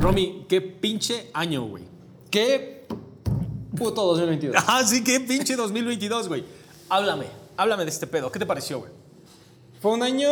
Romy, 0.00 0.46
qué 0.48 0.60
pinche 0.60 1.30
año, 1.34 1.62
güey. 1.66 1.84
¿Qué 2.30 2.86
puto 3.76 4.02
2022? 4.06 4.56
Ah, 4.66 4.82
sí, 4.84 5.04
qué 5.04 5.20
pinche 5.20 5.56
2022, 5.56 6.28
güey. 6.28 6.44
Háblame, 6.88 7.26
háblame 7.56 7.84
de 7.84 7.90
este 7.90 8.06
pedo. 8.06 8.30
¿Qué 8.30 8.38
te 8.38 8.46
pareció, 8.46 8.80
güey? 8.80 8.90
Fue 9.80 9.92
un 9.92 10.02
año 10.02 10.28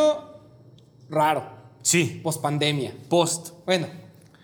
raro, 1.09 1.45
Sí. 1.83 2.21
post 2.23 2.41
pandemia. 2.43 2.95
Post. 3.09 3.51
Bueno, 3.65 3.87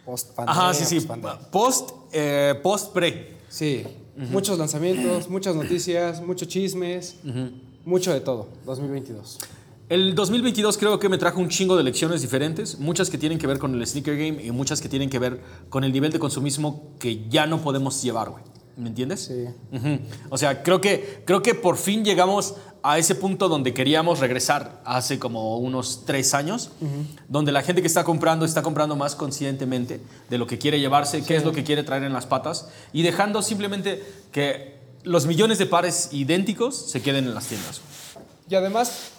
post 0.07 0.35
pandemia. 0.35 0.63
Ajá, 0.63 0.75
sí, 0.75 0.85
sí. 0.85 1.07
Post, 1.51 1.91
eh, 2.13 2.55
post, 2.63 2.93
pre. 2.93 3.37
Sí, 3.49 3.85
muchos 4.31 4.59
lanzamientos, 4.59 5.29
muchas 5.29 5.55
noticias, 5.55 6.23
muchos 6.23 6.49
chismes, 6.49 7.17
mucho 7.85 8.13
de 8.13 8.21
todo. 8.21 8.49
2022. 8.65 9.39
El 9.89 10.15
2022 10.15 10.79
creo 10.79 10.99
que 10.99 11.09
me 11.09 11.17
trajo 11.19 11.41
un 11.41 11.49
chingo 11.49 11.77
de 11.77 11.85
lecciones 11.85 12.21
diferentes, 12.23 12.79
muchas 12.79 13.09
que 13.09 13.19
tienen 13.19 13.39
que 13.39 13.47
ver 13.47 13.59
con 13.59 13.75
el 13.75 13.87
sneaker 13.87 14.17
game 14.17 14.43
y 14.45 14.51
muchas 14.51 14.81
que 14.81 14.89
tienen 14.89 15.11
que 15.11 15.19
ver 15.19 15.41
con 15.69 15.85
el 15.85 15.93
nivel 15.93 16.11
de 16.11 16.19
consumismo 16.19 16.95
que 16.99 17.29
ya 17.29 17.47
no 17.47 17.61
podemos 17.61 18.03
llevar, 18.03 18.31
güey. 18.31 18.43
¿Me 18.77 18.91
entiendes? 18.91 19.25
Sí. 19.25 19.47
Ujú. 19.75 19.99
O 20.29 20.37
sea, 20.37 20.63
creo 20.63 20.81
que, 20.81 21.23
creo 21.25 21.43
que 21.43 21.55
por 21.55 21.79
fin 21.79 22.05
llegamos 22.05 22.57
a 22.83 22.99
ese 22.99 23.15
punto 23.15 23.49
donde 23.49 23.75
queríamos 23.75 24.21
regresar 24.21 24.81
hace 24.85 25.19
como 25.19 25.59
unos 25.59 26.05
tres 26.05 26.35
años, 26.35 26.71
donde 27.27 27.51
la 27.51 27.63
gente 27.63 27.81
que 27.81 27.89
está 27.89 28.05
comprando 28.05 28.45
está 28.45 28.63
comprando 28.63 28.95
más 28.95 29.17
conscientemente 29.17 30.01
de 30.31 30.39
lo 30.39 30.47
que 30.47 30.59
quiere 30.59 30.79
llevarse, 30.79 31.25
qué 31.25 31.37
es 31.37 31.45
lo 31.45 31.53
que 31.53 31.65
quiere 31.65 31.83
traer 31.83 32.05
en 32.05 32.13
las 32.13 32.27
patas 32.27 32.69
y 32.93 33.03
dejando 33.03 33.43
simplemente 33.43 34.05
que 34.31 34.77
los 35.03 35.27
millones 35.27 35.59
de 35.59 35.67
pares 35.67 36.11
idénticos 36.13 36.77
se 36.77 37.03
queden 37.03 37.25
en 37.25 37.35
las 37.35 37.47
tiendas. 37.47 37.81
Y 38.49 38.55
además, 38.55 39.11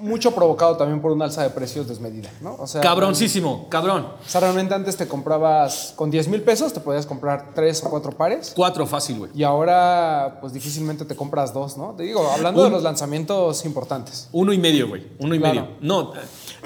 mucho 0.00 0.34
provocado 0.34 0.76
también 0.76 1.00
por 1.00 1.12
un 1.12 1.20
alza 1.22 1.42
de 1.42 1.50
precios 1.50 1.86
desmedida, 1.86 2.30
¿no? 2.40 2.56
O 2.58 2.66
sea, 2.66 2.80
Cabroncísimo, 2.80 3.68
cabrón. 3.68 4.06
O 4.24 4.28
sea, 4.28 4.40
realmente 4.40 4.74
antes 4.74 4.96
te 4.96 5.06
comprabas 5.06 5.92
con 5.96 6.10
10 6.10 6.28
mil 6.28 6.42
pesos, 6.42 6.72
te 6.72 6.80
podías 6.80 7.06
comprar 7.06 7.52
tres 7.54 7.82
o 7.84 7.90
cuatro 7.90 8.10
pares. 8.12 8.52
Cuatro 8.56 8.86
fácil, 8.86 9.18
güey. 9.18 9.30
Y 9.34 9.42
ahora, 9.42 10.38
pues 10.40 10.52
difícilmente 10.52 11.04
te 11.04 11.14
compras 11.14 11.52
dos, 11.52 11.76
¿no? 11.76 11.94
Te 11.96 12.02
digo, 12.04 12.28
hablando 12.30 12.64
de 12.64 12.70
los 12.70 12.82
lanzamientos 12.82 13.64
importantes. 13.64 14.28
Uno 14.32 14.52
y 14.52 14.58
medio, 14.58 14.88
güey. 14.88 15.06
Uno 15.18 15.34
y 15.34 15.38
Claro. 15.38 15.54
medio. 15.54 15.68
No, 15.80 16.12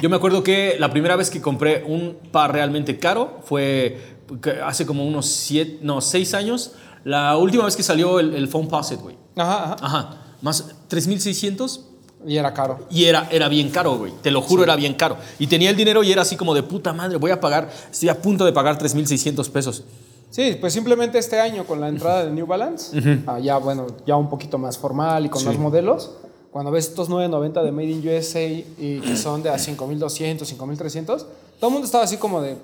yo 0.01 0.09
me 0.09 0.17
acuerdo 0.17 0.43
que 0.43 0.77
la 0.79 0.91
primera 0.91 1.17
vez 1.17 1.31
que 1.31 1.41
compré 1.43 1.85
un 1.87 2.17
par 2.33 2.53
realmente 2.53 2.99
caro 2.99 3.39
fue 3.45 4.17
hace 4.65 4.87
como 4.87 5.07
unos 5.07 5.27
siete, 5.27 5.79
no, 5.83 6.01
seis 6.01 6.35
años. 6.35 6.73
La 7.05 7.37
última 7.37 7.65
vez 7.65 7.77
que 7.77 7.83
salió 7.83 8.21
el, 8.21 8.35
el 8.35 8.49
Phone 8.49 8.69
Posit, 8.69 9.01
güey. 9.01 9.17
Ajá, 9.37 9.75
ajá. 9.75 9.77
Ajá. 9.81 10.21
Más 10.41 10.75
3,600 10.89 11.87
Y 12.27 12.37
era 12.37 12.53
caro. 12.55 12.79
y 12.91 13.05
era, 13.05 13.29
era 13.31 13.49
bien 13.49 13.71
caro, 13.71 13.97
güey. 13.99 14.13
Te 14.23 14.31
lo 14.31 14.41
juro, 14.41 14.63
era 14.63 14.77
bien 14.77 14.95
caro. 14.95 15.17
Y 15.39 15.47
tenía 15.47 15.71
el 15.71 15.77
dinero 15.77 16.03
y 16.03 16.11
era 16.13 16.23
así 16.23 16.37
como 16.37 16.55
de 16.55 16.63
puta 16.63 16.93
madre, 16.93 17.17
voy 17.19 17.31
a 17.31 17.41
pagar, 17.41 17.69
estoy 17.91 18.09
a 18.09 18.21
punto 18.21 18.45
de 18.45 18.53
pagar 18.53 18.79
3,600 18.79 19.49
pesos. 19.51 19.85
Sí, 20.31 20.57
pues 20.61 20.73
simplemente 20.73 21.19
este 21.19 21.39
año 21.41 21.65
con 21.65 21.81
la 21.81 21.89
entrada 21.89 22.25
de 22.25 22.31
New 22.33 22.47
Balance, 22.47 23.23
ah, 23.27 23.39
ya 23.39 23.59
bueno, 23.59 23.87
ya 24.07 24.17
un 24.17 24.29
poquito 24.29 24.59
más 24.59 24.77
formal 24.79 25.27
y 25.27 25.29
con 25.29 25.41
Sí. 25.41 25.47
más 25.49 25.59
modelos, 25.59 26.11
cuando 26.51 26.71
ves 26.73 26.89
estos 26.89 27.09
990 27.09 27.63
de 27.63 27.71
Made 27.73 27.91
in 27.91 28.09
USA 28.09 28.43
y 28.43 29.01
que 29.01 29.17
son 29.17 29.43
de 29.43 29.51
a 29.51 29.59
5200, 29.59 30.49
5300, 30.49 31.27
todo 31.61 31.69
el 31.69 31.73
mundo 31.73 31.87
estaba 31.87 32.03
así 32.05 32.17
como 32.17 32.41
de, 32.41 32.57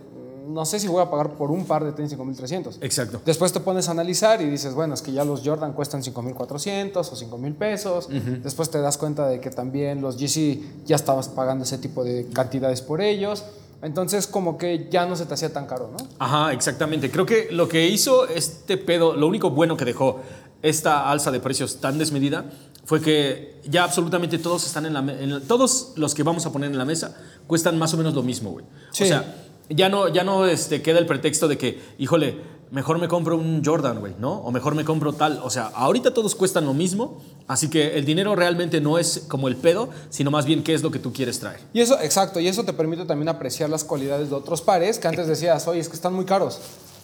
no 0.53 0.65
sé 0.67 0.79
si 0.81 0.89
voy 0.89 1.03
a 1.03 1.11
pagar 1.11 1.35
por 1.35 1.51
un 1.51 1.65
par 1.65 1.85
de 1.85 1.93
tenis 1.93 2.11
5300. 2.11 2.79
Exacto. 2.81 3.21
Después 3.25 3.53
te 3.53 3.61
pones 3.61 3.89
a 3.89 3.93
analizar 3.93 4.41
y 4.43 4.51
dices, 4.51 4.75
bueno, 4.75 4.95
es 4.95 5.03
que 5.03 5.13
ya 5.13 5.25
los 5.25 5.43
Jordan 5.45 5.73
cuestan 5.73 6.03
5400 6.03 7.13
o 7.13 7.17
5000 7.17 7.55
pesos. 7.55 8.09
Después 8.43 8.71
te 8.71 8.81
das 8.81 8.99
cuenta 8.99 9.27
de 9.29 9.41
que 9.41 9.51
también 9.51 10.01
los 10.01 10.17
GC 10.17 10.85
ya 10.87 10.97
estabas 10.97 11.29
pagando 11.29 11.65
ese 11.65 11.79
tipo 11.79 12.05
de 12.05 12.27
cantidades 12.33 12.83
por 12.83 13.01
ellos. 13.01 13.45
Entonces, 13.83 14.27
como 14.27 14.59
que 14.59 14.89
ya 14.91 15.07
no 15.07 15.17
se 15.17 15.25
te 15.25 15.33
hacía 15.35 15.53
tan 15.53 15.67
caro, 15.67 15.91
¿no? 15.91 16.07
Ajá, 16.19 16.53
exactamente. 16.53 17.11
Creo 17.11 17.25
que 17.25 17.49
lo 17.51 17.67
que 17.67 17.89
hizo 17.89 18.27
este 18.29 18.77
pedo, 18.77 19.15
lo 19.17 19.27
único 19.27 19.51
bueno 19.51 19.77
que 19.77 19.87
dejó 19.87 20.21
esta 20.63 21.11
alza 21.11 21.31
de 21.31 21.41
precios 21.41 21.81
tan 21.81 21.97
desmedida 21.97 22.45
fue 22.85 23.01
que 23.01 23.61
ya 23.67 23.85
absolutamente 23.85 24.37
todos 24.39 24.67
están 24.67 24.85
en 24.85 24.93
la, 24.93 25.01
me- 25.01 25.23
en 25.23 25.31
la- 25.33 25.41
todos 25.41 25.93
los 25.97 26.15
que 26.15 26.23
vamos 26.23 26.45
a 26.45 26.53
poner 26.53 26.71
en 26.71 26.77
la 26.77 26.85
mesa 26.85 27.17
cuestan 27.47 27.79
más 27.79 27.95
o 27.95 27.97
menos 27.97 28.13
lo 28.15 28.23
mismo, 28.23 28.51
güey. 28.51 28.67
Sí. 28.91 29.05
O 29.05 29.07
sea, 29.07 29.35
ya 29.71 29.89
no 29.89 30.09
ya 30.09 30.25
no 30.25 30.47
este 30.47 30.83
queda 30.83 30.99
el 30.99 31.07
pretexto 31.07 31.49
de 31.49 31.57
que, 31.57 31.81
híjole, 31.99 32.39
mejor 32.71 32.99
me 32.99 33.09
compro 33.09 33.37
un 33.37 33.63
Jordan, 33.65 34.01
güey, 34.01 34.15
¿no? 34.19 34.35
O 34.39 34.51
mejor 34.51 34.75
me 34.75 34.85
compro 34.85 35.13
tal, 35.13 35.41
o 35.43 35.51
sea, 35.51 35.67
ahorita 35.75 36.15
todos 36.15 36.35
cuestan 36.35 36.67
lo 36.67 36.75
mismo, 36.75 37.21
así 37.49 37.69
que 37.69 37.97
el 37.99 38.05
dinero 38.05 38.37
realmente 38.37 38.81
no 38.81 38.99
es 38.99 39.25
como 39.29 39.49
el 39.49 39.57
pedo, 39.57 39.89
sino 40.09 40.31
más 40.31 40.45
bien 40.45 40.63
qué 40.63 40.75
es 40.75 40.83
lo 40.83 40.91
que 40.91 40.99
tú 40.99 41.13
quieres 41.13 41.41
traer. 41.41 41.61
Y 41.73 41.81
eso, 41.81 41.99
exacto, 42.01 42.41
y 42.41 42.49
eso 42.49 42.65
te 42.65 42.73
permite 42.73 43.05
también 43.05 43.29
apreciar 43.29 43.71
las 43.71 43.85
cualidades 43.85 44.31
de 44.31 44.37
otros 44.37 44.63
pares 44.63 44.99
que 44.99 45.09
antes 45.09 45.27
decías, 45.27 45.67
oye, 45.67 45.81
es 45.81 45.89
que 45.89 45.97
están 45.97 46.15
muy 46.15 46.25
caros. 46.25 46.61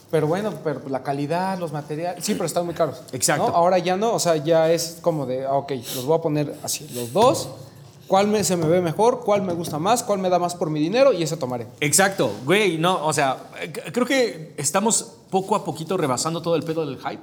Pero 0.08 0.28
bueno, 0.28 0.52
pero 0.62 0.82
la 0.88 1.02
calidad, 1.02 1.58
los 1.58 1.72
materiales, 1.72 2.24
sí, 2.24 2.34
pero 2.34 2.46
están 2.46 2.64
muy 2.64 2.74
caros. 2.74 3.02
Exacto. 3.12 3.48
¿no? 3.48 3.54
Ahora 3.54 3.78
ya 3.78 3.96
no, 3.96 4.14
o 4.14 4.20
sea, 4.20 4.36
ya 4.36 4.70
es 4.70 4.98
como 5.00 5.26
de, 5.26 5.44
ah, 5.44 5.54
ok, 5.54 5.72
los 5.96 6.04
voy 6.04 6.16
a 6.16 6.22
poner 6.22 6.54
así, 6.62 6.88
los 6.94 7.12
dos, 7.12 7.48
cuál 8.06 8.28
me, 8.28 8.42
se 8.44 8.56
me 8.56 8.66
ve 8.66 8.80
mejor, 8.80 9.20
cuál 9.24 9.42
me 9.42 9.52
gusta 9.52 9.78
más, 9.78 10.02
cuál 10.02 10.18
me 10.20 10.28
da 10.30 10.38
más 10.38 10.54
por 10.54 10.70
mi 10.70 10.80
dinero 10.80 11.12
y 11.12 11.22
ese 11.22 11.36
tomaré. 11.36 11.66
Exacto, 11.80 12.30
güey, 12.44 12.78
no, 12.78 13.04
o 13.06 13.12
sea, 13.12 13.36
creo 13.92 14.06
que 14.06 14.54
estamos 14.56 15.14
poco 15.30 15.56
a 15.56 15.64
poquito 15.64 15.96
rebasando 15.96 16.40
todo 16.42 16.56
el 16.56 16.62
pedo 16.62 16.86
del 16.86 16.98
hype. 16.98 17.22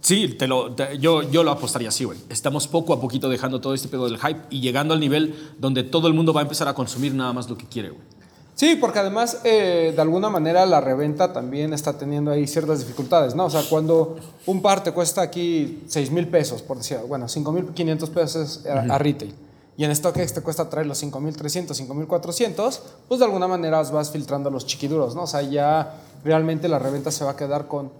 Sí, 0.00 0.28
te 0.28 0.48
lo, 0.48 0.72
te- 0.74 0.98
yo, 0.98 1.22
yo 1.22 1.44
lo 1.44 1.52
apostaría 1.52 1.88
así, 1.88 2.04
güey. 2.04 2.18
Estamos 2.28 2.66
poco 2.66 2.92
a 2.92 3.00
poquito 3.00 3.28
dejando 3.28 3.60
todo 3.60 3.72
este 3.74 3.88
pedo 3.88 4.06
del 4.06 4.18
hype 4.18 4.40
y 4.50 4.60
llegando 4.60 4.94
al 4.94 5.00
nivel 5.00 5.52
donde 5.58 5.84
todo 5.84 6.08
el 6.08 6.14
mundo 6.14 6.32
va 6.32 6.40
a 6.40 6.42
empezar 6.42 6.66
a 6.68 6.74
consumir 6.74 7.14
nada 7.14 7.32
más 7.32 7.48
lo 7.48 7.56
que 7.56 7.66
quiere, 7.66 7.90
güey. 7.90 8.02
Sí, 8.56 8.76
porque 8.78 8.98
además, 8.98 9.40
eh, 9.44 9.92
de 9.94 10.02
alguna 10.02 10.28
manera, 10.28 10.66
la 10.66 10.80
reventa 10.82 11.32
también 11.32 11.72
está 11.72 11.96
teniendo 11.96 12.30
ahí 12.30 12.46
ciertas 12.46 12.80
dificultades, 12.80 13.34
¿no? 13.34 13.46
O 13.46 13.50
sea, 13.50 13.62
cuando 13.70 14.16
un 14.44 14.60
par 14.60 14.82
te 14.82 14.92
cuesta 14.92 15.22
aquí 15.22 15.82
6 15.86 16.10
mil 16.10 16.26
pesos, 16.28 16.60
por 16.60 16.76
decir, 16.78 16.98
bueno, 17.08 17.26
5 17.28 17.52
mil 17.52 17.66
500 17.68 18.10
pesos 18.10 18.66
a, 18.66 18.80
a 18.94 18.98
retail, 18.98 19.32
y 19.80 19.84
en 19.86 19.96
StockX 19.96 20.34
te 20.34 20.42
cuesta 20.42 20.68
traer 20.68 20.86
los 20.86 20.98
5 20.98 21.20
mil 21.20 21.34
300, 21.34 21.74
5 21.74 21.94
mil 21.94 22.06
400, 22.06 22.82
pues 23.08 23.18
de 23.18 23.24
alguna 23.24 23.48
manera 23.48 23.82
vas 23.84 24.10
filtrando 24.10 24.50
los 24.50 24.66
chiquiduros, 24.66 25.14
¿no? 25.14 25.22
O 25.22 25.26
sea, 25.26 25.40
ya 25.40 25.94
realmente 26.22 26.68
la 26.68 26.78
reventa 26.78 27.10
se 27.10 27.24
va 27.24 27.30
a 27.30 27.36
quedar 27.36 27.66
con 27.66 27.90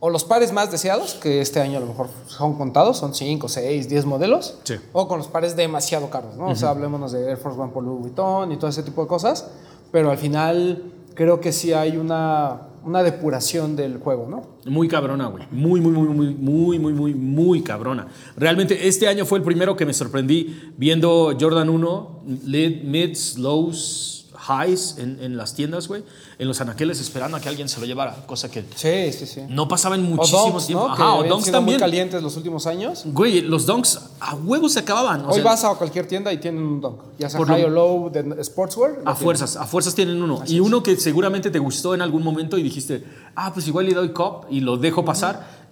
o 0.00 0.08
los 0.08 0.24
pares 0.24 0.52
más 0.52 0.70
deseados, 0.70 1.12
que 1.14 1.42
este 1.42 1.60
año 1.60 1.76
a 1.76 1.80
lo 1.80 1.86
mejor 1.88 2.08
son 2.28 2.54
contados, 2.56 2.96
son 2.96 3.14
5, 3.14 3.46
6, 3.46 3.90
10 3.90 4.06
modelos, 4.06 4.56
Sí. 4.64 4.76
o 4.94 5.06
con 5.06 5.18
los 5.18 5.28
pares 5.28 5.54
demasiado 5.54 6.08
caros, 6.08 6.34
¿no? 6.38 6.46
O 6.48 6.56
sea, 6.56 6.70
hablémonos 6.70 7.12
de 7.12 7.28
Air 7.28 7.36
Force 7.36 7.60
One 7.60 7.72
por 7.74 7.84
Louis 7.84 8.00
Vuitton 8.00 8.50
y 8.50 8.56
todo 8.56 8.70
ese 8.70 8.82
tipo 8.82 9.02
de 9.02 9.08
cosas, 9.08 9.48
pero 9.92 10.10
al 10.10 10.16
final 10.16 10.82
creo 11.14 11.40
que 11.40 11.52
sí 11.52 11.72
hay 11.72 11.96
una, 11.96 12.68
una 12.84 13.02
depuración 13.02 13.76
del 13.76 13.98
juego, 13.98 14.28
¿no? 14.28 14.70
Muy 14.70 14.88
cabrona, 14.88 15.26
güey. 15.26 15.44
Muy, 15.50 15.80
muy, 15.80 15.92
muy, 15.92 16.08
muy, 16.08 16.34
muy, 16.34 16.78
muy, 16.78 16.92
muy, 16.92 17.14
muy 17.14 17.62
cabrona. 17.62 18.08
Realmente 18.36 18.88
este 18.88 19.08
año 19.08 19.24
fue 19.24 19.38
el 19.38 19.44
primero 19.44 19.76
que 19.76 19.86
me 19.86 19.94
sorprendí 19.94 20.72
viendo 20.76 21.36
Jordan 21.38 21.68
1, 21.68 22.22
lid, 22.46 22.82
mids, 22.84 23.38
lows, 23.38 24.21
highs 24.48 24.96
en, 24.98 25.18
en 25.22 25.36
las 25.36 25.54
tiendas, 25.54 25.86
güey. 25.88 26.02
En 26.38 26.48
los 26.48 26.60
anaqueles 26.60 27.00
esperando 27.00 27.36
a 27.36 27.40
que 27.40 27.48
alguien 27.48 27.68
se 27.68 27.78
lo 27.80 27.86
llevara. 27.86 28.16
Cosa 28.26 28.50
que 28.50 28.64
Sí, 28.74 29.12
sí, 29.16 29.26
sí. 29.26 29.42
no 29.48 29.68
pasaba 29.68 29.94
en 29.94 30.04
O 30.04 30.08
muchísimo 30.16 30.42
Dunks, 30.50 30.66
tiempo. 30.66 30.88
¿no? 30.88 30.92
Ajá, 30.94 31.04
que 31.22 31.26
o 31.26 31.28
Dunks 31.28 31.44
sido 31.46 31.60
muy 31.60 31.72
también. 31.74 31.78
calientes 31.80 32.22
los 32.22 32.36
últimos 32.36 32.66
años. 32.66 33.02
Güey, 33.06 33.42
los 33.42 33.66
Dunks 33.66 34.00
a 34.20 34.34
huevos 34.34 34.72
se 34.72 34.80
acababan. 34.80 35.24
o 35.24 35.28
Hoy 35.28 35.34
sea, 35.36 35.44
vas 35.44 35.64
a 35.64 35.74
cualquier 35.74 36.06
tienda 36.08 36.32
y 36.32 36.38
tienen 36.38 36.62
un 36.62 36.80
dunk, 36.80 37.00
ya 37.18 37.30
sea 37.30 37.44
high 37.44 37.64
o 37.64 37.68
low 37.68 38.10
de 38.10 38.42
sportswear. 38.44 38.90
A 38.92 38.94
tienen. 38.94 39.16
fuerzas, 39.16 39.56
a 39.56 39.64
fuerzas 39.66 39.94
tienen 39.94 40.22
uno. 40.22 40.42
y 40.46 40.58
uno 40.60 40.82
que 40.82 40.96
seguramente 40.96 41.50
te 41.50 41.58
gustó 41.58 41.94
en 41.94 42.02
algún 42.02 42.22
momento 42.24 42.58
y 42.58 42.62
dijiste, 42.62 43.04
ah, 43.36 43.52
pues 43.54 43.68
igual 43.68 43.86
le 43.86 43.94
doy 43.94 44.12
cop 44.12 44.46
y 44.50 44.60
lo 44.60 44.76
dejo 44.76 45.04
pasar. 45.04 45.62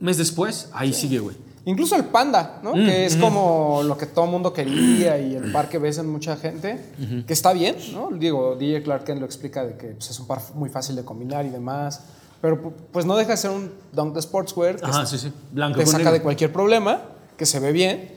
Mes 0.00 0.18
después, 0.18 0.68
ahí 0.72 0.92
sigue, 0.92 1.20
güey. 1.20 1.36
Incluso 1.64 1.94
el 1.94 2.04
panda, 2.06 2.58
¿no? 2.62 2.72
Mm, 2.72 2.84
que 2.86 3.06
es 3.06 3.16
como 3.16 3.82
lo 3.84 3.96
que 3.96 4.06
todo 4.06 4.24
el 4.24 4.30
mundo 4.32 4.52
quería 4.52 5.18
y 5.18 5.34
el 5.36 5.52
par 5.52 5.68
que 5.68 5.78
ves 5.78 5.98
en 5.98 6.08
mucha 6.10 6.36
gente, 6.36 6.78
que 7.26 7.32
está 7.32 7.52
bien, 7.52 7.76
¿no? 7.92 8.10
Digo, 8.10 8.56
DJ 8.56 8.82
Clark 8.82 9.04
Kent 9.04 9.20
lo 9.20 9.26
explica 9.26 9.64
de 9.64 9.76
que 9.76 9.88
pues, 9.88 10.10
es 10.10 10.18
un 10.18 10.26
par 10.26 10.40
muy 10.54 10.68
fácil 10.70 10.96
de 10.96 11.04
combinar 11.04 11.46
y 11.46 11.50
demás, 11.50 12.02
pero 12.40 12.60
pu- 12.60 12.72
pues 12.90 13.06
no 13.06 13.16
deja 13.16 13.30
de 13.32 13.36
ser 13.36 13.50
un 13.52 13.70
dunk 13.92 14.14
de 14.14 14.22
sportswear 14.22 14.76
que 14.76 14.86
Ajá, 14.86 15.06
se- 15.06 15.18
sí, 15.18 15.28
sí. 15.28 15.32
Blanco 15.52 15.78
te 15.78 15.86
saca 15.86 15.98
negro. 15.98 16.12
de 16.14 16.22
cualquier 16.22 16.52
problema, 16.52 17.02
que 17.36 17.46
se 17.46 17.60
ve 17.60 17.70
bien 17.70 18.12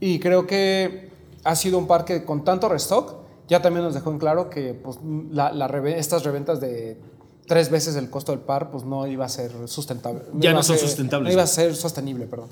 y 0.00 0.18
creo 0.18 0.46
que 0.46 1.10
ha 1.44 1.56
sido 1.56 1.78
un 1.78 1.86
par 1.86 2.04
que 2.04 2.24
con 2.24 2.44
tanto 2.44 2.68
restock 2.68 3.14
ya 3.48 3.60
también 3.62 3.84
nos 3.84 3.94
dejó 3.94 4.10
en 4.10 4.18
claro 4.18 4.48
que 4.50 4.74
pues, 4.74 4.98
la, 5.30 5.50
la 5.52 5.66
reve- 5.68 5.98
estas 5.98 6.24
reventas 6.24 6.60
de 6.60 6.98
tres 7.46 7.70
veces 7.70 7.96
el 7.96 8.08
costo 8.10 8.32
del 8.32 8.40
par 8.40 8.70
pues 8.70 8.84
no 8.84 9.06
iba 9.06 9.24
a 9.24 9.28
ser 9.28 9.52
sustentable. 9.66 10.22
Ya 10.34 10.52
no 10.52 10.62
son 10.62 10.76
ser- 10.78 10.88
sustentables. 10.88 11.28
No 11.28 11.32
iba 11.32 11.42
a 11.42 11.46
ser 11.46 11.74
sostenible, 11.76 12.26
perdón. 12.26 12.48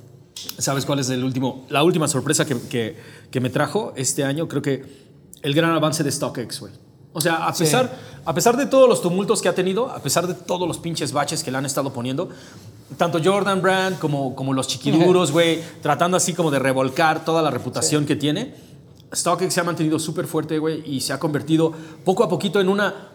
¿Sabes 0.58 0.87
cuál 0.87 0.98
es 1.00 1.10
el 1.10 1.22
último, 1.25 1.66
la 1.69 1.82
última 1.82 2.08
sorpresa 2.08 2.44
que, 2.44 2.58
que- 2.60 2.96
que 3.31 3.40
me 3.40 3.50
trajo 3.50 3.92
este 3.96 4.25
año? 4.25 4.48
Creo 4.48 4.62
que 4.62 4.84
el 5.42 5.54
gran 5.54 5.70
avance 5.72 6.02
de 6.02 6.10
StockX, 6.12 6.60
güey. 6.60 6.72
O 7.12 7.20
sea, 7.20 7.46
a 7.48 7.52
pesar, 7.52 7.90
a 8.25 8.34
pesar 8.34 8.56
de 8.56 8.66
todos 8.66 8.88
los 8.88 9.02
tumultos 9.02 9.42
que 9.42 9.48
ha 9.48 9.54
tenido, 9.54 9.90
a 9.90 9.98
pesar 10.00 10.28
de 10.28 10.34
todos 10.34 10.69
los 10.69 10.78
pinches 10.78 11.12
baches 11.12 11.42
que 11.42 11.50
le 11.50 11.58
han 11.58 11.66
estado 11.66 11.92
poniendo, 11.92 12.28
tanto 12.96 13.19
Jordan 13.22 13.60
Brand 13.62 13.98
como, 13.98 14.37
como 14.37 14.52
los 14.52 14.69
chiquiduros, 14.69 15.32
güey, 15.32 15.60
tratando 15.82 16.16
así 16.16 16.34
como 16.34 16.50
de 16.52 16.60
revolcar 16.60 17.25
toda 17.25 17.42
la 17.42 17.50
reputación 17.50 18.06
que 18.06 18.14
tiene, 18.14 18.54
StockX 19.12 19.52
se 19.52 19.60
ha 19.60 19.64
mantenido 19.64 19.98
súper 19.98 20.26
fuerte, 20.28 20.58
güey, 20.58 20.82
y 20.88 21.00
se 21.00 21.12
ha 21.12 21.19
convertido 21.19 21.72
poco 22.04 22.22
a 22.22 22.28
poquito 22.28 22.60
en 22.60 22.69
una, 22.69 23.08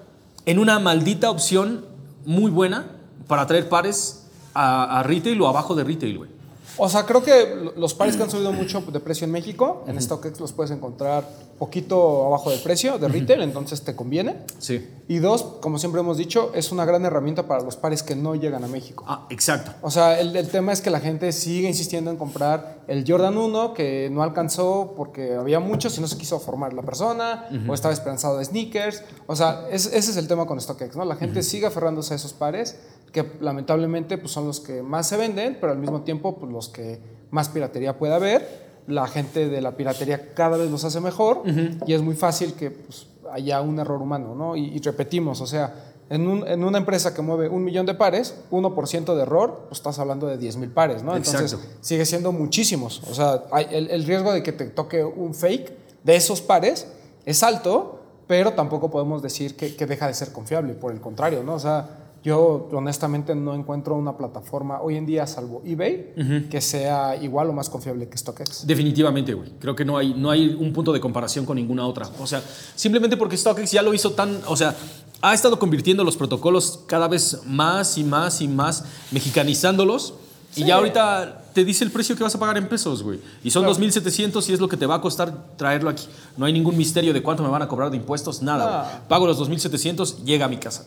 en 0.45 0.59
una 0.59 0.79
maldita 0.79 1.29
opción 1.29 1.85
muy 2.25 2.51
buena 2.51 2.85
para 3.27 3.47
traer 3.47 3.69
pares 3.69 4.27
a, 4.53 4.99
a 4.99 5.03
retail 5.03 5.41
o 5.41 5.47
abajo 5.47 5.75
de 5.75 5.83
retail, 5.83 6.17
güey. 6.17 6.34
O 6.77 6.89
sea, 6.89 7.05
creo 7.05 7.23
que 7.23 7.71
los 7.77 7.93
pares 7.93 8.17
que 8.17 8.23
han 8.23 8.29
subido 8.29 8.51
mucho 8.51 8.81
de 8.81 8.99
precio 8.99 9.25
en 9.25 9.31
México, 9.31 9.83
en 9.87 10.01
StockX 10.01 10.39
los 10.39 10.51
puedes 10.53 10.71
encontrar 10.71 11.27
poquito 11.57 12.25
abajo 12.27 12.49
del 12.49 12.59
precio 12.59 12.97
de 12.97 13.07
retail, 13.07 13.41
entonces 13.41 13.81
te 13.83 13.95
conviene. 13.95 14.41
Sí. 14.59 14.85
Y 15.07 15.19
dos, 15.19 15.43
como 15.61 15.77
siempre 15.79 16.01
hemos 16.01 16.17
dicho, 16.17 16.51
es 16.53 16.71
una 16.73 16.83
gran 16.83 17.05
herramienta 17.05 17.47
para 17.47 17.63
los 17.63 17.77
pares 17.77 18.03
que 18.03 18.15
no 18.15 18.35
llegan 18.35 18.63
a 18.63 18.67
México. 18.67 19.05
Ah, 19.07 19.25
exacto. 19.29 19.71
O 19.81 19.89
sea, 19.89 20.19
el, 20.19 20.35
el 20.35 20.49
tema 20.49 20.73
es 20.73 20.81
que 20.81 20.89
la 20.89 20.99
gente 20.99 21.31
sigue 21.31 21.67
insistiendo 21.67 22.11
en 22.11 22.17
comprar 22.17 22.83
el 22.87 23.05
Jordan 23.07 23.37
1 23.37 23.73
que 23.73 24.09
no 24.11 24.21
alcanzó 24.23 24.93
porque 24.97 25.35
había 25.35 25.59
muchos 25.59 25.97
y 25.97 26.01
no 26.01 26.07
se 26.07 26.17
quiso 26.17 26.39
formar 26.39 26.73
la 26.73 26.81
persona 26.81 27.47
o 27.69 27.73
estaba 27.73 27.93
esperanzado 27.93 28.37
de 28.37 28.45
sneakers. 28.45 29.03
O 29.27 29.35
sea, 29.35 29.65
es- 29.71 29.85
ese 29.87 30.11
es 30.11 30.17
el 30.17 30.27
tema 30.27 30.45
con 30.45 30.59
StockX, 30.59 30.95
¿no? 30.97 31.05
La 31.05 31.15
gente 31.15 31.41
sigue 31.41 31.67
aferrándose 31.67 32.13
a 32.13 32.17
esos 32.17 32.33
pares 32.33 32.75
que 33.11 33.25
lamentablemente 33.41 34.17
pues, 34.17 34.31
son 34.31 34.45
los 34.47 34.59
que 34.59 34.81
más 34.81 35.07
se 35.07 35.17
venden, 35.17 35.57
pero 35.59 35.71
al 35.73 35.79
mismo 35.79 36.01
tiempo 36.01 36.35
pues, 36.37 36.51
los 36.51 36.69
que 36.69 36.99
más 37.31 37.49
piratería 37.49 37.97
puede 37.97 38.13
haber. 38.13 38.65
La 38.87 39.07
gente 39.07 39.49
de 39.49 39.61
la 39.61 39.75
piratería 39.77 40.33
cada 40.35 40.57
vez 40.57 40.69
los 40.69 40.83
hace 40.83 40.99
mejor 41.01 41.41
y 41.87 41.93
es 41.93 42.01
muy 42.01 42.15
fácil 42.15 42.53
que 42.53 42.69
pues, 42.69 43.07
haya 43.31 43.59
un 43.61 43.79
error 43.79 43.99
humano, 44.01 44.35
¿no? 44.35 44.55
Y, 44.55 44.65
y 44.65 44.79
repetimos, 44.79 45.41
o 45.41 45.47
sea, 45.47 45.73
en, 46.07 46.27
un- 46.27 46.47
en 46.47 46.63
una 46.63 46.77
empresa 46.77 47.11
que 47.15 47.23
mueve 47.23 47.49
un 47.49 47.63
millón 47.63 47.87
de 47.87 47.95
pares, 47.95 48.35
1% 48.51 49.15
de 49.15 49.21
error, 49.23 49.61
pues 49.69 49.79
estás 49.79 49.97
hablando 49.97 50.27
de 50.27 50.37
10 50.37 50.57
mil 50.57 50.69
pares, 50.69 51.01
¿no? 51.01 51.15
Entonces 51.15 51.53
Exacto. 51.53 51.77
sigue 51.81 52.05
siendo 52.05 52.31
muchísimos. 52.31 53.01
O 53.09 53.15
sea, 53.15 53.45
hay- 53.51 53.65
el, 53.71 53.89
el 53.89 54.03
riesgo 54.05 54.31
de 54.31 54.43
que 54.43 54.51
te 54.51 54.65
toque 54.65 55.03
un 55.03 55.33
fake 55.33 55.73
de 56.03 56.15
esos 56.15 56.41
pares 56.41 56.85
es 57.25 57.41
alto, 57.41 58.01
pero 58.27 58.53
tampoco 58.53 58.91
podemos 58.91 59.23
decir 59.23 59.55
que, 59.57 59.75
que 59.75 59.87
deja 59.87 60.05
de 60.07 60.13
ser 60.13 60.31
confiable, 60.31 60.73
por 60.75 60.91
el 60.93 61.01
contrario, 61.01 61.41
¿no? 61.43 61.55
O 61.55 61.59
sea, 61.59 62.04
yo 62.25 62.67
honestamente 62.71 63.35
no 63.35 63.53
encuentro 63.53 63.93
una 63.93 64.17
plataforma 64.17 64.81
hoy 64.81 64.95
en 64.97 65.05
día, 65.05 65.27
salvo 65.27 65.61
eBay, 65.63 66.47
que 66.49 66.59
sea 66.59 67.15
igual 67.21 67.51
o 67.51 67.53
más 67.53 67.69
confiable 67.69 68.09
que 68.09 68.17
StockX. 68.17 68.65
Definitivamente, 68.65 69.35
güey. 69.35 69.51
Creo 69.59 69.75
que 69.75 69.85
no 69.85 69.95
hay, 69.95 70.15
no 70.15 70.31
hay 70.31 70.47
un 70.59 70.73
punto 70.73 70.91
de 70.91 70.99
comparación 70.99 71.45
con 71.45 71.55
ninguna 71.55 71.85
otra. 71.85 72.09
O 72.19 72.25
sea, 72.25 72.41
simplemente 72.75 73.15
porque 73.15 73.37
StockX 73.37 73.71
ya 73.71 73.83
lo 73.83 73.93
hizo 73.93 74.13
tan. 74.13 74.41
O 74.47 74.57
sea, 74.57 74.75
ha 75.21 75.35
estado 75.35 75.59
convirtiendo 75.59 76.03
los 76.03 76.17
protocolos 76.17 76.79
cada 76.87 77.07
vez 77.07 77.41
más 77.45 77.95
y 77.99 78.03
más 78.03 78.41
y 78.41 78.47
más, 78.47 78.85
mexicanizándolos. 79.11 80.15
Y 80.55 80.63
ya 80.65 80.77
ahorita 80.77 81.43
te 81.53 81.63
dice 81.63 81.83
el 81.83 81.91
precio 81.91 82.15
que 82.15 82.23
vas 82.23 82.33
a 82.33 82.39
pagar 82.39 82.57
en 82.57 82.67
pesos, 82.67 83.03
güey. 83.03 83.19
Y 83.43 83.51
son 83.51 83.65
Claro. 83.65 83.77
2.700 83.79 84.49
y 84.49 84.53
es 84.53 84.59
lo 84.59 84.67
que 84.67 84.77
te 84.77 84.87
va 84.87 84.95
a 84.95 85.01
costar 85.01 85.55
traerlo 85.57 85.91
aquí. 85.91 86.07
No 86.37 86.47
hay 86.47 86.53
ningún 86.53 86.75
misterio 86.75 87.13
de 87.13 87.21
cuánto 87.21 87.43
me 87.43 87.49
van 87.49 87.61
a 87.61 87.67
cobrar 87.67 87.91
de 87.91 87.97
impuestos, 87.97 88.41
nada. 88.41 88.81
Güey. 88.83 89.07
Pago 89.09 89.27
los 89.27 89.39
2.700, 89.39 90.23
llega 90.23 90.45
a 90.45 90.49
mi 90.49 90.57
casa. 90.57 90.85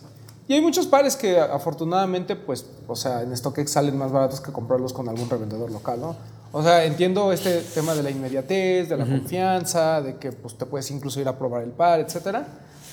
Y 0.49 0.55
hay 0.55 0.61
muchos 0.62 0.87
pares 0.87 1.15
que 1.15 1.39
afortunadamente, 1.39 2.35
pues, 2.35 2.65
o 2.87 2.97
sea, 2.97 3.23
en 3.23 3.37
StockX 3.37 3.71
salen 3.71 3.97
más 3.99 4.11
baratos 4.11 4.41
que 4.41 4.50
comprarlos 4.50 4.93
con 4.95 5.06
algún 5.09 5.29
revendedor 5.29 5.71
local, 5.71 6.00
¿no? 6.00 6.17
O 6.53 6.62
sea, 6.62 6.85
entiendo 6.87 7.31
este 7.33 7.61
tema 7.75 7.95
de 7.95 8.03
la 8.03 8.11
inmediatez, 8.11 8.89
de 8.89 8.97
la 8.97 9.05
confianza, 9.05 10.00
de 10.00 10.17
que 10.17 10.33
pues 10.33 10.56
te 10.56 10.65
puedes 10.65 10.91
incluso 10.91 11.21
ir 11.21 11.29
a 11.29 11.39
probar 11.39 11.62
el 11.62 11.71
par, 11.71 12.00
etcétera. 12.00 12.47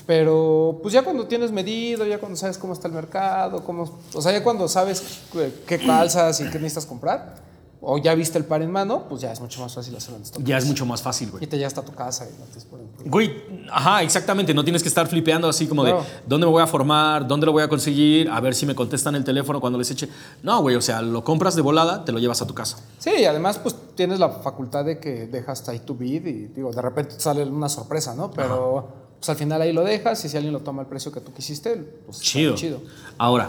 Pero 0.06 0.78
pues 0.82 0.92
ya 0.92 1.02
cuando 1.02 1.26
tienes 1.26 1.50
medido, 1.50 2.04
ya 2.04 2.18
cuando 2.18 2.36
sabes 2.36 2.58
cómo 2.58 2.74
está 2.74 2.88
el 2.88 2.94
mercado, 2.94 3.64
cómo, 3.64 3.98
o 4.14 4.20
sea, 4.22 4.30
ya 4.32 4.44
cuando 4.44 4.68
sabes 4.68 5.22
qué- 5.32 5.52
qué 5.66 5.78
calzas 5.84 6.38
y 6.40 6.44
qué 6.44 6.58
necesitas 6.58 6.84
comprar, 6.86 7.36
o 7.80 7.98
ya 7.98 8.14
viste 8.14 8.38
el 8.38 8.44
par 8.44 8.62
en 8.62 8.70
mano, 8.72 9.04
pues 9.08 9.20
ya 9.20 9.32
es 9.32 9.40
mucho 9.40 9.60
más 9.60 9.74
fácil 9.74 9.94
hacerlo 9.96 10.18
en 10.18 10.24
StockX. 10.26 10.44
Ya 10.48 10.58
es 10.58 10.64
mucho 10.66 10.84
más 10.86 11.02
fácil, 11.02 11.30
güey. 11.30 11.44
Y 11.44 11.46
te 11.46 11.56
llegas 11.56 11.72
hasta 11.76 11.82
tu 11.88 11.94
casa 11.96 12.26
y 12.26 12.38
no 12.38 12.44
te 12.46 12.58
ponen- 12.68 12.86
Güey, 13.10 13.44
ajá, 13.70 14.02
exactamente. 14.02 14.52
No 14.54 14.64
tienes 14.64 14.82
que 14.82 14.88
estar 14.88 15.06
flipeando 15.06 15.48
así 15.48 15.66
como 15.66 15.82
Claro. 15.82 15.98
de 16.00 16.04
dónde 16.26 16.46
me 16.46 16.52
voy 16.52 16.62
a 16.62 16.66
formar, 16.66 17.26
dónde 17.28 17.46
lo 17.46 17.52
voy 17.52 17.62
a 17.62 17.68
conseguir, 17.68 18.28
a 18.30 18.40
ver 18.40 18.54
si 18.54 18.66
me 18.66 18.74
contestan 18.74 19.14
el 19.14 19.22
teléfono 19.24 19.60
cuando 19.60 19.78
les 19.78 19.90
eche. 19.90 20.08
No, 20.42 20.60
güey, 20.62 20.74
o 20.76 20.80
sea, 20.80 21.02
lo 21.02 21.22
compras 21.22 21.54
de 21.54 21.62
volada, 21.62 22.04
te 22.04 22.10
lo 22.12 22.18
llevas 22.18 22.42
a 22.42 22.46
tu 22.46 22.54
casa. 22.54 22.78
Sí, 22.98 23.10
y 23.18 23.24
además 23.24 23.58
pues 23.58 23.76
tienes 23.94 24.18
la 24.18 24.30
facultad 24.30 24.84
de 24.84 24.98
que 24.98 25.26
dejas 25.26 25.68
ahí 25.68 25.78
tu 25.80 25.94
bid 25.94 26.26
y 26.26 26.32
digo, 26.48 26.72
de 26.72 26.82
repente 26.82 27.14
te 27.14 27.20
sale 27.20 27.44
una 27.44 27.68
sorpresa, 27.68 28.14
¿no? 28.14 28.30
Pero 28.32 28.88
pues 29.20 29.28
al 29.30 29.36
final 29.36 29.62
ahí 29.62 29.72
lo 29.72 29.82
dejas 29.84 30.24
y 30.24 30.28
si 30.28 30.36
alguien 30.36 30.52
lo 30.52 30.60
toma 30.60 30.82
al 30.82 30.88
precio 30.88 31.12
que 31.12 31.20
tú 31.20 31.32
quisiste, 31.32 31.74
pues 32.04 32.20
Chido. 32.20 32.54
chido. 32.54 32.80
Ahora, 33.18 33.48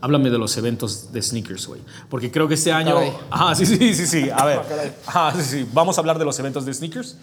háblame 0.00 0.30
de 0.30 0.38
los 0.38 0.56
eventos 0.56 1.12
de 1.12 1.22
sneakers, 1.22 1.66
güey. 1.66 1.80
Porque 2.08 2.30
creo 2.30 2.48
que 2.48 2.54
este 2.54 2.72
año. 2.72 2.94
Caray. 2.94 3.12
Ajá, 3.30 3.54
sí, 3.54 3.66
sí, 3.66 3.94
sí, 3.94 4.06
sí. 4.06 4.30
A 4.30 4.44
ver. 4.44 4.60
Ah, 4.60 4.66
caray. 4.68 4.92
Ajá, 5.06 5.32
sí, 5.36 5.42
sí. 5.42 5.68
Vamos 5.72 5.98
a 5.98 6.00
hablar 6.00 6.18
de 6.18 6.24
los 6.24 6.38
eventos 6.38 6.64
de 6.64 6.74
sneakers. 6.74 7.16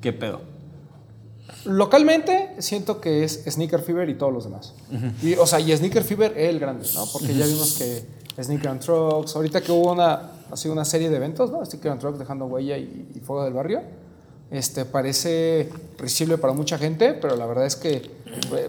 ¿Qué 0.00 0.12
pedo? 0.12 0.40
Localmente 1.64 2.54
siento 2.60 3.00
que 3.00 3.24
es 3.24 3.42
Sneaker 3.48 3.80
Fever 3.80 4.08
y 4.08 4.14
todos 4.16 4.32
los 4.32 4.44
demás. 4.44 4.74
y, 5.22 5.34
o 5.34 5.46
sea, 5.46 5.58
y 5.58 5.76
Sneaker 5.76 6.04
Fever 6.04 6.38
el 6.38 6.60
grande, 6.60 6.88
¿no? 6.94 7.06
Porque 7.12 7.34
ya 7.34 7.44
vimos 7.44 7.74
que 7.74 8.06
Sneaker 8.40 8.68
and 8.68 8.80
Trucks, 8.80 9.34
ahorita 9.34 9.60
que 9.60 9.72
hubo 9.72 9.92
una, 9.92 10.30
así 10.52 10.68
una 10.68 10.84
serie 10.84 11.10
de 11.10 11.16
eventos, 11.16 11.50
¿no? 11.50 11.64
Sneaker 11.66 11.90
and 11.90 12.00
Trucks 12.00 12.18
dejando 12.20 12.46
huella 12.46 12.78
y, 12.78 13.08
y 13.14 13.20
Fuego 13.20 13.44
del 13.44 13.52
Barrio. 13.54 13.82
Este, 14.48 14.84
parece 14.84 15.70
risible 15.98 16.38
para 16.38 16.52
mucha 16.52 16.78
gente, 16.78 17.14
pero 17.14 17.34
la 17.34 17.46
verdad 17.46 17.66
es 17.66 17.74
que 17.74 18.08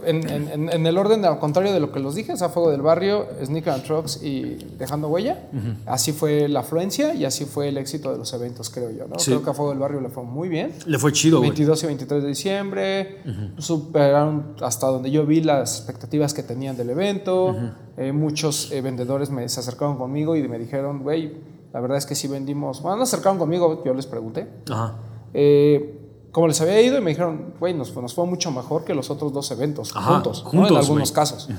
en, 0.06 0.28
en- 0.28 0.50
en- 0.50 0.70
en 0.70 0.88
el 0.88 0.98
orden 0.98 1.24
al 1.24 1.38
contrario 1.38 1.72
de 1.72 1.80
lo 1.80 1.92
que 1.92 2.00
los 2.00 2.16
dije, 2.16 2.34
o 2.34 2.38
sea, 2.38 2.50
Fuego 2.50 2.72
del 2.72 2.82
Barrio, 2.82 3.28
Sneaker 3.46 3.74
and 3.74 3.84
Trucks 3.84 4.24
y 4.24 4.56
Dejando 4.80 5.08
Huella, 5.08 5.38
así 5.86 6.14
fue 6.14 6.48
la 6.48 6.62
afluencia 6.62 7.14
y 7.14 7.26
así 7.26 7.46
fue 7.46 7.68
el 7.70 7.78
éxito 7.78 8.12
de 8.12 8.18
los 8.18 8.34
eventos, 8.34 8.72
creo 8.72 8.90
yo, 8.90 9.08
¿no? 9.08 9.20
Sí. 9.20 9.26
Creo 9.32 9.44
que 9.44 9.50
a 9.52 9.54
Fuego 9.54 9.70
del 9.70 9.80
Barrio 9.80 10.02
le 10.02 10.10
fue 10.10 10.24
muy 10.24 10.50
bien. 10.50 10.74
Le 10.88 10.98
fue 10.98 11.12
chido, 11.12 11.38
güey. 11.38 11.50
22 11.52 11.84
y 11.84 11.86
23 11.86 12.24
de 12.24 12.28
diciembre, 12.30 13.18
superaron 13.60 14.56
hasta 14.62 14.88
donde 14.88 15.12
yo 15.12 15.26
vi 15.28 15.42
las 15.42 15.78
expectativas 15.78 16.34
que 16.34 16.42
tenían 16.44 16.76
del 16.78 16.90
evento. 16.90 17.56
Eh, 17.98 18.12
muchos 18.14 18.72
eh, 18.72 18.82
vendedores 18.82 19.30
me 19.30 19.48
se 19.50 19.60
acercaron 19.60 19.98
conmigo 19.98 20.36
y 20.36 20.48
me 20.48 20.58
dijeron, 20.58 21.04
güey, 21.04 21.34
la 21.74 21.82
verdad 21.82 21.98
es 21.98 22.06
que 22.06 22.16
sí 22.16 22.28
vendimos. 22.28 22.82
Bueno, 22.82 22.98
no 22.98 23.06
se 23.06 23.16
acercaron 23.16 23.38
conmigo, 23.38 23.84
yo 23.86 23.94
les 23.94 24.08
pregunté. 24.08 24.48
Ajá. 24.72 24.96
Eh, 25.34 26.00
cómo 26.32 26.48
les 26.48 26.60
había 26.62 26.82
ido 26.82 26.98
y 26.98 27.02
me 27.02 27.10
dijeron, 27.12 27.54
güey, 27.60 27.74
nos, 27.74 27.92
fue- 27.92 28.02
nos 28.02 28.14
fue 28.14 28.26
mucho 28.26 28.52
mejor 28.52 28.84
que 28.86 28.94
los 28.94 29.10
otros 29.10 29.34
dos 29.34 29.50
eventos, 29.52 29.96
Ajá, 29.96 30.14
juntos, 30.14 30.44
¿no? 30.44 30.50
juntos, 30.52 30.72
en 30.72 30.78
algunos 30.78 31.12
casos. 31.12 31.50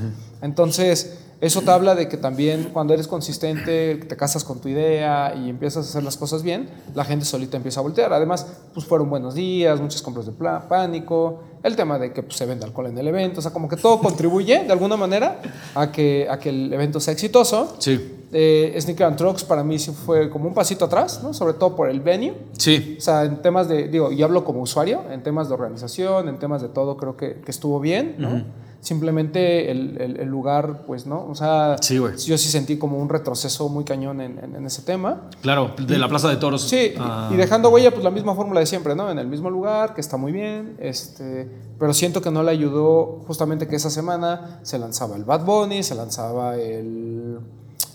Entonces, 0.42 1.18
eso 1.40 1.62
te 1.62 1.70
habla 1.70 1.94
de 1.94 2.08
que 2.08 2.16
también 2.16 2.70
cuando 2.72 2.94
eres 2.94 3.06
consistente, 3.06 3.94
te 3.96 4.16
casas 4.16 4.42
con 4.42 4.60
tu 4.60 4.68
idea 4.68 5.34
y 5.36 5.48
empiezas 5.48 5.86
a 5.86 5.88
hacer 5.88 6.02
las 6.02 6.16
cosas 6.16 6.42
bien, 6.42 6.68
la 6.94 7.04
gente 7.04 7.24
solita 7.24 7.56
empieza 7.56 7.78
a 7.78 7.84
voltear. 7.84 8.12
Además, 8.12 8.46
pues 8.74 8.84
fueron 8.84 9.08
buenos 9.08 9.34
días, 9.34 9.80
muchas 9.80 10.02
compras 10.02 10.26
de 10.26 10.32
pánico, 10.32 11.40
el 11.62 11.76
tema 11.76 11.96
de 11.98 12.12
que 12.12 12.24
pues, 12.24 12.36
se 12.36 12.44
vende 12.44 12.64
alcohol 12.64 12.86
en 12.86 12.98
el 12.98 13.06
evento, 13.06 13.38
o 13.38 13.42
sea, 13.42 13.52
como 13.52 13.68
que 13.68 13.76
todo 13.76 14.00
contribuye 14.00 14.64
de 14.64 14.72
alguna 14.72 14.96
manera 14.96 15.40
a 15.76 15.92
que, 15.92 16.26
a 16.28 16.40
que 16.40 16.48
el 16.48 16.72
evento 16.72 16.98
sea 16.98 17.12
exitoso. 17.12 17.76
Sí. 17.78 18.16
Eh, 18.32 18.76
Sneaker 18.78 19.06
and 19.06 19.16
Trucks 19.16 19.44
para 19.44 19.62
mí 19.62 19.78
sí 19.78 19.92
fue 19.92 20.28
como 20.28 20.48
un 20.48 20.54
pasito 20.54 20.84
atrás, 20.84 21.22
¿no? 21.22 21.32
sobre 21.32 21.54
todo 21.54 21.76
por 21.76 21.88
el 21.88 22.00
venue. 22.00 22.34
Sí. 22.58 22.96
O 22.98 23.00
sea, 23.00 23.24
en 23.24 23.40
temas 23.40 23.68
de, 23.68 23.86
digo, 23.86 24.10
y 24.10 24.22
hablo 24.22 24.44
como 24.44 24.60
usuario, 24.60 25.02
en 25.10 25.22
temas 25.22 25.48
de 25.48 25.54
organización, 25.54 26.28
en 26.28 26.38
temas 26.40 26.62
de 26.62 26.68
todo, 26.68 26.96
creo 26.96 27.16
que, 27.16 27.40
que 27.44 27.50
estuvo 27.52 27.78
bien, 27.78 28.16
¿no? 28.18 28.42
Simplemente 28.80 29.70
el, 29.72 30.00
el- 30.00 30.16
el 30.20 30.28
lugar, 30.28 30.84
pues, 30.86 31.04
¿no? 31.06 31.26
O 31.26 31.34
sea, 31.34 31.76
Sí, 31.80 31.96
yo 31.96 32.38
sí 32.38 32.48
sentí 32.48 32.78
como 32.78 32.98
un 32.98 33.08
retroceso 33.08 33.68
muy 33.68 33.84
cañón 33.84 34.20
en, 34.20 34.38
en- 34.38 34.54
en 34.54 34.66
ese 34.66 34.82
tema. 34.82 35.22
Claro, 35.42 35.72
de 35.76 35.98
la 35.98 36.08
Plaza 36.08 36.28
de 36.28 36.36
Toros. 36.36 36.62
Sí, 36.62 36.92
Ah, 36.98 37.28
y 37.32 37.36
dejando 37.36 37.70
huella, 37.70 37.90
pues 37.90 38.04
la 38.04 38.10
misma 38.10 38.34
fórmula 38.34 38.60
de 38.60 38.66
siempre, 38.66 38.94
¿no? 38.94 39.10
En 39.10 39.18
el 39.18 39.26
mismo 39.26 39.50
lugar, 39.50 39.94
que 39.94 40.00
está 40.00 40.16
muy 40.16 40.30
bien, 40.32 40.76
este, 40.78 41.50
pero 41.78 41.92
siento 41.92 42.22
que 42.22 42.30
no 42.30 42.42
le 42.42 42.50
ayudó 42.52 43.20
justamente 43.26 43.66
que 43.66 43.76
esa 43.76 43.90
semana 43.90 44.60
se 44.62 44.78
lanzaba 44.78 45.16
el 45.16 45.24
Bad 45.24 45.44
Bunny, 45.44 45.82
se 45.82 45.94
lanzaba 45.96 46.56
el 46.56 47.38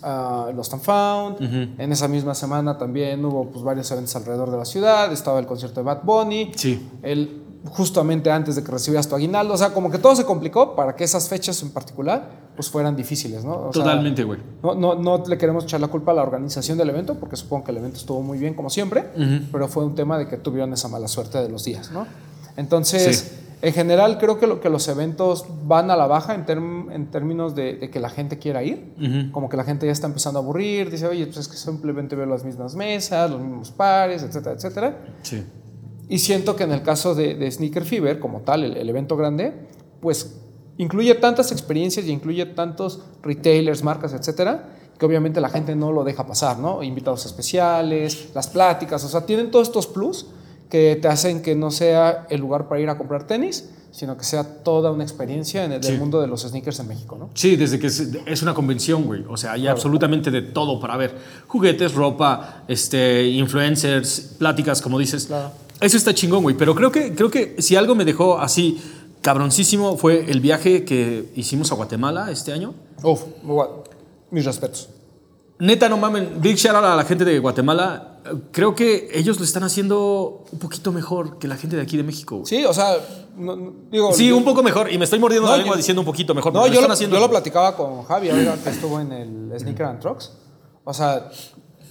ah, 0.02 0.50
Lost 0.54 0.74
and 0.74 0.84
Found, 0.84 1.80
en 1.80 1.92
esa 1.94 2.08
misma 2.10 2.36
semana 2.36 2.78
también 2.78 3.24
hubo 3.24 3.46
pues, 3.50 3.64
varios 3.64 3.90
eventos 3.92 4.14
alrededor 4.18 4.52
de 4.52 4.58
la 4.58 4.66
ciudad, 4.66 5.12
estaba 5.14 5.40
el 5.40 5.46
concierto 5.46 5.80
de 5.80 5.86
Bad 5.86 6.04
Bunny, 6.04 6.52
Sí. 6.56 6.90
el, 7.04 7.43
justamente 7.66 8.30
antes 8.30 8.56
de 8.56 8.64
que 8.64 8.72
recibieras 8.72 9.08
tu 9.08 9.16
aguinaldo, 9.16 9.54
o 9.54 9.58
sea, 9.58 9.74
como 9.74 9.90
que 9.90 9.98
todo 9.98 10.16
se 10.16 10.26
complicó 10.26 10.76
para 10.76 10.96
que 10.96 11.04
esas 11.06 11.30
fechas 11.30 11.62
en 11.64 11.72
particular 11.72 12.44
pues 12.56 12.70
fueran 12.70 12.96
difíciles, 12.96 13.44
¿no? 13.46 13.54
O 13.54 13.70
Totalmente, 13.72 14.24
güey. 14.24 14.40
no, 14.62 14.76
no, 14.76 14.96
no 14.96 15.24
le 15.26 15.38
queremos 15.38 15.64
echar 15.64 15.80
la 15.82 15.88
culpa 15.88 16.12
a 16.12 16.16
la 16.16 16.22
organización 16.24 16.78
del 16.78 16.90
evento, 16.90 17.16
porque 17.16 17.36
supongo 17.36 17.64
que 17.66 17.72
el 17.72 17.78
evento 17.78 17.98
estuvo 17.98 18.22
muy 18.22 18.38
bien 18.38 18.54
como 18.54 18.70
siempre, 18.70 19.06
pero 19.52 19.68
fue 19.68 19.86
un 19.86 19.96
tema 19.96 20.18
de 20.18 20.28
que 20.28 20.38
tuvieron 20.38 20.74
esa 20.74 20.88
mala 20.88 21.08
suerte 21.08 21.38
de 21.40 21.50
los 21.50 21.64
días, 21.64 21.90
¿no? 21.92 22.06
Entonces, 22.58 23.18
Sí. 23.18 23.58
en 23.64 23.74
general 23.74 24.18
creo 24.20 24.40
que, 24.40 24.46
lo, 24.46 24.60
que 24.62 24.70
los 24.70 24.88
eventos 24.88 25.46
van 25.66 25.90
a 25.90 25.96
la 25.96 26.06
baja 26.06 26.36
en, 26.36 26.46
term- 26.46 26.92
en 26.94 27.10
términos 27.10 27.56
de, 27.56 27.76
de 27.76 27.90
que 27.90 28.00
la 28.00 28.10
gente 28.10 28.38
quiera 28.38 28.62
ir, 28.62 28.94
como 29.32 29.50
que 29.50 29.58
la 29.58 29.64
gente 29.64 29.86
ya 29.88 29.92
está 29.92 30.06
empezando 30.08 30.38
a 30.40 30.44
aburrir, 30.44 30.92
dice, 30.92 31.08
oye, 31.08 31.26
pues 31.26 31.38
es 31.38 31.48
que 31.48 31.58
simplemente 31.58 32.16
veo 32.16 32.26
las 32.28 32.44
mismas 32.44 32.76
mesas, 32.76 33.32
los 33.32 33.40
mismos 33.42 33.72
pares, 33.72 34.22
etcétera, 34.22 34.56
etcétera. 34.56 34.98
Sí. 35.24 35.44
Y 36.10 36.20
siento 36.20 36.56
que 36.56 36.64
en 36.64 36.72
el 36.72 36.84
caso 36.84 37.16
de, 37.16 37.36
de 37.36 37.50
Sneaker 37.52 37.86
Fever, 37.86 38.20
como 38.20 38.42
tal, 38.42 38.64
el, 38.64 38.78
el 38.78 38.90
evento 38.90 39.16
grande, 39.18 39.54
pues 40.02 40.36
incluye 40.78 41.16
tantas 41.16 41.52
experiencias 41.52 42.06
y 42.06 42.12
incluye 42.12 42.46
tantos 42.46 43.02
retailers, 43.22 43.84
marcas, 43.84 44.14
etcétera, 44.14 44.70
que 44.98 45.06
obviamente 45.06 45.42
la 45.42 45.50
gente 45.50 45.76
no 45.76 45.92
lo 45.92 46.04
deja 46.04 46.26
pasar, 46.26 46.60
¿no? 46.60 46.84
Invitados 46.84 47.26
especiales, 47.26 48.30
las 48.34 48.48
pláticas, 48.48 49.04
o 49.04 49.10
sea, 49.10 49.26
tienen 49.26 49.52
todos 49.52 49.68
estos 49.68 49.88
plus 49.88 50.28
que 50.70 50.98
te 51.02 51.08
hacen 51.08 51.42
que 51.42 51.56
no 51.56 51.72
sea 51.72 52.26
el 52.30 52.42
lugar 52.42 52.68
para 52.68 52.82
ir 52.82 52.90
a 52.90 52.98
comprar 52.98 53.28
tenis, 53.28 53.70
sino 53.92 54.18
que 54.18 54.24
sea 54.24 54.64
toda 54.64 54.92
una 54.92 55.04
experiencia 55.04 55.64
en 55.64 55.72
el 55.72 55.82
del 55.82 56.00
mundo 56.00 56.20
de 56.20 56.26
los 56.26 56.42
sneakers 56.42 56.80
en 56.80 56.88
México, 56.88 57.16
¿no? 57.16 57.30
Sí, 57.36 57.56
desde 57.56 57.78
que 57.78 57.88
es, 57.88 58.00
es 58.26 58.42
una 58.42 58.56
convención, 58.56 59.04
güey. 59.04 59.24
O 59.30 59.38
sea, 59.38 59.52
hay 59.52 59.68
absolutamente 59.68 60.32
de 60.32 60.42
todo 60.42 60.80
para 60.80 60.98
ver. 60.98 61.16
Juguetes, 61.46 61.94
ropa, 61.94 62.64
este, 62.68 63.28
influencers, 63.28 64.36
pláticas, 64.40 64.82
como 64.82 64.98
dices. 64.98 65.28
Claro. 65.28 65.52
Eso 65.84 65.98
está 65.98 66.14
chingón, 66.14 66.44
güey. 66.44 66.56
Pero 66.58 66.74
creo 66.76 66.92
que, 66.92 67.14
creo 67.14 67.30
que 67.30 67.62
si 67.62 67.76
algo 67.76 67.94
me 67.96 68.06
dejó 68.06 68.40
así 68.40 68.82
cabroncísimo 69.22 69.98
fue 69.98 70.30
el 70.30 70.40
viaje 70.42 70.84
que 70.86 71.32
hicimos 71.36 71.72
a 71.72 71.76
Guatemala 71.76 72.30
este 72.32 72.52
año. 72.54 72.74
Uf, 73.04 73.22
mis 74.32 74.46
respetos. 74.46 74.90
Neta, 75.60 75.88
no 75.88 75.98
mamen. 75.98 76.42
Big 76.42 76.58
shout 76.58 76.76
out 76.76 76.84
a 76.86 76.96
la 76.96 77.06
gente 77.06 77.24
de 77.24 77.40
Guatemala. 77.40 78.20
Creo 78.52 78.74
que 78.76 79.10
ellos 79.14 79.38
lo 79.38 79.46
están 79.46 79.64
haciendo 79.64 80.46
un 80.52 80.60
poquito 80.60 80.92
mejor 80.92 81.38
que 81.38 81.48
la 81.48 81.56
gente 81.58 81.76
de 81.76 81.82
aquí 81.82 81.96
de 81.98 82.04
México. 82.04 82.38
güey. 82.38 82.48
Sí, 82.48 82.66
o 82.66 82.74
sea, 82.74 82.96
no- 83.38 83.56
no- 83.56 83.74
digo... 83.92 84.12
Sí, 84.14 84.30
yo- 84.30 84.38
un 84.38 84.44
poco 84.44 84.64
mejor. 84.64 84.92
Y 84.92 84.98
me 84.98 85.04
estoy 85.06 85.20
mordiendo 85.20 85.48
No, 85.48 85.52
la 85.54 85.58
lengua 85.58 85.76
yo- 85.76 85.78
diciendo 85.78 86.02
un 86.02 86.06
poquito 86.06 86.34
mejor. 86.34 86.54
No, 86.54 86.66
yo 86.68 86.82
lo 86.82 86.92
haciendo. 86.92 87.16
yo 87.16 87.22
lo 87.22 87.30
platicaba 87.30 87.76
con 87.78 88.04
Javi, 88.04 88.30
ahora 88.30 88.58
que 88.64 88.70
estuvo 88.70 89.00
en 89.00 89.12
el 89.12 89.60
Sneaker 89.60 89.86
and 89.86 90.00
Trucks. 90.00 90.32
O 90.86 90.94
sea, 90.94 91.30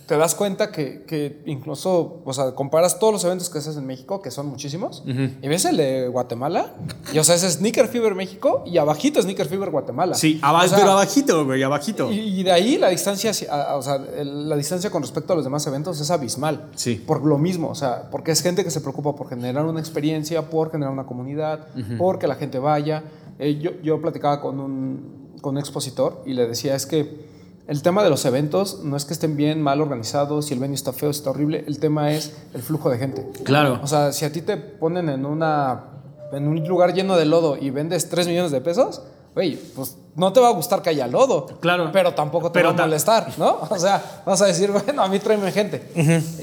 te 0.06 0.16
das 0.16 0.34
cuenta 0.34 0.70
que, 0.72 1.04
que 1.06 1.42
incluso, 1.46 2.20
o 2.24 2.32
sea, 2.32 2.54
comparas 2.54 2.98
todos 2.98 3.12
los 3.12 3.24
eventos 3.24 3.48
que 3.48 3.58
haces 3.58 3.76
en 3.76 3.86
México, 3.86 4.20
que 4.20 4.30
son 4.30 4.46
muchísimos, 4.46 5.02
y 5.06 5.48
ves 5.48 5.64
el 5.64 5.76
de 5.76 6.08
Guatemala, 6.08 6.74
y 7.12 7.18
o 7.18 7.24
sea, 7.24 7.34
es 7.36 7.42
Sneaker 7.42 7.88
Fever 7.88 8.14
México 8.14 8.62
y 8.66 8.78
abajito 8.78 9.22
Sneaker 9.22 9.46
Fever 9.46 9.70
Guatemala. 9.70 10.14
Sí, 10.14 10.38
aba- 10.42 10.64
O 10.64 10.68
sea, 10.68 10.78
pero 10.78 10.90
abajito, 10.92 11.44
güey, 11.44 11.62
abajito. 11.62 12.10
y, 12.12 12.40
y 12.40 12.42
de 12.42 12.52
ahí 12.52 12.78
la 12.78 12.88
distancia, 12.88 13.30
o 13.74 13.82
sea, 13.82 13.98
la 13.98 14.56
distancia 14.56 14.90
con 14.90 15.02
respecto 15.02 15.32
a 15.32 15.36
los 15.36 15.44
demás 15.44 15.66
eventos 15.66 16.00
es 16.00 16.10
abismal. 16.10 16.68
Sí. 16.74 16.96
Por 17.06 17.24
lo 17.24 17.38
mismo, 17.38 17.68
o 17.68 17.74
sea, 17.74 18.10
porque 18.10 18.32
es 18.32 18.42
gente 18.42 18.64
que 18.64 18.70
se 18.70 18.80
preocupa 18.80 19.14
por 19.14 19.28
generar 19.28 19.64
una 19.64 19.80
experiencia, 19.80 20.50
por 20.50 20.70
generar 20.70 20.92
una 20.92 21.04
comunidad, 21.06 21.68
por 21.98 22.18
que 22.18 22.26
la 22.26 22.34
gente 22.34 22.58
vaya. 22.58 23.04
Eh, 23.38 23.58
yo, 23.60 23.70
yo 23.82 24.00
platicaba 24.00 24.40
con 24.40 24.60
un, 24.60 25.36
con 25.40 25.54
un 25.54 25.58
expositor 25.58 26.22
y 26.26 26.34
le 26.34 26.46
decía, 26.46 26.74
es 26.74 26.86
que 26.86 27.31
el 27.72 27.82
tema 27.82 28.04
de 28.04 28.10
los 28.10 28.24
eventos 28.26 28.80
no 28.84 28.96
es 28.96 29.04
que 29.06 29.14
estén 29.14 29.36
bien, 29.36 29.60
mal 29.62 29.80
organizados, 29.80 30.46
si 30.46 30.54
el 30.54 30.60
venue 30.60 30.74
está 30.74 30.92
feo, 30.92 31.12
si 31.12 31.18
está 31.20 31.30
horrible, 31.30 31.64
el 31.66 31.78
tema 31.80 32.12
es 32.12 32.32
el 32.54 32.62
flujo 32.62 32.90
de 32.90 32.98
gente. 32.98 33.26
Claro. 33.44 33.80
O 33.82 33.86
sea, 33.86 34.12
si 34.12 34.24
a 34.26 34.30
ti 34.32 34.42
te 34.42 34.56
ponen 34.58 35.08
en 35.08 35.24
una 35.26 35.84
en 36.32 36.48
un 36.48 36.62
lugar 36.66 36.94
lleno 36.94 37.16
de 37.16 37.24
lodo 37.24 37.56
y 37.58 37.70
vendes 37.70 38.08
3 38.08 38.26
millones 38.28 38.52
de 38.52 38.60
pesos, 38.60 39.02
güey, 39.34 39.56
pues 39.74 39.96
no 40.16 40.32
te 40.32 40.40
va 40.40 40.48
a 40.48 40.52
gustar 40.52 40.80
que 40.82 40.90
haya 40.90 41.06
lodo. 41.06 41.46
Claro. 41.60 41.90
Pero 41.92 42.14
tampoco 42.14 42.50
te 42.52 42.58
Pero 42.58 42.68
va 42.68 42.74
a 42.74 42.76
ta- 42.76 42.82
molestar, 42.84 43.32
¿no? 43.38 43.58
O 43.70 43.78
sea, 43.78 44.22
vas 44.26 44.40
a 44.42 44.46
decir, 44.46 44.70
bueno, 44.70 45.02
a 45.02 45.08
mí 45.08 45.18
tráeme 45.18 45.50
gente. 45.52 45.82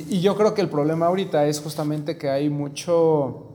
Y 0.10 0.20
yo 0.22 0.36
creo 0.36 0.54
que 0.54 0.62
el 0.62 0.70
problema 0.70 1.06
ahorita 1.08 1.46
es 1.48 1.60
justamente 1.62 2.18
que 2.18 2.30
hay 2.30 2.50
mucho 2.50 3.49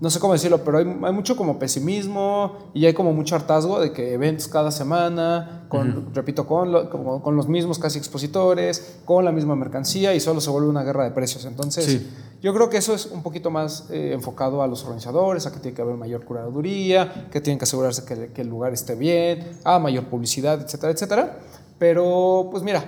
no 0.00 0.08
sé 0.10 0.18
cómo 0.18 0.32
decirlo, 0.32 0.64
pero 0.64 0.78
hay, 0.78 0.84
hay 0.86 1.12
mucho 1.12 1.36
como 1.36 1.58
pesimismo 1.58 2.70
y 2.72 2.86
hay 2.86 2.94
como 2.94 3.12
mucho 3.12 3.34
hartazgo 3.36 3.78
de 3.80 3.92
que 3.92 4.14
eventos 4.14 4.48
cada 4.48 4.70
semana, 4.70 5.66
con, 5.68 6.14
repito, 6.14 6.46
con, 6.46 6.72
lo- 6.72 6.88
como- 6.88 7.22
con 7.22 7.36
los 7.36 7.48
mismos 7.48 7.78
casi 7.78 7.98
expositores, 7.98 8.98
con 9.04 9.24
la 9.24 9.32
misma 9.32 9.56
mercancía 9.56 10.14
y 10.14 10.20
solo 10.20 10.40
se 10.40 10.48
vuelve 10.50 10.68
una 10.68 10.82
guerra 10.82 11.04
de 11.04 11.10
precios. 11.10 11.44
Entonces, 11.44 11.84
Sí. 11.84 12.10
yo 12.40 12.54
creo 12.54 12.70
que 12.70 12.78
eso 12.78 12.94
es 12.94 13.06
un 13.06 13.22
poquito 13.22 13.50
más 13.50 13.88
eh, 13.90 14.12
enfocado 14.14 14.62
a 14.62 14.66
los 14.66 14.82
organizadores, 14.84 15.46
a 15.46 15.52
que 15.52 15.58
tiene 15.60 15.74
que 15.76 15.82
haber 15.82 15.96
mayor 15.96 16.24
curaduría, 16.24 17.28
que 17.30 17.40
tienen 17.40 17.58
que 17.58 17.64
asegurarse 17.64 18.04
que, 18.04 18.32
que 18.32 18.40
el 18.40 18.48
lugar 18.48 18.72
esté 18.72 18.94
bien, 18.94 19.50
a 19.64 19.78
mayor 19.78 20.04
publicidad, 20.06 20.60
etcétera, 20.62 20.92
etcétera. 20.92 21.38
Pero, 21.78 22.48
pues 22.50 22.62
mira, 22.62 22.84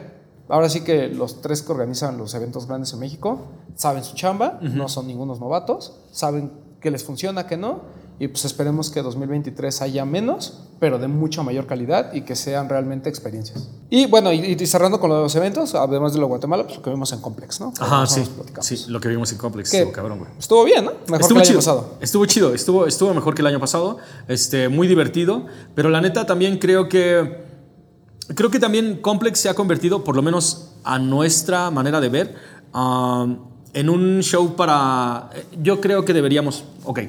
ahora 0.49 0.69
sí 0.69 0.81
que 0.83 1.09
los 1.09 1.41
tres 1.43 1.63
que 1.63 1.73
organizan 1.73 2.17
los 2.17 2.35
eventos 2.35 2.67
grandes 2.67 2.93
en 2.95 3.01
México 3.01 3.39
saben 3.75 4.03
su 4.05 4.15
chamba, 4.15 4.59
no 4.63 4.89
son 4.89 5.07
ningunos 5.07 5.41
novatos, 5.41 6.01
saben 6.11 6.53
qué 6.83 6.91
les 6.91 7.05
funciona, 7.05 7.47
qué 7.47 7.57
no. 7.57 8.03
Y 8.19 8.29
pues 8.29 8.45
esperemos 8.45 8.91
que 8.91 9.03
2023 9.03 9.83
haya 9.83 10.05
menos, 10.05 10.61
pero 10.79 10.99
de 10.99 11.09
mucha 11.09 11.43
mayor 11.43 11.67
calidad 11.67 12.13
y 12.13 12.23
que 12.23 12.37
sean 12.37 12.69
realmente 12.69 13.09
experiencias. 13.09 13.69
Y 13.89 14.07
bueno, 14.07 14.33
y, 14.33 14.39
y 14.39 14.67
cerrando 14.67 15.01
con 15.01 15.11
los 15.11 15.35
eventos, 15.35 15.75
además 15.75 16.13
de 16.13 16.19
lo 16.19 16.27
de 16.27 16.29
Guatemala, 16.29 16.65
pues 16.65 16.77
lo 16.77 16.83
que 16.83 16.91
vimos 16.91 17.13
en 17.13 17.21
Complex, 17.21 17.61
¿no? 17.61 17.73
Ajá, 17.81 18.07
sí. 18.07 18.23
Sí, 18.61 18.85
lo 18.89 19.01
que 19.01 19.09
vimos 19.09 19.33
en 19.33 19.39
Complex 19.39 19.71
Que 19.71 19.79
estuvo 19.79 19.93
cabrón, 19.93 20.19
güey. 20.19 20.31
Estuvo 20.39 20.63
bien, 20.65 20.85
¿no? 20.85 20.93
Mejor 21.07 21.21
estuvo 21.21 21.39
que 21.39 21.41
el 21.41 21.47
chido. 21.47 21.59
año 21.59 21.59
pasado. 21.59 21.95
Estuvo 22.01 22.27
chido, 22.27 22.55
estuvo, 22.55 22.87
estuvo 22.87 23.15
mejor 23.15 23.35
que 23.35 23.43
el 23.43 23.47
año 23.47 23.61
pasado. 23.61 23.99
Este, 24.29 24.69
muy 24.69 24.87
divertido. 24.87 25.47
Pero 25.75 25.89
la 25.89 26.01
neta 26.01 26.27
también 26.27 26.59
creo 26.59 26.89
que. 26.89 27.51
Creo 28.35 28.51
que 28.51 28.61
también 28.61 29.01
Complex 29.01 29.41
se 29.41 29.49
ha 29.49 29.55
convertido, 29.55 30.05
por 30.05 30.15
lo 30.15 30.23
menos 30.23 30.73
a 30.85 30.99
nuestra 30.99 31.71
manera 31.71 32.01
de 32.01 32.09
ver, 32.09 32.35
um, 32.73 33.52
en 33.75 33.89
un 33.89 34.23
show 34.23 34.55
para. 34.57 35.31
Yo 35.61 35.81
creo 35.81 36.05
que 36.05 36.13
deberíamos. 36.13 36.65
Ok. 36.85 37.01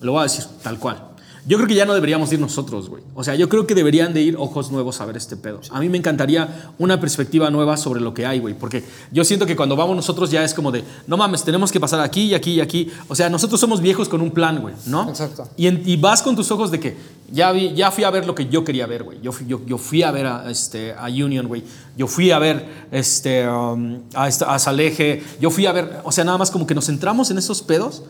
Lo 0.00 0.12
voy 0.12 0.20
a 0.20 0.22
decir 0.24 0.44
tal 0.62 0.78
cual. 0.78 1.15
Yo 1.48 1.56
creo 1.58 1.68
que 1.68 1.76
ya 1.76 1.84
no 1.86 1.94
deberíamos 1.94 2.32
ir 2.32 2.40
nosotros, 2.40 2.88
güey. 2.88 3.04
O 3.14 3.22
sea, 3.22 3.36
yo 3.36 3.48
creo 3.48 3.68
que 3.68 3.76
deberían 3.76 4.12
de 4.12 4.20
ir 4.20 4.36
ojos 4.36 4.72
nuevos 4.72 5.00
a 5.00 5.04
ver 5.06 5.16
este 5.16 5.36
pedo. 5.36 5.60
A 5.70 5.78
mí 5.78 5.88
me 5.88 5.96
encantaría 5.96 6.72
una 6.78 6.98
perspectiva 6.98 7.50
nueva 7.50 7.76
sobre 7.76 8.00
lo 8.00 8.12
que 8.14 8.26
hay, 8.26 8.40
güey. 8.40 8.54
Porque 8.54 8.82
yo 9.12 9.24
siento 9.24 9.46
que 9.46 9.54
cuando 9.54 9.76
vamos 9.76 9.94
nosotros 9.94 10.30
ya 10.32 10.42
es 10.42 10.54
como 10.54 10.72
de, 10.72 10.82
no 11.06 11.16
mames, 11.16 11.44
tenemos 11.44 11.70
que 11.70 11.78
pasar 11.78 12.00
aquí 12.00 12.22
y 12.24 12.34
aquí 12.34 12.54
y 12.54 12.60
aquí. 12.60 12.90
O 13.06 13.14
sea, 13.14 13.30
nosotros 13.30 13.60
somos 13.60 13.80
viejos 13.80 14.08
con 14.08 14.20
un 14.22 14.32
plan, 14.32 14.60
güey, 14.60 14.74
¿no? 14.86 15.08
Exacto. 15.08 15.48
Y, 15.56 15.68
en- 15.68 15.82
y 15.86 15.96
vas 15.96 16.20
con 16.20 16.34
tus 16.34 16.50
ojos 16.50 16.72
de 16.72 16.80
que 16.80 16.96
ya, 17.30 17.52
vi, 17.52 17.72
ya 17.74 17.92
fui 17.92 18.02
a 18.02 18.10
ver 18.10 18.26
lo 18.26 18.34
que 18.34 18.46
yo 18.48 18.64
quería 18.64 18.86
ver, 18.86 19.04
güey. 19.04 19.20
Yo, 19.22 19.30
fui- 19.30 19.46
yo, 19.46 19.60
yo 19.66 19.78
fui 19.78 20.02
a 20.02 20.10
ver 20.10 20.26
a, 20.26 20.50
este, 20.50 20.94
a 20.94 21.04
Union, 21.06 21.46
güey. 21.46 21.62
Yo 21.96 22.08
fui 22.08 22.32
a 22.32 22.40
ver 22.40 22.86
este, 22.90 23.48
um, 23.48 24.00
a, 24.14 24.24
a 24.24 24.58
Saleje. 24.58 25.22
Yo 25.40 25.50
fui 25.52 25.66
a 25.66 25.72
ver, 25.72 26.00
o 26.02 26.10
sea, 26.10 26.24
nada 26.24 26.38
más 26.38 26.50
como 26.50 26.66
que 26.66 26.74
nos 26.74 26.86
centramos 26.86 27.30
en 27.30 27.38
esos 27.38 27.62
pedos 27.62 28.02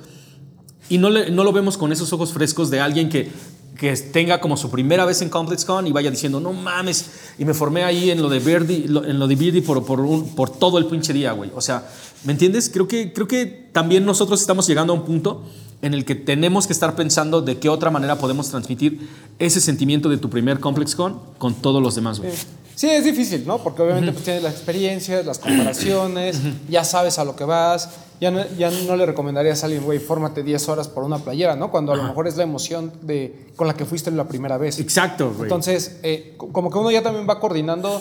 y 0.89 0.99
no, 0.99 1.11
le- 1.11 1.31
no 1.31 1.45
lo 1.45 1.53
vemos 1.53 1.77
con 1.77 1.93
esos 1.93 2.13
ojos 2.13 2.33
frescos 2.33 2.71
de 2.71 2.81
alguien 2.81 3.09
que, 3.09 3.31
que 3.79 3.95
tenga 3.97 4.41
como 4.41 4.57
su 4.57 4.71
primera 4.71 5.05
vez 5.05 5.21
en 5.23 5.29
ComplexCon 5.29 5.87
y 5.87 5.93
vaya 5.93 6.11
diciendo, 6.11 6.41
no 6.41 6.53
mames, 6.53 7.07
y 7.39 7.45
me 7.45 7.53
formé 7.55 7.85
ahí 7.85 8.11
en 8.11 8.23
lo 8.23 8.29
de 8.29 8.39
Verdi, 8.39 8.85
en 8.87 9.19
lo 9.19 9.27
de 9.29 9.37
Verdi 9.37 9.61
por, 9.61 9.85
por, 9.85 10.01
un- 10.01 10.35
por 10.35 10.51
todo 10.51 10.79
el 10.79 10.87
pinche 10.87 11.13
día, 11.13 11.33
güey. 11.33 11.51
O 11.55 11.61
sea, 11.61 11.87
¿me 12.25 12.33
entiendes? 12.33 12.71
Creo 12.73 12.89
que, 12.89 13.13
creo 13.13 13.29
que 13.29 13.45
también 13.73 14.05
nosotros 14.07 14.41
estamos 14.41 14.67
llegando 14.67 14.93
a 14.93 14.97
un 14.97 15.05
punto 15.05 15.43
en 15.83 15.93
el 15.93 16.07
que 16.07 16.15
tenemos 16.15 16.67
que 16.67 16.73
estar 16.73 16.97
pensando 16.97 17.43
de 17.43 17.59
qué 17.59 17.69
otra 17.69 17.91
manera 17.91 18.17
podemos 18.17 18.49
transmitir 18.49 19.09
ese 19.39 19.61
sentimiento 19.61 20.09
de 20.09 20.17
tu 20.17 20.31
primer 20.31 20.59
ComplexCon 20.59 21.21
con 21.37 21.55
todos 21.55 21.83
los 21.83 21.95
demás, 21.95 22.19
güey. 22.19 22.33
Sí, 22.75 22.89
es 22.89 23.05
difícil, 23.05 23.45
¿no? 23.47 23.59
Porque 23.59 23.83
obviamente 23.83 24.13
pues, 24.13 24.25
tienes 24.25 24.43
las 24.43 24.53
experiencias, 24.55 25.25
las 25.27 25.39
comparaciones, 25.39 26.39
ya 26.69 26.83
sabes 26.85 27.19
a 27.19 27.25
lo 27.25 27.35
que 27.37 27.45
vas, 27.45 27.89
ya 28.21 28.31
no, 28.31 28.41
ya 28.59 28.71
no 28.87 28.97
le 28.97 29.05
recomendarías 29.07 29.63
a 29.63 29.67
alguien, 29.67 29.85
güey, 29.85 29.99
fórmate 29.99 30.43
10 30.43 30.69
horas 30.69 30.89
por 30.89 31.05
una 31.05 31.19
playera, 31.19 31.57
¿no? 31.57 31.71
Cuando 31.71 31.93
a 31.93 31.97
lo 31.97 32.03
mejor 32.05 32.27
es 32.27 32.37
la 32.37 32.43
emoción 32.45 32.93
de, 33.03 33.49
con 33.57 33.67
la 33.67 33.75
que 33.75 33.85
fuiste 33.85 34.11
la 34.11 34.27
primera 34.27 34.57
vez. 34.59 34.79
Exacto, 34.79 35.31
güey. 35.33 35.43
Entonces, 35.43 35.99
eh, 36.03 36.35
co- 36.37 36.49
como 36.53 36.71
que 36.71 36.79
uno 36.79 36.91
ya 36.91 37.03
también 37.03 37.27
va 37.29 37.39
coordinando 37.41 38.01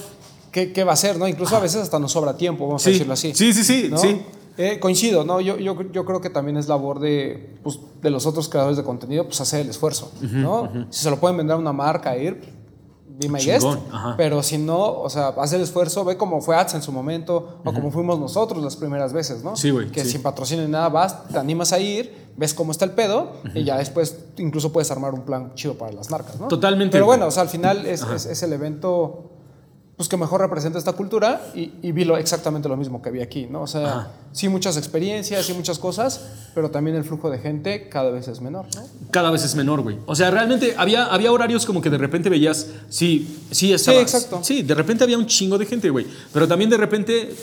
qué, 0.51 0.71
qué 0.71 0.83
va 0.83 0.91
a 0.91 0.93
hacer, 0.93 1.17
¿no? 1.17 1.27
Incluso 1.27 1.55
a 1.55 1.59
veces 1.59 1.81
hasta 1.81 1.99
nos 1.99 2.11
sobra 2.13 2.37
tiempo, 2.37 2.65
vamos 2.65 2.81
a 2.83 2.85
Sí. 2.85 2.91
decirlo 2.91 3.13
así. 3.13 3.33
Sí, 3.33 3.53
sí, 3.53 3.63
sí, 3.63 3.87
¿no? 3.89 3.97
sí. 3.97 4.21
Eh, 4.57 4.79
coincido, 4.79 5.25
¿no? 5.25 5.41
Yo, 5.41 5.57
yo, 5.57 5.75
yo 5.91 6.05
creo 6.05 6.21
que 6.21 6.29
también 6.29 6.55
es 6.55 6.69
labor 6.69 7.01
de, 7.01 7.57
pues, 7.61 7.77
de 8.01 8.09
los 8.09 8.25
otros 8.25 8.47
creadores 8.47 8.77
de 8.77 8.83
contenido, 8.83 9.25
pues 9.25 9.41
hacer 9.41 9.59
el 9.59 9.69
esfuerzo, 9.69 10.13
¿no? 10.21 10.71
Si 10.91 11.03
se 11.03 11.09
lo 11.09 11.19
pueden 11.19 11.35
vender 11.35 11.55
a 11.55 11.59
una 11.59 11.73
marca, 11.73 12.15
ir, 12.17 12.41
be 13.17 13.29
my 13.29 13.39
guest. 13.39 13.65
Ajá. 13.91 14.15
Pero 14.17 14.41
si 14.43 14.57
no, 14.57 14.99
o 15.01 15.09
sea, 15.09 15.29
haz 15.29 15.53
el 15.53 15.61
esfuerzo, 15.61 16.03
ve 16.05 16.17
cómo 16.17 16.41
fue 16.41 16.55
Ads 16.55 16.75
en 16.75 16.81
su 16.81 16.91
momento, 16.91 17.59
o 17.63 17.73
como 17.73 17.91
fuimos 17.91 18.19
nosotros 18.19 18.63
las 18.63 18.75
primeras 18.75 19.13
veces, 19.13 19.43
¿no? 19.43 19.55
Sí, 19.55 19.69
güey, 19.71 19.91
Que 19.91 20.03
sí. 20.03 20.11
sin 20.11 20.21
patrocinio 20.21 20.65
ni 20.65 20.71
nada 20.71 20.89
vas, 20.89 21.27
te 21.27 21.37
animas 21.37 21.71
a 21.73 21.79
ir, 21.79 22.25
ves 22.37 22.53
cómo 22.53 22.71
está 22.71 22.85
el 22.85 22.91
pedo, 22.91 23.31
y 23.53 23.63
ya 23.63 23.77
después 23.77 24.17
incluso 24.37 24.71
puedes 24.73 24.91
armar 24.91 25.13
un 25.13 25.21
plan 25.21 25.53
chido 25.55 25.75
para 25.75 25.91
las 25.93 26.09
marcas, 26.09 26.39
¿no? 26.39 26.47
Totalmente, 26.47 26.91
Pero 26.93 27.05
bueno, 27.05 27.27
o 27.27 27.31
sea, 27.31 27.43
al 27.43 27.49
final 27.49 27.85
es, 27.85 28.01
es- 28.03 28.25
es 28.25 28.43
el 28.43 28.51
evento 28.53 29.31
pues 29.97 30.09
que 30.09 30.17
mejor 30.17 30.41
representa 30.41 30.77
esta 30.77 30.91
cultura 30.93 31.41
y, 31.55 31.71
y 31.81 31.93
vi 31.93 32.03
lo, 32.03 32.17
exactamente 32.17 32.67
lo 32.67 32.75
mismo 32.75 33.01
que 33.01 33.11
vi 33.11 33.21
aquí, 33.21 33.47
¿no? 33.49 33.61
O 33.61 33.67
sea, 33.67 33.87
Ajá. 33.87 34.11
sí 34.33 34.49
muchas 34.49 34.75
experiencias, 34.75 35.45
sí 35.45 35.53
muchas 35.53 35.79
cosas, 35.79 36.21
pero 36.53 36.69
también 36.69 36.97
el 36.97 37.05
flujo 37.05 37.29
de 37.29 37.39
gente 37.39 37.87
cada 37.87 38.11
vez 38.11 38.27
es 38.27 38.41
menor, 38.41 38.65
¿no? 38.75 38.83
cada 39.11 39.31
vez 39.31 39.45
es 39.45 39.55
menor, 39.55 39.81
güey. 39.81 39.97
O 40.05 40.15
sea, 40.15 40.31
realmente 40.31 40.75
había, 40.77 41.05
había 41.05 41.31
horarios 41.31 41.65
como 41.65 41.81
que 41.81 41.89
de 41.89 41.97
repente 41.97 42.29
veías, 42.29 42.67
sí, 42.89 43.41
sí, 43.51 43.71
estaba. 43.71 44.01
exacto. 44.01 44.39
Sí, 44.43 44.63
de 44.63 44.75
repente 44.75 45.05
había 45.05 45.17
un 45.17 45.27
chingo 45.27 45.57
de 45.57 45.65
gente, 45.65 45.89
güey. 45.89 46.05
Pero 46.33 46.45
también 46.45 46.69
de 46.69 46.77
repente 46.77 47.33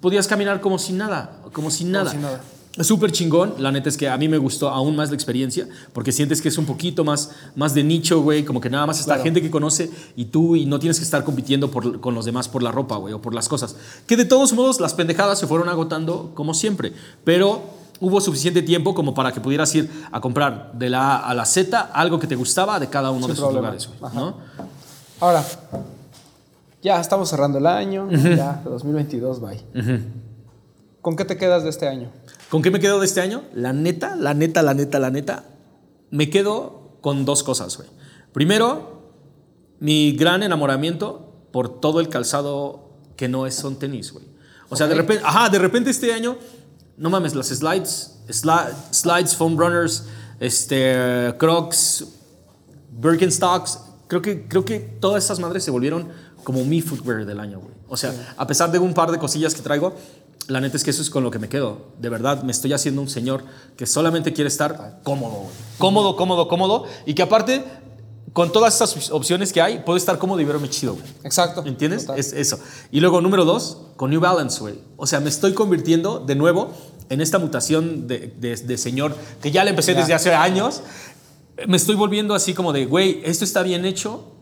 podías 0.00 0.28
caminar 0.28 0.60
como 0.60 0.78
si 0.78 0.92
nada, 0.92 1.40
como 1.52 1.72
si 1.72 1.84
nada. 1.84 2.10
si 2.10 2.18
nada. 2.18 2.40
Súper 2.80 3.10
chingón, 3.10 3.54
la 3.58 3.72
neta 3.72 3.88
es 3.88 3.96
que 3.96 4.08
a 4.08 4.16
mí 4.18 4.28
me 4.28 4.36
gustó 4.38 4.68
aún 4.68 4.96
más 4.96 5.08
la 5.08 5.14
experiencia, 5.14 5.66
porque 5.94 6.12
sientes 6.12 6.42
que 6.42 6.48
es 6.48 6.58
un 6.58 6.66
poquito 6.66 7.04
más, 7.04 7.30
más 7.54 7.72
de 7.74 7.82
nicho, 7.82 8.20
güey, 8.22 8.44
como 8.44 8.60
que 8.60 8.68
nada 8.68 8.86
más 8.86 8.98
está 9.00 9.12
Claro. 9.14 9.24
gente 9.24 9.40
que 9.40 9.50
conoce 9.50 9.90
y 10.14 10.26
tú 10.26 10.56
y 10.56 10.66
no 10.66 10.78
tienes 10.78 10.98
que 10.98 11.04
estar 11.04 11.24
compitiendo 11.24 11.70
por- 11.70 12.00
con 12.00 12.14
los 12.14 12.24
demás 12.26 12.48
por 12.48 12.62
la 12.62 12.70
ropa, 12.72 12.96
güey, 12.96 13.14
o 13.14 13.22
por 13.22 13.34
las 13.34 13.48
cosas. 13.48 13.76
Que 14.06 14.16
de 14.16 14.24
todos 14.26 14.52
modos 14.52 14.78
las 14.80 14.92
pendejadas 14.94 15.38
se 15.38 15.46
fueron 15.46 15.68
agotando 15.70 16.32
como 16.34 16.52
siempre, 16.52 16.92
pero 17.24 17.62
hubo 17.98 18.20
suficiente 18.20 18.60
tiempo 18.60 18.94
como 18.94 19.14
para 19.14 19.32
que 19.32 19.40
pudieras 19.40 19.74
ir 19.74 19.90
a 20.12 20.20
comprar 20.20 20.72
de 20.74 20.90
la 20.90 21.16
A 21.16 21.30
a 21.30 21.34
la 21.34 21.46
Z 21.46 21.80
algo 21.94 22.18
que 22.18 22.26
te 22.26 22.36
gustaba 22.36 22.78
de 22.78 22.88
cada 22.88 23.10
uno 23.10 23.20
Sin 23.20 23.28
de 23.28 23.32
esos 23.34 23.54
lugares, 23.54 23.88
güey. 23.98 24.12
¿no? 24.14 24.36
Ahora, 25.18 25.42
ya 26.82 27.00
estamos 27.00 27.30
cerrando 27.30 27.56
el 27.56 27.66
año, 27.66 28.08
ya 28.10 28.60
2022, 28.66 29.40
bye. 29.40 29.62
¿Con 31.00 31.16
qué 31.16 31.24
te 31.24 31.38
quedas 31.38 31.62
de 31.62 31.70
este 31.70 31.88
año? 31.88 32.10
¿Con 32.50 32.62
qué 32.62 32.70
me 32.70 32.78
quedo 32.80 33.00
de 33.00 33.06
este 33.06 33.20
año? 33.20 33.42
La 33.54 33.72
neta, 33.72 34.14
la 34.16 34.34
neta, 34.34 34.62
la 34.62 34.74
neta, 34.74 34.98
la 34.98 35.10
neta. 35.10 35.44
Me 36.10 36.30
quedo 36.30 36.98
con 37.00 37.24
dos 37.24 37.42
cosas, 37.42 37.76
güey. 37.76 37.88
Primero, 38.32 39.12
mi 39.80 40.12
gran 40.12 40.42
enamoramiento 40.42 41.32
por 41.52 41.80
todo 41.80 42.00
el 42.00 42.08
calzado 42.08 42.90
que 43.16 43.28
no 43.28 43.46
es 43.46 43.54
son 43.54 43.76
tenis, 43.78 44.12
güey. 44.12 44.24
O 44.68 44.76
sea, 44.76 44.86
de 44.86 44.94
repente, 44.94 45.22
ajá, 45.24 45.48
de 45.48 45.58
repente 45.58 45.90
este 45.90 46.12
año, 46.12 46.36
no 46.96 47.10
mames, 47.10 47.34
las 47.34 47.48
slides, 47.48 48.18
sli- 48.28 48.72
slides, 48.90 49.34
foam 49.36 49.56
runners, 49.56 50.04
este, 50.40 51.34
Crocs, 51.38 52.04
Birkenstocks, 52.92 53.78
creo 54.08 54.22
que, 54.22 54.46
creo 54.48 54.64
que 54.64 54.78
todas 54.80 55.24
esas 55.24 55.38
madres 55.38 55.64
se 55.64 55.70
volvieron 55.70 56.08
como 56.44 56.64
mi 56.64 56.80
footwear 56.82 57.24
del 57.26 57.40
año, 57.40 57.60
güey. 57.60 57.74
O 57.88 57.96
sea, 57.96 58.12
a 58.36 58.46
pesar 58.46 58.70
de 58.70 58.78
un 58.78 58.94
par 58.94 59.10
de 59.12 59.18
cosillas 59.18 59.54
que 59.54 59.62
traigo, 59.62 59.94
la 60.48 60.60
neta 60.60 60.76
es 60.76 60.84
que 60.84 60.90
eso 60.90 61.02
es 61.02 61.10
con 61.10 61.22
lo 61.24 61.30
que 61.30 61.38
me 61.38 61.48
quedo. 61.48 61.86
De 62.00 62.08
verdad, 62.08 62.42
me 62.42 62.52
estoy 62.52 62.72
haciendo 62.72 63.00
un 63.02 63.08
señor 63.08 63.42
que 63.76 63.86
solamente 63.86 64.32
quiere 64.32 64.48
estar 64.48 65.00
cómodo. 65.02 65.44
Cómodo, 65.78 66.14
cómodo, 66.16 66.46
cómodo. 66.48 66.84
Y 67.04 67.14
que 67.14 67.22
aparte, 67.22 67.64
con 68.32 68.52
todas 68.52 68.74
estas 68.80 69.10
opciones 69.10 69.52
que 69.52 69.60
hay, 69.60 69.80
puedo 69.80 69.96
estar 69.96 70.18
cómodo 70.18 70.40
y 70.40 70.44
verme 70.44 70.68
chido, 70.70 70.94
güey. 70.94 71.04
Exacto. 71.24 71.64
¿Entiendes? 71.66 72.02
Total. 72.06 72.20
Es 72.20 72.32
eso. 72.32 72.58
Y 72.92 73.00
luego, 73.00 73.20
número 73.20 73.44
dos, 73.44 73.78
con 73.96 74.10
New 74.10 74.20
Balance, 74.20 74.60
güey. 74.60 74.74
O 74.96 75.06
sea, 75.06 75.20
me 75.20 75.28
estoy 75.30 75.52
convirtiendo 75.54 76.20
de 76.20 76.34
nuevo 76.36 76.70
en 77.08 77.20
esta 77.20 77.38
mutación 77.38 78.06
de, 78.06 78.34
de- 78.38 78.56
de 78.56 78.78
señor 78.78 79.16
que 79.40 79.50
ya 79.50 79.64
le 79.64 79.70
empecé 79.70 79.94
Ya. 79.94 80.00
desde 80.00 80.14
hace 80.14 80.34
años. 80.34 80.82
Me 81.66 81.76
estoy 81.76 81.94
volviendo 81.96 82.34
así 82.34 82.52
como 82.54 82.72
de, 82.72 82.84
güey, 82.86 83.20
esto 83.24 83.44
está 83.44 83.62
bien 83.62 83.84
hecho. 83.84 84.32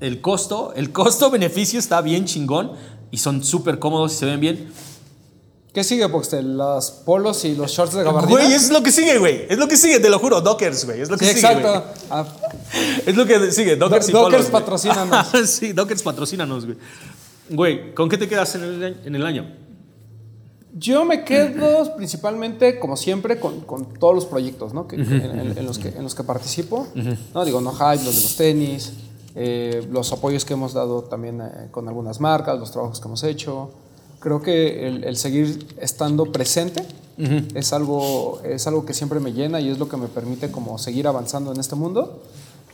El 0.00 0.20
costo, 0.20 0.72
el 0.74 0.90
costo-beneficio 0.90 1.78
está 1.78 2.00
bien 2.00 2.24
chingón 2.24 2.72
y 3.10 3.18
son 3.18 3.44
súper 3.44 3.78
cómodos 3.78 4.14
y 4.14 4.16
se 4.16 4.26
ven 4.26 4.40
bien. 4.40 4.72
¿Qué 5.72 5.82
sigue, 5.84 6.04
Boxtel? 6.06 6.56
¿Los 6.58 6.90
polos 6.90 7.44
y 7.46 7.54
los 7.54 7.70
shorts 7.70 7.94
de 7.94 8.02
gabardina? 8.04 8.30
Güey, 8.42 8.52
es 8.52 8.70
lo 8.70 8.82
que 8.82 8.92
sigue, 8.92 9.18
güey. 9.18 9.46
Es 9.48 9.56
lo 9.56 9.66
que 9.68 9.76
sigue, 9.78 10.00
te 10.00 10.10
lo 10.10 10.18
juro. 10.18 10.42
Dockers, 10.42 10.84
güey. 10.84 11.00
Es 11.00 11.08
lo 11.10 11.16
que 11.16 11.24
Sí, 11.24 11.34
sigue. 11.40 11.46
exacto. 11.46 11.84
Ah, 12.10 12.26
Es 13.06 13.16
lo 13.16 13.24
que 13.24 13.50
sigue. 13.52 13.76
Dockers 13.76 14.08
y 14.08 14.12
Do- 14.12 14.18
Dockers 14.24 14.46
polos, 14.46 14.50
patrocínanos. 14.62 15.26
sí, 15.46 15.72
Dockers 15.72 16.02
patrocínanos, 16.02 16.66
güey. 16.66 16.76
Güey, 17.48 17.94
¿con 17.94 18.08
qué 18.10 18.18
te 18.18 18.28
quedas 18.28 18.54
en 18.54 18.62
el, 18.64 19.00
en 19.04 19.14
el 19.14 19.24
año? 19.24 19.46
Yo 20.74 21.04
me 21.04 21.24
quedo 21.24 21.96
principalmente, 21.96 22.78
como 22.78 22.96
siempre, 22.96 23.38
con, 23.40 23.60
con 23.60 23.94
todos 23.94 24.14
los 24.14 24.26
proyectos 24.26 24.72
¿no? 24.72 24.86
que, 24.88 24.96
en, 24.96 25.10
en- 25.12 25.58
en 25.58 25.66
los 25.66 25.78
que, 25.78 25.88
en 25.88 26.02
los 26.02 26.14
que 26.14 26.22
participo. 26.24 26.86
¿no? 27.34 27.44
Digo, 27.44 27.60
no 27.60 27.72
hype, 27.72 28.04
los 28.04 28.14
de 28.16 28.20
los 28.22 28.36
tenis, 28.36 28.92
eh, 29.34 29.86
los 29.90 30.12
apoyos 30.12 30.44
que 30.44 30.52
hemos 30.54 30.72
dado 30.74 31.02
también 31.04 31.40
eh, 31.42 31.68
con 31.70 31.88
algunas 31.88 32.20
marcas, 32.20 32.58
los 32.58 32.70
trabajos 32.70 33.00
que 33.00 33.06
hemos 33.08 33.22
hecho. 33.24 33.70
Creo 34.22 34.40
que 34.40 34.86
el, 34.88 35.04
el 35.04 35.16
seguir 35.16 35.66
estando 35.80 36.30
presente 36.32 36.86
es, 37.54 37.72
algo, 37.72 38.40
es 38.44 38.66
algo 38.66 38.84
que 38.86 38.94
siempre 38.94 39.20
me 39.20 39.32
llena 39.32 39.60
y 39.60 39.68
es 39.68 39.78
lo 39.78 39.88
que 39.88 39.96
me 39.96 40.06
permite 40.08 40.50
como 40.50 40.78
seguir 40.78 41.06
avanzando 41.06 41.52
en 41.52 41.60
este 41.60 41.74
mundo. 41.76 42.22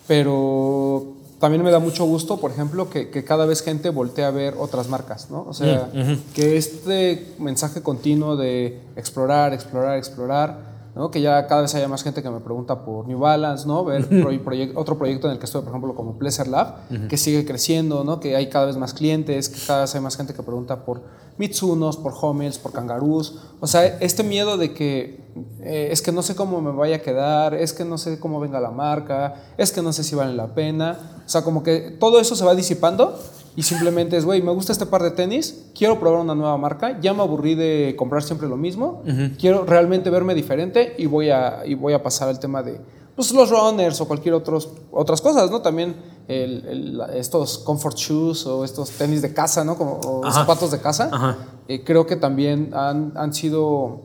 Pero 0.06 1.04
también 1.40 1.62
me 1.62 1.70
da 1.70 1.78
mucho 1.78 2.04
gusto, 2.04 2.38
por 2.38 2.50
ejemplo, 2.50 2.90
que, 2.90 3.10
que 3.10 3.24
cada 3.24 3.46
vez 3.46 3.62
gente 3.62 3.90
voltea 3.90 4.28
a 4.28 4.30
ver 4.30 4.54
otras 4.58 4.88
marcas, 4.88 5.30
¿no? 5.30 5.46
O 5.48 5.52
sea, 5.54 5.90
que 6.34 6.56
este 6.56 7.34
mensaje 7.38 7.82
continuo 7.82 8.36
de 8.36 8.80
explorar, 8.96 9.52
explorar, 9.52 9.96
explorar, 9.98 10.58
¿no? 10.96 11.10
Que 11.12 11.20
ya 11.20 11.46
cada 11.46 11.62
vez 11.62 11.74
haya 11.76 11.86
más 11.88 12.02
gente 12.02 12.22
que 12.22 12.30
me 12.30 12.40
pregunta 12.40 12.84
por 12.84 13.06
New 13.06 13.18
Balance, 13.20 13.68
¿no? 13.68 13.84
Ver 13.84 14.08
proy- 14.08 14.42
proyec- 14.42 14.72
otro 14.74 14.98
proyecto 14.98 15.28
en 15.28 15.34
el 15.34 15.38
que 15.38 15.44
estoy, 15.46 15.60
por 15.62 15.70
ejemplo, 15.70 15.94
como 15.94 16.18
Pleasure 16.18 16.50
Lab, 16.50 16.88
que 17.08 17.16
sigue 17.16 17.44
creciendo, 17.44 18.02
¿no? 18.02 18.18
Que 18.18 18.34
hay 18.34 18.48
cada 18.48 18.64
vez 18.66 18.76
más 18.76 18.92
clientes, 18.94 19.48
que 19.48 19.60
cada 19.66 19.82
vez 19.82 19.94
hay 19.94 20.00
más 20.00 20.16
gente 20.16 20.34
que 20.34 20.42
pregunta 20.42 20.84
por 20.84 21.02
Mitsunos, 21.38 21.96
por 21.96 22.12
Hummels, 22.20 22.58
por 22.58 22.72
Kangaroos. 22.72 23.38
O 23.60 23.66
sea, 23.66 23.86
este 24.00 24.22
miedo 24.22 24.56
de 24.56 24.74
que 24.74 25.20
eh, 25.62 25.88
es 25.90 26.02
que 26.02 26.12
no 26.12 26.22
sé 26.22 26.34
cómo 26.34 26.60
me 26.60 26.72
vaya 26.72 26.96
a 26.96 26.98
quedar, 27.00 27.54
es 27.54 27.72
que 27.72 27.84
no 27.84 27.98
sé 27.98 28.18
cómo 28.18 28.40
venga 28.40 28.60
la 28.60 28.70
marca, 28.70 29.34
es 29.56 29.72
que 29.72 29.82
no 29.82 29.92
sé 29.92 30.04
si 30.04 30.14
vale 30.14 30.34
la 30.34 30.54
pena. 30.54 30.98
O 31.24 31.28
sea, 31.28 31.42
como 31.42 31.62
que 31.62 31.96
todo 31.98 32.20
eso 32.20 32.34
se 32.36 32.44
va 32.44 32.54
disipando 32.54 33.18
y 33.58 33.62
simplemente 33.64 34.16
es, 34.16 34.24
güey, 34.24 34.40
me 34.40 34.52
gusta 34.52 34.70
este 34.70 34.86
par 34.86 35.02
de 35.02 35.10
tenis, 35.10 35.64
quiero 35.76 35.98
probar 35.98 36.20
una 36.20 36.36
nueva 36.36 36.56
marca, 36.56 37.00
ya 37.00 37.12
me 37.12 37.22
aburrí 37.22 37.56
de 37.56 37.96
comprar 37.98 38.22
siempre 38.22 38.46
lo 38.46 38.56
mismo, 38.56 39.02
quiero 39.36 39.64
realmente 39.64 40.10
verme 40.10 40.36
diferente 40.36 40.94
y 40.96 41.06
voy 41.06 41.30
a, 41.30 41.62
y 41.66 41.74
voy 41.74 41.92
a 41.92 42.00
pasar 42.00 42.28
al 42.28 42.38
tema 42.38 42.62
de 42.62 42.80
pues, 43.18 43.32
los 43.32 43.50
runners 43.50 44.00
o 44.00 44.06
cualquier 44.06 44.34
otros, 44.34 44.68
otras 44.92 45.20
cosas, 45.20 45.50
¿no? 45.50 45.60
También 45.60 45.96
el- 46.28 46.64
el- 46.66 47.00
estos 47.16 47.58
comfort 47.58 47.96
shoes 47.96 48.46
o 48.46 48.64
estos 48.64 48.90
tenis 48.92 49.22
de 49.22 49.34
casa, 49.34 49.64
¿no? 49.64 49.76
Como, 49.76 49.94
o 50.04 50.24
Ajá. 50.24 50.40
zapatos 50.42 50.70
de 50.70 50.78
casa. 50.78 51.10
Ajá. 51.12 51.36
Eh, 51.66 51.82
creo 51.84 52.06
que 52.06 52.14
también 52.14 52.70
han, 52.74 53.12
han 53.16 53.34
sido... 53.34 54.02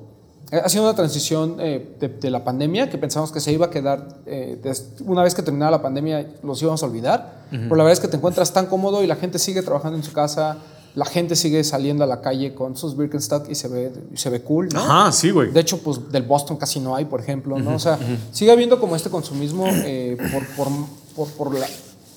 eh, 0.52 0.62
Ha 0.66 0.68
sido 0.68 0.84
una 0.84 0.96
transición 0.96 1.58
eh, 1.60 1.96
de, 2.00 2.08
de 2.10 2.30
la 2.32 2.44
pandemia 2.44 2.90
que 2.90 2.98
pensamos 2.98 3.32
que 3.32 3.40
se 3.40 3.52
iba 3.52 3.68
a 3.68 3.70
quedar, 3.70 4.22
eh, 4.26 4.60
des- 4.64 4.96
una 5.06 5.22
vez 5.22 5.36
que 5.36 5.44
terminara 5.44 5.70
la 5.72 5.82
pandemia 5.84 6.34
los 6.42 6.60
íbamos 6.64 6.82
a 6.82 6.86
olvidar, 6.88 7.44
pero 7.52 7.76
la 7.76 7.84
verdad 7.84 7.94
es 7.94 8.00
que 8.00 8.08
te 8.08 8.18
encuentras 8.18 8.52
tan 8.52 8.66
cómodo 8.66 9.04
y 9.04 9.08
la 9.08 9.16
gente 9.16 9.38
sigue 9.38 9.62
trabajando 9.62 9.96
en 9.96 10.04
su 10.04 10.12
casa, 10.12 10.58
la 10.96 11.06
gente 11.06 11.36
sigue 11.36 11.64
saliendo 11.64 12.04
a 12.04 12.08
la 12.08 12.22
calle 12.22 12.54
con 12.54 12.76
sus 12.78 12.96
Birkenstock 12.96 13.50
y 13.50 13.56
se 13.56 13.68
ve, 13.68 13.92
se 14.14 14.30
ve 14.30 14.42
cool, 14.42 14.70
¿no? 14.72 14.80
Ajá, 14.80 15.12
sí, 15.12 15.32
güey. 15.32 15.52
De 15.52 15.60
hecho, 15.60 15.80
pues 15.80 16.12
del 16.12 16.24
Boston 16.24 16.58
casi 16.58 16.80
no 16.80 16.96
hay, 16.96 17.06
por 17.06 17.20
ejemplo, 17.20 17.58
¿no? 17.58 17.76
O 17.76 17.80
sea, 17.80 17.98
sigue 18.32 18.52
habiendo 18.52 18.80
como 18.80 18.96
este 18.96 19.10
consumismo 19.10 19.66
eh, 19.68 20.18
por, 20.32 20.46
por, 20.56 20.68
por, 21.16 21.28
por 21.52 21.60
la- 21.60 21.68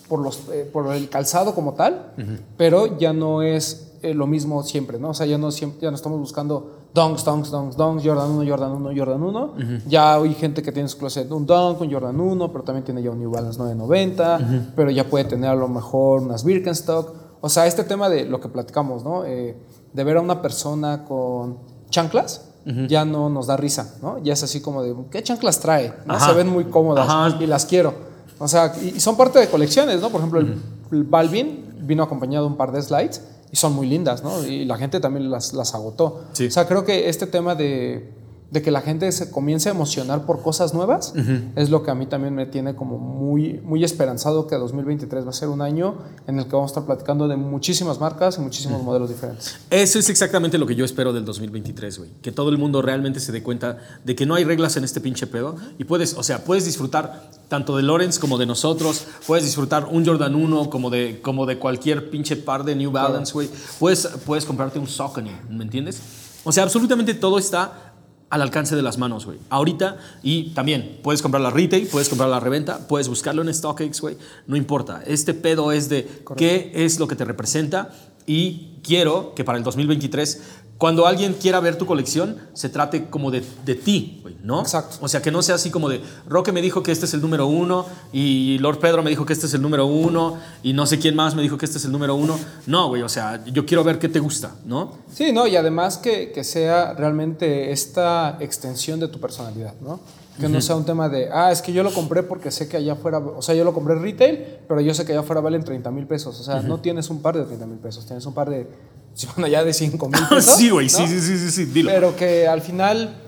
por 0.08 0.20
los, 0.20 0.38
eh, 0.52 0.68
por 0.72 0.94
el 0.94 1.08
calzado 1.08 1.52
como 1.54 1.72
tal, 1.74 2.12
pero 2.56 2.96
ya 2.96 3.12
no 3.12 3.42
es 3.42 3.88
eh, 4.02 4.14
lo 4.14 4.28
mismo 4.28 4.62
siempre, 4.62 5.00
¿no? 5.00 5.08
O 5.10 5.14
sea, 5.14 5.26
ya 5.26 5.36
no, 5.36 5.50
siempre, 5.50 5.80
ya 5.82 5.90
no 5.90 5.96
estamos 5.96 6.20
buscando 6.20 6.70
donks, 6.94 7.24
donks, 7.24 7.50
donks, 7.50 7.76
donks, 7.76 8.04
Jordan 8.04 8.30
1, 8.30 8.48
Jordan 8.48 8.70
1, 8.72 8.90
Jordan 8.96 9.22
1. 9.22 9.54
Ya 9.88 10.14
hay 10.14 10.32
gente 10.34 10.62
que 10.62 10.70
tiene 10.70 10.84
en 10.84 10.88
su 10.90 10.98
closet 10.98 11.28
un 11.32 11.44
dunk, 11.44 11.80
un 11.80 11.90
Jordan 11.90 12.20
1, 12.20 12.52
pero 12.52 12.62
también 12.62 12.84
tiene 12.84 13.02
ya 13.02 13.10
un 13.10 13.18
New 13.18 13.32
Balance 13.32 13.58
990, 13.58 14.72
pero 14.76 14.90
ya 14.92 15.04
puede 15.08 15.24
tener 15.24 15.50
a 15.50 15.56
lo 15.56 15.66
mejor 15.66 16.22
unas 16.22 16.44
Birkenstock. 16.44 17.25
O 17.40 17.48
sea, 17.48 17.66
este 17.66 17.84
tema 17.84 18.08
de 18.08 18.24
lo 18.24 18.40
que 18.40 18.48
platicamos, 18.48 19.04
¿no? 19.04 19.24
Eh, 19.24 19.56
de 19.92 20.04
ver 20.04 20.16
a 20.16 20.20
una 20.20 20.42
persona 20.42 21.04
con 21.04 21.58
chanclas, 21.90 22.42
ya 22.88 23.04
no 23.04 23.30
nos 23.30 23.46
da 23.46 23.56
risa, 23.56 23.94
¿no? 24.02 24.18
Ya 24.18 24.32
es 24.32 24.42
así 24.42 24.60
como 24.60 24.82
de, 24.82 24.92
¿qué 25.12 25.22
chanclas 25.22 25.60
trae? 25.60 25.94
¿no? 26.04 26.18
Se 26.18 26.32
ven 26.32 26.48
muy 26.48 26.64
cómodas 26.64 27.08
Ajá. 27.08 27.36
y 27.40 27.46
las 27.46 27.64
quiero. 27.64 27.94
O 28.38 28.48
sea, 28.48 28.72
y, 28.82 28.98
son 28.98 29.16
parte 29.16 29.38
de 29.38 29.48
colecciones, 29.48 30.00
¿no? 30.00 30.10
Por 30.10 30.20
ejemplo, 30.20 30.40
el, 30.40 30.60
el 30.90 31.04
Balvin 31.04 31.76
vino 31.82 32.02
acompañado 32.02 32.44
de 32.44 32.50
un 32.50 32.56
par 32.56 32.72
de 32.72 32.82
slides 32.82 33.22
y 33.52 33.56
son 33.56 33.72
muy 33.74 33.86
lindas, 33.86 34.24
¿no? 34.24 34.44
Y 34.44 34.64
la 34.64 34.76
gente 34.76 34.98
también 34.98 35.30
las, 35.30 35.52
las 35.52 35.74
agotó. 35.74 36.24
Sí. 36.32 36.46
O 36.46 36.50
sea, 36.50 36.66
creo 36.66 36.84
que 36.84 37.08
este 37.08 37.26
tema 37.26 37.54
de, 37.54 38.12
de 38.50 38.62
que 38.62 38.70
la 38.70 38.80
gente 38.80 39.10
se 39.10 39.30
comience 39.30 39.68
a 39.68 39.72
emocionar 39.72 40.24
por 40.24 40.42
cosas 40.42 40.72
nuevas 40.72 41.14
es 41.56 41.70
lo 41.70 41.82
que 41.82 41.90
a 41.90 41.94
mí 41.94 42.06
también 42.06 42.34
me 42.34 42.46
tiene 42.46 42.76
como 42.76 42.98
muy, 42.98 43.60
muy 43.64 43.82
esperanzado 43.82 44.46
que 44.46 44.54
2023 44.56 45.24
va 45.24 45.30
a 45.30 45.32
ser 45.32 45.48
un 45.48 45.62
año 45.62 45.96
en 46.26 46.38
el 46.38 46.44
que 46.44 46.52
vamos 46.52 46.70
a 46.70 46.72
estar 46.72 46.84
platicando 46.84 47.26
de 47.28 47.36
muchísimas 47.36 47.98
marcas 47.98 48.38
y 48.38 48.40
muchísimos 48.40 48.82
modelos 48.82 49.08
diferentes. 49.08 49.56
Eso 49.70 49.98
es 49.98 50.08
exactamente 50.08 50.58
lo 50.58 50.66
que 50.66 50.74
yo 50.74 50.84
espero 50.84 51.12
del 51.12 51.24
2023, 51.24 51.98
güey. 51.98 52.10
Que 52.22 52.30
todo 52.32 52.50
el 52.50 52.58
mundo 52.58 52.82
realmente 52.82 53.20
se 53.20 53.32
dé 53.32 53.42
cuenta 53.42 53.78
de 54.04 54.14
que 54.14 54.26
no 54.26 54.34
hay 54.34 54.44
reglas 54.44 54.76
en 54.76 54.84
este 54.84 55.00
pinche 55.00 55.26
pedo. 55.26 55.56
Y 55.78 55.84
puedes, 55.84 56.14
o 56.14 56.22
sea, 56.22 56.44
puedes 56.44 56.64
disfrutar 56.64 57.30
tanto 57.48 57.76
de 57.76 57.82
Lawrence 57.82 58.20
como 58.20 58.38
de 58.38 58.46
nosotros. 58.46 59.06
Puedes 59.26 59.44
disfrutar 59.44 59.88
un 59.90 60.06
Jordan 60.06 60.34
1 60.34 60.70
como 60.70 60.90
de, 60.90 61.20
como 61.22 61.46
de 61.46 61.58
cualquier 61.58 62.10
pinche 62.10 62.36
par 62.36 62.64
de 62.64 62.76
New 62.76 62.90
Balance, 62.90 63.32
güey. 63.32 63.50
Puedes, 63.78 64.06
puedes 64.24 64.44
comprarte 64.44 64.78
un 64.78 64.86
Saucony, 64.86 65.32
¿me 65.50 65.64
entiendes? 65.64 66.00
O 66.48 66.52
sea, 66.52 66.62
absolutamente 66.62 67.12
todo 67.14 67.38
está 67.38 67.85
al 68.28 68.42
alcance 68.42 68.74
de 68.74 68.82
las 68.82 68.98
manos, 68.98 69.24
güey. 69.24 69.38
Ahorita, 69.50 69.98
y 70.22 70.50
también 70.50 70.98
puedes 71.02 71.22
comprar 71.22 71.42
la 71.42 71.50
retail, 71.50 71.86
puedes 71.86 72.08
comprar 72.08 72.28
la 72.28 72.40
reventa, 72.40 72.88
puedes 72.88 73.08
buscarlo 73.08 73.42
en 73.42 73.52
StockX, 73.52 74.00
güey. 74.00 74.16
No 74.46 74.56
importa. 74.56 75.02
Este 75.06 75.34
pedo 75.34 75.72
es 75.72 75.88
de 75.88 76.08
qué 76.36 76.72
es 76.74 76.98
lo 76.98 77.06
que 77.06 77.16
te 77.16 77.24
representa 77.24 77.90
y 78.26 78.78
quiero 78.82 79.34
que 79.34 79.44
para 79.44 79.58
el 79.58 79.64
2023, 79.64 80.42
cuando 80.78 81.06
alguien 81.06 81.34
quiera 81.34 81.60
ver 81.60 81.76
tu 81.76 81.86
colección, 81.86 82.36
se 82.52 82.68
trate 82.68 83.06
como 83.06 83.30
de, 83.30 83.42
de 83.64 83.74
ti, 83.74 84.22
¿no? 84.42 84.60
Exacto. 84.60 84.98
O 85.00 85.08
sea, 85.08 85.22
que 85.22 85.30
no 85.30 85.42
sea 85.42 85.54
así 85.54 85.70
como 85.70 85.88
de 85.88 86.02
Roque 86.28 86.52
me 86.52 86.60
dijo 86.60 86.82
que 86.82 86.92
este 86.92 87.06
es 87.06 87.14
el 87.14 87.22
número 87.22 87.46
uno 87.46 87.86
y 88.12 88.58
Lord 88.58 88.78
Pedro 88.78 89.02
me 89.02 89.10
dijo 89.10 89.24
que 89.24 89.32
este 89.32 89.46
es 89.46 89.54
el 89.54 89.62
número 89.62 89.86
uno 89.86 90.38
y 90.62 90.74
no 90.74 90.86
sé 90.86 90.98
quién 90.98 91.16
más 91.16 91.34
me 91.34 91.42
dijo 91.42 91.56
que 91.56 91.64
este 91.64 91.78
es 91.78 91.84
el 91.86 91.92
número 91.92 92.14
uno. 92.14 92.38
No, 92.66 92.88
güey, 92.88 93.02
o 93.02 93.08
sea, 93.08 93.42
yo 93.46 93.64
quiero 93.64 93.84
ver 93.84 93.98
qué 93.98 94.08
te 94.08 94.20
gusta, 94.20 94.54
¿no? 94.64 94.98
Sí, 95.12 95.32
¿no? 95.32 95.46
Y 95.46 95.56
además 95.56 95.96
que, 95.96 96.30
que 96.32 96.44
sea 96.44 96.92
realmente 96.92 97.72
esta 97.72 98.36
extensión 98.40 99.00
de 99.00 99.08
tu 99.08 99.18
personalidad, 99.18 99.74
¿no? 99.80 100.00
Que 100.40 100.48
no 100.48 100.60
sea 100.60 100.76
un 100.76 100.84
tema 100.84 101.08
de, 101.08 101.30
ah, 101.32 101.50
es 101.50 101.62
que 101.62 101.72
yo 101.72 101.82
lo 101.82 101.92
compré 101.92 102.22
porque 102.22 102.50
sé 102.50 102.68
que 102.68 102.76
allá 102.76 102.92
afuera, 102.92 103.18
o 103.18 103.40
sea, 103.40 103.54
yo 103.54 103.64
lo 103.64 103.72
compré 103.72 103.94
retail, 103.94 104.58
pero 104.68 104.80
yo 104.80 104.92
sé 104.92 105.04
que 105.06 105.12
allá 105.12 105.20
afuera 105.20 105.40
valen 105.40 105.64
30 105.64 105.90
mil 105.90 106.06
pesos. 106.06 106.38
O 106.40 106.42
sea, 106.44 106.60
no 106.60 106.80
tienes 106.80 107.08
un 107.08 107.22
par 107.22 107.36
de 107.36 107.44
30 107.44 107.66
mil 107.66 107.78
pesos, 107.78 108.04
tienes 108.04 108.26
un 108.26 108.34
par 108.34 108.50
de, 108.50 108.68
bueno, 109.36 109.48
ya 109.48 109.64
de 109.64 109.72
5 109.72 110.08
mil 110.08 110.20
pesos. 110.28 110.56
sí, 110.56 110.70
güey, 110.70 110.86
¿no? 110.86 110.92
sí, 110.92 111.06
sí, 111.06 111.20
sí, 111.20 111.38
sí, 111.38 111.50
sí, 111.50 111.64
dilo. 111.64 111.90
Pero 111.90 112.16
que 112.16 112.46
al 112.46 112.60
final 112.60 113.22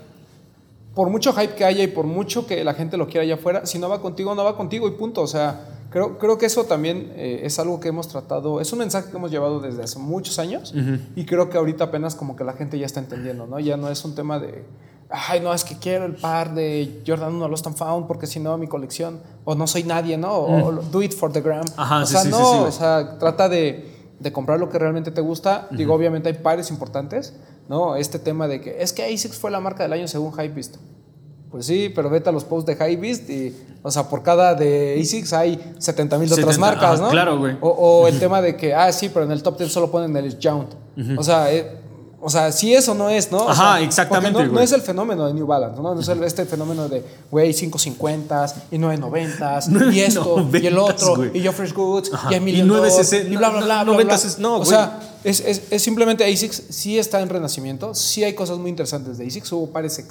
por 0.99 1.09
mucho 1.09 1.33
hype 1.33 1.55
que 1.55 1.63
haya 1.65 1.83
y 1.83 1.87
por 1.87 2.05
mucho 2.05 2.45
que 2.45 2.63
la 2.63 2.73
gente 2.73 2.97
lo 2.97 3.07
quiera 3.07 3.21
allá 3.21 3.35
afuera, 3.35 3.65
si 3.65 3.79
no 3.79 3.87
va 3.87 4.01
contigo, 4.01 4.35
no 4.35 4.43
va 4.43 4.57
contigo 4.57 4.87
y 4.87 4.91
punto. 4.91 5.21
O 5.21 5.27
sea, 5.27 5.85
creo, 5.89 6.17
creo 6.17 6.37
que 6.37 6.45
eso 6.45 6.65
también 6.65 7.13
eh, 7.15 7.41
es 7.43 7.57
algo 7.57 7.79
que 7.79 7.87
hemos 7.89 8.07
tratado, 8.07 8.59
es 8.59 8.73
un 8.73 8.79
mensaje 8.79 9.09
que 9.09 9.17
hemos 9.17 9.31
llevado 9.31 9.59
desde 9.59 9.83
hace 9.83 9.97
muchos 9.99 10.39
años 10.39 10.73
y 11.15 11.25
creo 11.25 11.49
que 11.49 11.57
ahorita 11.57 11.85
apenas 11.85 12.15
como 12.15 12.35
que 12.35 12.43
la 12.43 12.53
gente 12.53 12.77
ya 12.77 12.85
está 12.85 12.99
entendiendo, 12.99 13.47
¿no? 13.47 13.59
Ya 13.59 13.77
no 13.77 13.89
es 13.89 14.03
un 14.03 14.15
tema 14.15 14.39
de, 14.39 14.65
ay, 15.09 15.39
no, 15.39 15.53
es 15.53 15.63
que 15.63 15.77
quiero 15.77 16.05
el 16.05 16.15
par 16.15 16.53
de 16.53 17.01
Jordan 17.05 17.35
1 17.35 17.47
Lost 17.47 17.67
and 17.67 17.75
Found 17.75 18.07
porque 18.07 18.27
si 18.27 18.39
no 18.39 18.57
mi 18.57 18.67
colección, 18.67 19.19
o 19.43 19.55
no 19.55 19.67
soy 19.67 19.83
nadie, 19.83 20.17
¿no? 20.17 20.31
O, 20.31 20.67
o 20.67 20.71
do 20.71 21.01
it 21.01 21.13
for 21.13 21.31
the 21.31 21.41
gram. 21.41 21.65
Ajá, 21.77 22.03
o 22.03 22.05
sí, 22.05 22.13
sea, 22.13 22.21
sí, 22.23 22.29
no, 22.29 22.37
sí, 22.37 22.59
o 22.67 22.71
sea, 22.71 23.17
trata 23.17 23.49
de, 23.49 23.91
de 24.19 24.31
comprar 24.31 24.59
lo 24.59 24.69
que 24.69 24.77
realmente 24.77 25.11
te 25.11 25.21
gusta. 25.21 25.67
Digo, 25.71 25.93
obviamente 25.93 26.29
hay 26.29 26.35
pares 26.35 26.69
importantes, 26.69 27.33
¿no? 27.67 27.95
Este 27.95 28.19
tema 28.19 28.47
de 28.47 28.61
que 28.61 28.81
es 28.81 28.93
que 28.93 29.03
ASICS 29.03 29.37
fue 29.37 29.51
la 29.51 29.59
marca 29.59 29.83
del 29.83 29.93
año 29.93 30.07
según 30.07 30.31
Hypebeast. 30.31 30.77
Pues 31.49 31.65
sí, 31.65 31.91
pero 31.95 32.11
vete 32.11 32.29
a 32.29 32.31
los 32.31 32.43
posts 32.43 32.67
de 32.67 32.73
Hypebeast 32.73 33.27
y, 33.31 33.55
o 33.81 33.89
sea, 33.89 34.07
por 34.07 34.21
cada 34.21 34.53
de 34.53 34.99
ASICS 35.01 35.33
hay 35.33 35.73
70 35.79 36.19
mil 36.19 36.29
de 36.29 36.35
otras 36.35 36.55
70, 36.55 36.59
marcas, 36.59 36.93
ajá, 36.99 37.01
¿no? 37.01 37.09
claro, 37.09 37.39
güey. 37.39 37.57
O, 37.59 37.69
o 37.69 38.07
el 38.07 38.19
tema 38.19 38.39
de 38.39 38.55
que, 38.55 38.75
ah, 38.75 38.91
sí, 38.91 39.09
pero 39.09 39.25
en 39.25 39.31
el 39.31 39.41
top 39.41 39.57
10 39.57 39.71
solo 39.71 39.89
ponen 39.89 40.15
el 40.15 40.37
Jount. 40.39 40.69
O 41.17 41.23
sea, 41.23 41.51
eh, 41.51 41.78
o 42.21 42.29
sea, 42.29 42.51
sí 42.51 42.73
eso 42.73 42.93
no 42.95 43.09
es, 43.09 43.31
¿no? 43.31 43.45
O 43.45 43.49
Ajá, 43.49 43.77
sea, 43.77 43.81
exactamente, 43.85 44.43
No, 44.45 44.51
no 44.53 44.59
es 44.59 44.71
el 44.71 44.81
fenómeno 44.81 45.25
de 45.27 45.33
New 45.33 45.45
Balance, 45.47 45.81
¿no? 45.81 45.95
No 45.95 46.01
es 46.01 46.07
el- 46.09 46.23
este 46.23 46.45
fenómeno 46.45 46.87
de, 46.89 47.03
güey, 47.31 47.53
550 47.53 48.45
y 48.71 48.77
990 48.77 49.59
y 49.93 49.99
esto 50.01 50.47
y 50.53 50.67
el 50.67 50.75
990s, 50.75 50.79
otro 51.09 51.25
y 51.33 51.41
yo 51.41 51.51
Fresh 51.53 51.73
Goods 51.73 52.13
Ajá, 52.13 52.31
y 52.31 52.33
a 52.33 52.37
y 52.37 52.41
Million 52.41 52.67
960, 52.67 53.17
Dolls, 53.23 53.33
y 53.33 53.37
bla, 53.37 53.49
bla, 53.49 53.61
bla, 53.65 53.83
bla, 53.83 53.93
90s, 54.03 54.35
bla. 54.37 54.41
no, 54.49 54.57
o 54.59 54.65
sea, 54.65 54.99
es, 55.23 55.39
es, 55.41 55.63
es 55.71 55.81
simplemente 55.81 56.23
ASICS 56.25 56.63
sí 56.69 56.97
está 56.99 57.21
en 57.21 57.29
renacimiento, 57.29 57.93
sí 57.95 58.23
hay 58.23 58.33
cosas 58.33 58.57
muy 58.57 58.69
interesantes 58.69 59.17
de 59.17 59.25
ASICS, 59.27 59.51
hubo 59.53 59.67
pares 59.71 60.03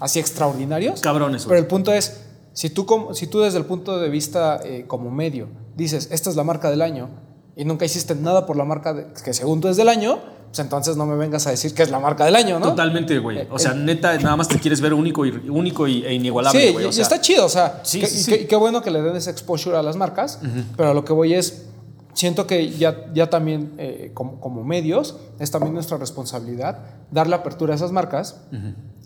así 0.00 0.18
extraordinarios. 0.18 1.00
Cabrones, 1.00 1.44
Pero 1.46 1.58
el 1.58 1.66
punto 1.66 1.92
es, 1.92 2.20
si 2.52 2.70
tú, 2.70 2.86
como, 2.86 3.14
si 3.14 3.26
tú 3.26 3.40
desde 3.40 3.58
el 3.58 3.64
punto 3.66 3.98
de 4.00 4.08
vista 4.08 4.60
eh, 4.64 4.84
como 4.86 5.10
medio 5.10 5.48
dices, 5.76 6.08
esta 6.10 6.30
es 6.30 6.36
la 6.36 6.44
marca 6.44 6.70
del 6.70 6.82
año 6.82 7.08
y 7.56 7.64
nunca 7.64 7.84
hiciste 7.84 8.14
nada 8.14 8.46
por 8.46 8.56
la 8.56 8.64
marca 8.64 8.94
de- 8.94 9.06
que 9.24 9.32
según 9.34 9.60
tú 9.60 9.68
es 9.68 9.76
del 9.76 9.88
año, 9.88 10.18
pues 10.50 10.58
entonces 10.58 10.96
no 10.96 11.06
me 11.06 11.14
vengas 11.16 11.46
a 11.46 11.50
decir 11.50 11.72
que 11.74 11.82
es 11.84 11.90
la 11.90 12.00
marca 12.00 12.24
del 12.24 12.34
año, 12.34 12.58
¿no? 12.58 12.70
Totalmente, 12.70 13.18
güey. 13.20 13.46
O 13.50 13.58
sea, 13.58 13.70
Eh, 13.72 13.76
neta, 13.76 14.16
nada 14.18 14.34
más 14.36 14.48
te 14.48 14.58
quieres 14.58 14.80
ver 14.80 14.92
único 14.92 15.24
y, 15.24 15.30
único 15.48 15.86
y, 15.86 16.04
e 16.04 16.12
inigualable, 16.12 16.60
Sí, 16.66 16.72
güey. 16.72 16.86
O 16.86 16.88
y 16.88 16.92
sea, 16.92 17.02
está 17.04 17.20
chido, 17.20 17.46
o 17.46 17.48
sea, 17.48 17.80
Sí, 17.84 18.00
que- 18.00 18.06
sí, 18.08 18.34
y 18.34 18.44
qué 18.46 18.56
bueno 18.56 18.82
que 18.82 18.90
le 18.90 19.00
den 19.00 19.14
ese 19.14 19.30
exposure 19.30 19.76
a 19.76 19.82
las 19.82 19.94
marcas, 19.96 20.40
pero 20.76 20.90
a 20.90 20.94
lo 20.94 21.04
que 21.04 21.12
voy 21.12 21.34
es, 21.34 21.66
siento 22.14 22.48
que 22.48 22.70
ya, 22.76 23.06
ya 23.14 23.30
también 23.30 23.74
eh, 23.78 24.10
como, 24.12 24.40
como 24.40 24.64
medios 24.64 25.16
es 25.38 25.52
también 25.52 25.72
nuestra 25.74 25.96
responsabilidad 25.98 26.78
darle 27.12 27.36
apertura 27.36 27.72
a 27.72 27.76
esas 27.76 27.92
marcas 27.92 28.36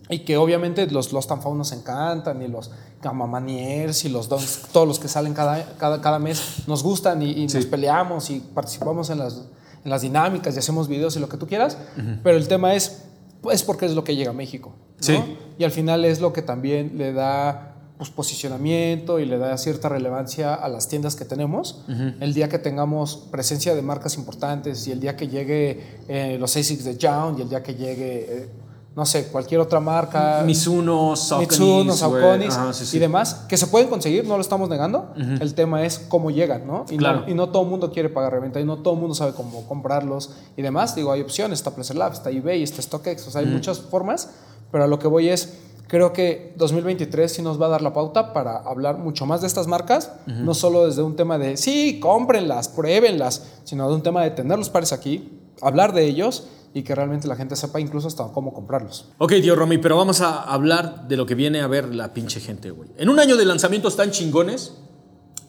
y 0.09 0.21
que 0.21 0.39
obviamente 0.39 0.87
los, 0.91 1.13
los 1.13 1.27
Tanfao 1.27 1.55
nos 1.55 1.73
encantan 1.73 2.41
y 2.43 2.49
los 2.49 2.71
Gamamaniers 3.03 4.05
y 4.05 4.09
los 4.09 4.29
Dons, 4.29 4.63
todos 4.73 4.89
los 4.89 4.99
que 4.99 5.09
salen 5.09 5.35
cada, 5.35 5.63
cada, 5.79 6.01
cada 6.01 6.19
mes 6.19 6.41
nos 6.67 6.83
gustan 6.83 7.23
y, 7.23 7.33
y 7.33 7.47
nos 7.47 7.67
peleamos 7.67 8.31
y 8.31 8.41
participamos 8.41 9.11
en 9.11 9.19
las, 9.19 9.43
en 9.85 9.91
las 9.91 10.03
dinámicas 10.03 10.57
y 10.57 10.59
hacemos 10.59 10.89
videos 10.89 11.17
y 11.17 11.21
lo 11.21 11.29
que 11.29 11.37
tú 11.37 11.47
quieras, 11.47 11.79
pero 12.23 12.37
el 12.37 12.49
tema 12.49 12.75
es, 12.75 13.05
es 13.51 13.63
porque 13.63 13.87
es 13.87 13.95
lo 13.95 14.05
que 14.05 14.17
llega 14.17 14.31
a 14.31 14.35
México. 14.35 14.75
¿no? 14.97 15.05
Sí. 15.05 15.19
Y 15.59 15.65
al 15.65 15.71
final 15.71 16.05
es 16.05 16.21
lo 16.21 16.33
que 16.33 16.43
también 16.43 16.93
le 16.97 17.13
da 17.13 17.75
pues, 17.97 18.11
posicionamiento 18.11 19.21
y 19.21 19.25
le 19.25 19.39
da 19.39 19.57
cierta 19.57 19.89
relevancia 19.89 20.55
a 20.55 20.69
las 20.69 20.89
tiendas 20.89 21.17
que 21.17 21.25
tenemos. 21.25 21.85
El 22.21 22.35
día 22.35 22.49
que 22.49 22.59
tengamos 22.59 23.29
presencia 23.31 23.75
de 23.75 23.83
marcas 23.83 24.17
importantes 24.17 24.87
y 24.89 24.93
el 24.93 25.01
día 25.01 25.17
que 25.17 25.29
llegue 25.29 26.01
eh, 26.09 26.37
los 26.41 26.57
ASICs 26.57 26.85
de 26.85 26.99
Jown 27.01 27.39
y 27.39 27.43
el 27.43 27.49
día 27.49 27.63
que 27.63 27.75
llegue, 27.75 28.27
eh, 28.29 28.49
no 28.97 29.05
sé, 29.05 29.27
cualquier 29.29 29.61
otra 29.61 29.81
marca. 29.81 30.43
Mizuno, 30.47 31.17
Saucony's, 31.17 31.51
Mitsuno, 31.51 31.85
güey. 31.85 31.97
Saucony's 31.97 32.55
Ajá, 32.55 32.73
sí, 32.73 32.87
sí. 32.87 32.97
y 32.97 33.01
demás, 33.01 33.45
que 33.49 33.57
se 33.57 33.67
pueden 33.67 33.89
conseguir, 33.89 34.25
no 34.27 34.37
lo 34.37 34.41
estamos 34.41 34.69
negando. 34.69 35.13
El 35.17 35.55
tema 35.55 35.85
es 35.85 35.99
cómo 35.99 36.31
llegan, 36.31 36.67
¿no? 36.67 36.85
Y, 36.91 36.97
Claro. 36.97 37.23
no, 37.23 37.29
y 37.29 37.35
no 37.35 37.49
todo 37.49 37.65
el 37.65 37.69
mundo 37.71 37.91
quiere 37.91 38.09
pagar 38.09 38.33
reventa 38.33 38.61
y 38.61 38.65
no 38.65 38.79
todo 38.79 38.95
el 38.95 39.01
mundo 39.01 39.15
sabe 39.15 39.33
cómo 39.33 39.67
comprarlos 39.67 40.31
y 40.57 40.63
demás. 40.63 40.95
Digo, 40.95 41.11
hay 41.11 41.23
opciones, 41.23 41.59
está 41.59 41.73
Placer 41.73 41.97
Lab, 41.97 42.13
está 42.13 42.31
eBay, 42.31 42.63
está 42.63 42.81
StockX, 42.81 43.27
o 43.27 43.31
sea, 43.33 43.41
hay 43.41 43.47
muchas 43.49 43.81
formas, 43.81 44.31
pero 44.71 44.85
a 44.85 44.87
lo 44.87 44.99
que 45.01 45.09
voy 45.09 45.29
es, 45.29 45.55
creo 45.89 46.13
que 46.13 46.55
2023 46.57 47.33
sí 47.33 47.43
nos 47.43 47.61
va 47.61 47.67
a 47.67 47.71
dar 47.71 47.83
la 47.83 47.93
pauta 47.93 48.33
para 48.33 48.59
hablar 48.59 48.99
mucho 48.99 49.27
más 49.27 49.41
de 49.41 49.49
estas 49.49 49.67
marcas, 49.67 50.13
no 50.27 50.55
solo 50.55 50.87
desde 50.87 51.03
un 51.03 51.17
tema 51.17 51.37
de, 51.37 51.57
sí, 51.57 51.99
cómprenlas, 52.01 52.69
pruébenlas, 52.69 53.43
sino 53.65 53.89
de 53.89 53.95
un 53.97 54.03
tema 54.03 54.23
de 54.23 54.31
tener 54.31 54.57
los 54.57 54.71
pares 54.71 54.93
aquí, 54.93 55.37
hablar 55.61 55.93
de 55.95 56.05
ellos 56.05 56.47
y 56.77 56.83
que 56.83 56.95
realmente 56.95 57.29
la 57.29 57.37
gente 57.37 57.55
sepa 57.55 57.79
incluso 57.81 58.09
hasta 58.09 58.25
cómo 58.33 58.53
comprarlos. 58.53 59.07
Ok, 59.19 59.31
tío 59.41 59.55
Romy, 59.55 59.79
pero 59.79 59.97
vamos 59.97 60.21
a 60.21 60.43
hablar 60.43 61.07
de 61.07 61.17
lo 61.17 61.25
que 61.25 61.37
viene 61.37 61.61
a 61.61 61.69
ver 61.69 61.95
la 61.95 62.13
pinche 62.13 62.41
gente, 62.41 62.71
güey. 62.73 62.91
En 62.99 63.09
un 63.09 63.21
año 63.21 63.37
de 63.37 63.45
lanzamientos 63.45 63.97
tan 63.97 64.11
chingones, 64.11 64.75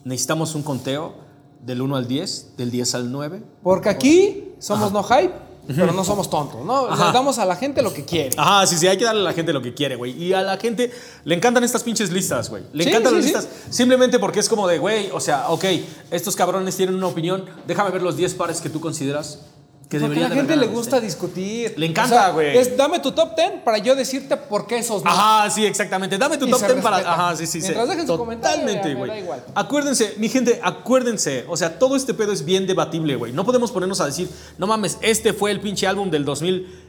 necesitamos 0.04 0.54
un 0.54 0.62
conteo 0.62 1.14
del 1.60 1.82
1 1.82 1.96
al 1.96 2.06
10, 2.06 2.56
del 2.56 2.70
10 2.70 2.94
al 2.94 3.10
9. 3.12 3.42
Porque 3.62 3.88
aquí 3.88 4.52
somos 4.60 4.92
no 4.92 5.02
hype, 5.02 5.32
pero 5.66 5.92
no 5.92 6.04
somos 6.04 6.30
tontos, 6.30 6.64
¿no? 6.64 6.86
Ajá. 6.86 7.08
Le 7.08 7.12
damos 7.12 7.40
a 7.40 7.44
la 7.44 7.56
gente 7.56 7.82
lo 7.82 7.92
que 7.92 8.04
quiere. 8.04 8.30
Ajá, 8.36 8.64
sí, 8.68 8.76
sí, 8.76 8.86
hay 8.86 8.96
que 8.96 9.04
darle 9.04 9.22
a 9.22 9.24
la 9.24 9.32
gente 9.32 9.52
lo 9.52 9.60
que 9.60 9.74
quiere, 9.74 9.96
güey. 9.96 10.12
Y 10.22 10.32
a 10.32 10.42
la 10.42 10.56
gente 10.58 10.92
le 11.24 11.34
encantan 11.34 11.64
estas 11.64 11.82
pinches 11.82 12.12
listas, 12.12 12.48
güey. 12.50 12.62
Le 12.72 12.84
Sí, 12.84 12.90
encantan 12.90 13.10
sí, 13.10 13.16
las 13.16 13.24
sí. 13.26 13.32
listas 13.32 13.48
simplemente 13.74 14.20
porque 14.20 14.38
es 14.38 14.48
como 14.48 14.68
de, 14.68 14.78
güey, 14.78 15.10
o 15.12 15.18
sea, 15.18 15.48
ok, 15.48 15.64
estos 16.12 16.36
cabrones 16.36 16.76
tienen 16.76 16.94
una 16.94 17.08
opinión, 17.08 17.44
déjame 17.66 17.90
ver 17.90 18.02
los 18.02 18.16
10 18.16 18.32
pares 18.34 18.60
que 18.60 18.70
tú 18.70 18.80
consideras 18.80 19.40
que 19.88 20.00
Porque 20.00 20.24
a 20.24 20.28
la 20.28 20.34
gente 20.34 20.56
le 20.56 20.66
gusta 20.66 20.98
discutir. 21.00 21.74
Le 21.76 21.86
encanta, 21.86 22.30
güey. 22.30 22.56
es 22.58 22.76
dame 22.76 22.98
tu 22.98 23.12
top 23.12 23.36
10 23.36 23.62
para 23.64 23.78
yo 23.78 23.94
decirte 23.94 24.36
por 24.36 24.66
qué 24.66 24.78
esos 24.78 25.04
no. 25.04 25.10
Ajá, 25.10 25.48
sí, 25.48 25.64
exactamente. 25.64 26.18
Dame 26.18 26.38
tu 26.38 26.46
Y 26.48 26.50
top 26.50 26.58
se 26.60 26.72
10 26.72 26.82
para. 26.82 26.96
Ajá, 26.98 27.36
sí, 27.36 27.46
sí, 27.46 27.60
sí. 27.62 27.72
Totalmente, 27.72 28.88
me 28.88 28.94
güey. 28.94 29.24
Acuérdense, 29.54 30.14
mi 30.18 30.28
gente, 30.28 30.60
acuérdense. 30.60 31.44
O 31.48 31.56
sea, 31.56 31.78
todo 31.78 31.94
este 31.94 32.14
pedo 32.14 32.32
es 32.32 32.44
bien 32.44 32.66
debatible, 32.66 33.14
güey. 33.14 33.32
No 33.32 33.44
podemos 33.44 33.70
ponernos 33.70 34.00
a 34.00 34.06
decir, 34.06 34.28
no 34.58 34.66
mames, 34.66 34.98
este 35.02 35.32
fue 35.32 35.52
el 35.52 35.60
pinche 35.60 35.86
álbum 35.86 36.10
del 36.10 36.24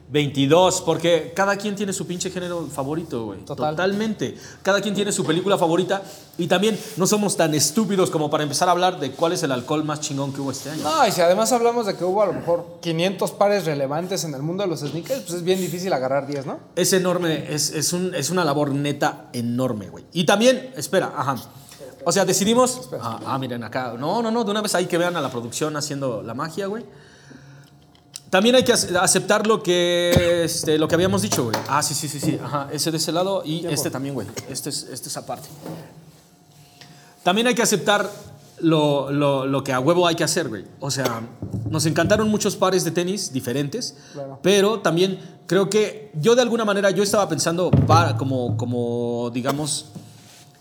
2022. 0.07 0.81
Porque 0.81 1.33
cada 1.35 1.55
quien 1.57 1.75
tiene 1.75 1.93
su 1.93 2.07
pinche 2.07 2.29
género 2.29 2.67
favorito, 2.67 3.25
güey. 3.25 3.39
Total. 3.39 3.75
Totalmente. 3.75 4.37
Cada 4.61 4.81
quien 4.81 4.95
tiene 4.95 5.11
su 5.11 5.25
película 5.25 5.57
favorita. 5.57 6.01
Y 6.37 6.47
también 6.47 6.77
no 6.97 7.07
somos 7.07 7.35
tan 7.35 7.53
estúpidos 7.55 8.09
como 8.09 8.29
para 8.29 8.43
empezar 8.43 8.67
a 8.69 8.71
hablar 8.71 8.99
de 8.99 9.11
cuál 9.11 9.33
es 9.33 9.43
el 9.43 9.51
alcohol 9.51 9.83
más 9.83 10.01
chingón 10.01 10.33
que 10.33 10.41
hubo 10.41 10.51
este 10.51 10.69
año. 10.69 10.83
No, 10.83 11.07
y 11.07 11.11
si 11.11 11.21
además 11.21 11.51
hablamos 11.51 11.85
de 11.85 11.95
que 11.95 12.03
hubo 12.03 12.21
a 12.21 12.27
lo 12.27 12.33
mejor 12.33 12.77
500 12.81 13.31
pares 13.31 13.65
relevantes 13.65 14.23
en 14.23 14.33
el 14.33 14.41
mundo 14.41 14.63
de 14.63 14.69
los 14.69 14.81
sneakers, 14.81 15.21
pues 15.21 15.33
es 15.33 15.43
bien 15.43 15.59
difícil 15.59 15.91
agarrar 15.93 16.27
10, 16.27 16.45
¿no? 16.45 16.59
Es 16.75 16.93
enorme, 16.93 17.53
es, 17.53 17.71
es, 17.71 17.91
un, 17.93 18.13
es 18.13 18.29
una 18.29 18.45
labor 18.45 18.71
neta 18.71 19.29
enorme, 19.33 19.89
güey. 19.89 20.05
Y 20.13 20.25
también, 20.25 20.73
espera, 20.75 21.11
ajá. 21.15 21.37
O 22.05 22.11
sea, 22.11 22.23
decidimos. 22.23 22.89
Ah, 23.01 23.19
ah, 23.25 23.37
miren 23.37 23.63
acá. 23.63 23.95
No, 23.99 24.21
no, 24.21 24.31
no, 24.31 24.43
de 24.45 24.51
una 24.51 24.61
vez 24.61 24.73
ahí 24.75 24.85
que 24.85 24.97
vean 24.97 25.17
a 25.17 25.21
la 25.21 25.29
producción 25.29 25.75
haciendo 25.75 26.21
la 26.21 26.33
magia, 26.33 26.67
güey. 26.67 26.85
También 28.29 28.55
hay 28.55 28.63
que 28.63 28.73
ace- 28.73 28.97
aceptar 28.97 29.47
lo 29.47 29.63
que, 29.63 30.43
este, 30.43 30.77
lo 30.77 30.87
que 30.87 30.95
habíamos 30.95 31.21
dicho, 31.21 31.45
güey. 31.45 31.55
Ah, 31.67 31.81
sí, 31.81 31.93
sí, 31.93 32.07
sí, 32.09 32.19
sí. 32.19 32.37
Ajá, 32.43 32.67
ese 32.71 32.91
de 32.91 32.97
ese 32.97 33.11
lado 33.11 33.41
y 33.45 33.65
este 33.67 33.89
también, 33.89 34.13
güey. 34.15 34.27
Este 34.49 34.69
es, 34.69 34.83
este 34.91 35.07
es 35.07 35.15
aparte. 35.17 35.47
También 37.23 37.47
hay 37.47 37.55
que 37.55 37.61
aceptar 37.61 38.09
lo, 38.59 39.11
lo- 39.11 39.45
lo 39.45 39.63
que 39.63 39.71
a 39.73 39.79
huevo 39.79 40.07
hay 40.07 40.15
que 40.15 40.23
hacer, 40.23 40.49
güey. 40.49 40.65
O 40.79 40.89
sea, 40.91 41.21
nos 41.69 41.85
encantaron 41.85 42.29
muchos 42.29 42.55
pares 42.55 42.83
de 42.83 42.91
tenis 42.91 43.31
diferentes, 43.31 43.95
Claro. 44.13 44.39
pero 44.41 44.79
también 44.79 45.19
creo 45.45 45.69
que 45.69 46.11
yo 46.15 46.35
de 46.35 46.41
alguna 46.41 46.65
manera, 46.65 46.89
yo 46.91 47.03
estaba 47.03 47.27
pensando 47.29 47.69
para, 47.71 48.17
como, 48.17 48.57
como, 48.57 49.29
digamos, 49.33 49.85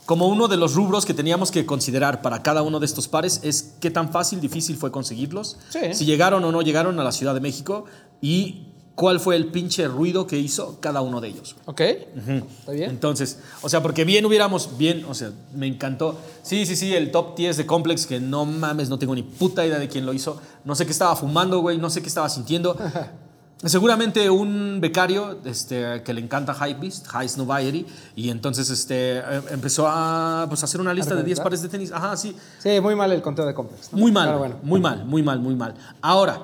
como 0.06 0.28
uno 0.28 0.48
de 0.48 0.56
los 0.56 0.74
rubros 0.74 1.04
que 1.04 1.12
teníamos 1.14 1.50
que 1.50 1.66
considerar 1.66 2.22
para 2.22 2.42
cada 2.42 2.62
uno 2.62 2.78
de 2.80 2.86
estos 2.86 3.08
pares 3.08 3.40
es 3.42 3.74
qué 3.80 3.90
tan 3.90 4.10
fácil, 4.12 4.40
difícil 4.40 4.76
fue 4.76 4.90
conseguirlos, 4.90 5.58
Sí. 5.68 5.80
si 5.92 6.04
llegaron 6.04 6.42
o 6.44 6.52
no 6.52 6.62
llegaron 6.62 6.98
a 7.00 7.04
la 7.04 7.12
Ciudad 7.12 7.34
de 7.34 7.40
México 7.40 7.84
y 8.20 8.68
cuál 8.94 9.20
fue 9.20 9.36
el 9.36 9.48
pinche 9.48 9.86
ruido 9.88 10.26
que 10.26 10.38
hizo 10.38 10.78
cada 10.80 11.02
uno 11.02 11.20
de 11.20 11.28
ellos. 11.28 11.54
¿Ok? 11.66 11.80
¿Está 11.82 12.72
bien? 12.72 12.88
Entonces, 12.90 13.40
o 13.60 13.68
sea, 13.68 13.82
porque 13.82 14.04
bien 14.06 14.24
hubiéramos, 14.24 14.78
bien, 14.78 15.04
o 15.06 15.12
sea, 15.14 15.32
me 15.54 15.66
encantó. 15.66 16.16
Sí, 16.42 16.64
sí, 16.64 16.76
sí, 16.76 16.94
el 16.94 17.10
top 17.10 17.36
10 17.36 17.58
de 17.58 17.66
Complex, 17.66 18.06
que 18.06 18.20
no 18.20 18.46
mames, 18.46 18.88
no 18.88 18.98
tengo 18.98 19.14
ni 19.14 19.22
puta 19.22 19.66
idea 19.66 19.78
de 19.78 19.88
quién 19.88 20.06
lo 20.06 20.14
hizo. 20.14 20.40
No 20.64 20.74
sé 20.74 20.86
qué 20.86 20.92
estaba 20.92 21.14
fumando, 21.14 21.58
güey, 21.58 21.76
no 21.76 21.90
sé 21.90 22.00
qué 22.00 22.08
estaba 22.08 22.28
sintiendo. 22.30 22.74
Seguramente 23.64 24.28
un 24.28 24.78
becario 24.82 25.38
este, 25.46 26.02
que 26.02 26.12
le 26.12 26.20
encanta 26.20 26.52
Hypebeast, 26.54 27.06
High 27.06 27.26
Snobiety, 27.28 27.86
y 28.14 28.28
entonces 28.28 28.68
este, 28.68 29.18
em- 29.18 29.42
empezó 29.50 29.86
a 29.88 30.44
pues, 30.48 30.62
hacer 30.62 30.78
una 30.78 30.92
lista 30.92 31.14
de 31.14 31.22
10 31.22 31.38
recomendar? 31.38 31.44
pares 31.44 31.62
de 31.62 31.68
tenis. 31.70 31.90
Ajá, 31.90 32.14
sí. 32.18 32.36
Sí, 32.58 32.78
muy 32.82 32.94
mal 32.94 33.10
el 33.12 33.22
conteo 33.22 33.46
de 33.46 33.54
complex. 33.54 33.92
¿no? 33.92 33.98
Muy 33.98 34.12
mal, 34.12 34.26
Pero 34.28 34.38
bueno. 34.38 34.56
muy 34.62 34.78
mal, 34.80 35.04
muy 35.06 35.22
mal, 35.22 35.40
muy 35.40 35.54
mal. 35.56 35.74
Ahora, 36.02 36.38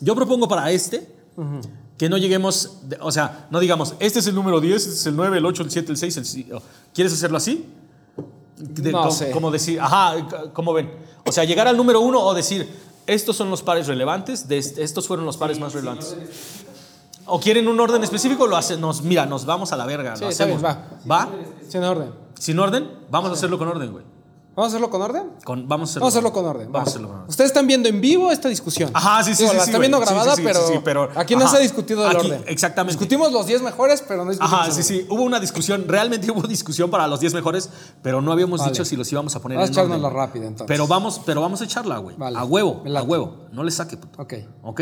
yo 0.00 0.14
propongo 0.14 0.46
para 0.46 0.70
este 0.70 1.08
que 1.98 2.08
no 2.08 2.16
lleguemos, 2.16 2.88
de- 2.88 2.98
o 3.00 3.10
sea, 3.10 3.48
no 3.50 3.58
digamos, 3.58 3.94
este 3.98 4.20
es 4.20 4.26
el 4.28 4.36
número 4.36 4.60
10, 4.60 4.76
este 4.86 4.94
es 5.00 5.06
el 5.06 5.16
9, 5.16 5.38
el 5.38 5.46
8, 5.46 5.64
el 5.64 5.70
7, 5.72 5.90
el 5.90 5.96
6, 5.98 6.16
el 6.18 6.24
si- 6.26 6.48
oh, 6.52 6.62
¿Quieres 6.94 7.12
hacerlo 7.12 7.38
así? 7.38 7.66
De- 8.56 8.92
No 8.92 8.98
como, 9.00 9.10
sé. 9.10 9.30
como 9.32 9.50
decir, 9.50 9.80
ajá, 9.80 10.14
c- 10.30 10.36
¿cómo 10.52 10.72
ven? 10.72 10.92
O 11.26 11.32
sea, 11.32 11.42
llegar 11.42 11.66
al 11.66 11.76
número 11.76 12.00
1 12.00 12.20
o 12.24 12.34
decir, 12.34 12.68
estos 13.08 13.36
son 13.36 13.50
los 13.50 13.62
pares 13.62 13.86
relevantes, 13.88 14.46
de 14.46 14.58
est- 14.58 14.78
estos 14.78 15.08
fueron 15.08 15.26
los 15.26 15.36
pares 15.36 15.58
más 15.58 15.72
relevantes. 15.74 16.16
¿O 17.26 17.40
quieren 17.40 17.66
un 17.68 17.78
orden 17.80 18.02
específico? 18.04 18.46
Lo 18.46 18.56
hacen, 18.56 18.80
nos, 18.80 19.02
mira, 19.02 19.26
nos 19.26 19.44
vamos 19.44 19.72
a 19.72 19.76
la 19.76 19.84
verga. 19.84 20.14
Sí, 20.16 20.22
lo 20.22 20.28
bien, 20.28 20.40
hacemos. 20.42 20.64
va. 20.64 20.86
¿Va? 21.10 21.28
Sin 21.68 21.82
orden. 21.84 22.10
¿Sin 22.38 22.58
orden? 22.58 22.90
Vamos 23.10 23.30
a 23.30 23.34
hacerlo 23.34 23.58
con 23.58 23.68
orden, 23.68 23.92
güey. 23.92 24.04
¿Vamos 24.58 24.72
a 24.72 24.76
hacerlo 24.76 24.90
con 24.90 25.02
orden? 25.02 25.22
Con- 25.44 25.68
vamos 25.68 25.88
a 25.88 25.92
hacerlo, 25.92 26.00
Vamos 26.00 26.14
a 26.14 26.18
hacerlo 26.18 26.32
con 26.32 26.44
orden. 26.46 26.72
Vamos 26.72 26.74
va. 26.74 26.80
a 26.80 26.90
hacerlo 26.90 27.08
con 27.08 27.16
orden. 27.18 27.30
Ustedes 27.30 27.50
están 27.50 27.66
viendo 27.68 27.88
en 27.88 28.00
vivo 28.00 28.32
esta 28.32 28.48
discusión. 28.48 28.90
Ajá, 28.92 29.22
sí, 29.22 29.32
sí, 29.36 29.44
Digo, 29.44 29.52
sí. 29.52 29.56
La 29.56 29.62
sí, 29.62 29.70
están 29.70 29.78
güey. 29.80 29.88
viendo 29.88 29.98
Sí, 29.98 30.04
grabada, 30.12 30.30
sí, 30.34 30.36
sí, 30.36 30.42
pero, 30.48 30.66
sí, 30.66 30.72
sí, 30.72 30.80
pero- 30.84 31.08
aquí 31.14 31.36
no 31.36 31.42
ajá. 31.42 31.50
se 31.52 31.56
ha 31.58 31.60
discutido 31.60 32.04
el 32.10 32.16
Aquí, 32.16 32.26
orden. 32.26 32.42
exactamente. 32.48 32.98
Discutimos 32.98 33.30
los 33.30 33.46
10 33.46 33.62
mejores, 33.62 34.02
pero 34.08 34.24
no 34.24 34.32
discutimos 34.32 34.60
Ajá, 34.60 34.70
sí, 34.72 34.82
sí. 34.82 35.06
Hubo 35.08 35.22
una 35.22 35.38
discusión, 35.38 35.84
realmente 35.86 36.28
hubo 36.32 36.42
discusión 36.48 36.90
para 36.90 37.06
los 37.06 37.20
10 37.20 37.34
mejores, 37.34 37.70
pero 38.02 38.20
no 38.20 38.32
habíamos 38.32 38.58
Vale. 38.58 38.72
dicho 38.72 38.84
si 38.84 38.96
los 38.96 39.10
íbamos 39.12 39.36
a 39.36 39.40
poner 39.40 39.58
Vamos 39.58 39.70
a 39.70 39.72
en 39.72 39.78
orden. 39.86 39.92
echárnosla 40.00 40.18
rápida, 40.26 40.46
entonces. 40.48 40.66
Pero 40.66 40.88
vamos, 40.88 41.20
pero 41.24 41.40
vamos 41.40 41.60
a 41.60 41.64
echarla, 41.64 41.98
güey. 41.98 42.16
Vale. 42.16 42.36
A 42.36 42.44
huevo, 42.44 42.82
a 42.84 43.02
huevo. 43.02 43.36
No 43.52 43.62
le 43.62 43.70
saque, 43.70 43.96
puto. 43.96 44.20
Ok. 44.20 44.34
¿Ok? 44.64 44.80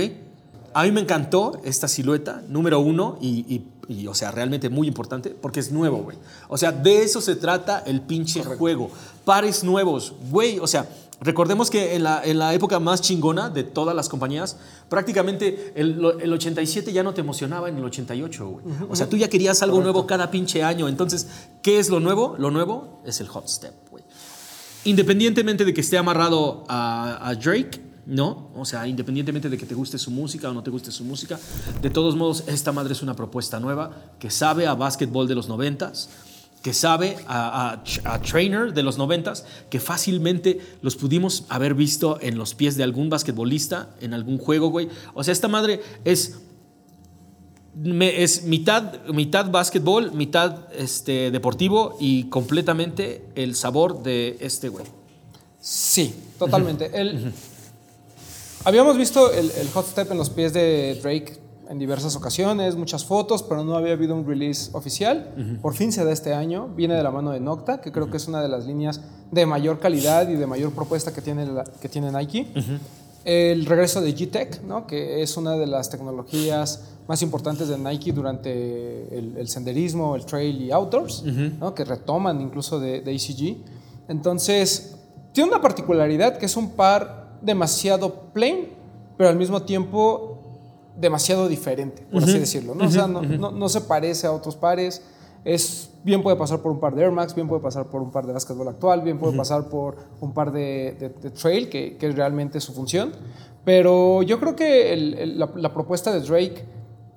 A 0.73 0.83
mí 0.85 0.91
me 0.93 1.01
encantó 1.01 1.59
esta 1.65 1.89
silueta, 1.89 2.43
número 2.49 2.81
uno, 2.81 3.17
y, 3.21 3.47
y- 3.55 3.73
y, 3.88 4.07
o 4.07 4.14
sea, 4.14 4.31
realmente 4.31 4.68
muy 4.68 4.88
importante, 4.88 5.31
porque 5.31 5.61
es 5.61 5.70
nuevo, 5.70 5.99
güey. 5.99 6.16
O 6.49 6.59
sea, 6.59 6.72
de 6.72 7.03
eso 7.03 7.20
se 7.20 7.37
trata 7.37 7.81
el 7.87 8.01
pinche 8.01 8.42
juego. 8.42 8.90
Pares 9.25 9.62
nuevos, 9.64 10.14
güey. 10.31 10.59
O 10.59 10.66
sea, 10.66 10.88
recordemos 11.20 11.70
que 11.70 11.94
en 11.94 12.03
la, 12.03 12.25
en 12.25 12.38
la 12.38 12.55
época 12.55 12.81
más 12.81 13.01
chingona 13.01 13.49
de 13.51 13.64
todas 13.64 13.94
las 13.94 14.09
compañías, 14.09 14.57
prácticamente 14.88 15.72
el, 15.77 16.01
el 16.20 16.33
87 16.33 16.92
ya 16.92 17.03
no 17.03 17.14
te 17.14 17.20
emocionaba 17.20 17.68
en 17.68 17.77
el 17.77 17.85
88, 17.85 18.49
güey. 18.49 18.64
O 18.88 18.96
sea, 18.96 19.09
tú 19.09 19.16
ya 19.16 19.29
querías 19.29 19.62
algo 19.62 19.81
nuevo 19.81 20.07
cada 20.07 20.31
pinche 20.31 20.62
año. 20.62 20.88
Entonces, 20.88 21.29
¿qué 21.62 21.79
es 21.79 21.88
lo 21.88 22.01
nuevo? 22.01 22.35
Lo 22.38 22.51
nuevo 22.51 23.01
es 23.05 23.20
el 23.20 23.29
hot 23.29 23.49
step, 23.49 23.75
güey 23.90 24.05
independientemente 24.87 25.64
de 25.64 25.75
que 25.75 25.81
esté 25.81 25.99
amarrado 25.99 26.64
a, 26.68 27.29
a 27.29 27.35
Drake, 27.35 27.81
¿no? 28.07 28.51
O 28.55 28.64
sea, 28.64 28.87
independientemente 28.87 29.49
de 29.51 29.59
que 29.59 29.66
te 29.66 29.75
guste 29.75 29.99
su 29.99 30.11
música 30.11 30.49
o 30.49 30.55
no 30.55 30.62
te 30.62 30.71
guste 30.71 30.90
su 30.92 31.05
música, 31.05 31.38
de 31.83 31.90
todos 31.90 32.14
modos, 32.16 32.45
esta 32.47 32.73
madre 32.73 32.92
es 32.92 33.03
una 33.03 33.14
propuesta 33.16 33.59
nueva 33.61 33.90
que 34.19 34.31
sabe 34.31 34.66
a 34.66 34.75
básquetbol 34.75 35.27
de 35.29 35.35
los 35.35 35.49
noventas, 35.49 36.09
que 36.62 36.73
sabe 36.73 37.16
a, 37.29 37.73
a- 38.05 38.12
a 38.14 38.21
trainer 38.23 38.73
de 38.75 38.83
los 38.83 38.97
noventas, 38.99 39.45
que 39.71 39.79
fácilmente 39.81 40.61
los 40.83 40.97
pudimos 40.97 41.45
haber 41.49 41.75
visto 41.75 42.19
en 42.21 42.38
los 42.38 42.55
pies 42.55 42.77
de 42.77 42.83
algún 42.85 43.09
basquetbolista, 43.11 43.90
en 44.01 44.14
algún 44.14 44.38
juego, 44.38 44.69
güey. 44.71 44.88
O 45.14 45.23
sea, 45.23 45.33
esta 45.33 45.49
madre 45.49 45.81
es 46.05 46.38
me- 47.75 48.23
es 48.23 48.45
mitad, 48.45 49.05
mitad 49.12 49.51
básquetbol, 49.51 50.12
mitad 50.12 50.73
este, 50.75 51.31
deportivo 51.31 51.97
y 52.01 52.25
completamente 52.31 53.25
el 53.35 53.55
sabor 53.55 54.03
de 54.03 54.38
este 54.40 54.69
güey. 54.71 54.87
Sí, 55.61 56.14
totalmente. 56.38 56.90
El- 56.99 57.33
habíamos 58.66 58.96
visto 58.98 59.33
el, 59.33 59.50
el 59.50 59.68
hot 59.70 59.87
step 59.87 60.11
en 60.12 60.18
los 60.18 60.29
pies 60.31 60.52
de 60.52 60.98
Drake 61.02 61.40
en 61.68 61.79
diversas 61.81 62.14
ocasiones, 62.14 62.76
muchas 62.76 63.05
fotos, 63.05 63.42
pero 63.42 63.64
no 63.64 63.76
había 63.76 63.92
habido 63.94 64.14
un 64.14 64.24
release 64.26 64.70
oficial. 64.72 65.59
Por 65.61 65.74
fin 65.74 65.90
se 65.90 66.05
da 66.05 66.12
este 66.12 66.33
año. 66.33 66.68
Viene 66.76 66.94
de 66.94 67.02
la 67.02 67.11
mano 67.11 67.31
de 67.33 67.40
Nocta, 67.40 67.81
que 67.81 67.90
creo 67.90 68.09
que 68.11 68.18
es 68.18 68.29
una 68.29 68.40
de 68.40 68.48
las 68.48 68.66
líneas 68.66 69.00
de 69.33 69.46
mayor 69.46 69.81
calidad 69.81 70.29
y 70.29 70.35
de 70.37 70.46
mayor 70.46 70.70
propuesta 70.72 71.12
que 71.12 71.22
tiene, 71.22 71.44
la- 71.46 71.64
que 71.64 71.88
tiene 71.88 72.12
Nike. 72.12 72.46
El 73.24 73.66
regreso 73.66 74.00
de 74.00 74.14
G-Tech, 74.14 74.62
¿no? 74.62 74.87
que 74.87 75.20
es 75.22 75.37
una 75.37 75.57
de 75.57 75.66
las 75.66 75.90
tecnologías 75.90 76.85
más 77.09 77.22
importantes 77.22 77.66
de 77.66 77.76
Nike 77.76 78.12
durante 78.12 79.18
el, 79.18 79.37
el 79.37 79.48
senderismo, 79.48 80.14
el 80.14 80.24
trail 80.24 80.62
y 80.62 80.70
outdoors, 80.70 81.24
¿no? 81.59 81.74
que 81.74 81.85
retoman 81.85 82.40
incluso 82.40 82.79
de, 82.79 83.00
de 83.00 83.12
ACG. 83.12 83.57
Entonces, 84.09 84.94
tiene 85.33 85.50
una 85.50 85.61
particularidad 85.61 86.38
que 86.38 86.46
es 86.46 86.57
un 86.57 86.70
par 86.70 87.26
demasiado 87.46 88.12
plain, 88.35 88.68
pero 89.16 89.30
al 89.30 89.37
mismo 89.37 89.62
tiempo 89.62 90.38
demasiado 90.98 91.48
diferente, 91.48 92.02
por 92.11 92.22
así 92.22 92.38
decirlo. 92.38 92.74
¿no? 92.74 92.87
O 92.87 92.90
sea, 92.90 93.06
no, 93.06 93.22
no- 93.22 93.50
no 93.50 93.68
se 93.68 93.80
parece 93.82 94.26
a 94.26 94.32
otros 94.32 94.56
pares. 94.56 95.02
Es, 95.44 95.90
bien 96.02 96.22
puede 96.22 96.37
pasar 96.37 96.61
por 96.61 96.72
un 96.72 96.80
par 96.80 96.94
de 96.96 97.02
Air 97.02 97.12
Max, 97.12 97.35
bien 97.35 97.46
puede 97.46 97.62
pasar 97.62 97.87
por 97.87 98.02
un 98.02 98.11
par 98.11 98.26
de 98.26 98.32
básquetbol 98.32 98.66
actual, 98.68 99.02
bien 99.02 99.18
puede 99.18 99.37
pasar 99.37 99.68
por 99.68 99.96
un 100.20 100.32
par 100.32 100.50
de, 100.50 100.96
de- 100.98 101.09
de 101.11 101.30
trail, 101.30 101.68
que, 101.68 101.96
que 101.96 102.09
es 102.09 102.16
realmente 102.16 102.61
su 102.61 102.72
función. 102.72 103.12
Pero 103.64 104.22
yo 104.22 104.40
creo 104.40 104.56
que 104.56 104.92
el- 104.92 105.14
el- 105.14 105.38
la, 105.38 105.50
la 105.54 105.72
propuesta 105.72 106.12
de 106.12 106.20
Drake 106.20 106.64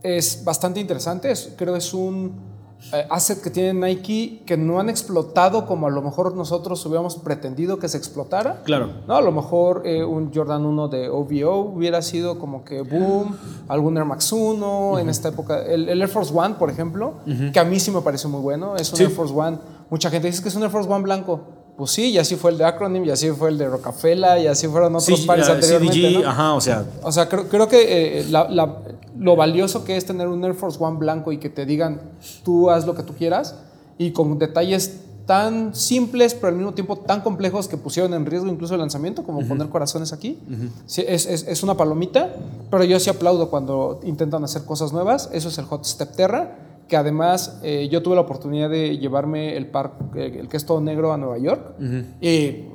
es 0.03 0.43
bastante 0.43 0.79
interesante. 0.79 1.31
Es- 1.31 1.53
creo 1.57 1.73
que 1.73 1.79
es 1.79 1.93
un 1.93 2.48
eh, 2.93 3.05
asset 3.09 3.41
que 3.41 3.49
tiene 3.49 3.73
Nike 3.87 4.41
que 4.45 4.55
no 4.57 4.79
han 4.79 4.89
explotado 4.89 5.65
como 5.65 5.87
a 5.87 5.89
lo 5.89 6.01
mejor 6.01 6.33
nosotros 6.35 6.83
hubiéramos 6.85 7.15
pretendido 7.17 7.77
que 7.77 7.87
se 7.89 7.97
explotara. 7.97 8.61
Claro. 8.63 8.89
No, 9.07 9.15
a 9.15 9.21
lo 9.21 9.31
mejor 9.31 9.83
eh, 9.85 10.03
un 10.03 10.33
Jordan 10.33 10.65
1 10.65 10.87
de 10.87 11.09
OVO 11.09 11.57
hubiera 11.59 12.01
sido 12.01 12.39
como 12.39 12.63
que 12.63 12.81
boom, 12.81 13.35
algún 13.67 13.97
Air 13.97 14.05
Max 14.05 14.31
1 14.31 14.99
en 14.99 15.09
esta 15.09 15.29
época. 15.29 15.61
El, 15.65 15.89
el 15.89 16.01
Air 16.01 16.09
Force 16.09 16.33
One, 16.33 16.55
por 16.55 16.69
ejemplo, 16.69 17.15
que 17.53 17.59
a 17.59 17.63
mí 17.63 17.79
sí 17.79 17.91
me 17.91 18.01
parece 18.01 18.27
muy 18.27 18.41
bueno. 18.41 18.75
Es 18.75 18.91
un 18.91 18.97
Sí. 18.97 19.03
Air 19.03 19.11
Force 19.11 19.33
One. 19.33 19.57
Mucha 19.89 20.09
gente 20.09 20.27
dice 20.27 20.41
que 20.41 20.49
es 20.49 20.55
un 20.55 20.63
Air 20.63 20.71
Force 20.71 20.89
One 20.89 21.03
blanco. 21.03 21.41
Pues 21.79 21.91
sí, 21.91 22.11
y 22.11 22.17
así 22.17 22.35
fue 22.35 22.51
el 22.51 22.57
de 22.57 22.65
Acronym, 22.65 23.05
y 23.05 23.09
así 23.09 23.29
fue 23.31 23.47
el 23.49 23.57
de 23.57 23.69
Rockefeller, 23.69 24.37
y 24.43 24.47
así 24.47 24.67
fueron 24.67 24.93
otros 24.97 25.17
Sí, 25.21 25.25
pares 25.25 25.47
eh, 25.47 25.51
anteriormente. 25.53 25.95
CDG, 26.11 26.21
¿no? 26.23 26.29
ajá, 26.29 26.53
o 26.53 26.59
sea, 26.59 26.83
O 27.03 27.11
sea, 27.13 27.29
creo, 27.29 27.47
creo 27.47 27.69
que 27.69 28.19
eh, 28.19 28.25
la- 28.29 28.49
la- 28.49 28.79
lo 29.17 29.37
valioso 29.37 29.85
que 29.85 29.95
es 29.95 30.03
tener 30.05 30.27
un 30.27 30.43
Air 30.43 30.55
Force 30.55 30.77
One 30.83 30.97
blanco 30.99 31.31
y 31.31 31.37
que 31.37 31.47
te 31.49 31.65
digan, 31.65 32.01
tú 32.43 32.69
haz 32.69 32.85
lo 32.85 32.95
que 32.95 33.03
tú 33.03 33.13
quieras, 33.13 33.55
y 33.97 34.11
con 34.11 34.37
detalles 34.37 34.99
tan 35.25 35.73
simples, 35.73 36.33
pero 36.33 36.47
al 36.47 36.55
mismo 36.55 36.73
tiempo 36.73 36.97
tan 36.97 37.21
complejos 37.21 37.69
que 37.69 37.77
pusieron 37.77 38.13
en 38.13 38.25
riesgo 38.25 38.49
incluso 38.49 38.73
el 38.73 38.81
lanzamiento, 38.81 39.23
como 39.23 39.47
poner 39.47 39.69
corazones 39.69 40.11
aquí. 40.11 40.37
Sí, 40.85 41.05
es, 41.07 41.25
es- 41.27 41.47
es 41.47 41.63
una 41.63 41.77
palomita, 41.77 42.33
pero 42.69 42.83
yo 42.83 42.99
sí 42.99 43.09
aplaudo 43.09 43.49
cuando 43.49 44.01
intentan 44.03 44.43
hacer 44.43 44.63
cosas 44.65 44.91
nuevas. 44.91 45.29
Eso 45.31 45.47
es 45.47 45.57
el 45.59 45.63
Hot 45.65 45.85
Step 45.85 46.13
Terra, 46.15 46.57
que 46.89 46.97
además 46.97 47.59
eh, 47.63 47.87
yo 47.89 48.03
tuve 48.03 48.15
la 48.15 48.21
oportunidad 48.21 48.69
de 48.69 48.97
llevarme 48.97 49.55
el 49.55 49.67
par, 49.67 49.93
eh, 50.15 50.35
el 50.39 50.49
que 50.49 50.57
es 50.57 50.65
todo 50.65 50.81
negro 50.81 51.13
a 51.13 51.17
Nueva 51.17 51.37
York. 51.37 51.75
Y, 52.19 52.27
eh, 52.27 52.67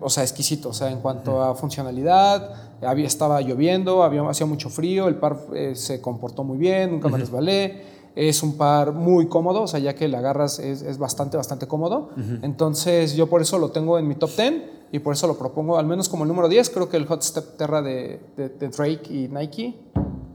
o 0.00 0.08
sea, 0.08 0.22
exquisito. 0.22 0.70
O 0.70 0.72
sea, 0.72 0.90
en 0.90 1.00
cuanto 1.00 1.42
a 1.42 1.54
funcionalidad, 1.54 2.54
había, 2.82 3.06
estaba 3.06 3.40
lloviendo, 3.42 4.02
había, 4.02 4.26
hacía 4.28 4.46
mucho 4.46 4.70
frío, 4.70 5.08
el 5.08 5.16
par 5.16 5.36
eh, 5.54 5.74
se 5.74 6.00
comportó 6.00 6.44
muy 6.44 6.56
bien, 6.58 6.92
nunca 6.92 7.08
me 7.08 7.18
resbalé. 7.18 7.96
Es 8.14 8.42
un 8.42 8.56
par 8.56 8.92
muy 8.92 9.26
cómodo, 9.28 9.62
o 9.62 9.66
sea, 9.66 9.78
ya 9.78 9.94
que 9.94 10.08
le 10.08 10.16
agarras 10.16 10.58
es, 10.58 10.80
es 10.80 10.96
bastante, 10.96 11.36
bastante 11.36 11.66
cómodo. 11.66 12.08
Entonces, 12.42 13.14
yo 13.14 13.26
por 13.26 13.42
eso 13.42 13.58
lo 13.58 13.70
tengo 13.72 13.98
en 13.98 14.08
mi 14.08 14.14
top 14.14 14.30
10 14.34 14.62
y 14.92 15.00
por 15.00 15.12
eso 15.12 15.26
lo 15.26 15.36
propongo, 15.36 15.76
al 15.76 15.84
menos 15.86 16.08
como 16.08 16.22
el 16.24 16.28
número 16.28 16.48
10. 16.48 16.70
Creo 16.70 16.88
que 16.88 16.96
el 16.96 17.04
Hot 17.06 17.22
Step 17.22 17.56
Terra 17.58 17.82
de, 17.82 18.20
de- 18.36 18.48
de 18.48 18.68
Drake 18.68 19.12
y 19.12 19.28
Nike 19.28 19.74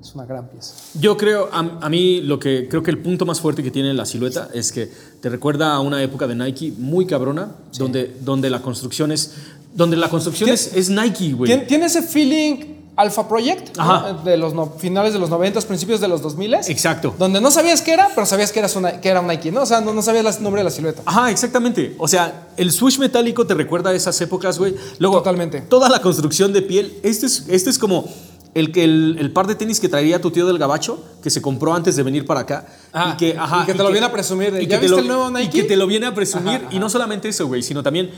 es 0.01 0.15
una 0.15 0.25
gran 0.25 0.47
pieza. 0.47 0.73
yo 0.99 1.15
creo, 1.17 1.49
a, 1.51 1.59
a 1.81 1.89
mí 1.89 2.21
lo 2.21 2.39
que 2.39 2.67
creo 2.67 2.81
que 2.83 2.91
el 2.91 2.97
punto 2.97 3.25
más 3.25 3.39
fuerte 3.39 3.61
que 3.63 3.71
tiene 3.71 3.93
la 3.93 4.05
silueta 4.05 4.49
es 4.53 4.71
que 4.71 4.89
te 5.21 5.29
recuerda 5.29 5.73
a 5.73 5.79
una 5.79 6.01
época 6.01 6.27
de 6.27 6.35
Nike 6.35 6.73
muy 6.77 7.05
cabrona, 7.05 7.51
donde, 7.77 8.15
donde 8.21 8.49
la 8.49 8.61
construcción 8.61 9.11
es, 9.11 9.33
donde 9.75 9.95
la 9.97 10.09
construcción 10.09 10.49
es, 10.49 10.71
es 10.75 10.89
Nike, 10.89 11.33
güey. 11.33 11.51
Tien- 11.51 11.67
Tiene 11.67 11.85
ese 11.85 12.01
feeling 12.01 12.81
Alpha 12.97 13.27
Project, 13.27 13.77
¿no? 13.77 13.83
Ajá. 13.83 14.13
de 14.25 14.35
los 14.37 14.53
no- 14.53 14.73
finales 14.77 15.13
de 15.13 15.19
los 15.19 15.29
90, 15.29 15.61
principios 15.61 16.01
de 16.01 16.07
los 16.09 16.21
2000. 16.21 16.55
Exacto. 16.67 17.15
Donde 17.17 17.39
no 17.39 17.49
sabías 17.49 17.81
qué 17.81 17.93
era, 17.93 18.09
pero 18.13 18.25
sabías 18.27 18.51
que, 18.51 18.59
eras 18.59 18.75
una, 18.75 18.99
que 18.99 19.07
era 19.07 19.21
un 19.21 19.27
Nike, 19.27 19.49
¿no? 19.51 19.61
O 19.61 19.65
sea, 19.65 19.79
no, 19.81 19.93
no 19.93 20.01
sabías 20.01 20.37
el 20.37 20.43
nombre 20.43 20.59
de 20.59 20.65
la 20.65 20.71
silueta. 20.71 21.01
Ajá, 21.05 21.31
exactamente. 21.31 21.95
O 21.97 22.07
sea, 22.07 22.49
el 22.57 22.69
swoosh 22.71 22.99
metálico 22.99 23.47
te 23.47 23.53
recuerda 23.53 23.91
a 23.91 23.93
esas 23.93 24.19
épocas, 24.21 24.59
güey. 24.59 24.75
Luego, 24.99 25.17
Totalmente. 25.19 25.61
Toda 25.61 25.87
la 25.89 26.01
construcción 26.01 26.51
de 26.51 26.61
piel. 26.63 26.93
Este 27.01 27.27
es, 27.27 27.45
este 27.47 27.69
es 27.69 27.79
como 27.79 28.05
el, 28.53 28.71
que 28.73 28.83
el, 28.83 29.15
el 29.19 29.31
par 29.31 29.47
de 29.47 29.55
tenis 29.55 29.79
que 29.79 29.87
traería 29.87 30.19
tu 30.19 30.29
tío 30.31 30.45
del 30.45 30.57
gabacho, 30.57 31.01
que 31.23 31.29
se 31.29 31.41
compró 31.41 31.73
antes 31.73 31.95
de 31.95 32.03
venir 32.03 32.25
para 32.25 32.41
acá. 32.41 32.65
Ah, 32.91 33.11
y 33.13 33.17
que, 33.17 33.37
ajá, 33.37 33.63
y 33.63 33.65
que 33.65 33.73
te 33.73 33.83
lo 33.83 33.91
viene 33.91 34.07
a 34.07 34.11
presumir 34.11 34.53
y 34.59 34.67
¿ya 34.67 34.79
que 34.79 34.87
te 34.87 34.87
viste 34.87 34.89
lo- 34.89 34.97
el 34.99 35.07
nuevo 35.07 35.29
Nike? 35.29 35.57
Y 35.57 35.61
que 35.61 35.67
te 35.67 35.75
lo 35.77 35.87
viene 35.87 36.05
a 36.07 36.13
presumir. 36.13 36.55
Ajá, 36.65 36.67
Y 36.75 36.79
no 36.79 36.89
solamente 36.89 37.29
eso, 37.29 37.47
güey, 37.47 37.63
sino 37.63 37.81
también 37.81 38.09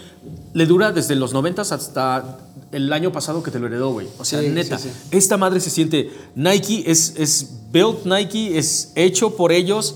le 0.53 0.65
dura 0.65 0.91
desde 0.91 1.15
los 1.15 1.33
90 1.33 1.61
hasta 1.61 2.39
el 2.71 2.91
año 2.91 3.11
pasado 3.11 3.43
que 3.43 3.51
te 3.51 3.59
lo 3.59 3.67
heredó, 3.67 3.91
güey. 3.91 4.07
O 4.17 4.25
sea, 4.25 4.41
Sí, 4.41 4.49
neta, 4.49 4.79
sí, 4.79 4.89
sí. 4.89 5.07
esta 5.11 5.37
madre 5.37 5.59
se 5.59 5.69
siente 5.69 6.11
Nike, 6.35 6.83
es, 6.87 7.13
es 7.17 7.49
built 7.71 8.05
Nike, 8.05 8.57
es 8.57 8.91
hecho 8.95 9.35
por 9.35 9.51
ellos. 9.51 9.95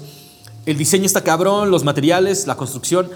El 0.67 0.77
diseño 0.77 1.05
está 1.05 1.23
cabrón, 1.23 1.71
los 1.71 1.83
materiales, 1.83 2.45
la 2.45 2.55
construcción. 2.57 3.09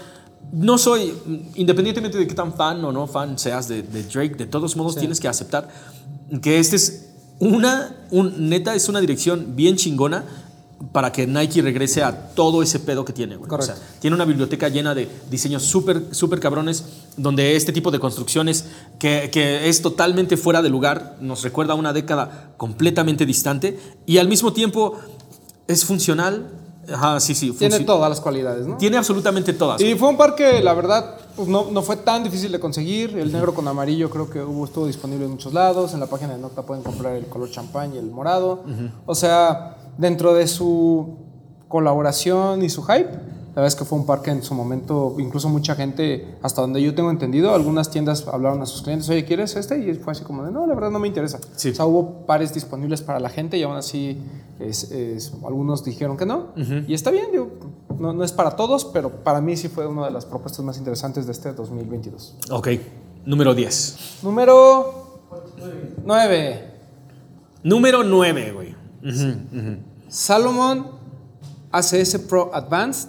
No 0.52 0.76
soy, 0.76 1.14
independientemente 1.54 2.18
de 2.18 2.26
qué 2.26 2.34
tan 2.34 2.52
fan 2.54 2.84
o 2.84 2.90
no 2.92 3.06
fan 3.06 3.38
seas 3.38 3.68
de, 3.68 3.82
de 3.82 4.02
Drake, 4.02 4.34
de 4.34 4.46
todos 4.46 4.76
modos 4.76 4.96
tienes 4.96 5.20
que 5.20 5.28
aceptar 5.28 5.68
que 6.42 6.58
este 6.58 6.76
es 6.76 7.10
una, 7.42 7.92
un, 8.12 8.48
neta, 8.48 8.72
es 8.76 8.88
una 8.88 9.00
dirección 9.00 9.56
bien 9.56 9.74
chingona 9.74 10.24
para 10.92 11.10
que 11.10 11.26
Nike 11.26 11.60
regrese 11.60 12.04
a 12.04 12.28
todo 12.34 12.62
ese 12.62 12.78
pedo 12.78 13.04
que 13.04 13.12
tiene, 13.12 13.34
güey. 13.34 13.46
O 13.46 13.48
Correcto. 13.48 13.74
sea, 13.74 13.84
tiene 13.98 14.14
una 14.14 14.24
biblioteca 14.24 14.68
llena 14.68 14.94
de 14.94 15.08
diseños 15.28 15.64
súper, 15.64 16.02
súper 16.12 16.38
cabrones, 16.38 16.84
donde 17.16 17.56
este 17.56 17.72
tipo 17.72 17.90
de 17.90 17.98
construcciones, 17.98 18.66
que, 19.00 19.28
que 19.32 19.68
es 19.68 19.82
totalmente 19.82 20.36
fuera 20.36 20.62
de 20.62 20.68
lugar, 20.68 21.16
nos 21.20 21.42
recuerda 21.42 21.72
a 21.72 21.76
una 21.76 21.92
década 21.92 22.52
completamente 22.56 23.26
distante, 23.26 23.76
y 24.06 24.18
al 24.18 24.28
mismo 24.28 24.52
tiempo 24.52 25.00
es 25.66 25.84
funcional. 25.84 26.48
Ajá, 26.90 27.20
sí, 27.20 27.34
sí. 27.34 27.52
Tiene 27.52 27.80
todas 27.80 28.08
las 28.08 28.20
cualidades, 28.20 28.66
¿no? 28.66 28.76
Tiene 28.76 28.96
absolutamente 28.96 29.52
todas. 29.52 29.80
Y 29.80 29.94
fue 29.94 30.08
un 30.08 30.16
par 30.16 30.34
que 30.34 30.60
la 30.60 30.74
verdad 30.74 31.16
pues, 31.36 31.48
no, 31.48 31.70
no 31.70 31.82
fue 31.82 31.96
tan 31.96 32.24
difícil 32.24 32.50
de 32.50 32.58
conseguir. 32.58 33.16
El 33.16 33.32
negro 33.32 33.54
con 33.54 33.66
amarillo 33.68 34.10
creo 34.10 34.28
que 34.28 34.42
hubo, 34.42 34.64
estuvo 34.64 34.86
disponible 34.86 35.24
en 35.24 35.32
muchos 35.32 35.52
lados. 35.52 35.94
En 35.94 36.00
la 36.00 36.06
página 36.06 36.34
de 36.34 36.40
Nocta 36.40 36.62
pueden 36.62 36.82
comprar 36.82 37.14
el 37.14 37.26
color 37.26 37.50
champán 37.50 37.94
y 37.94 37.98
el 37.98 38.10
morado. 38.10 38.64
O 39.06 39.14
sea, 39.14 39.76
dentro 39.96 40.34
de 40.34 40.48
su 40.48 41.18
colaboración 41.68 42.62
y 42.62 42.68
su 42.68 42.82
hype, 42.82 43.10
la 43.54 43.56
verdad 43.62 43.68
es 43.68 43.76
que 43.76 43.84
fue 43.84 43.98
un 43.98 44.06
par 44.06 44.22
que 44.22 44.30
en 44.30 44.42
su 44.42 44.54
momento, 44.54 45.14
incluso 45.18 45.48
mucha 45.50 45.74
gente, 45.74 46.36
hasta 46.42 46.62
donde 46.62 46.80
yo 46.82 46.94
tengo 46.94 47.10
entendido, 47.10 47.54
algunas 47.54 47.90
tiendas 47.90 48.26
hablaron 48.26 48.62
a 48.62 48.66
sus 48.66 48.80
clientes, 48.82 49.08
oye, 49.10 49.24
¿quieres 49.26 49.54
este? 49.56 49.78
Y 49.78 49.92
fue 49.94 50.12
así 50.12 50.24
como 50.24 50.42
de, 50.44 50.50
no, 50.50 50.66
la 50.66 50.74
verdad 50.74 50.90
no 50.90 50.98
me 50.98 51.06
interesa. 51.08 51.38
Sí. 51.54 51.70
O 51.70 51.74
sea, 51.74 51.84
hubo 51.84 52.24
pares 52.26 52.54
disponibles 52.54 53.02
para 53.02 53.20
la 53.20 53.28
gente 53.28 53.58
y 53.58 53.62
aún 53.62 53.76
así 53.76 54.18
es- 54.58 54.90
es- 54.90 55.32
algunos 55.44 55.84
dijeron 55.84 56.16
que 56.16 56.24
no. 56.24 56.48
Y 56.88 56.94
está 56.94 57.10
bien, 57.10 57.26
digo, 57.30 57.50
no, 57.98 58.14
no 58.14 58.24
es 58.24 58.32
para 58.32 58.56
todos, 58.56 58.86
pero 58.86 59.10
para 59.10 59.40
mí 59.42 59.54
sí 59.56 59.68
fue 59.68 59.86
una 59.86 60.06
de 60.06 60.12
las 60.12 60.24
propuestas 60.24 60.64
más 60.64 60.78
interesantes 60.78 61.26
de 61.26 61.32
este 61.32 61.52
2022. 61.52 62.34
Ok, 62.50 62.68
número 63.26 63.54
10. 63.54 64.20
Número 64.22 65.20
9. 66.06 66.70
Número 67.64 68.02
9, 68.02 68.52
güey. 68.52 68.74
Salomon 70.08 70.86
ACS 71.72 72.18
Pro 72.28 72.50
Advanced. 72.54 73.08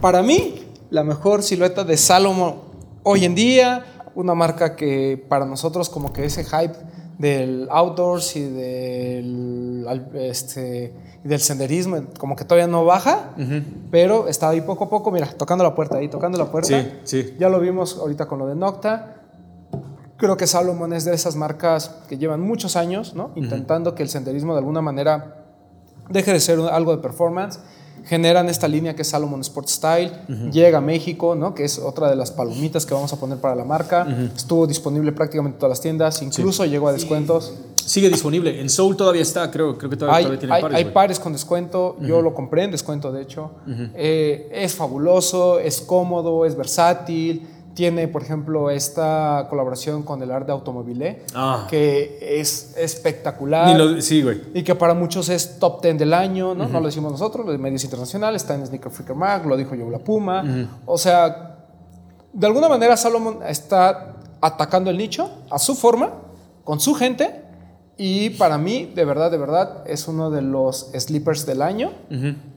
Para 0.00 0.22
mí, 0.22 0.66
la 0.90 1.04
mejor 1.04 1.42
silueta 1.42 1.84
de 1.84 1.96
Salomon 1.96 2.56
hoy 3.02 3.24
en 3.24 3.34
día. 3.34 3.84
Una 4.14 4.34
marca 4.34 4.76
que 4.76 5.24
para 5.28 5.46
nosotros 5.46 5.88
como 5.88 6.12
que 6.12 6.26
ese 6.26 6.44
hype 6.44 6.74
del 7.18 7.68
outdoors 7.70 8.36
y 8.36 8.42
del, 8.42 9.86
este, 10.14 10.92
y 11.24 11.28
del 11.28 11.40
senderismo 11.40 12.04
como 12.18 12.36
que 12.36 12.44
todavía 12.44 12.66
no 12.66 12.84
baja, 12.84 13.30
pero 13.90 14.28
está 14.28 14.48
ahí 14.48 14.60
poco 14.60 14.84
a 14.84 14.90
poco, 14.90 15.10
mira, 15.10 15.28
tocando 15.28 15.64
la 15.64 15.74
puerta 15.74 15.96
ahí, 15.96 16.08
tocando 16.08 16.36
la 16.36 16.50
puerta. 16.50 16.68
Sí, 16.68 16.90
sí. 17.04 17.36
Ya 17.38 17.48
lo 17.48 17.60
vimos 17.60 17.96
ahorita 17.96 18.26
con 18.26 18.40
lo 18.40 18.46
de 18.46 18.56
Nocta. 18.56 19.16
Creo 20.16 20.36
que 20.36 20.46
Salomon 20.46 20.92
es 20.92 21.04
de 21.04 21.14
esas 21.14 21.36
marcas 21.36 22.02
que 22.08 22.18
llevan 22.18 22.40
muchos 22.40 22.76
años, 22.76 23.14
¿no? 23.14 23.30
Intentando 23.34 23.94
que 23.94 24.02
el 24.02 24.08
senderismo 24.08 24.52
de 24.52 24.58
alguna 24.58 24.82
manera 24.82 25.46
deje 26.10 26.32
de 26.32 26.40
ser 26.40 26.58
algo 26.58 26.94
de 26.94 27.02
performance. 27.02 27.60
Generan 28.04 28.48
esta 28.48 28.66
línea 28.68 28.94
que 28.96 29.02
es 29.02 29.08
Salomon 29.08 29.40
Sport 29.40 29.68
Style. 29.68 30.12
Llega 30.50 30.78
a 30.78 30.80
México, 30.80 31.34
¿no? 31.34 31.54
Que 31.54 31.64
es 31.64 31.78
otra 31.78 32.08
de 32.10 32.16
las 32.16 32.30
palomitas 32.30 32.84
que 32.86 32.94
vamos 32.94 33.12
a 33.12 33.16
poner 33.20 33.38
para 33.38 33.54
la 33.54 33.64
marca. 33.64 34.06
Estuvo 34.36 34.66
disponible 34.66 35.12
prácticamente 35.12 35.56
en 35.56 35.58
todas 35.60 35.70
las 35.70 35.80
tiendas. 35.80 36.20
Incluso 36.22 36.64
llegó 36.64 36.88
a 36.88 36.92
descuentos. 36.92 37.52
Sigue 37.84 38.08
disponible. 38.08 38.60
En 38.60 38.70
Soul 38.70 38.96
todavía 38.96 39.22
está, 39.22 39.50
creo, 39.50 39.76
creo 39.76 39.90
que 39.90 39.96
todavía, 39.96 40.16
Hay, 40.18 40.22
todavía 40.24 40.38
tiene 40.40 40.54
hay- 40.54 40.62
pares. 40.62 40.76
hay 40.78 40.84
pares 40.86 41.18
con 41.20 41.32
descuento. 41.32 41.96
Yo 42.00 42.22
lo 42.22 42.32
compré 42.34 42.62
en 42.64 42.70
descuento, 42.70 43.10
de 43.12 43.22
hecho. 43.22 43.50
Eh, 43.94 44.48
es 44.52 44.74
fabuloso, 44.74 45.58
es 45.58 45.80
cómodo, 45.80 46.44
es 46.46 46.56
versátil. 46.56 47.48
Tiene, 47.74 48.06
por 48.08 48.22
ejemplo, 48.22 48.68
esta 48.70 49.46
colaboración 49.48 50.02
con 50.02 50.22
el 50.22 50.30
Art 50.30 50.46
de 50.46 50.52
Automobile, 50.52 51.22
Ah. 51.34 51.66
que 51.70 52.18
es 52.40 52.74
espectacular. 52.76 53.76
Lo- 53.78 54.00
sí, 54.02 54.22
güey. 54.22 54.42
Y 54.54 54.62
que 54.62 54.74
para 54.74 54.92
muchos 54.94 55.28
es 55.30 55.58
top 55.58 55.80
10 55.82 55.98
del 55.98 56.12
año, 56.12 56.54
¿no? 56.54 56.68
No 56.68 56.80
lo 56.80 56.86
decimos 56.86 57.12
nosotros, 57.12 57.46
los 57.46 57.58
medios 57.58 57.82
internacionales, 57.84 58.42
está 58.42 58.54
en 58.54 58.66
Sneaker 58.66 58.90
Freaker 58.92 59.16
Mag, 59.16 59.46
lo 59.46 59.56
dijo 59.56 59.74
yo 59.74 59.88
la 59.88 59.98
Puma. 59.98 60.68
O 60.86 60.98
sea, 60.98 61.56
de 62.32 62.46
alguna 62.46 62.68
manera 62.68 62.96
Salomon 62.96 63.38
está 63.48 64.16
atacando 64.40 64.90
el 64.90 64.96
nicho 64.98 65.30
a 65.50 65.58
su 65.58 65.74
forma, 65.74 66.10
con 66.64 66.78
su 66.80 66.94
gente. 66.94 67.41
Y 68.04 68.30
para 68.30 68.58
mí, 68.58 68.90
de 68.92 69.04
verdad, 69.04 69.30
de 69.30 69.38
verdad, 69.38 69.84
es 69.86 70.08
uno 70.08 70.28
de 70.28 70.42
los 70.42 70.90
sleepers 70.92 71.46
del 71.46 71.62
año. 71.62 71.92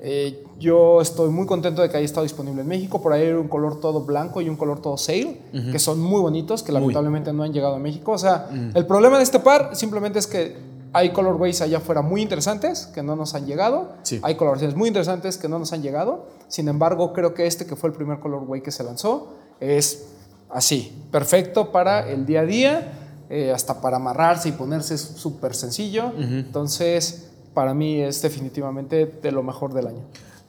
Eh, 0.01 0.43
yo 0.57 1.01
estoy 1.01 1.29
muy 1.29 1.45
contento 1.45 1.83
de 1.83 1.89
que 1.91 1.97
haya 1.97 2.05
estado 2.05 2.23
disponible 2.23 2.63
en 2.63 2.67
México. 2.67 2.99
Por 2.99 3.13
ahí 3.13 3.27
hay 3.27 3.33
un 3.33 3.47
color 3.47 3.79
todo 3.79 4.01
blanco 4.01 4.41
y 4.41 4.49
un 4.49 4.55
color 4.55 4.81
todo 4.81 4.97
sail, 4.97 5.39
que 5.71 5.77
son 5.77 5.99
muy 5.99 6.19
bonitos, 6.19 6.63
que 6.63 6.71
lamentablemente 6.71 7.31
no 7.31 7.43
han 7.43 7.53
llegado 7.53 7.75
a 7.75 7.77
México. 7.77 8.13
O 8.13 8.17
sea, 8.17 8.49
el 8.73 8.87
problema 8.87 9.17
de 9.17 9.23
este 9.23 9.39
par 9.39 9.75
simplemente 9.75 10.17
es 10.17 10.25
que 10.25 10.57
hay 10.93 11.11
colorways 11.11 11.61
allá 11.61 11.77
afuera 11.77 12.01
muy 12.01 12.23
interesantes 12.23 12.87
que 12.87 13.03
no 13.03 13.15
nos 13.15 13.35
han 13.35 13.45
llegado. 13.45 13.89
Sí. 14.01 14.19
Hay 14.23 14.33
coloraciones 14.33 14.75
muy 14.75 14.87
interesantes 14.87 15.37
que 15.37 15.47
no 15.47 15.59
nos 15.59 15.73
han 15.73 15.83
llegado. 15.83 16.25
Sin 16.47 16.67
embargo, 16.69 17.13
creo 17.13 17.35
que 17.35 17.45
este 17.45 17.67
que 17.67 17.75
fue 17.75 17.91
el 17.91 17.95
primer 17.95 18.19
colorway 18.19 18.63
que 18.63 18.71
se 18.71 18.83
lanzó 18.83 19.35
es 19.59 20.07
así, 20.49 21.05
perfecto 21.11 21.71
para 21.71 22.09
el 22.09 22.25
día 22.25 22.39
a 22.39 22.45
día, 22.45 23.04
eh, 23.29 23.51
hasta 23.51 23.81
para 23.81 23.97
amarrarse 23.97 24.49
y 24.49 24.51
ponerse 24.53 24.95
es 24.95 25.01
súper 25.01 25.55
sencillo. 25.55 26.11
Entonces, 26.17 27.31
para 27.53 27.73
mí 27.73 28.01
es 28.01 28.21
definitivamente 28.21 29.05
de 29.05 29.31
lo 29.31 29.43
mejor 29.43 29.73
del 29.73 29.87
año. 29.87 30.01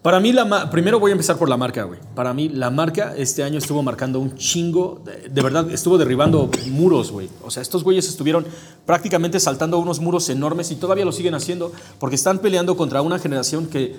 Para 0.03 0.21
mí, 0.21 0.33
la 0.33 0.71
primero 0.71 1.01
voy 1.01 1.11
a 1.11 1.12
empezar 1.12 1.37
por 1.37 1.49
la 1.49 1.57
marca, 1.57 1.83
güey. 1.83 1.99
Para 2.15 2.33
mí, 2.33 2.49
la 2.49 2.71
marca 2.71 3.15
este 3.17 3.43
año 3.43 3.59
estuvo 3.59 3.83
marcando 3.83 4.21
un 4.21 4.37
chingo. 4.37 5.01
De, 5.05 5.29
de 5.29 5.43
verdad, 5.43 5.69
estuvo 5.73 5.99
derribando 5.99 6.49
muros, 6.71 7.11
güey. 7.11 7.29
O 7.43 7.51
sea, 7.51 7.61
estos 7.61 7.83
güeyes 7.83 8.09
estuvieron 8.09 8.47
prácticamente 8.85 9.41
saltando 9.41 9.79
unos 9.79 9.99
muros 9.99 10.29
enormes 10.29 10.71
y 10.71 10.77
todavía 10.77 11.05
lo 11.05 11.11
siguen 11.11 11.35
haciendo 11.35 11.73
porque 11.99 12.15
están 12.15 12.39
peleando 12.39 12.77
contra 12.77 13.03
una 13.03 13.19
generación 13.19 13.67
que, 13.67 13.97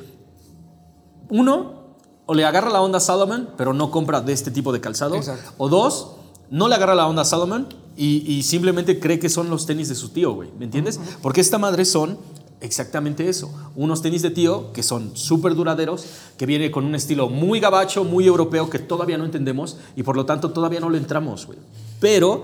uno, 1.30 1.88
o 2.26 2.34
le 2.34 2.46
agarra 2.46 2.70
la 2.70 2.82
onda 2.82 3.00
a 3.00 3.02
Salomon, 3.02 3.50
pero 3.58 3.74
no 3.74 3.92
compra 3.92 4.22
de 4.22 4.34
este 4.34 4.52
tipo 4.52 4.72
de 4.72 4.80
calzado. 4.80 5.16
Exacto. 5.16 5.52
O 5.58 5.70
dos, 5.70 6.16
no 6.50 6.68
le 6.68 6.76
agarra 6.76 6.96
la 6.96 7.08
onda 7.08 7.24
a 7.24 7.26
Salomon 7.26 7.68
y, 7.96 8.32
y 8.32 8.44
simplemente 8.44 9.00
cree 9.00 9.20
que 9.20 9.30
son 9.30 9.50
los 9.50 9.66
tenis 9.66 9.90
de 9.90 9.96
su 9.96 10.10
tío, 10.10 10.34
güey. 10.34 10.50
¿Me 10.58 10.66
entiendes? 10.66 11.00
Porque 11.22 11.42
esta 11.42 11.58
madre 11.58 11.86
son 11.86 12.18
exactamente 12.62 13.30
eso. 13.30 13.52
Unos 13.76 14.02
tenis 14.02 14.22
de 14.22 14.32
tío 14.32 14.72
que 14.74 14.84
son 14.84 15.16
súper 15.16 15.56
duraderos, 15.56 16.06
que 16.38 16.46
viene 16.46 16.72
con 16.72 16.86
un 16.86 16.96
estilo 16.96 17.30
muy 17.30 17.60
gabacho, 17.60 18.04
muy 18.04 18.26
europeo, 18.26 18.70
que 18.70 18.80
todavía 18.80 19.18
no 19.18 19.26
entendemos 19.26 19.78
y 19.96 20.04
por 20.04 20.16
lo 20.16 20.26
tanto 20.26 20.52
todavía 20.52 20.80
no 20.80 20.90
le 20.90 20.98
entramos, 20.98 21.46
güey. 21.46 21.60
Pero 22.00 22.44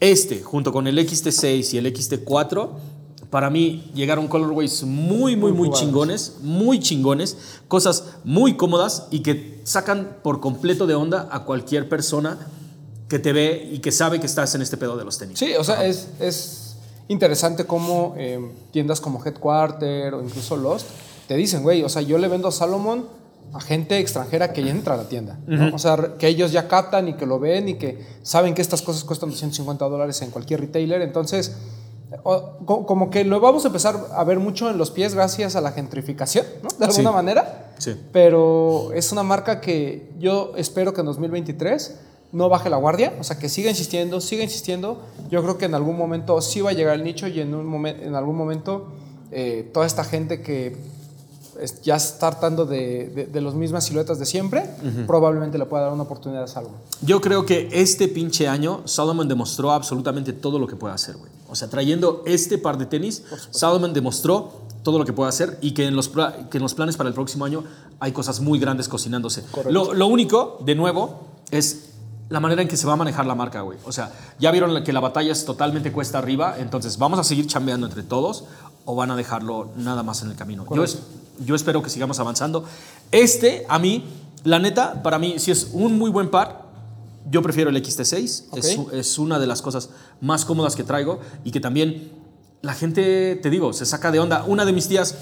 este, 0.00 0.42
junto 0.42 0.72
con 0.72 0.86
el 0.86 0.98
XT6 0.98 1.74
y 1.74 1.78
el 1.78 1.92
XT4, 1.92 2.68
para 3.30 3.50
mí 3.50 3.90
llegaron 3.94 4.28
colorways 4.28 4.84
muy, 4.84 5.36
muy, 5.36 5.52
muy 5.52 5.68
jugados. 5.68 5.80
chingones, 5.80 6.36
muy 6.42 6.78
chingones, 6.80 7.36
cosas 7.68 8.16
muy 8.24 8.56
cómodas 8.56 9.08
y 9.10 9.20
que 9.20 9.60
sacan 9.64 10.18
por 10.22 10.40
completo 10.40 10.86
de 10.86 10.94
onda 10.94 11.28
a 11.30 11.44
cualquier 11.44 11.88
persona 11.88 12.38
que 13.08 13.18
te 13.18 13.32
ve 13.32 13.68
y 13.72 13.78
que 13.78 13.92
sabe 13.92 14.18
que 14.20 14.26
estás 14.26 14.54
en 14.54 14.62
este 14.62 14.76
pedo 14.76 14.96
de 14.96 15.04
los 15.04 15.18
tenis. 15.18 15.38
Sí, 15.38 15.54
o 15.58 15.62
sea, 15.64 15.84
es, 15.84 16.08
es 16.20 16.76
interesante 17.08 17.64
cómo 17.64 18.14
eh, 18.16 18.40
tiendas 18.72 19.00
como 19.00 19.24
Headquarter 19.24 20.14
o 20.14 20.22
incluso 20.22 20.56
Lost 20.56 20.86
te 21.28 21.36
dicen, 21.36 21.62
güey, 21.62 21.82
o 21.82 21.88
sea, 21.88 22.02
yo 22.02 22.18
le 22.18 22.28
vendo 22.28 22.50
Salomon 22.50 23.06
a 23.52 23.60
gente 23.60 23.98
extranjera 23.98 24.52
que 24.52 24.62
ya 24.64 24.70
entra 24.70 24.94
a 24.94 24.96
la 24.96 25.08
tienda. 25.08 25.38
¿no? 25.46 25.74
O 25.74 25.78
sea, 25.78 26.14
que 26.18 26.26
ellos 26.28 26.50
ya 26.52 26.66
captan 26.68 27.08
y 27.08 27.14
que 27.14 27.26
lo 27.26 27.38
ven 27.38 27.68
y 27.68 27.74
que 27.74 28.04
saben 28.22 28.54
que 28.54 28.62
estas 28.62 28.82
cosas 28.82 29.04
cuestan 29.04 29.30
250 29.30 29.84
dólares 29.88 30.20
en 30.22 30.30
cualquier 30.30 30.60
retailer. 30.60 31.00
Entonces, 31.02 31.52
o- 32.24 32.58
como 32.66 33.08
que 33.10 33.24
lo 33.24 33.38
vamos 33.40 33.64
a 33.64 33.68
empezar 33.68 34.08
a 34.12 34.24
ver 34.24 34.38
mucho 34.40 34.68
en 34.68 34.78
los 34.78 34.90
pies 34.90 35.14
gracias 35.14 35.54
a 35.56 35.60
la 35.60 35.72
gentrificación, 35.72 36.44
¿no? 36.62 36.68
De 36.78 36.84
alguna 36.86 37.10
Sí. 37.10 37.14
manera. 37.14 37.72
Sí. 37.78 37.96
Pero 38.12 38.92
es 38.94 39.12
una 39.12 39.22
marca 39.22 39.60
que 39.60 40.10
yo 40.18 40.52
espero 40.56 40.92
que 40.92 41.00
en 41.00 41.06
2023 41.06 42.00
no 42.32 42.48
baje 42.48 42.68
la 42.70 42.76
guardia, 42.76 43.14
o 43.20 43.24
sea, 43.24 43.38
que 43.38 43.48
siga 43.48 43.70
insistiendo, 43.70 44.20
siga 44.20 44.42
insistiendo. 44.42 45.00
Yo 45.30 45.42
creo 45.42 45.58
que 45.58 45.64
en 45.66 45.74
algún 45.74 45.96
momento 45.96 46.40
sí 46.42 46.60
va 46.60 46.70
a 46.70 46.72
llegar 46.74 46.94
el 46.94 47.04
nicho 47.04 47.26
y 47.28 47.40
en, 47.40 47.54
un 47.54 47.66
momen- 47.66 48.02
en 48.02 48.14
algún 48.14 48.36
momento 48.36 48.88
eh, 49.32 49.70
toda 49.72 49.86
esta 49.86 50.04
gente 50.04 50.42
que 50.42 50.76
es- 51.60 51.80
ya 51.82 51.96
está 51.96 52.26
hartando 52.28 52.66
de, 52.66 53.08
de, 53.08 53.26
de 53.26 53.40
las 53.40 53.54
mismas 53.54 53.84
siluetas 53.84 54.18
de 54.18 54.26
siempre, 54.26 54.68
probablemente 55.06 55.56
le 55.56 55.64
pueda 55.66 55.84
dar 55.84 55.92
una 55.92 56.02
oportunidad 56.02 56.42
a 56.44 56.46
Salomon. 56.46 56.76
Yo 57.00 57.20
creo 57.20 57.46
que 57.46 57.68
este 57.72 58.08
pinche 58.08 58.46
año 58.48 58.82
Salomon 58.84 59.26
demostró 59.28 59.72
absolutamente 59.72 60.32
todo 60.34 60.58
lo 60.58 60.66
que 60.66 60.76
puede 60.76 60.92
hacer, 60.94 61.16
güey. 61.16 61.30
O 61.48 61.54
sea, 61.54 61.68
trayendo 61.68 62.22
este 62.26 62.58
par 62.58 62.76
de 62.76 62.86
tenis, 62.86 63.22
Salomon 63.50 63.94
demostró 63.94 64.52
todo 64.82 64.98
lo 64.98 65.04
que 65.04 65.12
puede 65.12 65.28
hacer 65.30 65.58
y 65.62 65.72
que 65.72 65.86
en 65.86 65.96
los, 65.96 66.10
que 66.50 66.58
en 66.58 66.62
los 66.62 66.74
planes 66.74 66.96
para 66.96 67.08
el 67.08 67.14
próximo 67.14 67.44
año 67.44 67.64
hay 67.98 68.12
cosas 68.12 68.40
muy 68.40 68.58
grandes 68.58 68.88
cocinándose. 68.88 69.42
Lo 69.94 70.06
único, 70.08 70.58
de 70.64 70.74
nuevo, 70.74 71.20
es 71.50 71.90
la 72.28 72.40
manera 72.40 72.62
en 72.62 72.68
que 72.68 72.76
se 72.76 72.86
va 72.86 72.94
a 72.94 72.96
manejar 72.96 73.24
la 73.26 73.34
marca, 73.34 73.60
güey. 73.60 73.78
O 73.84 73.92
sea, 73.92 74.12
ya 74.38 74.50
vieron 74.50 74.82
que 74.82 74.92
la 74.92 75.00
batalla 75.00 75.32
es 75.32 75.44
totalmente 75.44 75.92
cuesta 75.92 76.18
arriba, 76.18 76.56
entonces 76.58 76.98
vamos 76.98 77.18
a 77.18 77.24
seguir 77.24 77.46
chambeando 77.46 77.86
entre 77.86 78.02
todos 78.02 78.44
o 78.84 78.94
van 78.96 79.10
a 79.10 79.16
dejarlo 79.16 79.70
nada 79.76 80.02
más 80.02 80.22
en 80.22 80.30
el 80.30 80.36
camino. 80.36 80.64
Yo, 80.74 80.84
es- 80.84 80.98
yo 81.44 81.54
espero 81.54 81.82
que 81.82 81.90
sigamos 81.90 82.18
avanzando. 82.20 82.64
Este, 83.12 83.64
a 83.68 83.78
mí, 83.78 84.04
la 84.44 84.58
neta, 84.58 85.02
para 85.02 85.18
mí, 85.18 85.38
si 85.38 85.50
es 85.50 85.68
un 85.72 85.98
muy 85.98 86.10
buen 86.10 86.30
par, 86.30 86.64
yo 87.30 87.42
prefiero 87.42 87.70
el 87.70 87.76
XT6. 87.76 88.44
Ok. 88.50 88.58
Es, 88.58 88.78
es 88.92 89.18
una 89.18 89.38
de 89.38 89.46
las 89.46 89.62
cosas 89.62 89.90
más 90.20 90.44
cómodas 90.44 90.74
que 90.76 90.84
traigo 90.84 91.20
y 91.44 91.50
que 91.50 91.60
también 91.60 92.10
la 92.62 92.74
gente, 92.74 93.36
te 93.36 93.50
digo, 93.50 93.72
se 93.72 93.84
saca 93.86 94.10
de 94.10 94.18
onda. 94.20 94.44
Una 94.46 94.64
de 94.64 94.72
mis 94.72 94.88
tías, 94.88 95.14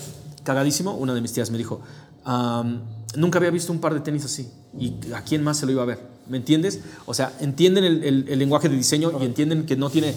cagadísimo, 0.42 0.92
una 0.94 1.14
de 1.14 1.20
mis 1.20 1.32
tías 1.32 1.50
me 1.50 1.58
dijo, 1.58 1.80
"Am, 2.24 2.80
nunca 3.16 3.38
había 3.38 3.50
visto 3.50 3.72
un 3.72 3.80
par 3.80 3.94
de 3.94 4.00
tenis 4.00 4.24
así. 4.24 4.50
¿Y 4.78 4.94
a 5.12 5.22
quién 5.22 5.42
más 5.42 5.58
se 5.58 5.66
lo 5.66 5.72
iba 5.72 5.82
a 5.82 5.86
ver? 5.86 5.98
¿Me 6.28 6.36
entiendes? 6.36 6.80
O 7.06 7.14
sea, 7.14 7.32
entienden 7.40 7.84
el, 7.84 8.02
el- 8.04 8.28
el 8.28 8.38
lenguaje 8.38 8.68
de 8.68 8.76
diseño 8.76 9.12
y 9.20 9.24
entienden 9.24 9.66
que 9.66 9.76
no 9.76 9.90
tiene 9.90 10.14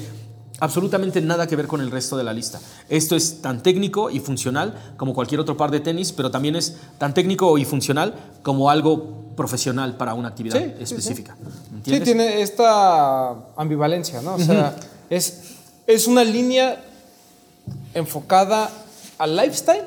absolutamente 0.60 1.22
nada 1.22 1.46
que 1.48 1.56
ver 1.56 1.68
con 1.68 1.82
el 1.82 1.92
resto 1.92 2.18
de 2.18 2.24
la 2.24 2.34
lista. 2.34 2.60
Esto 2.90 3.16
es 3.16 3.42
tan 3.42 3.62
técnico 3.62 4.10
y 4.10 4.20
funcional 4.20 4.94
como 4.98 5.14
cualquier 5.14 5.40
otro 5.40 5.56
par 5.56 5.70
de 5.70 5.80
tenis, 5.82 6.12
pero 6.12 6.32
también 6.32 6.56
es 6.56 6.78
tan 6.98 7.14
técnico 7.14 7.58
y 7.58 7.66
funcional 7.66 8.16
como 8.42 8.70
algo 8.72 9.34
profesional 9.36 9.98
para 9.98 10.16
una 10.16 10.30
actividad 10.30 10.58
Sí, 10.58 10.64
sí, 10.66 10.74
sí. 10.78 10.84
específica. 10.96 11.36
¿Me 11.86 11.98
Sí, 11.98 12.00
tiene 12.04 12.42
esta 12.42 13.30
ambivalencia, 13.56 14.22
¿no? 14.24 14.34
O 14.36 14.40
sea, 14.40 14.76
es, 15.12 15.42
es 15.86 16.08
una 16.08 16.24
línea 16.24 16.82
enfocada 17.94 18.70
al 19.18 19.36
lifestyle, 19.36 19.84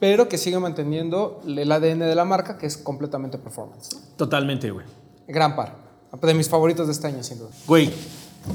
pero 0.00 0.28
que 0.28 0.38
sigue 0.38 0.58
manteniendo 0.58 1.40
el 1.46 1.70
ADN 1.70 2.00
de 2.00 2.14
la 2.14 2.24
marca, 2.24 2.58
que 2.58 2.66
es 2.66 2.76
completamente 2.76 3.38
performance. 3.38 3.90
Totalmente, 4.16 4.70
güey. 4.70 4.86
Gran 5.26 5.56
par. 5.56 5.76
De 6.22 6.34
mis 6.34 6.48
favoritos 6.48 6.86
de 6.86 6.92
este 6.92 7.06
año, 7.08 7.22
sin 7.22 7.38
duda. 7.38 7.50
Güey, 7.66 7.90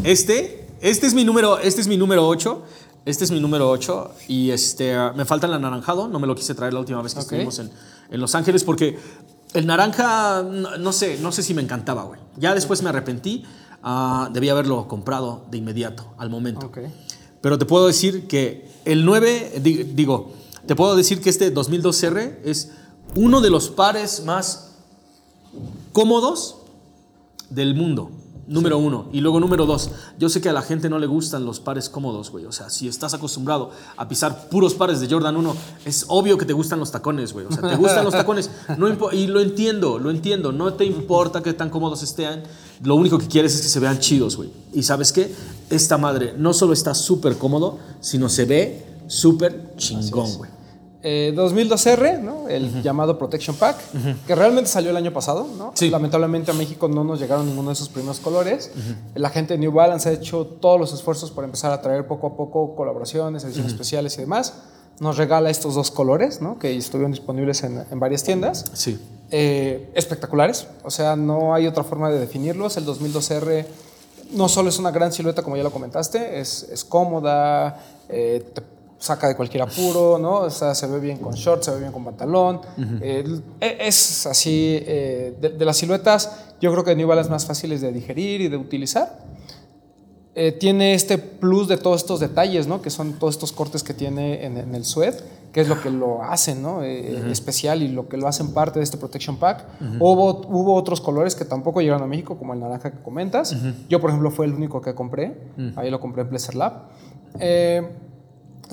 este, 0.04 0.68
este 0.82 1.08
es 1.08 1.14
mi 1.14 1.24
número, 1.24 1.60
este 1.60 1.82
es 1.82 1.88
mi 1.88 1.98
número 1.98 2.28
8. 2.28 2.64
Este 3.06 3.26
es 3.26 3.32
mi 3.32 3.42
número 3.42 3.70
8 3.70 4.12
y 4.30 4.52
este, 4.52 4.96
me 5.14 5.26
falta 5.26 5.46
el 5.46 5.52
anaranjado, 5.54 6.08
no 6.08 6.20
me 6.20 6.26
lo 6.28 6.36
quise 6.36 6.56
traer 6.56 6.74
la 6.74 6.80
última 6.80 7.02
vez 7.02 7.14
que 7.14 7.20
estuvimos 7.20 7.60
en, 7.60 7.70
en 8.10 8.22
Los 8.22 8.34
Ángeles 8.34 8.64
porque 8.64 8.98
el 9.54 9.68
naranja, 9.68 10.42
no, 10.42 10.78
no 10.78 10.94
sé, 10.94 11.18
no 11.22 11.34
sé 11.34 11.44
si 11.44 11.54
me 11.54 11.62
encantaba, 11.62 12.04
güey. 12.04 12.22
Ya 12.38 12.56
después 12.56 12.82
me 12.82 12.88
arrepentí, 12.88 13.44
ah, 13.84 14.30
debía 14.32 14.54
haberlo 14.54 14.88
comprado 14.88 15.46
de 15.52 15.58
inmediato, 15.58 16.14
al 16.18 16.30
momento. 16.30 16.68
Ok. 16.68 16.78
Pero 17.42 17.58
te 17.58 17.66
puedo 17.66 17.88
decir 17.88 18.26
que 18.26 18.70
el 18.86 19.04
9, 19.04 19.60
di- 19.62 19.84
digo, 19.84 20.32
te 20.66 20.76
puedo 20.76 20.96
decir 20.96 21.22
que 21.22 21.30
este 21.30 21.54
2002R 21.54 22.40
es 22.44 22.72
uno 23.16 23.42
de 23.42 23.50
los 23.50 23.70
pares 23.70 24.24
más 24.26 24.72
cómodos 25.92 26.58
del 27.50 27.76
mundo. 27.76 28.12
Número 28.46 28.78
uno. 28.78 29.08
Y 29.14 29.22
luego 29.22 29.40
número 29.40 29.66
dos. 29.66 29.90
Yo 30.20 30.28
sé 30.28 30.42
que 30.42 30.50
a 30.50 30.54
la 30.54 30.62
gente 30.62 30.90
no 30.90 31.00
le 31.00 31.08
gustan 31.08 31.46
los 31.46 31.62
pares 31.62 31.88
cómodos, 31.88 32.30
güey. 32.30 32.46
O 32.46 32.52
sea, 32.52 32.70
si 32.70 32.90
estás 32.90 33.14
acostumbrado 33.14 33.72
a 33.96 34.08
pisar 34.10 34.50
puros 34.50 34.74
pares 34.74 35.00
de 35.00 35.08
Jordan 35.08 35.38
1, 35.38 35.56
es 35.86 36.06
obvio 36.10 36.38
que 36.38 36.46
te 36.46 36.52
gustan 36.52 36.80
los 36.80 36.92
tacones, 36.92 37.32
güey. 37.32 37.46
O 37.46 37.52
sea, 37.52 37.70
te 37.70 37.78
gustan 37.78 38.04
los 38.04 38.14
tacones. 38.14 38.50
No 38.78 38.90
y 39.14 39.28
lo 39.28 39.40
entiendo, 39.40 39.98
lo 39.98 40.12
entiendo. 40.12 40.52
No 40.52 40.74
te 40.74 40.84
importa 40.84 41.42
que 41.42 41.54
tan 41.54 41.70
cómodos 41.70 42.04
estén. 42.04 42.44
Lo 42.84 42.96
único 42.96 43.18
que 43.18 43.28
quieres 43.28 43.56
es 43.56 43.62
que 43.62 43.70
se 43.70 43.80
vean 43.80 44.00
chidos, 44.00 44.36
güey. 44.36 44.50
Y 44.74 44.84
sabes 44.84 45.14
qué? 45.14 45.34
Esta 45.70 45.98
madre 45.98 46.34
no 46.38 46.54
solo 46.54 46.74
está 46.74 46.94
súper 46.94 47.38
cómodo, 47.38 47.80
sino 48.02 48.28
se 48.28 48.44
ve 48.44 48.86
súper 49.08 49.74
chingón, 49.78 50.36
güey. 50.36 50.53
Eh, 51.04 51.34
2002R, 51.36 52.20
¿no? 52.22 52.48
el 52.48 52.82
llamado 52.82 53.18
Protection 53.18 53.56
Pack, 53.58 53.78
que 54.26 54.36
realmente 54.36 54.70
salió 54.70 54.90
el 54.92 54.98
año 54.98 55.12
pasado. 55.12 55.46
¿no? 55.58 55.72
Sí. 55.76 55.90
Lamentablemente 55.90 56.52
a 56.52 56.54
México 56.54 56.88
no 56.88 57.04
nos 57.04 57.20
llegaron 57.20 57.46
ninguno 57.46 57.70
de 57.70 57.74
esos 57.74 57.90
primeros 57.90 58.20
colores. 58.20 58.72
La 59.16 59.30
gente 59.30 59.56
de 59.56 59.60
New 59.60 59.72
Balance 59.74 60.08
ha 60.10 60.12
hecho 60.14 60.46
todos 60.46 60.80
los 60.80 60.94
esfuerzos 60.94 61.32
por 61.32 61.44
empezar 61.44 61.72
a 61.74 61.82
traer 61.82 62.08
poco 62.08 62.28
a 62.28 62.38
poco 62.38 62.76
colaboraciones, 62.76 63.44
ediciones 63.44 63.74
especiales 63.74 64.18
y 64.18 64.22
demás. 64.22 64.54
Nos 65.00 65.18
regala 65.18 65.50
estos 65.50 65.76
dos 65.76 65.92
colores, 65.92 66.42
¿no? 66.42 66.58
que 66.58 66.76
estuvieron 66.76 67.12
disponibles 67.12 67.64
en, 67.64 67.84
en 67.92 68.00
varias 68.00 68.24
tiendas. 68.24 68.66
Sí. 68.74 69.00
Eh, 69.32 69.90
espectaculares, 69.96 70.68
o 70.84 70.92
sea, 70.92 71.16
no 71.16 71.56
hay 71.56 71.66
otra 71.66 71.84
forma 71.84 72.10
de 72.12 72.20
definirlos. 72.20 72.78
El 72.78 72.86
2002R 72.86 73.66
no 74.34 74.48
solo 74.48 74.70
es 74.70 74.78
una 74.80 74.92
gran 74.92 75.12
silueta, 75.12 75.42
como 75.42 75.58
ya 75.58 75.64
lo 75.64 75.72
comentaste, 75.72 76.40
es, 76.40 76.64
es 76.72 76.84
cómoda, 76.86 77.80
eh, 78.10 78.44
te 78.54 78.62
saca 79.04 79.28
de 79.28 79.36
cualquier 79.36 79.64
apuro, 79.64 80.18
¿no? 80.18 80.36
O 80.40 80.50
sea, 80.50 80.74
se 80.76 80.88
ve 80.88 81.00
bien 81.00 81.18
con 81.18 81.34
shorts, 81.34 81.66
se 81.66 81.72
ve 81.72 81.80
bien 81.80 81.92
con 81.92 82.06
pantalón. 82.06 82.62
Eh, 83.02 83.26
e- 83.60 83.78
es 83.82 84.26
así, 84.26 84.78
eh, 84.82 85.36
de, 85.42 85.50
de 85.50 85.66
las 85.66 85.76
siluetas, 85.78 86.32
yo 86.62 86.72
creo 86.72 86.84
que 86.86 86.96
New 86.96 87.08
Balance 87.08 87.30
más 87.30 87.46
fáciles 87.46 87.82
de 87.82 87.92
digerir 87.92 88.40
y 88.42 88.48
de 88.48 88.56
utilizar. 88.58 89.20
Eh, 90.36 90.52
tiene 90.54 90.94
este 90.96 91.18
plus 91.20 91.68
de 91.68 91.78
todos 91.78 92.02
estos 92.02 92.20
detalles, 92.20 92.66
¿no? 92.66 92.82
Que 92.82 92.90
son 92.90 93.14
todos 93.20 93.36
estos 93.36 93.52
cortes 93.52 93.84
que 93.84 93.94
tiene 93.94 94.46
en, 94.46 94.58
en 94.58 94.74
el 94.74 94.84
suede, 94.84 95.18
que 95.52 95.62
es 95.62 95.68
lo 95.68 95.80
que 95.80 95.92
lo 95.92 96.24
hacen, 96.24 96.64
¿no? 96.64 96.82
Eh, 96.82 97.30
Especial 97.30 97.84
y 97.84 97.90
lo 97.90 98.08
que 98.08 98.18
lo 98.18 98.28
hacen 98.28 98.52
parte 98.54 98.80
de 98.80 98.84
este 98.84 98.98
Protection 98.98 99.38
Pack. 99.38 99.66
hubo, 100.00 100.42
hubo 100.48 100.74
otros 100.76 101.02
colores 101.02 101.36
que 101.36 101.46
tampoco 101.46 101.82
llegaron 101.82 102.02
a 102.04 102.08
México, 102.08 102.38
como 102.38 102.54
el 102.54 102.60
naranja 102.62 102.90
que 102.92 103.00
comentas. 103.04 103.56
Yo, 103.90 104.00
por 104.02 104.10
ejemplo, 104.10 104.32
fue 104.32 104.46
el 104.48 104.54
único 104.54 104.82
que 104.82 104.96
compré. 104.96 105.38
Ahí 105.76 105.92
lo 105.92 106.00
compré 106.00 106.22
en 106.24 106.30
Pleasure 106.30 106.58
Lab. 106.58 106.74
Eh, 107.40 107.82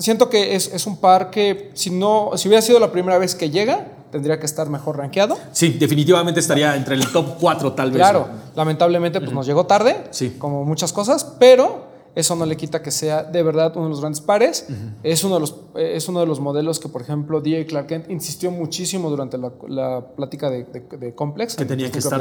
siento 0.01 0.29
que 0.29 0.55
es, 0.55 0.73
es 0.73 0.85
un 0.87 0.97
par 0.97 1.29
que, 1.31 1.71
si, 1.73 1.89
no, 1.89 2.31
si 2.35 2.47
hubiera 2.47 2.61
sido 2.61 2.79
la 2.79 2.91
primera 2.91 3.17
vez 3.17 3.35
que 3.35 3.49
llega, 3.49 3.87
tendría 4.11 4.39
que 4.39 4.45
estar 4.45 4.69
mejor 4.69 4.97
rankeado. 4.97 5.37
Sí, 5.51 5.69
definitivamente 5.79 6.39
estaría 6.39 6.75
entre 6.75 6.95
el 6.95 7.07
top 7.11 7.37
4 7.39 7.73
tal 7.73 7.91
vez. 7.91 7.97
Claro, 7.97 8.27
lamentablemente 8.55 9.19
pues 9.21 9.31
nos 9.31 9.45
llegó 9.45 9.65
tarde, 9.65 10.03
Sí. 10.11 10.35
como 10.37 10.65
muchas 10.65 10.91
cosas, 10.91 11.23
pero 11.39 11.90
eso 12.15 12.35
no 12.35 12.45
le 12.45 12.57
quita 12.57 12.81
que 12.81 12.91
sea 12.91 13.23
de 13.23 13.41
verdad 13.43 13.71
uno 13.75 13.85
de 13.85 13.89
los 13.91 14.01
grandes 14.01 14.21
pares. 14.21 14.67
es, 15.03 15.23
uno 15.23 15.35
de 15.35 15.39
los, 15.41 15.55
es 15.75 16.07
uno 16.09 16.19
de 16.19 16.25
los 16.25 16.39
modelos 16.39 16.79
que, 16.79 16.89
por 16.89 17.01
ejemplo, 17.01 17.39
DJ 17.41 17.65
Clark 17.67 17.87
Kent 17.87 18.09
insistió 18.11 18.51
muchísimo 18.51 19.09
durante 19.09 19.37
la, 19.37 19.51
la 19.67 20.05
plática 20.15 20.49
de, 20.49 20.63
de- 20.65 20.97
de 20.97 21.15
Complex. 21.15 21.55
Que 21.55 21.63
en 21.63 21.67
tenía 21.69 21.91
que 21.91 21.99
estar, 21.99 22.19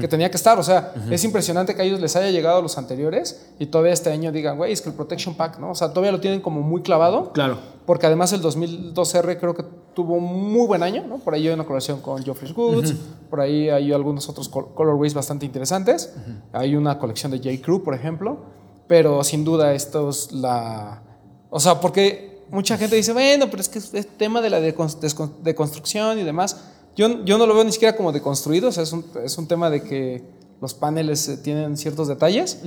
Que 0.00 0.08
tenía 0.08 0.30
que 0.30 0.36
estar, 0.36 0.58
o 0.58 0.62
sea, 0.62 0.92
es 1.10 1.22
impresionante 1.24 1.74
que 1.74 1.82
a 1.82 1.84
ellos 1.84 2.00
les 2.00 2.16
haya 2.16 2.30
llegado 2.30 2.58
a 2.58 2.62
los 2.62 2.78
anteriores 2.78 3.48
y 3.58 3.66
todavía 3.66 3.92
este 3.92 4.10
año 4.10 4.32
digan, 4.32 4.56
güey, 4.56 4.72
es 4.72 4.82
que 4.82 4.88
el 4.88 4.94
Protection 4.96 5.34
Pack, 5.36 5.58
¿no? 5.58 5.70
O 5.70 5.74
sea, 5.74 5.88
todavía 5.90 6.12
lo 6.12 6.20
tienen 6.20 6.40
como 6.40 6.60
muy 6.60 6.82
clavado. 6.82 7.32
Claro. 7.32 7.58
Porque 7.86 8.06
además 8.06 8.32
el 8.34 8.42
2002R 8.42 9.38
creo 9.38 9.54
que 9.54 9.64
tuvo 9.94 10.14
un 10.14 10.52
muy 10.52 10.66
buen 10.66 10.82
año, 10.82 11.04
¿no? 11.06 11.18
Por 11.18 11.34
ahí 11.34 11.48
hay 11.48 11.54
una 11.54 11.64
colaboración 11.64 12.00
con 12.00 12.22
Geoffrey 12.22 12.52
Woods, 12.52 12.94
por 13.30 13.40
ahí 13.40 13.68
hay 13.70 13.92
algunos 13.92 14.28
otros 14.28 14.48
col- 14.48 14.68
colorways 14.74 15.14
bastante 15.14 15.46
interesantes. 15.46 16.14
Hay 16.52 16.76
una 16.76 16.98
colección 16.98 17.32
de 17.32 17.38
J. 17.38 17.50
Crew, 17.64 17.82
por 17.82 17.94
ejemplo. 17.94 18.57
Pero 18.88 19.22
sin 19.22 19.44
duda 19.44 19.74
esto 19.74 20.08
es 20.10 20.32
la... 20.32 21.02
O 21.50 21.60
sea, 21.60 21.80
porque 21.80 22.42
mucha 22.50 22.76
gente 22.76 22.96
dice, 22.96 23.12
bueno, 23.12 23.48
pero 23.50 23.60
es 23.60 23.68
que 23.68 23.78
es 23.78 24.08
tema 24.16 24.40
de 24.40 24.50
la 24.50 24.60
deconstrucción 24.60 26.18
y 26.18 26.24
demás. 26.24 26.56
Yo, 26.96 27.24
yo 27.24 27.38
no 27.38 27.46
lo 27.46 27.54
veo 27.54 27.64
ni 27.64 27.72
siquiera 27.72 27.96
como 27.96 28.10
deconstruido, 28.10 28.70
o 28.70 28.72
sea, 28.72 28.82
es 28.82 28.92
un, 28.92 29.04
es 29.22 29.38
un 29.38 29.46
tema 29.46 29.70
de 29.70 29.82
que 29.82 30.24
los 30.60 30.74
paneles 30.74 31.28
eh, 31.28 31.36
tienen 31.36 31.76
ciertos 31.76 32.08
detalles, 32.08 32.58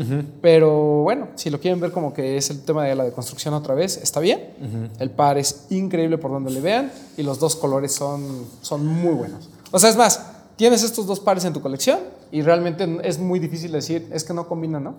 pero 0.42 1.04
bueno, 1.04 1.28
si 1.36 1.50
lo 1.50 1.60
quieren 1.60 1.80
ver 1.82 1.92
como 1.92 2.14
que 2.14 2.38
es 2.38 2.50
el 2.50 2.62
tema 2.62 2.86
de 2.86 2.96
la 2.96 3.04
deconstrucción 3.04 3.54
otra 3.54 3.76
vez, 3.76 3.98
está 3.98 4.20
bien. 4.22 4.94
El 5.00 5.12
par 5.12 5.38
es 5.38 5.66
increíble 5.70 6.18
por 6.18 6.32
donde 6.32 6.52
le 6.52 6.62
vean 6.62 6.92
y 7.18 7.24
los 7.24 7.40
dos 7.40 7.58
colores 7.58 7.92
son, 7.92 8.46
son 8.62 8.86
muy 8.86 9.14
buenos. 9.14 9.50
O 9.72 9.80
sea, 9.80 9.90
es 9.90 9.98
más, 9.98 10.22
tienes 10.56 10.84
estos 10.84 11.06
dos 11.06 11.20
pares 11.20 11.44
en 11.44 11.52
tu 11.52 11.62
colección 11.62 12.00
y 12.32 12.42
realmente 12.42 12.88
es 13.04 13.20
muy 13.20 13.40
difícil 13.40 13.74
decir, 13.74 14.08
es 14.14 14.24
que 14.24 14.34
no 14.34 14.48
combinan, 14.48 14.86
¿no? 14.86 14.96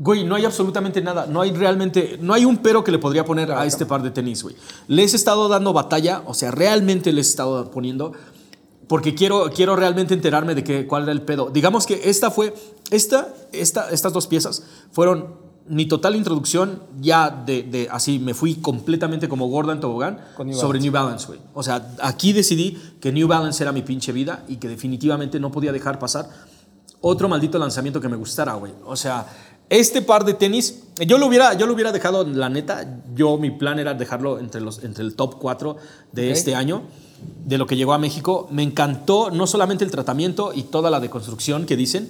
Güey, 0.00 0.22
no 0.24 0.36
hay 0.36 0.44
absolutamente 0.44 1.02
nada. 1.02 1.26
No 1.26 1.40
hay 1.40 1.50
realmente. 1.50 2.18
No 2.22 2.32
hay 2.32 2.44
un 2.44 2.58
pero 2.58 2.84
que 2.84 2.92
le 2.92 2.98
podría 2.98 3.24
poner 3.24 3.50
a 3.50 3.66
este 3.66 3.84
par 3.84 4.00
de 4.02 4.10
tenis, 4.12 4.42
güey. 4.44 4.54
Les 4.86 5.12
he 5.12 5.16
estado 5.16 5.48
dando 5.48 5.72
batalla, 5.72 6.22
o 6.24 6.34
sea, 6.34 6.50
realmente 6.52 7.12
les 7.12 7.26
he 7.26 7.30
estado 7.30 7.70
poniendo. 7.70 8.12
Porque 8.86 9.14
quiero, 9.14 9.50
quiero 9.54 9.76
realmente 9.76 10.14
enterarme 10.14 10.54
de 10.54 10.64
qué, 10.64 10.86
cuál 10.86 11.02
era 11.02 11.12
el 11.12 11.22
pedo. 11.22 11.50
Digamos 11.50 11.84
que 11.84 12.08
esta 12.08 12.30
fue. 12.30 12.54
Esta, 12.90 13.28
esta, 13.52 13.90
estas 13.90 14.12
dos 14.12 14.26
piezas 14.28 14.62
fueron 14.92 15.34
mi 15.68 15.84
total 15.86 16.16
introducción 16.16 16.80
ya 16.98 17.28
de, 17.28 17.62
de- 17.64 17.88
así 17.90 18.18
me 18.18 18.32
fui 18.32 18.54
completamente 18.54 19.28
como 19.28 19.48
Gordon 19.48 19.80
Tobogán 19.80 20.18
New 20.42 20.54
sobre. 20.54 20.80
New 20.80 20.90
Balance, 20.92 21.26
güey. 21.26 21.40
O 21.52 21.62
sea, 21.62 21.94
aquí 22.00 22.32
decidí 22.32 22.78
que 23.00 23.12
New 23.12 23.28
Balance 23.28 23.62
era 23.62 23.72
mi 23.72 23.82
pinche 23.82 24.12
vida 24.12 24.44
y 24.48 24.56
que 24.56 24.68
definitivamente 24.68 25.38
no 25.40 25.50
podía 25.52 25.72
dejar 25.72 25.98
pasar 25.98 26.30
otro 27.02 27.28
maldito 27.28 27.58
lanzamiento 27.58 28.00
que 28.00 28.08
me 28.08 28.16
gustara, 28.16 28.54
güey. 28.54 28.72
O 28.86 28.96
sea, 28.96 29.26
este 29.70 30.02
par 30.02 30.24
de 30.24 30.34
tenis, 30.34 30.82
yo 31.06 31.18
lo 31.18 31.26
hubiera, 31.26 31.54
yo 31.54 31.66
lo 31.66 31.74
hubiera 31.74 31.92
dejado, 31.92 32.24
la 32.24 32.48
neta, 32.48 33.00
yo 33.14 33.36
mi 33.38 33.50
plan 33.50 33.78
era 33.78 33.94
dejarlo 33.94 34.38
entre, 34.38 34.60
los, 34.60 34.82
entre 34.82 35.04
el 35.04 35.14
top 35.14 35.36
4 35.38 35.76
de 36.12 36.30
Ok. 36.30 36.36
este 36.36 36.54
año, 36.54 36.82
de 37.44 37.58
lo 37.58 37.66
que 37.66 37.76
llegó 37.76 37.92
a 37.92 37.98
México. 37.98 38.48
Me 38.50 38.62
encantó 38.62 39.30
no 39.30 39.46
solamente 39.46 39.84
el 39.84 39.90
tratamiento 39.90 40.52
y 40.54 40.62
toda 40.64 40.90
la 40.90 41.00
deconstrucción 41.00 41.66
que 41.66 41.76
dicen, 41.76 42.08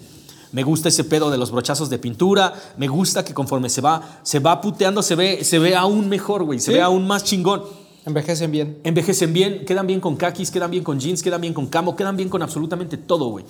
me 0.52 0.62
gusta 0.62 0.88
ese 0.88 1.04
pedo 1.04 1.30
de 1.30 1.36
los 1.38 1.50
brochazos 1.50 1.90
de 1.90 1.98
pintura, 1.98 2.54
me 2.78 2.88
gusta 2.88 3.24
que 3.24 3.34
conforme 3.34 3.68
se 3.68 3.80
va, 3.80 4.20
se 4.22 4.38
va 4.38 4.60
puteando, 4.60 5.02
se 5.02 5.14
ve, 5.14 5.44
se 5.44 5.58
ve 5.58 5.74
aún 5.76 6.08
mejor, 6.08 6.44
güey, 6.44 6.58
se 6.58 6.66
Sí. 6.66 6.72
ve 6.72 6.82
aún 6.82 7.06
más 7.06 7.24
chingón. 7.24 7.62
Envejecen 8.06 8.50
bien. 8.50 8.78
Envejecen 8.84 9.32
bien, 9.34 9.64
quedan 9.66 9.86
bien 9.86 10.00
con 10.00 10.16
kakis, 10.16 10.50
quedan 10.50 10.70
bien 10.70 10.82
con 10.84 10.98
jeans, 10.98 11.22
quedan 11.22 11.42
bien 11.42 11.52
con 11.52 11.66
camo, 11.66 11.94
quedan 11.96 12.16
bien 12.16 12.30
con 12.30 12.40
absolutamente 12.42 12.96
todo, 12.96 13.28
güey. 13.28 13.44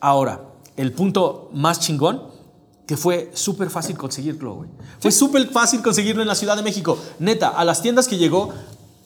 Ahora, 0.00 0.40
el 0.76 0.92
punto 0.92 1.48
más 1.54 1.80
chingón, 1.80 2.20
que 2.92 2.96
fue 2.98 3.30
súper 3.32 3.70
fácil 3.70 3.96
conseguirlo, 3.96 4.54
güey. 4.56 4.68
Fue 5.00 5.10
súper 5.10 5.48
fácil 5.48 5.80
conseguirlo 5.80 6.20
en 6.20 6.28
la 6.28 6.34
Ciudad 6.34 6.56
de 6.56 6.62
México. 6.62 6.98
Neta, 7.20 7.48
a 7.48 7.64
las 7.64 7.80
tiendas 7.80 8.06
que 8.06 8.18
llegó, 8.18 8.52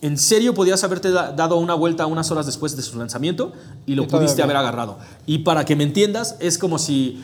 en 0.03 0.19
serio 0.19 0.55
podías 0.55 0.83
haberte 0.83 1.13
da- 1.13 1.31
dado 1.31 1.57
una 1.59 1.75
vuelta 1.75 2.05
unas 2.07 2.29
horas 2.33 2.47
después 2.47 2.75
de 2.77 2.83
su 2.83 2.99
lanzamiento 2.99 3.53
y 3.87 3.95
lo 3.95 4.03
Y 4.03 4.07
pudiste 4.09 4.43
haber 4.43 4.57
agarrado. 4.57 4.99
Y 5.25 5.39
para 5.39 5.65
que 5.65 5.77
me 5.77 5.85
entiendas, 5.85 6.35
es 6.41 6.59
como 6.59 6.81
si 6.81 7.23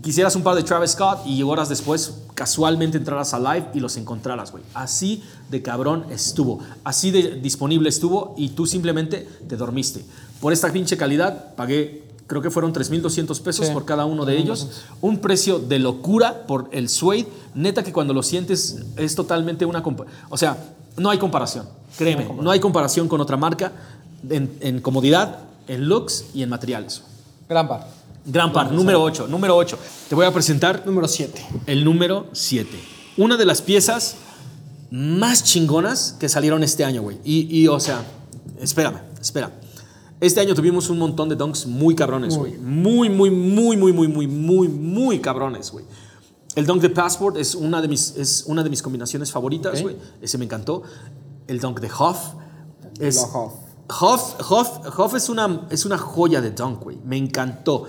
quisieras 0.00 0.34
un 0.36 0.42
par 0.42 0.56
de 0.56 0.62
Travis 0.62 0.92
Scott 0.92 1.26
y 1.26 1.42
horas 1.42 1.68
después 1.68 2.14
casualmente 2.34 2.96
entraras 2.96 3.34
a 3.34 3.38
live 3.38 3.68
y 3.74 3.80
los 3.80 3.98
encontraras, 3.98 4.52
güey. 4.52 4.64
Así 4.72 5.22
de 5.50 5.60
cabrón 5.60 6.06
estuvo, 6.08 6.60
así 6.82 7.10
de 7.10 7.34
disponible 7.42 7.90
estuvo 7.90 8.34
y 8.38 8.48
tú 8.48 8.64
simplemente 8.64 9.28
te 9.46 9.54
dormiste. 9.58 10.02
Por 10.40 10.54
esta 10.54 10.72
pinche 10.72 10.96
calidad 10.96 11.54
pagué, 11.56 12.04
creo 12.30 12.40
que 12.40 12.50
fueron 12.50 12.72
3.200 12.72 13.40
pesos 13.42 13.66
Sí. 13.66 13.72
por 13.72 13.84
cada 13.84 14.04
uno 14.06 14.24
de 14.24 14.38
ellos. 14.38 14.68
Un 15.00 15.18
precio 15.18 15.58
de 15.58 15.80
locura 15.80 16.46
por 16.46 16.68
el 16.70 16.88
suede. 16.88 17.26
Neta 17.56 17.82
que 17.82 17.92
cuando 17.92 18.14
lo 18.14 18.22
sientes 18.22 18.76
es 18.96 19.16
totalmente 19.16 19.66
una... 19.66 19.82
O 20.28 20.36
sea, 20.38 20.56
no 20.96 21.10
hay 21.10 21.18
comparación, 21.18 21.66
créeme, 21.98 22.28
no 22.40 22.50
hay 22.52 22.60
comparación 22.60 23.08
con 23.08 23.20
otra 23.20 23.36
marca 23.36 23.72
en, 24.28 24.56
en 24.60 24.80
comodidad, 24.80 25.40
en 25.66 25.88
looks 25.88 26.26
y 26.32 26.42
en 26.44 26.48
materiales. 26.50 27.02
Gran 27.48 27.66
par. 27.66 27.88
Gran 28.24 28.52
par, 28.52 28.70
número 28.70 29.02
8, 29.02 29.26
número 29.26 29.56
8. 29.56 29.76
Te 30.08 30.14
voy 30.14 30.26
a 30.26 30.32
presentar 30.32 30.84
Número 30.86 31.08
7. 31.08 31.44
el 31.66 31.84
número 31.84 32.26
7. 32.32 32.68
Una 33.16 33.36
de 33.36 33.44
las 33.44 33.60
piezas 33.60 34.14
más 34.92 35.42
chingonas 35.42 36.16
que 36.20 36.28
salieron 36.28 36.62
este 36.62 36.84
año, 36.84 37.02
güey. 37.02 37.18
Y, 37.24 37.60
y, 37.60 37.66
o 37.66 37.80
sea, 37.80 38.04
espérame, 38.60 38.98
espera. 39.20 39.50
Este 40.20 40.40
año 40.40 40.54
tuvimos 40.54 40.90
un 40.90 40.98
montón 40.98 41.28
de 41.28 41.36
dunks 41.36 41.66
muy 41.66 41.94
cabrones, 41.94 42.36
güey. 42.36 42.58
Muy, 42.58 43.08
muy, 43.08 43.30
muy, 43.30 43.76
muy, 43.76 43.92
muy, 43.92 44.08
muy, 44.08 44.26
muy, 44.26 44.68
muy 44.68 45.18
cabrones, 45.20 45.70
güey. 45.72 45.84
El 46.56 46.66
dunk 46.66 46.82
de 46.82 46.90
Passport 46.90 47.36
es 47.36 47.54
una 47.54 47.80
de 47.80 47.88
mis, 47.88 48.16
es 48.16 48.44
una 48.46 48.62
de 48.62 48.68
mis 48.70 48.82
combinaciones 48.82 49.30
favoritas, 49.32 49.80
güey. 49.82 49.96
Ese 50.20 50.36
me 50.36 50.44
encantó. 50.44 50.82
El 51.46 51.58
dunk 51.60 51.80
de 51.80 51.86
Huff. 51.88 52.18
Es, 52.98 53.16
Lo 53.16 53.22
Huff. 53.22 53.52
Huff, 53.88 54.50
Huff- 54.50 54.98
Huff 54.98 55.14
es, 55.14 55.28
una, 55.28 55.66
es 55.70 55.84
una 55.86 55.96
joya 55.96 56.40
de 56.40 56.50
dunk, 56.50 56.82
güey. 56.82 56.98
Me 57.04 57.16
encantó. 57.16 57.84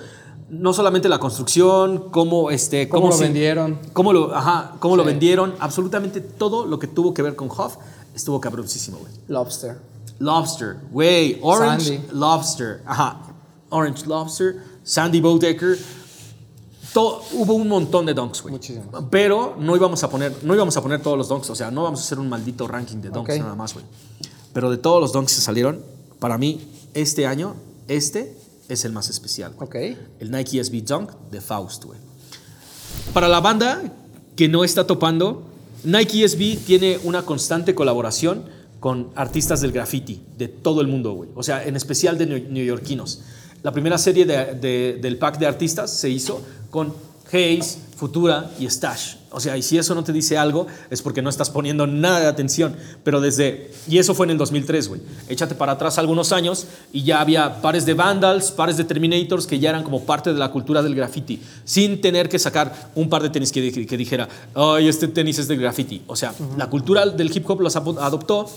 No 0.49 0.73
solamente 0.73 1.09
la 1.09 1.19
construcción, 1.19 2.09
cómo, 2.11 2.49
este, 2.51 2.87
Cómo 2.87 3.07
lo 3.07 3.13
se- 3.13 3.23
vendieron. 3.23 3.79
Cómo 3.93 4.13
lo, 4.13 4.33
ajá, 4.35 4.75
cómo 4.79 4.95
lo 4.95 5.03
vendieron. 5.03 5.53
Absolutamente 5.59 6.21
todo 6.21 6.65
lo 6.65 6.77
que 6.79 6.87
tuvo 6.87 7.13
que 7.13 7.21
ver 7.23 7.35
con 7.35 7.49
Huff 7.49 7.75
estuvo 8.15 8.39
cabroncísimo, 8.39 8.97
güey. 8.99 9.11
Lobster. 9.27 9.79
Lobster, 10.21 10.77
güey. 10.91 11.39
Orange 11.41 11.97
Sandy. 11.97 12.07
Lobster. 12.13 12.81
Ajá. 12.85 13.21
Orange 13.69 14.05
Lobster. 14.05 14.55
Sandy 14.83 15.19
Bodecker. 15.21 15.77
To- 16.93 17.21
hubo 17.33 17.53
un 17.53 17.67
montón 17.67 18.05
de 18.05 18.13
dunks, 18.13 18.41
güey. 18.41 18.51
Muchísimos. 18.53 18.87
Pero 19.09 19.55
no 19.59 19.75
íbamos 19.75 20.03
a 20.03 20.09
poner, 20.09 20.35
no 20.43 20.53
íbamos 20.53 20.75
a 20.75 20.81
poner 20.81 21.01
todos 21.01 21.17
los 21.17 21.27
dunks. 21.29 21.49
O 21.49 21.55
sea, 21.55 21.71
no 21.71 21.83
vamos 21.83 22.01
a 22.01 22.03
hacer 22.03 22.19
un 22.19 22.27
maldito 22.29 22.67
ranking 22.67 22.97
de 22.97 23.09
dunks 23.09 23.33
Ok. 23.33 23.39
nada 23.39 23.55
más, 23.55 23.73
güey. 23.73 23.85
Pero 24.53 24.69
de 24.69 24.77
todos 24.77 24.99
los 25.01 25.13
dunks 25.13 25.33
que 25.35 25.41
salieron, 25.41 25.81
para 26.19 26.37
mí, 26.37 26.61
este 26.93 27.25
año, 27.25 27.55
este 27.87 28.37
es 28.67 28.83
el 28.85 28.91
más 28.91 29.09
especial. 29.09 29.53
El 30.19 30.31
Nike 30.31 30.59
SB 30.63 30.81
Dunk 30.83 31.11
de 31.31 31.39
Faust, 31.41 31.85
güey. 31.85 31.99
Para 33.13 33.27
la 33.29 33.39
banda 33.39 33.81
que 34.35 34.49
no 34.49 34.63
está 34.65 34.85
topando, 34.85 35.43
Nike 35.83 36.27
SB 36.27 36.57
tiene 36.65 36.99
una 37.03 37.23
constante 37.23 37.73
colaboración 37.73 38.43
con 38.81 39.11
artistas 39.15 39.61
del 39.61 39.71
graffiti 39.71 40.19
de 40.37 40.49
todo 40.49 40.81
el 40.81 40.87
mundo, 40.87 41.13
güey. 41.13 41.29
O 41.35 41.43
sea, 41.43 41.63
en 41.65 41.77
especial 41.77 42.17
de 42.17 42.27
neo- 42.27 42.49
neoyorquinos. 42.49 43.21
La 43.63 43.71
primera 43.71 43.97
serie 43.97 44.25
de- 44.25 44.97
del 44.99 45.17
pack 45.17 45.37
de 45.39 45.45
artistas 45.45 45.89
se 45.91 46.09
hizo 46.09 46.41
con 46.69 46.93
Hayes, 47.31 47.77
Futura 48.01 48.49
y 48.59 48.67
Stash. 48.67 49.17
O 49.29 49.39
sea, 49.39 49.55
y 49.57 49.61
si 49.61 49.77
eso 49.77 49.93
no 49.93 50.03
te 50.03 50.11
dice 50.11 50.35
algo, 50.35 50.65
es 50.89 51.03
porque 51.03 51.21
no 51.21 51.29
estás 51.29 51.51
poniendo 51.51 51.85
nada 51.85 52.19
de 52.21 52.25
atención. 52.25 52.75
Pero 53.03 53.21
desde. 53.21 53.69
Y 53.87 53.99
eso 53.99 54.15
fue 54.15 54.25
en 54.25 54.31
el 54.31 54.39
2003, 54.39 54.87
güey. 54.87 55.01
Échate 55.29 55.53
para 55.53 55.73
atrás 55.73 55.99
algunos 55.99 56.31
años 56.31 56.65
y 56.91 57.03
ya 57.03 57.21
había 57.21 57.61
pares 57.61 57.85
de 57.85 57.93
Vandals, 57.93 58.49
pares 58.49 58.75
de 58.77 58.85
Terminators 58.85 59.45
que 59.45 59.59
ya 59.59 59.69
eran 59.69 59.83
como 59.83 60.03
parte 60.03 60.33
de 60.33 60.39
la 60.39 60.49
cultura 60.49 60.81
del 60.81 60.95
graffiti, 60.95 61.39
sin 61.63 62.01
tener 62.01 62.27
que 62.27 62.39
sacar 62.39 62.89
un 62.95 63.07
par 63.07 63.21
de 63.21 63.29
tenis 63.29 63.51
que, 63.51 63.71
que 63.85 63.97
dijera, 63.97 64.27
ay, 64.55 64.87
este 64.87 65.07
tenis 65.07 65.37
es 65.37 65.47
del 65.47 65.59
graffiti. 65.61 66.01
O 66.07 66.15
sea, 66.15 66.33
la 66.57 66.71
cultura 66.71 67.05
del 67.05 67.29
hip 67.37 67.47
hop 67.47 67.61
los 67.61 67.75
adoptó 67.75 68.49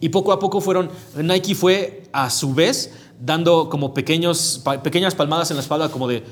y 0.00 0.08
poco 0.08 0.32
a 0.32 0.38
poco 0.38 0.62
fueron. 0.62 0.88
Nike 1.22 1.54
fue 1.54 2.04
a 2.12 2.30
su 2.30 2.54
vez 2.54 2.92
dando 3.20 3.68
como 3.68 3.92
pequeños, 3.92 4.62
pa- 4.64 4.82
pequeñas 4.82 5.14
palmadas 5.14 5.50
en 5.50 5.58
la 5.58 5.62
espalda, 5.62 5.90
como 5.90 6.08
de, 6.08 6.22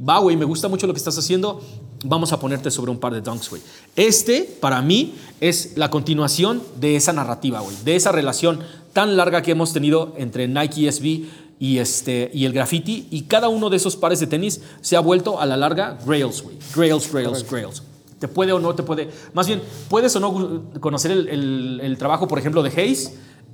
va, 0.00 0.18
güey, 0.18 0.36
me 0.36 0.44
gusta 0.44 0.68
mucho 0.68 0.86
lo 0.86 0.92
que 0.92 0.98
estás 0.98 1.16
haciendo, 1.18 1.60
vamos 2.04 2.32
a 2.32 2.40
ponerte 2.40 2.70
sobre 2.70 2.90
un 2.90 2.98
par 2.98 3.12
de 3.14 3.20
dunks, 3.20 3.50
güey. 3.50 3.62
Este, 3.96 4.42
para 4.60 4.80
mí, 4.82 5.14
es 5.40 5.72
la 5.76 5.90
continuación 5.90 6.62
de 6.80 6.96
esa 6.96 7.12
narrativa, 7.12 7.60
güey, 7.60 7.76
de 7.84 7.96
esa 7.96 8.12
relación 8.12 8.60
tan 8.92 9.16
larga 9.16 9.42
que 9.42 9.52
hemos 9.52 9.72
tenido 9.72 10.14
entre 10.18 10.48
Nike 10.48 10.90
SB 10.90 11.24
y, 11.58 11.78
este, 11.78 12.30
y 12.34 12.44
el 12.44 12.52
graffiti, 12.52 13.06
y 13.10 13.22
cada 13.22 13.48
uno 13.48 13.70
de 13.70 13.76
esos 13.76 13.96
pares 13.96 14.18
de 14.20 14.26
tenis 14.26 14.60
se 14.80 14.96
ha 14.96 15.00
vuelto 15.00 15.40
a 15.40 15.46
la 15.46 15.56
larga 15.56 15.98
grails, 16.04 16.42
güey. 16.42 16.56
Grails, 16.74 17.10
grails, 17.12 17.48
grails. 17.48 17.82
Te 18.18 18.28
puede 18.28 18.52
o 18.52 18.58
no 18.60 18.74
te 18.74 18.82
puede. 18.82 19.08
Más 19.34 19.46
bien, 19.46 19.60
puedes 19.88 20.14
o 20.16 20.20
no 20.20 20.62
conocer 20.80 21.10
el, 21.10 21.28
el- 21.28 21.80
el 21.82 21.98
trabajo, 21.98 22.28
por 22.28 22.38
ejemplo, 22.38 22.62
de 22.62 22.70
Hayes, 22.70 23.12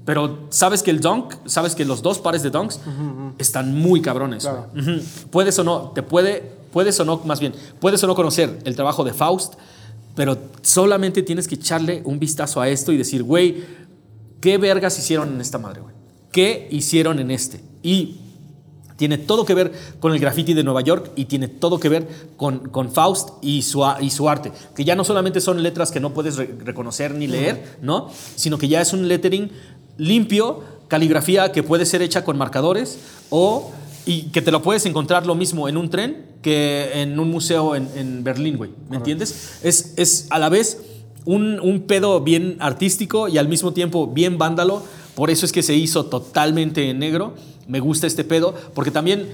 pero 0.09 0.39
sabes 0.49 0.83
que 0.83 0.91
el 0.91 1.01
dunk, 1.01 1.35
sabes 1.45 1.75
que 1.75 1.85
los 1.85 2.01
dos 2.01 2.19
pares 2.19 2.43
de 2.43 2.49
dunks 2.49 2.81
están 3.37 3.75
muy 3.79 4.01
cabrones. 4.01 4.45
Claro. 4.45 4.69
güey. 4.73 4.97
Ujú. 4.97 5.05
Puedes 5.31 5.59
o 5.59 5.65
no, 5.65 5.93
te 5.95 6.03
puede, 6.03 6.51
puedes 6.73 6.99
o 6.99 7.05
no, 7.05 7.19
más 7.27 7.41
bien, 7.41 7.53
puedes 7.79 8.03
o 8.03 8.07
no 8.07 8.15
conocer 8.15 8.59
el 8.65 8.75
trabajo 8.75 9.05
de 9.05 9.13
Faust, 9.13 9.57
pero 10.15 10.39
solamente 10.63 11.23
tienes 11.23 11.47
que 11.47 11.57
echarle 11.57 12.01
un 12.07 12.19
vistazo 12.19 12.59
a 12.63 12.71
esto 12.71 12.91
y 12.91 12.97
decir, 12.97 13.23
güey, 13.23 13.63
¿qué 14.41 14.57
vergas 14.57 14.99
hicieron 14.99 15.29
en 15.35 15.43
esta 15.43 15.59
madre, 15.59 15.83
güey? 15.83 15.95
¿Qué 16.33 16.69
hicieron 16.71 17.19
en 17.19 17.31
este? 17.31 17.61
Y 17.83 18.21
tiene 18.97 19.19
todo 19.19 19.45
que 19.45 19.53
ver 19.55 19.73
con 20.01 20.13
el 20.15 20.19
graffiti 20.19 20.55
de 20.55 20.65
Nueva 20.65 20.81
York 20.81 21.11
y 21.17 21.27
tiene 21.27 21.49
todo 21.49 21.79
que 21.79 21.91
ver 21.91 22.09
con, 22.39 22.71
con 22.71 22.91
Faust 22.91 23.29
y 23.43 23.61
su, 23.61 23.85
y 24.01 24.09
su 24.11 24.27
arte. 24.29 24.53
Que 24.75 24.85
ya 24.85 24.97
no 24.97 25.05
solamente 25.05 25.41
son 25.43 25.63
letras 25.63 25.93
que 25.93 26.01
no 26.01 26.15
puedes 26.15 26.37
re- 26.37 26.57
reconocer 26.65 27.15
ni 27.15 27.27
leer, 27.27 27.77
¿no? 27.83 28.09
Sino 28.37 28.57
que 28.57 28.69
ya 28.69 28.81
es 28.81 28.93
un 28.95 29.07
lettering 29.07 29.51
limpio, 29.99 30.63
caligrafía 30.89 31.53
que 31.53 31.63
puede 31.63 31.85
ser 31.85 32.01
hecha 32.01 32.25
con 32.25 32.39
marcadores 32.39 32.99
o 33.29 33.73
y 34.07 34.23
que 34.31 34.41
te 34.41 34.51
lo 34.51 34.63
puedes 34.63 34.87
encontrar 34.87 35.27
lo 35.27 35.35
mismo 35.35 35.69
en 35.69 35.77
un 35.77 35.91
tren 35.91 36.27
que 36.41 37.03
en 37.03 37.19
un 37.19 37.31
museo 37.31 37.77
en, 37.77 37.89
en 37.95 38.25
Berlín, 38.25 38.57
güey. 38.57 38.71
¿Me 38.89 38.97
entiendes? 38.97 39.59
Es, 39.63 39.93
es 39.97 40.29
a 40.31 40.39
la 40.39 40.49
vez 40.49 40.81
un, 41.27 41.61
un 41.61 41.83
pedo 41.83 42.21
bien 42.23 42.57
artístico 42.59 43.29
y 43.29 43.37
al 43.37 43.49
mismo 43.49 43.75
tiempo 43.75 44.07
bien 44.07 44.39
vándalo. 44.39 44.83
Por 45.15 45.31
eso 45.31 45.45
es 45.45 45.53
que 45.53 45.63
se 45.63 45.75
hizo 45.75 46.07
totalmente 46.07 46.89
en 46.89 47.01
negro. 47.01 47.35
Me 47.67 47.81
gusta 47.81 48.07
este 48.07 48.25
pedo, 48.25 48.55
porque 48.73 48.91
también 48.91 49.29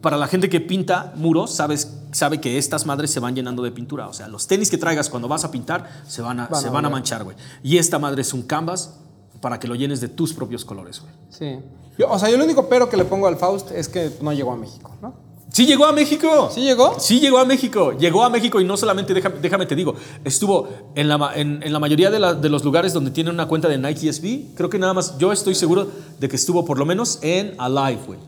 para 0.00 0.16
la 0.16 0.26
gente 0.28 0.48
que 0.48 0.60
pinta 0.60 1.12
muros, 1.16 1.54
sabes, 1.54 1.98
sabe 2.12 2.40
que 2.40 2.56
estas 2.56 2.86
madres 2.86 3.10
se 3.10 3.20
van 3.20 3.34
llenando 3.34 3.62
de 3.62 3.72
pintura. 3.72 4.08
O 4.08 4.12
sea, 4.12 4.28
los 4.28 4.46
tenis 4.46 4.70
que 4.70 4.78
traigas 4.78 5.10
cuando 5.10 5.28
vas 5.28 5.44
a 5.44 5.50
pintar 5.50 6.02
se 6.06 6.22
van 6.22 6.40
a, 6.40 6.46
Van 6.46 6.58
a 6.58 6.62
se 6.62 6.70
van 6.70 6.84
a 6.84 6.88
manchar, 6.88 7.24
güey. 7.24 7.36
Y 7.62 7.78
esta 7.78 7.98
madre 7.98 8.22
es 8.22 8.32
un 8.32 8.42
canvas 8.42 8.94
para 9.40 9.58
que 9.60 9.68
lo 9.68 9.74
llenes 9.74 10.00
de 10.00 10.08
tus 10.08 10.32
propios 10.32 10.64
colores, 10.64 11.00
güey. 11.00 11.12
Sí. 11.30 11.58
Yo- 11.98 12.10
o 12.10 12.18
sea, 12.18 12.30
yo 12.30 12.36
lo 12.36 12.44
único 12.44 12.68
pero 12.68 12.88
que 12.88 12.96
le 12.96 13.04
pongo 13.04 13.26
al 13.26 13.36
Faust 13.36 13.70
es 13.72 13.88
que 13.88 14.10
no 14.20 14.32
llegó 14.32 14.52
a 14.52 14.56
México, 14.56 14.92
¿no? 15.02 15.14
¡Sí 15.50 15.64
llegó 15.64 15.86
a 15.86 15.92
México! 15.92 16.50
¿Sí 16.54 16.60
llegó? 16.60 17.00
Sí 17.00 17.20
llegó 17.20 17.38
a 17.38 17.44
México, 17.46 17.92
llegó 17.92 18.22
a 18.22 18.28
México 18.28 18.60
y 18.60 18.64
no 18.64 18.76
solamente, 18.76 19.14
déjame, 19.14 19.36
déjame 19.40 19.64
te 19.66 19.74
digo, 19.74 19.94
estuvo 20.22 20.68
en 20.94 21.08
la, 21.08 21.32
en, 21.34 21.62
en 21.62 21.72
la 21.72 21.78
mayoría 21.78 22.10
de, 22.10 22.20
la- 22.20 22.34
de 22.34 22.48
los 22.50 22.62
lugares 22.64 22.92
donde 22.92 23.10
tienen 23.10 23.32
una 23.34 23.48
cuenta 23.48 23.66
de 23.66 23.78
Nike 23.78 24.12
SB, 24.12 24.54
creo 24.54 24.68
que 24.68 24.78
nada 24.78 24.92
más, 24.92 25.16
yo 25.18 25.32
estoy 25.32 25.54
seguro 25.54 25.88
de 26.20 26.28
que 26.28 26.36
estuvo 26.36 26.64
por 26.66 26.78
lo 26.78 26.84
menos 26.84 27.18
en 27.22 27.54
Alive, 27.58 28.00
güey. 28.06 28.18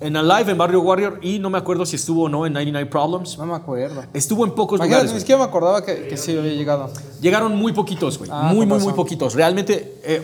En 0.00 0.16
Alive, 0.16 0.52
en 0.52 0.58
Barrio 0.58 0.80
Warrior, 0.80 1.18
y 1.22 1.38
no 1.40 1.50
me 1.50 1.58
acuerdo 1.58 1.84
si 1.84 1.96
estuvo 1.96 2.24
o 2.24 2.28
no 2.28 2.46
en 2.46 2.52
99 2.52 2.88
Problems. 2.88 3.36
No 3.36 3.46
me 3.46 3.54
acuerdo. 3.54 4.04
Estuvo 4.14 4.44
en 4.44 4.52
pocos 4.52 4.78
Imagínate, 4.78 5.02
lugares. 5.02 5.12
ni 5.14 5.20
siquiera 5.20 5.40
me 5.40 5.48
acordaba 5.48 5.84
que, 5.84 6.06
que 6.06 6.16
sí 6.16 6.36
había 6.36 6.52
llegado. 6.52 6.88
Llegaron 7.20 7.56
muy 7.56 7.72
poquitos, 7.72 8.16
güey. 8.18 8.30
Ah, 8.32 8.50
muy, 8.54 8.64
muy, 8.64 8.78
muy 8.78 8.92
poquitos. 8.92 9.34
Realmente, 9.34 10.00
eh, 10.04 10.22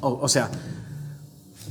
o, 0.00 0.18
o 0.22 0.28
sea, 0.28 0.50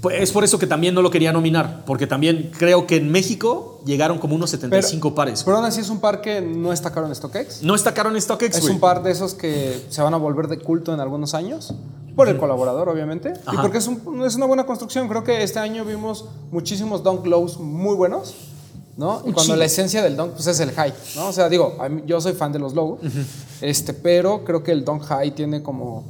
pues 0.02 0.22
es 0.22 0.32
por 0.32 0.44
eso 0.44 0.58
que 0.60 0.66
también 0.68 0.94
no 0.96 1.02
lo 1.02 1.10
quería 1.12 1.32
nominar, 1.32 1.84
porque 1.86 2.08
también 2.08 2.52
creo 2.58 2.86
que 2.88 2.96
en 2.98 3.12
México 3.12 3.82
llegaron 3.86 4.18
como 4.20 4.36
unos 4.36 4.50
75 4.52 5.14
pares. 5.16 5.44
Pero 5.44 5.58
aún 5.58 5.66
así 5.66 5.82
es 5.82 5.90
un 5.90 6.00
par 6.00 6.22
que 6.22 6.42
no 6.42 6.72
está 6.74 6.92
caro 6.92 7.08
en 7.08 7.16
StockX. 7.16 7.64
No 7.64 7.76
está 7.76 7.94
caro 7.94 8.10
en 8.10 8.20
StockX, 8.22 8.56
Es 8.58 8.62
güey. 8.62 8.74
un 8.76 8.80
par 8.80 9.02
de 9.04 9.12
esos 9.12 9.34
que 9.34 9.84
se 9.90 10.02
van 10.02 10.14
a 10.14 10.18
volver 10.18 10.48
de 10.48 10.60
culto 10.60 10.94
en 10.94 11.00
algunos 11.00 11.34
años. 11.34 11.74
Por 12.16 12.28
el 12.30 12.38
colaborador, 12.38 12.90
obviamente. 12.90 13.34
Y 13.36 13.50
Ajá. 13.50 13.62
porque 13.62 13.78
es, 13.78 13.88
un- 13.88 14.24
es 14.26 14.36
una 14.36 14.46
buena 14.46 14.66
construcción. 14.66 15.08
Creo 15.08 15.24
que 15.24 15.44
este 15.44 15.60
año 15.60 15.86
vimos 15.86 16.26
muchísimos 16.52 17.04
dunk 17.04 17.26
lows 17.26 17.58
muy 17.60 17.96
buenos. 17.96 18.36
¿no? 18.98 19.24
Y 19.26 19.32
cuando 19.32 19.56
la 19.56 19.66
esencia 19.66 20.04
del 20.04 20.18
dunk 20.18 20.34
pues, 20.34 20.46
es 20.48 20.60
el 20.60 20.72
high. 20.72 20.94
¿no? 21.16 21.30
O 21.30 21.32
sea, 21.32 21.48
digo, 21.50 21.76
mí- 21.90 22.04
yo 22.06 22.20
soy 22.22 22.34
fan 22.34 22.52
de 22.52 22.60
los 22.60 22.74
low. 22.74 23.00
este, 23.62 23.94
pero 23.94 24.44
creo 24.44 24.62
que 24.64 24.72
el 24.74 24.84
dunk 24.86 25.04
high 25.04 25.32
tiene 25.32 25.64
como. 25.64 26.04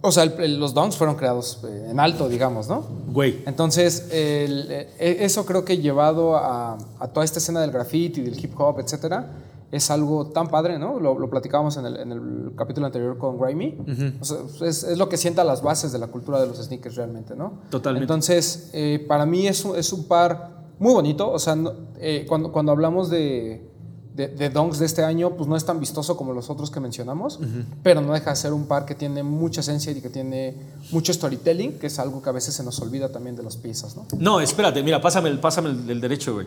O 0.00 0.12
sea, 0.12 0.22
el- 0.22 0.58
los 0.60 0.72
dunks 0.74 0.96
fueron 0.96 1.16
creados 1.16 1.58
eh, 1.68 1.88
en 1.90 1.98
alto, 1.98 2.28
digamos, 2.28 2.68
¿no? 2.68 2.84
Güey. 3.12 3.42
Entonces, 3.46 4.06
el- 4.12 4.68
eh, 4.70 4.88
eso 5.20 5.44
creo 5.44 5.64
que 5.64 5.78
llevado 5.78 6.36
a, 6.36 6.78
a 7.00 7.08
toda 7.08 7.24
esta 7.24 7.40
escena 7.40 7.60
del 7.60 7.72
graffiti, 7.72 8.20
del 8.22 8.38
hip 8.42 8.58
hop, 8.58 8.78
etcétera, 8.78 9.26
es 9.70 9.90
algo 9.90 10.28
tan 10.28 10.48
padre, 10.48 10.78
¿no? 10.78 10.98
Lo, 10.98 11.18
lo 11.18 11.28
platicábamos 11.28 11.76
en 11.76 11.84
el, 11.86 11.96
en 11.98 12.12
el 12.12 12.52
capítulo 12.56 12.86
anterior 12.86 13.18
con 13.18 13.38
Grimy. 13.38 13.78
O 14.20 14.24
sea, 14.24 14.38
es, 14.66 14.82
es 14.84 14.96
lo 14.96 15.08
que 15.08 15.16
sienta 15.18 15.44
las 15.44 15.60
bases 15.62 15.92
de 15.92 15.98
la 15.98 16.06
cultura 16.06 16.40
de 16.40 16.46
los 16.46 16.56
sneakers 16.56 16.96
realmente, 16.96 17.36
¿no? 17.36 17.60
Totalmente. 17.70 18.04
Entonces, 18.04 18.70
eh, 18.72 19.04
para 19.06 19.26
mí 19.26 19.46
es 19.46 19.64
un, 19.64 19.76
es 19.76 19.92
un 19.92 20.04
par 20.04 20.50
muy 20.78 20.94
bonito. 20.94 21.30
O 21.30 21.38
sea, 21.38 21.54
no- 21.54 21.72
eh, 21.98 22.24
cuando, 22.26 22.50
cuando 22.50 22.72
hablamos 22.72 23.10
de, 23.10 23.68
de, 24.14 24.28
de 24.28 24.48
donks 24.48 24.78
de 24.78 24.86
este 24.86 25.04
año, 25.04 25.36
pues 25.36 25.48
no 25.48 25.54
es 25.54 25.64
tan 25.66 25.78
vistoso 25.80 26.16
como 26.16 26.32
los 26.32 26.48
otros 26.48 26.70
que 26.70 26.80
mencionamos, 26.80 27.38
pero 27.82 28.00
no 28.00 28.14
deja 28.14 28.30
de 28.30 28.36
ser 28.36 28.52
un 28.54 28.66
par 28.66 28.86
que 28.86 28.94
tiene 28.94 29.22
mucha 29.22 29.60
esencia 29.60 29.92
y 29.92 30.00
que 30.00 30.08
tiene 30.08 30.56
mucho 30.92 31.12
storytelling, 31.12 31.78
que 31.78 31.88
es 31.88 31.98
algo 31.98 32.22
que 32.22 32.30
a 32.30 32.32
veces 32.32 32.54
se 32.54 32.64
nos 32.64 32.80
olvida 32.80 33.12
también 33.12 33.36
de 33.36 33.42
las 33.42 33.56
piezas, 33.58 33.96
¿no? 33.96 34.06
No, 34.18 34.40
espérate, 34.40 34.82
mira, 34.82 35.00
pásame 35.00 35.28
el, 35.28 35.38
pásame 35.40 35.70
el, 35.70 35.90
el 35.90 36.00
derecho, 36.00 36.32
güey. 36.34 36.46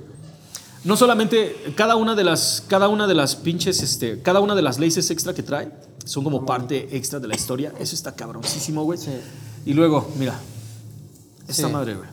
No 0.84 0.98
solamente 0.98 1.74
cada 1.76 1.96
una 1.96 2.16
de 2.16 2.24
las, 2.24 2.64
cada 2.68 2.88
una 2.88 3.06
de 3.08 3.14
las 3.14 3.36
pinches, 3.36 3.82
este, 3.84 4.22
cada 4.22 4.40
una 4.40 4.56
de 4.56 4.62
las 4.64 4.80
laces 4.80 5.10
extra 5.12 5.34
que 5.34 5.44
trae 5.44 5.72
son 6.06 6.24
como 6.24 6.46
parte 6.46 6.96
extra 6.96 7.20
de 7.20 7.28
la 7.28 7.36
historia. 7.36 7.72
Eso 7.80 7.94
está 7.96 8.16
cabroncísimo, 8.16 8.84
güey. 8.84 8.98
Sí. 8.98 9.12
Y 9.66 9.74
luego, 9.74 10.10
mira, 10.18 10.40
esta 11.48 11.68
Sí. 11.68 11.74
madre, 11.74 11.94
güey. 11.96 12.10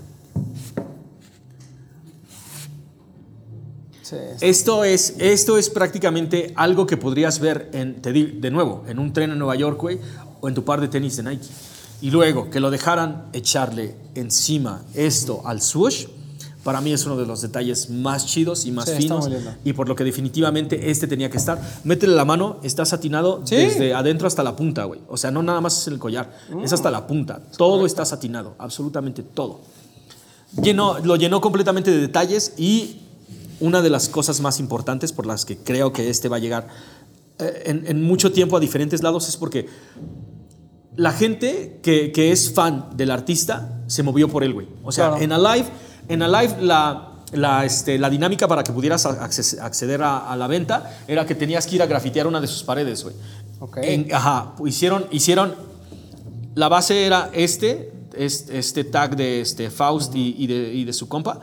Sí, 4.03 4.17
Esto 4.41 4.85
es, 4.85 5.15
esto 5.19 5.59
es 5.59 5.69
prácticamente 5.69 6.53
algo 6.57 6.87
que 6.87 6.97
podrías 6.97 7.41
ver, 7.41 7.69
en, 7.75 8.01
te 8.01 8.11
di- 8.13 8.39
de 8.41 8.51
nuevo, 8.51 8.85
en 8.89 8.99
un 8.99 9.13
tren 9.13 9.31
en 9.33 9.39
Nueva 9.39 9.55
York, 9.57 9.79
güey, 9.81 9.99
o 10.41 10.49
en 10.49 10.55
tu 10.55 10.65
par 10.65 10.81
de 10.81 10.89
tenis 10.89 11.17
de 11.17 11.25
Nike. 11.25 11.47
Y 12.01 12.11
luego 12.11 12.49
que 12.49 12.61
lo 12.61 12.71
dejaran 12.71 13.27
echarle 13.35 13.97
encima 14.15 14.83
esto 14.95 15.43
al 15.47 15.61
swoosh, 15.61 16.07
para 16.69 16.83
mí 16.83 16.93
es 16.93 17.07
uno 17.07 17.17
de 17.17 17.25
los 17.25 17.41
detalles 17.41 17.89
más 17.89 18.27
chidos 18.27 18.67
y 18.67 18.73
más 18.73 18.91
Sí, 18.91 18.97
finos. 18.99 19.27
Y 19.65 19.73
por 19.73 19.89
lo 19.89 19.95
que 19.95 20.05
definitivamente 20.05 20.91
este 20.91 21.07
tenía 21.07 21.31
que 21.31 21.39
estar. 21.39 21.59
Métele 21.85 22.15
la 22.15 22.27
mano, 22.27 22.59
está 22.63 22.85
satinado 22.85 23.41
Sí. 23.47 23.57
desde 23.57 23.95
adentro 23.95 24.27
hasta 24.29 24.43
la 24.43 24.55
punta, 24.55 24.85
güey. 24.85 25.01
O 25.09 25.17
sea, 25.17 25.31
no 25.31 25.43
nada 25.43 25.63
más 25.63 25.79
es 25.81 25.87
el 25.89 25.99
collar, 25.99 26.31
es 26.63 26.75
hasta 26.75 26.91
la 26.91 27.07
punta. 27.07 27.41
Todo 27.57 27.87
está 27.87 28.05
satinado, 28.05 28.55
absolutamente 28.59 29.23
todo. 29.23 29.63
Llenó, 30.63 30.99
lo 30.99 31.17
llenó 31.17 31.41
completamente 31.41 31.91
de 31.91 32.01
detalles 32.03 32.53
y 32.59 33.01
una 33.61 33.81
de 33.81 33.89
las 33.89 34.11
cosas 34.11 34.43
más 34.43 34.61
importantes 34.61 35.11
por 35.15 35.25
las 35.25 35.47
que 35.47 35.57
creo 35.57 35.95
que 35.95 36.11
este 36.11 36.29
va 36.29 36.37
a 36.37 36.41
llegar 36.41 36.69
eh, 37.39 37.63
en, 37.65 37.85
en 37.87 38.03
mucho 38.03 38.31
tiempo 38.31 38.59
a 38.59 38.61
diferentes 38.61 39.03
lados 39.03 39.27
es 39.27 39.39
porque 39.39 39.69
la 40.97 41.13
gente 41.13 41.81
que, 41.83 42.13
que 42.13 42.31
es 42.31 42.53
fan 42.53 42.91
del 42.95 43.11
artista 43.11 43.83
se 43.87 44.03
movió 44.03 44.29
por 44.29 44.43
él, 44.45 44.53
güey. 44.53 44.67
O 44.83 44.93
sea, 44.93 45.11
Claro. 45.11 45.23
en 45.23 45.33
Alive, 45.33 45.67
en 46.09 46.23
Alive 46.23 46.57
la, 46.63 47.13
la, 47.33 47.65
este, 47.65 47.99
la 47.99 48.09
dinámica 48.11 48.47
para 48.47 48.63
que 48.63 48.73
pudieras 48.73 49.05
acceder 49.07 50.03
a, 50.03 50.31
a 50.31 50.37
la 50.37 50.47
venta 50.47 50.99
era 51.07 51.27
que 51.27 51.35
tenías 51.35 51.67
que 51.67 51.77
ir 51.77 51.83
a 51.83 51.87
grafitear 51.87 52.27
una 52.27 52.41
de 52.41 52.47
sus 52.47 52.63
paredes, 52.63 53.03
güey. 53.05 53.15
Ok. 53.61 53.79
En- 53.83 54.15
ajá, 54.15 54.55
hicieron, 54.65 55.07
hicieron, 55.11 55.55
la 56.55 56.69
base 56.69 57.05
era 57.07 57.31
este, 57.33 57.93
este, 58.17 58.59
este 58.59 58.85
tag 58.85 59.17
de 59.17 59.41
este 59.41 59.71
Faust 59.71 60.15
y, 60.15 60.35
y 60.39 60.47
de, 60.47 60.73
y 60.75 60.85
de 60.85 60.93
su 60.93 61.09
compa. 61.09 61.41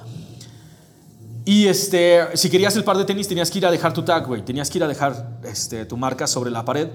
Y 1.48 1.68
este, 1.68 2.22
si 2.34 2.50
querías 2.50 2.76
el 2.76 2.84
par 2.84 2.98
de 2.98 3.06
tenis, 3.06 3.28
tenías 3.28 3.52
que 3.52 3.60
ir 3.60 3.66
a 3.68 3.72
dejar 3.72 3.94
tu 3.94 4.02
tag, 4.04 4.26
güey. 4.26 4.44
Tenías 4.44 4.68
que 4.72 4.80
ir 4.80 4.84
a 4.84 4.88
dejar 4.88 5.38
este, 5.44 5.86
tu 5.86 5.96
marca 5.96 6.26
sobre 6.26 6.50
la 6.50 6.66
pared. 6.66 6.88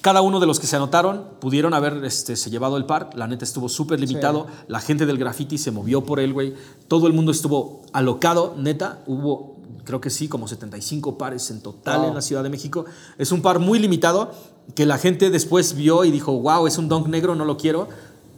Cada 0.00 0.20
uno 0.22 0.40
de 0.40 0.46
los 0.46 0.58
que 0.58 0.66
se 0.66 0.76
anotaron 0.76 1.24
pudieron 1.40 1.74
haber 1.74 2.04
este, 2.04 2.34
se 2.36 2.50
llevado 2.50 2.76
el 2.76 2.86
par. 2.86 3.10
La 3.14 3.26
neta 3.26 3.44
estuvo 3.44 3.68
súper 3.68 4.00
limitado. 4.00 4.46
La 4.66 4.80
gente 4.80 5.06
del 5.06 5.18
graffiti 5.18 5.58
se 5.58 5.70
movió 5.70 6.04
por 6.04 6.18
él, 6.18 6.32
güey. 6.32 6.54
Todo 6.88 7.06
el 7.06 7.12
mundo 7.12 7.30
estuvo 7.30 7.82
alocado, 7.92 8.54
neta. 8.56 9.02
Hubo, 9.06 9.56
creo 9.84 10.00
que 10.00 10.10
sí, 10.10 10.28
como 10.28 10.48
75 10.48 11.18
pares 11.18 11.50
en 11.50 11.60
total 11.60 12.00
Wow. 12.00 12.08
en 12.08 12.14
la 12.14 12.22
Ciudad 12.22 12.42
de 12.42 12.48
México. 12.48 12.84
Es 13.18 13.30
un 13.32 13.42
par 13.42 13.58
muy 13.58 13.78
limitado 13.78 14.32
que 14.74 14.86
la 14.86 14.98
gente 14.98 15.30
después 15.30 15.74
vio 15.74 16.04
y 16.04 16.10
dijo, 16.10 16.32
wow, 16.40 16.66
es 16.66 16.78
un 16.78 16.88
donk 16.88 17.06
negro, 17.08 17.34
no 17.34 17.44
lo 17.44 17.56
quiero. 17.56 17.88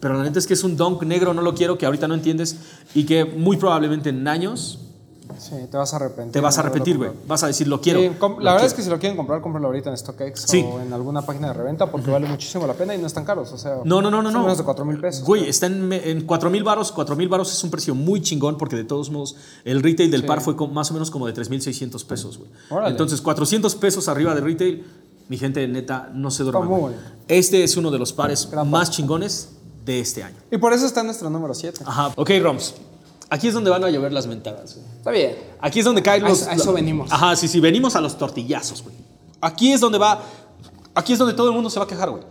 Pero 0.01 0.19
la 0.19 0.25
neta 0.25 0.39
es 0.39 0.47
que 0.47 0.55
es 0.55 0.65
un 0.65 0.77
donk 0.77 1.03
negro, 1.05 1.33
no 1.33 1.41
lo 1.41 1.55
quiero, 1.55 1.79
que 1.79 1.87
ahorita 1.87 2.09
no 2.09 2.15
entiendes 2.15 2.57
y 2.95 3.05
que 3.05 3.25
muy 3.25 3.57
probablemente 3.57 4.11
en 4.11 4.27
años 4.29 4.81
Sí, 5.39 5.57
te 5.71 5.77
vas 5.77 5.93
a 5.93 5.97
arrepentir. 5.97 6.33
te 6.33 6.41
vas 6.41 6.57
a 6.59 6.61
arrepentir, 6.61 6.97
güey. 6.99 7.11
Vas 7.27 7.43
a 7.43 7.47
decir, 7.47 7.67
lo 7.67 7.81
quiero. 7.81 7.99
Sí, 8.01 8.11
lo 8.21 8.29
la 8.29 8.53
verdad 8.53 8.53
quiero. 8.59 8.67
es 8.67 8.75
que 8.75 8.83
si 8.83 8.91
lo 8.91 8.99
quieren 8.99 9.17
comprar, 9.17 9.41
cómprenlo 9.41 9.69
ahorita 9.69 9.91
en 9.91 9.97
StockX 9.97 10.43
Sí. 10.43 10.63
o 10.67 10.81
en 10.81 10.93
alguna 10.93 11.23
página 11.23 11.49
de 11.49 11.55
reventa 11.55 11.91
porque 11.91 12.11
vale 12.11 12.27
muchísimo 12.29 12.67
la 12.67 12.75
pena 12.75 12.95
y 12.95 12.99
no 12.99 13.07
están 13.07 13.25
caros. 13.25 13.51
O 13.53 13.59
sea, 13.59 13.77
No, 13.85 14.03
no, 14.03 14.11
no, 14.11 14.23
no. 14.23 14.25
son 14.31 14.33
no. 14.35 14.41
menos 14.43 14.59
de 14.59 14.65
4 14.65 14.85
mil 14.85 15.01
pesos. 15.01 15.25
Güey, 15.25 15.49
está 15.49 15.67
en, 15.67 15.93
en 15.93 16.27
4 16.27 16.51
mil 16.51 16.63
baros. 16.63 16.93
4 16.93 17.17
mil 17.17 17.29
baros 17.29 17.53
es 17.53 17.65
un 17.65 17.71
precio 17.71 17.95
muy 17.95 18.21
chingón 18.23 18.59
porque 18.59 18.77
de 18.77 18.85
todos 18.85 19.11
modos 19.11 19.37
el 19.65 19.83
retail 19.83 20.11
del 20.11 20.21
Sí. 20.23 20.27
par 20.27 20.41
fue 20.41 20.57
con- 20.57 20.73
más 20.75 20.91
o 20.91 20.95
menos 20.95 21.11
como 21.11 21.27
de 21.27 21.33
3,600 21.33 22.05
pesos, 22.05 22.39
güey. 22.39 22.51
Entonces, 22.87 23.21
400 23.21 23.75
pesos 23.77 24.09
arriba 24.09 24.35
de 24.35 24.41
retail, 24.43 24.85
mi 25.29 25.39
gente, 25.39 25.67
neta, 25.67 26.11
no 26.13 26.31
se 26.31 26.43
duerma. 26.43 26.69
Este 27.29 27.65
es 27.65 27.77
uno 27.79 27.91
de 27.91 27.99
los 27.99 28.13
pares 28.13 28.49
Gran 28.51 28.71
más 28.71 28.91
chingones 28.91 29.49
de 29.87 30.01
este 30.01 30.23
año. 30.23 30.37
Y 30.51 30.59
por 30.59 30.73
eso 30.75 30.85
está 30.87 31.01
en 31.01 31.07
nuestro 31.07 31.31
número 31.31 31.55
7. 31.55 31.83
Ajá. 31.87 32.13
Ok, 32.17 32.31
Roms. 32.43 32.75
Aquí 33.31 33.49
es 33.49 33.55
donde 33.55 33.71
van 33.71 33.83
a 33.85 33.91
llover 33.91 34.13
las 34.13 34.27
mentadas, 34.27 34.77
güey. 34.77 34.87
Está 34.99 35.11
bien. 35.11 35.37
Aquí 35.61 35.79
es 35.81 35.85
donde 35.85 36.03
caen 36.03 36.25
A 36.25 36.29
los. 36.29 36.43
eso- 36.43 36.51
a 36.51 36.55
eso 36.55 36.73
venimos. 36.73 37.11
Ajá, 37.11 37.35
sí, 37.37 37.49
sí, 37.49 37.59
venimos 37.61 37.97
a 37.97 38.01
los 38.01 38.17
tortillazos, 38.19 38.83
güey. 38.83 38.95
Aquí 39.41 39.73
es 39.73 39.81
donde 39.81 39.99
va. 39.99 40.23
Aquí 40.95 41.13
es 41.13 41.19
donde 41.19 41.35
todo 41.35 41.49
el 41.49 41.55
mundo 41.55 41.71
se 41.71 41.79
va 41.79 41.85
a 41.87 41.89
quejar, 41.89 42.11
güey. 42.11 42.23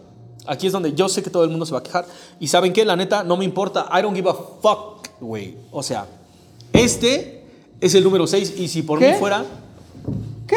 Aquí 0.45 0.67
es 0.67 0.73
donde 0.73 0.93
yo 0.93 1.09
sé 1.09 1.23
que 1.23 1.29
todo 1.29 1.43
el 1.43 1.49
mundo 1.49 1.65
se 1.65 1.71
va 1.73 1.79
a 1.79 1.83
quejar. 1.83 2.05
Y 2.39 2.47
¿saben 2.47 2.73
qué? 2.73 2.85
La 2.85 2.95
neta, 2.95 3.23
no 3.23 3.37
me 3.37 3.45
importa. 3.45 3.87
I 3.91 4.01
don't 4.01 4.15
give 4.15 4.29
a 4.29 4.33
fuck, 4.33 5.07
güey. 5.19 5.55
O 5.71 5.81
sea, 5.83 6.05
este 6.71 7.43
es 7.81 7.95
el 7.95 8.03
número 8.03 8.27
6 8.27 8.53
y 8.57 8.67
si 8.67 8.81
por 8.83 8.99
¿Qué? 8.99 9.11
mí 9.13 9.17
fuera. 9.19 9.43
¿Qué? 10.47 10.55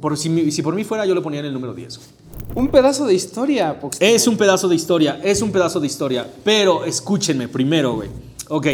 Por, 0.00 0.16
si, 0.18 0.50
si 0.50 0.62
por 0.62 0.74
mí 0.74 0.84
fuera, 0.84 1.06
yo 1.06 1.14
lo 1.14 1.22
ponía 1.22 1.40
en 1.40 1.46
el 1.46 1.52
número 1.52 1.74
10. 1.74 1.96
güey. 1.98 2.08
Un 2.56 2.68
pedazo 2.68 3.06
de 3.06 3.14
historia. 3.14 3.78
Pox. 3.80 3.96
Es 4.00 4.26
un 4.26 4.36
pedazo 4.36 4.68
de 4.68 4.74
historia, 4.76 5.20
es 5.22 5.42
un 5.42 5.50
pedazo 5.50 5.80
de 5.80 5.86
historia. 5.86 6.28
Pero 6.44 6.84
escúchenme 6.84 7.48
primero, 7.48 7.94
güey. 7.94 8.10
Ok. 8.48 8.66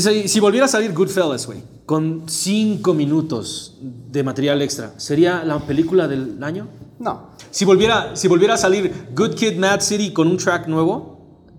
Si, 0.00 0.40
volviera 0.40 0.64
a 0.64 0.68
salir 0.70 0.94
Goodfellas, 0.94 1.46
güey, 1.46 1.62
con 1.84 2.22
cinco 2.26 2.94
minutos 2.94 3.76
de 3.82 4.22
material 4.22 4.62
extra, 4.62 4.94
¿sería 4.96 5.44
la 5.44 5.58
película 5.58 6.08
del 6.08 6.42
año? 6.42 6.66
No. 6.98 7.32
Si 7.50 7.66
volviera, 7.66 8.16
si 8.16 8.26
volviera 8.26 8.54
a 8.54 8.56
salir 8.56 9.08
Good 9.14 9.34
Kid, 9.34 9.58
Mad 9.58 9.80
City 9.80 10.10
con 10.14 10.28
un 10.28 10.38
track 10.38 10.66
nuevo, 10.66 11.18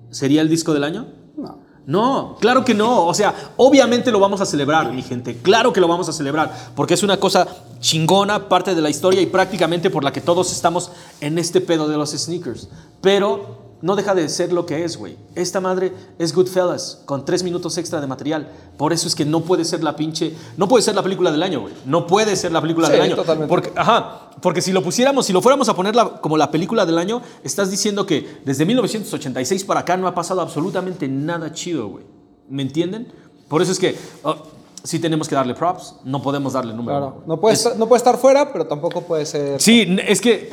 ¿sería 0.10 0.42
el 0.42 0.50
disco 0.50 0.74
del 0.74 0.84
año? 0.84 1.06
No. 1.38 1.60
No, 1.86 2.38
claro 2.40 2.66
que 2.66 2.74
no. 2.74 3.06
O 3.06 3.14
sea, 3.14 3.36
obviamente 3.56 4.12
lo 4.12 4.20
vamos 4.20 4.42
a 4.42 4.48
celebrar, 4.48 4.92
mi 4.92 5.04
gente. 5.04 5.38
Claro 5.38 5.72
que 5.72 5.80
lo 5.80 5.88
vamos 5.88 6.10
a 6.10 6.14
celebrar, 6.14 6.72
porque 6.76 6.96
es 6.96 7.04
una 7.04 7.18
cosa 7.18 7.48
chingona, 7.82 8.50
parte 8.50 8.74
de 8.74 8.82
la 8.82 8.90
historia 8.90 9.22
y 9.22 9.28
prácticamente 9.28 9.92
por 9.92 10.04
la 10.04 10.12
que 10.12 10.22
todos 10.22 10.52
estamos 10.52 10.92
en 11.22 11.38
este 11.38 11.62
pedo 11.62 11.88
de 11.88 11.98
los 11.98 12.10
sneakers. 12.10 12.68
Pero 13.00 13.63
no 13.84 13.96
deja 13.96 14.16
de 14.16 14.28
ser 14.30 14.52
lo 14.52 14.66
que 14.66 14.84
es, 14.84 14.98
güey. 14.98 15.18
Esta 15.36 15.60
madre 15.60 15.94
es 16.18 16.34
Goodfellas, 16.34 17.02
con 17.06 17.26
tres 17.26 17.44
minutos 17.44 17.78
extra 17.78 18.02
de 18.02 18.08
material. 18.08 18.50
Por 18.78 18.94
eso 18.94 19.08
es 19.08 19.14
que 19.14 19.26
no 19.26 19.42
puede 19.42 19.66
ser 19.66 19.84
la 19.84 19.96
pinche. 19.96 20.34
No 20.58 20.68
puede 20.68 20.82
ser 20.84 20.96
la 20.96 21.04
película 21.04 21.32
del 21.32 21.44
año, 21.44 21.62
güey. 21.62 21.74
No 21.86 22.08
puede 22.08 22.36
ser 22.36 22.52
la 22.52 22.62
película 22.62 22.88
Sí, 22.88 22.94
del 22.94 23.02
año. 23.02 23.16
totalmente. 23.18 23.50
Porque, 23.50 23.72
ajá, 23.76 24.32
porque 24.42 24.62
si 24.62 24.72
lo 24.72 24.82
pusiéramos, 24.82 25.26
si 25.28 25.34
lo 25.34 25.42
fuéramos 25.42 25.70
a 25.70 25.76
poner 25.76 25.96
la- 25.96 26.22
como 26.22 26.38
la 26.38 26.50
película 26.50 26.86
del 26.86 26.98
año, 26.98 27.22
estás 27.44 27.70
diciendo 27.70 28.06
que 28.06 28.40
desde 28.46 28.66
1986 28.66 29.64
para 29.66 29.82
acá 29.82 29.98
no 29.98 30.08
ha 30.08 30.16
pasado 30.16 30.42
absolutamente 30.42 31.08
nada 31.08 31.52
chido, 31.52 31.90
güey. 31.90 32.06
¿Me 32.50 32.62
entienden? 32.64 33.12
Por 33.50 33.62
eso 33.62 33.72
es 33.74 33.80
que 33.80 33.96
oh, 34.24 34.36
sí 34.84 34.98
tenemos 35.00 35.28
que 35.28 35.36
darle 35.36 35.54
props, 35.56 35.96
no 36.06 36.22
podemos 36.22 36.54
darle 36.54 36.74
número. 36.74 36.98
Claro. 36.98 37.24
No 37.28 37.40
puede, 37.40 37.54
Es- 37.56 37.60
estar, 37.66 37.78
no 37.78 37.88
puede 37.88 37.98
estar 37.98 38.18
fuera, 38.18 38.52
pero 38.54 38.66
tampoco 38.66 39.02
puede 39.02 39.26
ser. 39.26 39.62
Sí, 39.62 39.86
es 40.08 40.22
que 40.22 40.50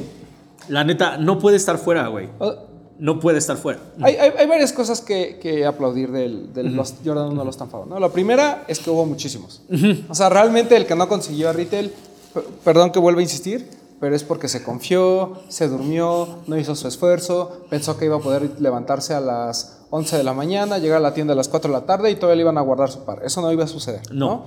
la 0.69 0.83
neta 0.85 1.17
no 1.17 1.39
puede 1.39 1.57
estar 1.57 1.79
fuera, 1.79 2.09
güey. 2.09 2.29
No 3.01 3.19
puede 3.19 3.39
estar 3.39 3.57
fuera. 3.57 3.81
Hay, 4.03 4.15
hay- 4.17 4.33
hay 4.39 4.47
varias 4.47 4.73
cosas 4.73 5.01
que, 5.01 5.39
que 5.41 5.65
aplaudir 5.67 6.13
del, 6.13 6.53
del 6.53 6.77
Lost 6.77 6.99
Jordan 7.05 7.29
1 7.33 7.45
Lost 7.45 7.61
and 7.63 7.71
Found, 7.71 7.89
¿no? 7.91 7.99
La 7.99 8.11
primera 8.11 8.65
es 8.69 8.79
que 8.79 8.91
hubo 8.91 9.05
muchísimos. 9.07 9.63
O 10.09 10.15
sea, 10.15 10.29
realmente 10.29 10.77
el 10.77 10.87
que 10.87 10.95
no 10.95 11.09
consiguió 11.09 11.49
a 11.49 11.53
retail, 11.53 11.93
per- 12.35 12.45
perdón 12.65 12.93
que 12.93 12.99
vuelva 12.99 13.21
a 13.21 13.23
insistir, 13.23 13.69
pero 14.01 14.15
es 14.15 14.23
porque 14.23 14.49
se 14.49 14.63
confió, 14.63 15.35
se 15.49 15.67
durmió, 15.69 16.27
no 16.47 16.57
hizo 16.59 16.75
su 16.77 16.87
esfuerzo, 16.89 17.65
pensó 17.71 17.97
que 17.99 18.05
iba 18.07 18.17
a 18.17 18.21
poder 18.21 18.61
levantarse 18.61 19.15
a 19.15 19.21
las 19.21 19.79
11 19.91 20.17
de 20.19 20.23
la 20.25 20.33
mañana, 20.35 20.79
llegar 20.79 20.99
a 20.99 21.01
la 21.01 21.13
tienda 21.15 21.33
a 21.33 21.37
las 21.37 21.49
4 21.49 21.71
de 21.73 21.79
la 21.81 21.87
tarde 21.87 22.11
y 22.11 22.15
todavía 22.17 22.37
le 22.37 22.43
iban 22.43 22.59
a 22.59 22.61
guardar 22.63 22.91
su 22.91 23.01
par. 23.05 23.21
Eso 23.25 23.41
no 23.43 23.51
iba 23.53 23.65
a 23.65 23.67
suceder. 23.67 24.01
No. 24.13 24.27
No. 24.29 24.45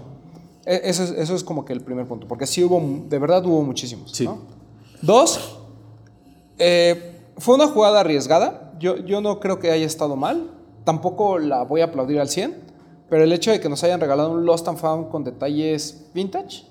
E- 0.66 0.82
Eso 0.86 1.04
es, 1.04 1.12
eso 1.12 1.36
es 1.36 1.44
como 1.44 1.66
que 1.66 1.74
el 1.74 1.82
primer 1.82 2.08
punto, 2.08 2.28
porque 2.28 2.48
sí 2.48 2.64
hubo, 2.64 2.82
de 3.10 3.20
verdad 3.20 3.46
hubo 3.46 3.62
muchísimos. 3.64 4.12
Sí. 4.12 4.26
¿no? 4.26 4.38
Dos, 5.02 5.58
eh, 6.58 7.13
fue 7.38 7.56
una 7.56 7.68
jugada 7.68 8.02
arriesgada. 8.02 8.74
Yo, 8.80 8.98
yo 8.98 9.22
no 9.22 9.40
creo 9.40 9.60
que 9.60 9.72
haya 9.72 9.86
estado 9.86 10.16
mal. 10.16 10.52
Tampoco 10.84 11.40
la 11.40 11.64
voy 11.64 11.82
a 11.82 11.86
aplaudir 11.86 12.20
al 12.20 12.30
100. 12.30 12.74
Pero 13.10 13.24
el 13.24 13.32
hecho 13.32 13.52
de 13.52 13.60
que 13.60 13.70
nos 13.70 13.84
hayan 13.84 14.00
regalado 14.00 14.32
un 14.32 14.46
Lost 14.46 14.68
and 14.68 14.78
Found 14.78 15.10
con 15.10 15.24
detalles 15.24 16.08
vintage, 16.14 16.66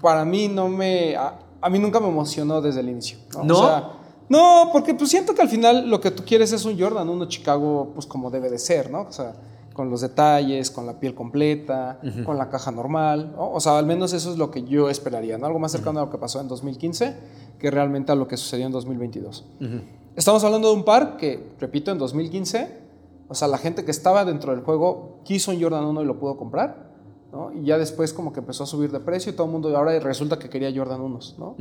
para 0.00 0.24
mí 0.24 0.48
no 0.48 0.68
me. 0.68 1.16
A, 1.16 1.38
a 1.60 1.70
mí 1.70 1.78
nunca 1.78 1.98
me 1.98 2.08
emocionó 2.08 2.60
desde 2.60 2.80
el 2.80 2.88
inicio. 2.88 3.18
¿no? 3.36 3.44
¿No? 3.44 3.58
O 3.58 3.66
sea, 3.66 3.90
no, 4.28 4.70
porque 4.72 4.94
pues 4.94 5.10
siento 5.10 5.34
que 5.34 5.42
al 5.42 5.48
final 5.48 5.88
lo 5.90 6.00
que 6.00 6.10
tú 6.10 6.24
quieres 6.24 6.52
es 6.52 6.64
un 6.64 6.78
Jordan, 6.78 7.08
uno 7.08 7.26
Chicago, 7.26 7.90
pues 7.94 8.06
como 8.06 8.30
debe 8.30 8.48
de 8.48 8.58
ser, 8.58 8.90
¿no? 8.90 9.02
O 9.02 9.12
sea, 9.12 9.34
con 9.72 9.90
los 9.90 10.00
detalles, 10.00 10.70
con 10.70 10.86
la 10.86 10.98
piel 11.00 11.14
completa, 11.14 11.98
con 12.24 12.36
la 12.38 12.48
caja 12.50 12.70
normal, 12.70 13.32
¿no? 13.36 13.50
O 13.52 13.60
sea, 13.60 13.78
al 13.78 13.86
menos 13.86 14.12
eso 14.12 14.30
es 14.30 14.38
lo 14.38 14.50
que 14.50 14.62
yo 14.64 14.88
esperaría, 14.90 15.38
¿no? 15.38 15.46
Algo 15.46 15.58
más 15.58 15.72
cercano 15.72 16.00
a 16.00 16.04
lo 16.04 16.10
que 16.10 16.18
pasó 16.18 16.40
en 16.40 16.48
2015 16.48 17.16
que 17.58 17.70
realmente 17.70 18.10
a 18.12 18.14
lo 18.14 18.26
que 18.28 18.36
sucedió 18.36 18.66
en 18.66 18.72
2022. 18.72 19.44
Estamos 20.16 20.42
hablando 20.44 20.68
de 20.68 20.74
un 20.74 20.84
par 20.84 21.16
que, 21.16 21.54
repito, 21.60 21.90
en 21.90 21.98
2015, 21.98 22.80
o 23.28 23.34
sea, 23.34 23.48
la 23.48 23.56
gente 23.58 23.84
que 23.84 23.90
estaba 23.90 24.24
dentro 24.24 24.52
del 24.54 24.62
juego 24.64 25.20
quiso 25.24 25.52
un 25.52 25.62
Jordan 25.62 25.84
1 25.84 26.02
y 26.02 26.04
lo 26.04 26.18
pudo 26.18 26.36
comprar, 26.36 26.90
¿no? 27.32 27.50
Y 27.52 27.64
ya 27.64 27.78
después 27.78 28.12
como 28.12 28.30
que 28.32 28.40
empezó 28.40 28.64
a 28.64 28.66
subir 28.66 28.90
de 28.92 29.00
precio 29.00 29.32
y 29.32 29.34
todo 29.34 29.46
el 29.46 29.52
mundo 29.52 29.74
ahora 29.74 29.98
resulta 30.00 30.38
que 30.38 30.50
quería 30.50 30.70
Jordan 30.74 31.00
1, 31.00 31.18
¿no? 31.38 31.54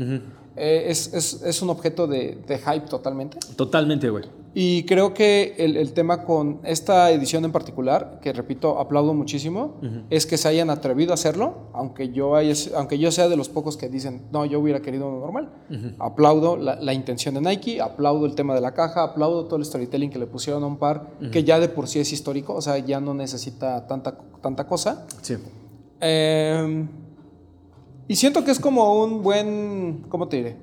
Eh, 0.57 0.86
es, 0.88 1.14
es- 1.14 1.41
es 1.43 1.62
un 1.62 1.70
objeto 1.70 2.07
de, 2.07 2.43
de 2.45 2.57
hype 2.57 2.88
totalmente. 2.89 3.38
Totalmente, 3.55 4.09
güey. 4.09 4.26
Y 4.54 4.84
creo 4.84 5.14
que 5.14 5.56
el, 5.60 5.78
el 5.78 5.93
tema 5.93 6.26
con 6.26 6.60
esta 6.66 7.10
edición 7.12 7.45
en 7.45 7.54
particular, 7.54 8.20
que 8.22 8.34
repito, 8.34 8.80
aplaudo 8.80 9.14
muchísimo, 9.14 9.76
es 10.10 10.26
que 10.26 10.36
se 10.38 10.49
hayan 10.49 10.70
atrevido 10.70 11.12
a 11.12 11.14
hacerlo, 11.14 11.70
aunque 11.72 12.10
yo, 12.12 12.36
haya- 12.36 12.54
aunque 12.76 12.99
yo 12.99 13.12
sea 13.12 13.30
de 13.30 13.38
los 13.38 13.47
pocos 13.47 13.78
que 13.78 13.88
dicen, 13.88 14.24
no, 14.34 14.43
yo 14.45 14.60
hubiera 14.60 14.82
querido 14.82 15.08
uno 15.08 15.22
normal. 15.22 15.54
Aplaudo 15.99 16.58
la, 16.58 16.76
la 16.76 16.93
intención 16.93 17.34
de 17.36 17.39
Nike, 17.41 17.80
aplaudo 17.80 18.26
el 18.26 18.36
tema 18.36 18.54
de 18.54 18.60
la 18.60 18.74
caja, 18.74 19.04
aplaudo 19.04 19.45
todo 19.45 19.56
el 19.58 19.64
storytelling 19.64 20.10
que 20.10 20.20
le 20.20 20.28
pusieron 20.28 20.62
a 20.64 20.68
un 20.68 20.76
par, 20.78 21.12
que 21.32 21.45
ya 21.45 21.58
de 21.58 21.70
por 21.70 21.88
sí 21.88 21.99
es 21.99 22.12
histórico, 22.12 22.54
o 22.54 22.62
sea, 22.62 22.78
ya 22.78 22.99
no 22.99 23.14
necesita 23.14 23.88
tanta, 23.88 24.18
tanta 24.41 24.68
cosa. 24.68 25.06
Sí. 25.22 25.36
Eh, 26.02 26.88
y 28.08 28.16
siento 28.18 28.43
que 28.43 28.52
es 28.52 28.60
como 28.60 29.02
un 29.02 29.24
buen, 29.24 30.04
¿cómo 30.10 30.28
te 30.28 30.38
diré? 30.38 30.58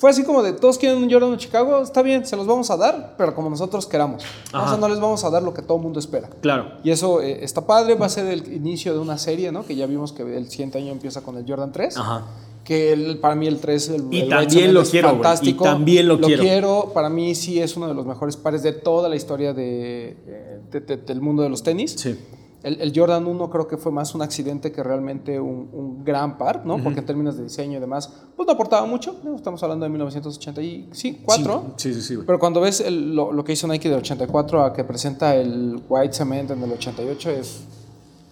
Fue 0.00 0.08
así 0.08 0.24
como 0.24 0.42
de 0.42 0.54
todos 0.54 0.78
quieren 0.78 1.02
un 1.02 1.10
Jordan 1.10 1.32
de 1.32 1.36
Chicago, 1.36 1.82
está 1.82 2.00
bien, 2.00 2.24
se 2.24 2.34
los 2.34 2.46
vamos 2.46 2.70
a 2.70 2.76
dar, 2.78 3.14
pero 3.18 3.34
como 3.34 3.50
nosotros 3.50 3.86
queramos. 3.86 4.24
O 4.46 4.66
sea, 4.66 4.78
no 4.78 4.88
les 4.88 4.98
vamos 4.98 5.22
a 5.24 5.28
dar 5.30 5.42
lo 5.42 5.52
que 5.52 5.60
todo 5.60 5.76
el 5.76 5.82
mundo 5.82 6.00
espera. 6.00 6.30
Claro. 6.40 6.70
Y 6.82 6.90
eso 6.90 7.20
eh, 7.20 7.44
está 7.44 7.66
padre, 7.66 7.96
va 7.96 8.06
a 8.06 8.08
ser 8.08 8.24
el 8.26 8.50
inicio 8.50 8.94
de 8.94 8.98
una 8.98 9.18
serie, 9.18 9.52
¿no? 9.52 9.66
Que 9.66 9.76
ya 9.76 9.84
vimos 9.84 10.12
que 10.12 10.22
el 10.22 10.48
siguiente 10.48 10.78
año 10.78 10.90
empieza 10.90 11.20
con 11.20 11.36
el 11.36 11.44
Jordan 11.46 11.70
3. 11.70 11.98
Ajá. 11.98 12.24
Que 12.64 12.92
el- 12.94 13.18
para 13.18 13.34
mí 13.34 13.46
el 13.46 13.58
3, 13.60 13.88
el, 13.90 14.06
Y 14.10 14.20
el 14.20 14.28
también 14.30 14.72
lo 14.72 14.80
es 14.82 14.90
quiero, 14.90 15.08
güey, 15.08 15.20
y 15.20 15.22
fantástico. 15.22 15.64
también 15.64 16.08
lo 16.08 16.18
quiero. 16.18 16.92
Para 16.94 17.10
mí 17.10 17.34
sí 17.34 17.60
es 17.60 17.76
uno 17.76 17.86
de 17.86 17.92
los 17.94 18.06
mejores 18.06 18.36
pares 18.38 18.62
de 18.62 18.72
toda 18.72 19.08
la 19.08 19.16
historia 19.16 19.52
de, 19.52 20.16
eh, 20.26 20.60
de- 20.70 20.80
de- 20.80 20.96
del 20.96 21.20
mundo 21.20 21.42
de 21.42 21.50
los 21.50 21.62
tenis. 21.62 21.92
Sí. 21.98 22.18
El, 22.62 22.80
el 22.80 22.92
Jordan 22.94 23.26
1 23.26 23.48
creo 23.50 23.66
que 23.66 23.76
fue 23.78 23.90
más 23.90 24.14
un 24.14 24.20
accidente 24.20 24.70
que 24.70 24.82
realmente 24.82 25.40
un, 25.40 25.70
un 25.72 26.04
gran 26.04 26.36
par, 26.36 26.66
¿no? 26.66 26.82
Porque 26.82 27.00
en 27.00 27.06
términos 27.06 27.36
de 27.38 27.44
diseño 27.44 27.78
y 27.78 27.80
demás, 27.80 28.12
pues 28.36 28.46
no 28.46 28.52
aportaba 28.52 28.86
mucho. 28.86 29.16
¿no? 29.24 29.34
Estamos 29.34 29.62
hablando 29.62 29.84
de 29.84 29.90
1984. 29.90 31.74
Sí, 31.76 31.94
sí, 31.94 32.02
sí, 32.02 32.14
güey. 32.16 32.26
Pero 32.26 32.38
cuando 32.38 32.60
ves 32.60 32.80
el- 32.80 33.14
lo, 33.14 33.32
lo 33.32 33.44
que 33.44 33.52
hizo 33.52 33.66
Nike 33.66 33.88
del 33.88 33.98
84 33.98 34.62
a 34.64 34.72
que 34.72 34.84
presenta 34.84 35.34
el 35.36 35.80
White 35.88 36.12
Cement 36.14 36.50
en 36.50 36.62
el 36.62 36.72
88 36.72 37.30
es... 37.30 37.62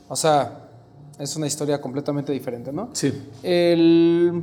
O 0.09 0.17
sea, 0.17 0.69
es 1.19 1.37
una 1.37 1.47
historia 1.47 1.81
completamente 1.81 2.33
diferente, 2.33 2.73
¿no? 2.73 2.91
Sí. 2.93 3.13
El, 3.43 4.43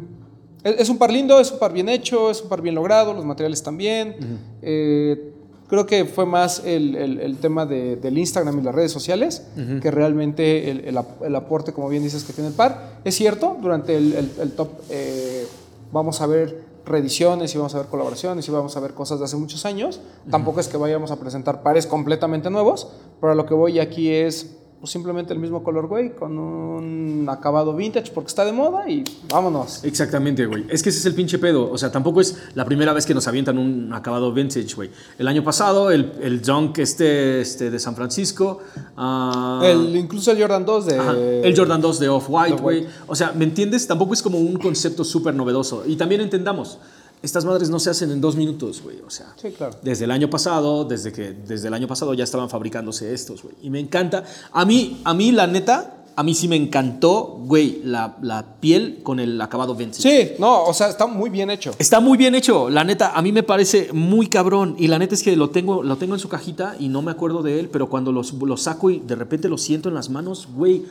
es 0.64 0.90
un 0.90 0.98
par 0.98 1.12
lindo, 1.12 1.40
es 1.40 1.52
un 1.52 1.60
par 1.60 1.72
bien 1.74 1.90
hecho, 1.90 2.30
es 2.32 2.42
un 2.42 2.50
par 2.50 2.62
bien 2.62 2.74
logrado, 2.76 3.14
los 3.14 3.24
materiales 3.26 3.62
también. 3.62 4.16
Eh, 4.62 5.35
creo 5.68 5.86
que 5.86 6.06
fue 6.06 6.26
más 6.26 6.62
el, 6.66 6.96
el- 6.96 7.20
el 7.20 7.38
tema 7.38 7.66
de- 7.66 7.96
del 7.96 8.18
Instagram 8.18 8.60
y 8.60 8.62
las 8.64 8.76
redes 8.76 8.92
sociales 8.92 9.44
que 9.82 9.92
realmente 9.92 10.70
el, 10.72 10.86
el 10.86 10.98
ap- 10.98 11.24
el 11.24 11.36
aporte, 11.36 11.74
como 11.74 11.90
bien 11.90 12.04
dices, 12.04 12.24
que 12.24 12.34
tiene 12.34 12.50
el 12.50 12.56
par. 12.56 13.00
Es 13.04 13.16
cierto, 13.16 13.58
durante 13.62 13.96
el, 13.98 14.14
el- 14.14 14.32
el 14.42 14.52
top 14.54 14.70
eh, 14.90 15.46
vamos 15.92 16.22
a 16.22 16.28
ver 16.28 16.64
reediciones 16.86 17.56
y 17.56 17.58
vamos 17.58 17.74
a 17.74 17.80
ver 17.80 17.88
colaboraciones 17.88 18.48
y 18.48 18.52
vamos 18.52 18.78
a 18.78 18.80
ver 18.80 18.94
cosas 18.94 19.18
de 19.20 19.26
hace 19.26 19.38
muchos 19.38 19.66
años. 19.66 20.02
Tampoco 20.30 20.60
es 20.60 20.68
que 20.68 20.78
vayamos 20.78 21.10
a 21.12 21.16
presentar 21.20 21.64
pares 21.64 21.88
completamente 21.88 22.50
nuevos, 22.52 22.90
pero 23.20 23.32
a 23.32 23.36
lo 23.36 23.46
que 23.48 23.56
voy 23.56 23.80
aquí 23.80 24.12
es 24.12 24.58
pues, 24.80 24.92
simplemente 24.92 25.34
el 25.34 25.40
mismo 25.40 25.64
colorway 25.64 26.12
con 26.12 26.38
un 26.38 27.28
acabado 27.30 27.76
vintage 27.76 28.12
porque 28.14 28.28
está 28.28 28.46
de 28.46 28.52
moda 28.52 28.90
y 28.90 29.04
vámonos. 29.30 29.84
Exactamente, 29.84 30.46
güey. 30.46 30.66
Es 30.70 30.84
que 30.84 30.90
ese 30.90 31.00
es 31.00 31.06
el 31.06 31.16
pinche 31.16 31.40
pedo. 31.40 31.72
O 31.72 31.78
sea, 31.78 31.92
tampoco 31.92 32.22
es 32.22 32.38
la 32.54 32.66
primera 32.66 32.94
vez 32.94 33.06
que 33.06 33.14
nos 33.14 33.28
avientan 33.28 33.58
un 33.58 33.92
acabado 33.94 34.32
vintage, 34.34 34.76
güey. 34.76 34.90
El 35.18 35.28
año 35.28 35.44
pasado, 35.44 35.92
el, 35.92 36.12
el 36.22 36.42
Dunk 36.42 36.78
este, 36.80 37.42
este 37.42 37.72
de 37.72 37.80
San 37.80 37.96
Francisco. 37.96 38.60
ah, 38.98 39.62
El, 39.64 39.96
incluso 39.96 40.32
el 40.32 40.40
Jordan 40.42 40.66
2 40.66 40.86
de... 40.86 41.00
Ajá, 41.00 41.14
el 41.18 41.56
Jordan 41.56 41.82
2 41.82 42.00
de 42.00 42.10
Off-White. 42.10 42.62
güey. 42.62 42.86
O 43.08 43.16
sea, 43.16 43.32
¿me 43.32 43.46
entiendes? 43.46 43.88
Tampoco 43.88 44.14
es 44.14 44.22
como 44.22 44.38
un 44.40 44.58
concepto 44.58 45.04
súper 45.04 45.34
novedoso. 45.34 45.84
Y 45.86 45.96
también 45.96 46.22
entendamos, 46.22 46.80
estas 47.22 47.46
madres 47.46 47.70
no 47.70 47.80
se 47.80 47.90
hacen 47.90 48.12
en 48.12 48.22
dos 48.22 48.36
minutos, 48.36 48.82
güey. 48.84 48.98
O 49.06 49.10
sea, 49.10 49.34
Sí, 49.42 49.50
claro. 49.52 49.76
desde 49.82 50.06
el 50.06 50.12
año 50.12 50.30
pasado, 50.30 50.86
desde 50.86 51.12
que 51.12 51.32
desde 51.32 51.68
el 51.70 51.74
año 51.74 51.88
pasado 51.88 52.14
ya 52.14 52.24
estaban 52.24 52.50
fabricándose 52.50 53.14
estos, 53.14 53.42
güey. 53.44 53.56
Y 53.64 53.70
me 53.70 53.80
encanta. 53.80 54.24
A 54.52 54.66
mí, 54.66 55.02
a 55.04 55.14
mí 55.14 55.32
la 55.32 55.48
neta, 55.48 55.92
a 56.18 56.24
mí 56.24 56.34
sí 56.34 56.48
me 56.48 56.56
encantó, 56.56 57.40
güey, 57.46 57.82
la, 57.84 58.16
la 58.22 58.46
piel 58.62 59.00
con 59.04 59.20
el 59.20 59.42
acabado 59.42 59.76
vintage. 59.76 60.02
Sí, 60.02 60.32
no, 60.40 60.64
o 60.64 60.74
sea, 60.74 60.88
está 60.90 61.08
muy 61.08 61.30
bien 61.30 61.50
hecho. 61.50 61.74
Está 61.78 62.00
muy 62.00 62.18
bien 62.18 62.36
hecho, 62.36 62.70
la 62.70 62.84
neta, 62.86 63.12
a 63.18 63.22
mí 63.22 63.32
me 63.34 63.44
parece 63.44 63.90
muy 63.92 64.28
cabrón 64.28 64.76
y 64.80 64.88
la 64.88 64.98
neta 64.98 65.14
es 65.16 65.24
que 65.24 65.36
lo 65.36 65.50
tengo, 65.50 65.84
lo 65.84 65.98
tengo 65.98 66.14
en 66.14 66.20
su 66.22 66.30
cajita 66.30 66.76
y 66.80 66.88
no 66.88 67.02
me 67.02 67.12
acuerdo 67.12 67.44
de 67.44 67.60
él, 67.60 67.70
pero 67.70 67.90
cuando 67.90 68.14
los- 68.14 68.32
lo 68.34 68.56
saco 68.56 68.90
y 68.92 69.00
de 69.00 69.16
repente 69.16 69.50
lo 69.50 69.58
siento 69.58 69.90
en 69.90 69.96
las 69.96 70.10
manos, 70.10 70.48
güey, 70.56 70.86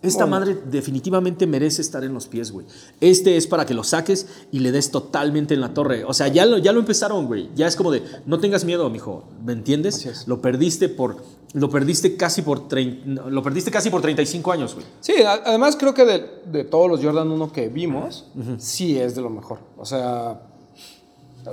esta 0.00 0.24
Bueno. 0.26 0.40
madre 0.40 0.58
definitivamente 0.70 1.46
merece 1.46 1.82
estar 1.82 2.04
en 2.04 2.14
los 2.14 2.28
pies, 2.28 2.52
güey. 2.52 2.66
Este 3.00 3.36
es 3.36 3.46
para 3.48 3.66
que 3.66 3.74
lo 3.74 3.82
saques 3.82 4.26
y 4.52 4.60
le 4.60 4.70
des 4.70 4.90
totalmente 4.90 5.54
en 5.54 5.60
la 5.60 5.74
torre. 5.74 6.04
O 6.04 6.14
sea, 6.14 6.28
ya 6.28 6.46
lo, 6.46 6.58
ya 6.58 6.72
lo 6.72 6.80
empezaron, 6.80 7.26
güey. 7.26 7.48
Ya 7.56 7.66
es 7.66 7.74
como 7.74 7.90
de, 7.90 8.02
no 8.24 8.38
tengas 8.38 8.64
miedo, 8.64 8.88
mijo, 8.90 9.24
¿me 9.44 9.52
entiendes? 9.52 10.26
Lo 10.28 10.40
perdiste 10.40 10.88
por, 10.88 11.16
lo 11.52 11.68
perdiste 11.68 12.16
casi 12.16 12.42
por, 12.42 12.68
lo 12.72 13.42
perdiste 13.42 13.70
casi 13.72 13.90
por 13.90 14.00
35 14.00 14.52
años, 14.52 14.74
güey. 14.74 14.86
Sí, 15.00 15.14
además 15.24 15.76
creo 15.76 15.94
que 15.94 16.04
de, 16.04 16.24
de 16.46 16.64
todos 16.64 16.88
los 16.88 17.02
Jordan 17.02 17.30
1 17.30 17.52
que 17.52 17.68
vimos, 17.68 18.26
sí 18.58 18.96
es 18.98 19.16
de 19.16 19.22
lo 19.22 19.30
mejor. 19.30 19.58
O 19.76 19.84
sea, 19.84 20.40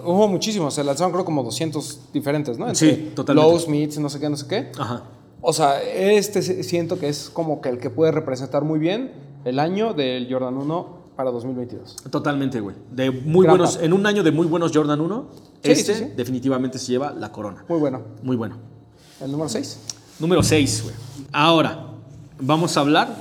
hubo 0.03 0.27
muchísimos, 0.27 0.73
se 0.73 0.83
lanzaron 0.83 1.11
creo 1.11 1.25
como 1.25 1.43
200 1.43 1.99
diferentes, 2.13 2.57
¿no? 2.59 2.73
Sí, 2.75 3.11
totalmente. 3.15 3.49
Lows, 3.49 3.67
mids, 3.67 3.97
no 3.97 4.09
sé 4.09 4.19
qué, 4.19 4.29
no 4.29 4.37
sé 4.37 4.47
qué. 4.47 4.71
Ajá. 4.77 5.03
O 5.47 5.53
sea, 5.53 5.81
este 5.83 6.41
siento 6.41 6.97
que 6.99 7.07
es 7.07 7.29
como 7.29 7.61
que 7.61 7.69
el 7.69 7.77
que 7.77 7.89
puede 7.91 8.11
representar 8.11 8.63
muy 8.63 8.79
bien 8.79 9.11
el 9.45 9.59
año 9.59 9.93
del 9.93 10.27
Jordan 10.31 10.57
1 10.57 10.97
para 11.15 11.29
2022. 11.31 11.97
Totalmente, 12.09 12.59
güey. 12.59 12.75
De 12.91 13.11
muy 13.11 13.45
Gran 13.45 13.57
buenos, 13.57 13.75
par. 13.77 13.85
en 13.85 13.93
un 13.93 14.05
año 14.07 14.23
de 14.23 14.31
muy 14.31 14.47
buenos 14.47 14.71
Jordan 14.73 14.99
1, 15.01 15.25
Sí, 15.63 15.71
este 15.71 15.93
sí, 15.95 16.03
sí. 16.05 16.11
definitivamente 16.15 16.79
se 16.79 16.91
lleva 16.91 17.11
la 17.11 17.31
corona. 17.31 17.63
Muy 17.69 17.79
bueno. 17.79 18.01
Muy 18.23 18.35
bueno. 18.35 18.57
El 19.21 19.31
número 19.31 19.47
6. 19.49 19.79
Número 20.19 20.41
6, 20.43 20.83
güey. 20.83 20.95
Ahora, 21.31 21.87
vamos 22.39 22.75
a 22.75 22.79
hablar 22.81 23.15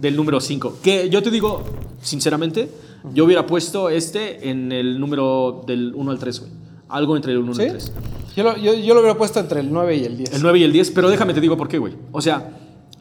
del 0.00 0.16
número 0.16 0.40
5. 0.40 0.78
Que 0.82 1.08
yo 1.10 1.22
te 1.22 1.30
digo, 1.30 1.62
sinceramente, 2.02 2.70
yo 3.14 3.24
hubiera 3.24 3.46
puesto 3.46 3.90
este 3.90 4.48
en 4.48 4.70
el 4.72 4.98
número 5.00 5.62
del 5.66 5.92
1 5.94 6.10
al 6.10 6.18
3, 6.18 6.40
güey. 6.40 6.52
Algo 6.88 7.16
entre 7.16 7.32
el 7.32 7.38
1 7.38 7.52
y 7.56 7.62
el 7.62 7.70
3. 7.72 7.92
Yo 8.38 8.44
lo, 8.44 8.56
yo, 8.56 8.94
lo 8.94 9.00
hubiera 9.00 9.18
puesto 9.18 9.40
entre 9.40 9.58
el 9.58 9.72
9 9.72 9.96
y 9.96 10.04
el 10.04 10.16
10. 10.16 10.34
El 10.34 10.42
9 10.42 10.58
y 10.60 10.62
el 10.62 10.72
10, 10.72 10.92
pero 10.92 11.10
déjame 11.10 11.34
te 11.34 11.40
digo 11.40 11.56
por 11.56 11.66
qué, 11.66 11.78
güey. 11.78 11.94
O 12.12 12.22
sea, 12.22 12.52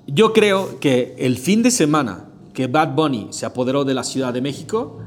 yo 0.07 0.33
creo 0.33 0.79
que 0.79 1.13
el 1.19 1.38
fin 1.38 1.61
de 1.61 1.69
semana 1.69 2.25
que 2.55 2.65
Bad 2.65 2.95
Bunny 2.95 3.27
se 3.29 3.45
apoderó 3.45 3.85
de 3.85 3.93
la 3.93 4.03
Ciudad 4.03 4.33
de 4.33 4.41
México, 4.41 4.97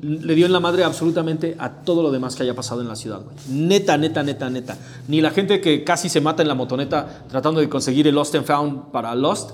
le 0.00 0.34
dio 0.34 0.46
en 0.46 0.54
la 0.54 0.60
madre 0.60 0.84
absolutamente 0.84 1.54
a 1.58 1.82
todo 1.82 2.02
lo 2.02 2.10
demás 2.10 2.34
que 2.34 2.44
haya 2.44 2.54
pasado 2.54 2.80
en 2.80 2.88
la 2.88 2.96
ciudad, 2.96 3.20
güey. 3.22 3.36
Neta, 3.50 3.98
neta, 3.98 4.22
neta, 4.22 4.48
neta. 4.48 4.78
Ni 5.06 5.20
la 5.20 5.32
gente 5.32 5.60
que 5.60 5.84
casi 5.84 6.08
se 6.08 6.22
mata 6.22 6.40
en 6.40 6.48
la 6.48 6.54
motoneta 6.54 7.26
tratando 7.28 7.60
de 7.60 7.68
conseguir 7.68 8.08
el 8.08 8.14
Lost 8.14 8.36
and 8.36 8.46
Found 8.46 8.90
para 8.90 9.14
Lost. 9.14 9.50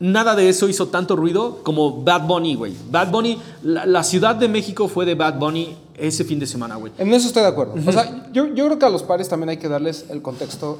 Nada 0.00 0.34
de 0.34 0.48
eso 0.48 0.68
hizo 0.68 0.88
tanto 0.88 1.14
ruido 1.14 1.60
como 1.62 2.02
Bad 2.02 2.26
Bunny, 2.26 2.54
güey. 2.54 2.74
Bad 2.90 3.10
Bunny, 3.10 3.38
la, 3.62 3.84
la 3.86 4.02
Ciudad 4.02 4.34
de 4.34 4.48
México 4.48 4.88
fue 4.88 5.04
de 5.06 5.14
Bad 5.14 5.38
Bunny 5.38 5.76
ese 5.96 6.24
fin 6.24 6.38
de 6.38 6.46
semana, 6.46 6.76
güey. 6.76 6.92
En 6.98 7.12
eso 7.12 7.28
estoy 7.28 7.42
de 7.42 7.48
acuerdo. 7.48 7.74
O 7.86 7.92
sea, 7.92 8.26
yo, 8.32 8.46
yo 8.54 8.64
creo 8.66 8.78
que 8.78 8.86
a 8.86 8.90
los 8.90 9.02
pares 9.02 9.28
también 9.28 9.50
hay 9.50 9.58
que 9.58 9.68
darles 9.68 10.06
el 10.08 10.22
contexto 10.22 10.78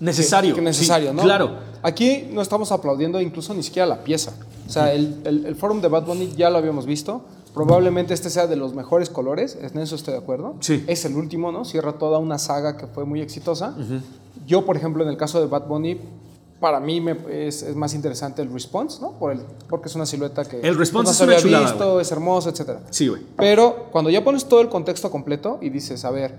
Necesario. 0.00 0.54
que 0.54 0.60
necesario, 0.60 1.10
sí, 1.10 1.16
¿no? 1.16 1.22
Claro. 1.22 1.50
Aquí 1.82 2.24
no 2.32 2.42
estamos 2.42 2.72
aplaudiendo 2.72 3.20
incluso 3.20 3.54
ni 3.54 3.62
siquiera 3.62 3.86
la 3.86 4.02
pieza. 4.04 4.32
O 4.66 4.70
sea, 4.70 4.92
el, 4.92 5.20
el, 5.24 5.46
el 5.46 5.54
forum 5.54 5.80
de 5.80 5.88
Bad 5.88 6.04
Bunny 6.04 6.32
ya 6.36 6.50
lo 6.50 6.58
habíamos 6.58 6.86
visto. 6.86 7.22
Probablemente 7.54 8.12
este 8.12 8.28
sea 8.28 8.46
de 8.46 8.56
los 8.56 8.74
mejores 8.74 9.08
colores, 9.08 9.56
en 9.58 9.78
eso 9.78 9.94
estoy 9.96 10.12
de 10.12 10.18
acuerdo. 10.20 10.56
Sí. 10.60 10.84
Es 10.86 11.06
el 11.06 11.16
último, 11.16 11.52
¿no? 11.52 11.64
Cierra 11.64 11.92
toda 11.94 12.18
una 12.18 12.38
saga 12.38 12.76
que 12.76 12.86
fue 12.86 13.06
muy 13.06 13.22
exitosa. 13.22 13.74
Yo, 14.46 14.66
por 14.66 14.76
ejemplo, 14.76 15.02
en 15.02 15.08
el 15.08 15.16
caso 15.16 15.40
de 15.40 15.46
Bad 15.46 15.66
Bunny, 15.66 15.98
para 16.60 16.80
mí 16.80 17.00
me- 17.00 17.16
es, 17.30 17.62
es 17.62 17.76
más 17.76 17.92
interesante 17.94 18.40
el 18.42 18.52
Response, 18.52 19.00
¿no? 19.00 19.12
Por 19.18 19.32
el, 19.32 19.40
porque 19.68 19.88
es 19.88 19.94
una 19.94 20.06
silueta 20.06 20.44
que 20.44 20.60
El 20.60 20.76
Response 20.76 21.26
no 21.26 21.32
es 21.32 21.44
había 21.44 21.60
visto, 21.60 22.00
es 22.00 22.10
hermoso, 22.12 22.48
etcétera. 22.50 22.80
Sí, 22.90 23.08
güey. 23.08 23.22
Pero 23.36 23.88
cuando 23.92 24.10
ya 24.10 24.24
pones 24.24 24.46
todo 24.46 24.60
el 24.62 24.68
contexto 24.68 25.10
completo 25.10 25.58
y 25.60 25.68
dices, 25.70 26.04
a 26.04 26.10
ver, 26.10 26.34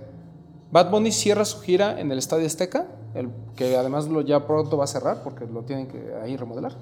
Bad 0.71 0.89
Bunny 0.91 1.11
cierra 1.11 1.45
su 1.45 1.59
gira 1.61 1.99
en 1.99 2.11
el 2.11 2.17
Estadio 2.17 2.45
Azteca, 2.45 2.87
el, 3.13 3.29
que 3.55 3.77
además 3.77 4.07
lo, 4.07 4.21
ya 4.21 4.45
pronto 4.45 4.75
va 4.77 4.83
a 4.83 4.87
cerrar 4.87 5.23
porque 5.23 5.45
lo 5.45 5.61
tienen 5.63 5.87
que 5.87 6.13
ahí 6.23 6.35
remodelar. 6.35 6.75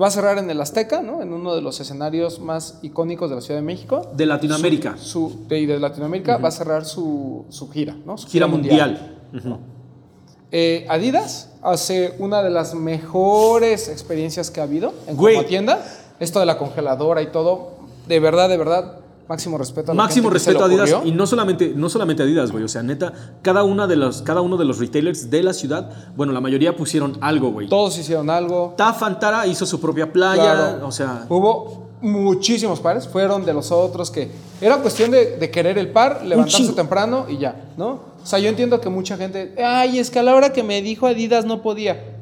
Va 0.00 0.08
a 0.08 0.10
cerrar 0.10 0.36
en 0.38 0.50
el 0.50 0.60
Azteca, 0.60 1.00
¿no? 1.02 1.22
En 1.22 1.32
uno 1.32 1.54
de 1.54 1.62
los 1.62 1.78
escenarios 1.80 2.38
más 2.40 2.78
icónicos 2.82 3.30
de 3.30 3.36
la 3.36 3.40
Ciudad 3.42 3.60
de 3.60 3.64
México. 3.64 4.10
De 4.14 4.26
Latinoamérica. 4.26 4.96
Su, 4.98 5.30
su- 5.30 5.46
de, 5.48 5.66
de 5.66 5.78
Latinoamérica 5.78 6.36
va 6.38 6.48
a 6.48 6.50
cerrar 6.50 6.84
su, 6.84 7.44
su 7.48 7.70
gira, 7.70 7.96
¿no? 8.04 8.18
Su 8.18 8.28
Gira 8.28 8.46
mundial. 8.46 9.16
Eh, 10.52 10.86
Adidas 10.88 11.50
hace 11.66 12.14
una 12.18 12.42
de 12.42 12.50
las 12.50 12.74
mejores 12.74 13.88
experiencias 13.88 14.50
que 14.50 14.60
ha 14.60 14.64
habido 14.64 14.92
en 15.06 15.16
Güey. 15.16 15.36
como 15.36 15.46
tienda. 15.48 15.84
Esto 16.20 16.40
de 16.40 16.46
la 16.46 16.56
congeladora 16.58 17.20
y 17.22 17.26
todo, 17.30 17.72
de 18.08 18.20
verdad, 18.20 18.48
de 18.48 18.56
verdad, 18.56 19.00
máximo 19.28 19.58
respeto 19.58 19.90
a 19.92 19.94
la 19.94 20.02
Máximo 20.04 20.28
gente 20.30 20.34
que 20.38 20.44
se 20.44 20.50
respeto 20.52 20.64
a 20.64 20.68
le 20.68 20.74
Adidas 20.74 20.92
ocurrió. 20.94 21.12
y 21.12 21.16
no 21.16 21.26
solamente, 21.26 21.72
no 21.74 21.88
solamente 21.90 22.22
Adidas, 22.22 22.52
güey. 22.52 22.64
O 22.64 22.68
sea, 22.68 22.82
neta, 22.82 23.12
cada, 23.42 23.64
una 23.64 23.86
de 23.86 23.96
los, 23.96 24.22
cada 24.22 24.40
uno 24.40 24.56
de 24.56 24.64
los 24.64 24.78
retailers 24.78 25.28
de 25.30 25.42
la 25.42 25.52
ciudad, 25.52 25.90
bueno, 26.16 26.32
la 26.32 26.40
mayoría 26.40 26.74
pusieron 26.76 27.18
algo, 27.20 27.50
güey. 27.50 27.68
Todos 27.68 27.98
hicieron 27.98 28.30
algo. 28.30 28.74
Tafantara 28.76 29.46
hizo 29.46 29.66
su 29.66 29.80
propia 29.80 30.12
playa, 30.12 30.42
Claro. 30.76 30.86
o 30.86 30.92
sea, 30.92 31.26
Hubo 31.28 31.85
muchísimos 32.00 32.80
pares, 32.80 33.06
fueron 33.08 33.44
de 33.44 33.52
los 33.52 33.70
otros 33.72 34.10
que 34.10 34.28
era 34.60 34.76
cuestión 34.78 35.10
de, 35.10 35.36
de 35.36 35.50
querer 35.50 35.78
el 35.78 35.88
par, 35.90 36.22
levantarse 36.24 36.72
temprano 36.72 37.26
y 37.28 37.38
ya, 37.38 37.70
¿no? 37.76 38.16
O 38.22 38.26
sea, 38.26 38.38
yo 38.38 38.48
entiendo 38.48 38.80
que 38.80 38.88
mucha 38.88 39.16
gente, 39.16 39.54
ay, 39.64 39.98
es 39.98 40.10
que 40.10 40.18
a 40.18 40.22
la 40.22 40.34
hora 40.34 40.52
que 40.52 40.62
me 40.62 40.82
dijo 40.82 41.06
Adidas 41.06 41.44
no 41.44 41.62
podía. 41.62 42.12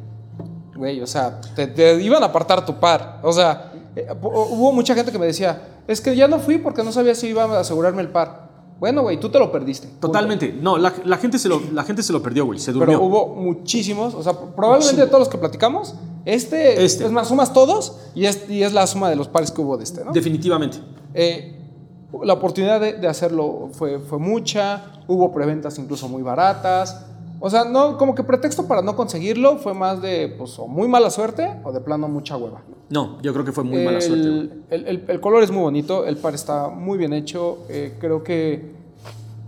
Güey, 0.77 1.01
o 1.01 1.07
sea, 1.07 1.41
te, 1.55 1.67
te 1.67 2.03
iban 2.03 2.23
a 2.23 2.27
apartar 2.27 2.67
tu 2.67 2.75
par. 2.81 3.21
O 3.23 3.33
sea, 3.33 3.73
eh, 3.97 4.07
hu- 4.11 4.47
hubo 4.51 4.73
mucha 4.73 4.95
gente 4.95 5.13
que 5.13 5.19
me 5.19 5.27
decía, 5.27 5.63
es 5.87 6.01
que 6.01 6.15
ya 6.17 6.27
no 6.29 6.39
fui 6.41 6.59
porque 6.59 6.83
no 6.83 6.93
sabía 6.93 7.15
si 7.15 7.29
iba 7.29 7.45
a 7.45 7.61
asegurarme 7.61 8.03
el 8.03 8.09
par. 8.09 8.45
Bueno, 8.81 9.03
güey, 9.03 9.19
tú 9.19 9.31
te 9.31 9.39
lo 9.39 9.51
perdiste. 9.53 9.87
punto. 9.87 10.09
totalmente. 10.09 10.53
No, 10.61 10.77
la, 10.77 10.93
la 11.05 11.17
gente 11.17 11.39
se 11.39 11.49
lo, 11.49 11.61
la 11.73 11.85
gente 11.85 12.03
se 12.03 12.13
lo 12.13 12.21
perdió, 12.23 12.45
güey. 12.45 12.59
Se 12.59 12.73
durmió. 12.73 12.99
Pero 12.99 13.03
hubo 13.07 13.29
muchísimos, 13.37 14.15
o 14.15 14.23
sea, 14.23 14.33
probablemente 14.33 15.01
de 15.01 15.07
todos 15.07 15.21
los 15.21 15.29
que 15.29 15.39
platicamos, 15.39 15.95
este, 16.25 16.85
Este. 16.85 17.05
es 17.05 17.11
más, 17.11 17.29
sumas 17.29 17.53
todos 17.53 17.99
y 18.15 18.27
es, 18.27 18.49
y 18.49 18.63
es 18.63 18.73
la 18.73 18.87
suma 18.87 19.11
de 19.11 19.17
los 19.17 19.29
pares 19.29 19.51
que 19.51 19.61
hubo 19.61 19.77
de 19.77 19.85
este, 19.85 20.05
¿no? 20.05 20.13
Definitivamente. 20.13 20.79
Eh, 21.15 21.57
la 22.23 22.33
oportunidad 22.35 22.81
de, 22.81 22.95
de 22.95 23.09
hacerlo 23.09 23.69
fue, 23.73 23.99
fue 23.99 24.19
mucha, 24.19 25.03
hubo 25.09 25.33
preventas 25.33 25.79
incluso 25.79 26.09
muy 26.09 26.23
baratas. 26.23 27.07
O 27.41 27.51
sea, 27.51 27.65
no, 27.65 27.99
como 27.99 28.15
que 28.15 28.23
pretexto 28.23 28.67
para 28.67 28.81
no 28.81 28.97
conseguirlo 28.97 29.59
fue 29.59 29.75
más 29.75 30.01
de, 30.01 30.35
pues, 30.39 30.59
o 30.59 30.67
muy 30.67 30.89
mala 30.89 31.11
suerte 31.11 31.61
o 31.65 31.73
de 31.73 31.81
plano 31.81 32.09
mucha 32.09 32.37
hueva. 32.37 32.63
No, 32.89 33.21
yo 33.21 33.33
creo 33.33 33.45
que 33.45 33.53
fue 33.53 33.65
muy 33.65 33.85
mala 33.85 34.01
suerte. 34.01 34.25
El, 34.29 34.63
el- 34.71 34.87
el- 34.87 35.05
el 35.09 35.21
color 35.21 35.43
es 35.43 35.51
muy 35.51 35.63
bonito, 35.63 36.07
el 36.07 36.17
par 36.17 36.35
está 36.35 36.69
muy 36.69 36.97
bien 36.97 37.13
hecho. 37.13 37.59
eh, 37.69 37.95
creo 37.99 38.23
que 38.23 38.73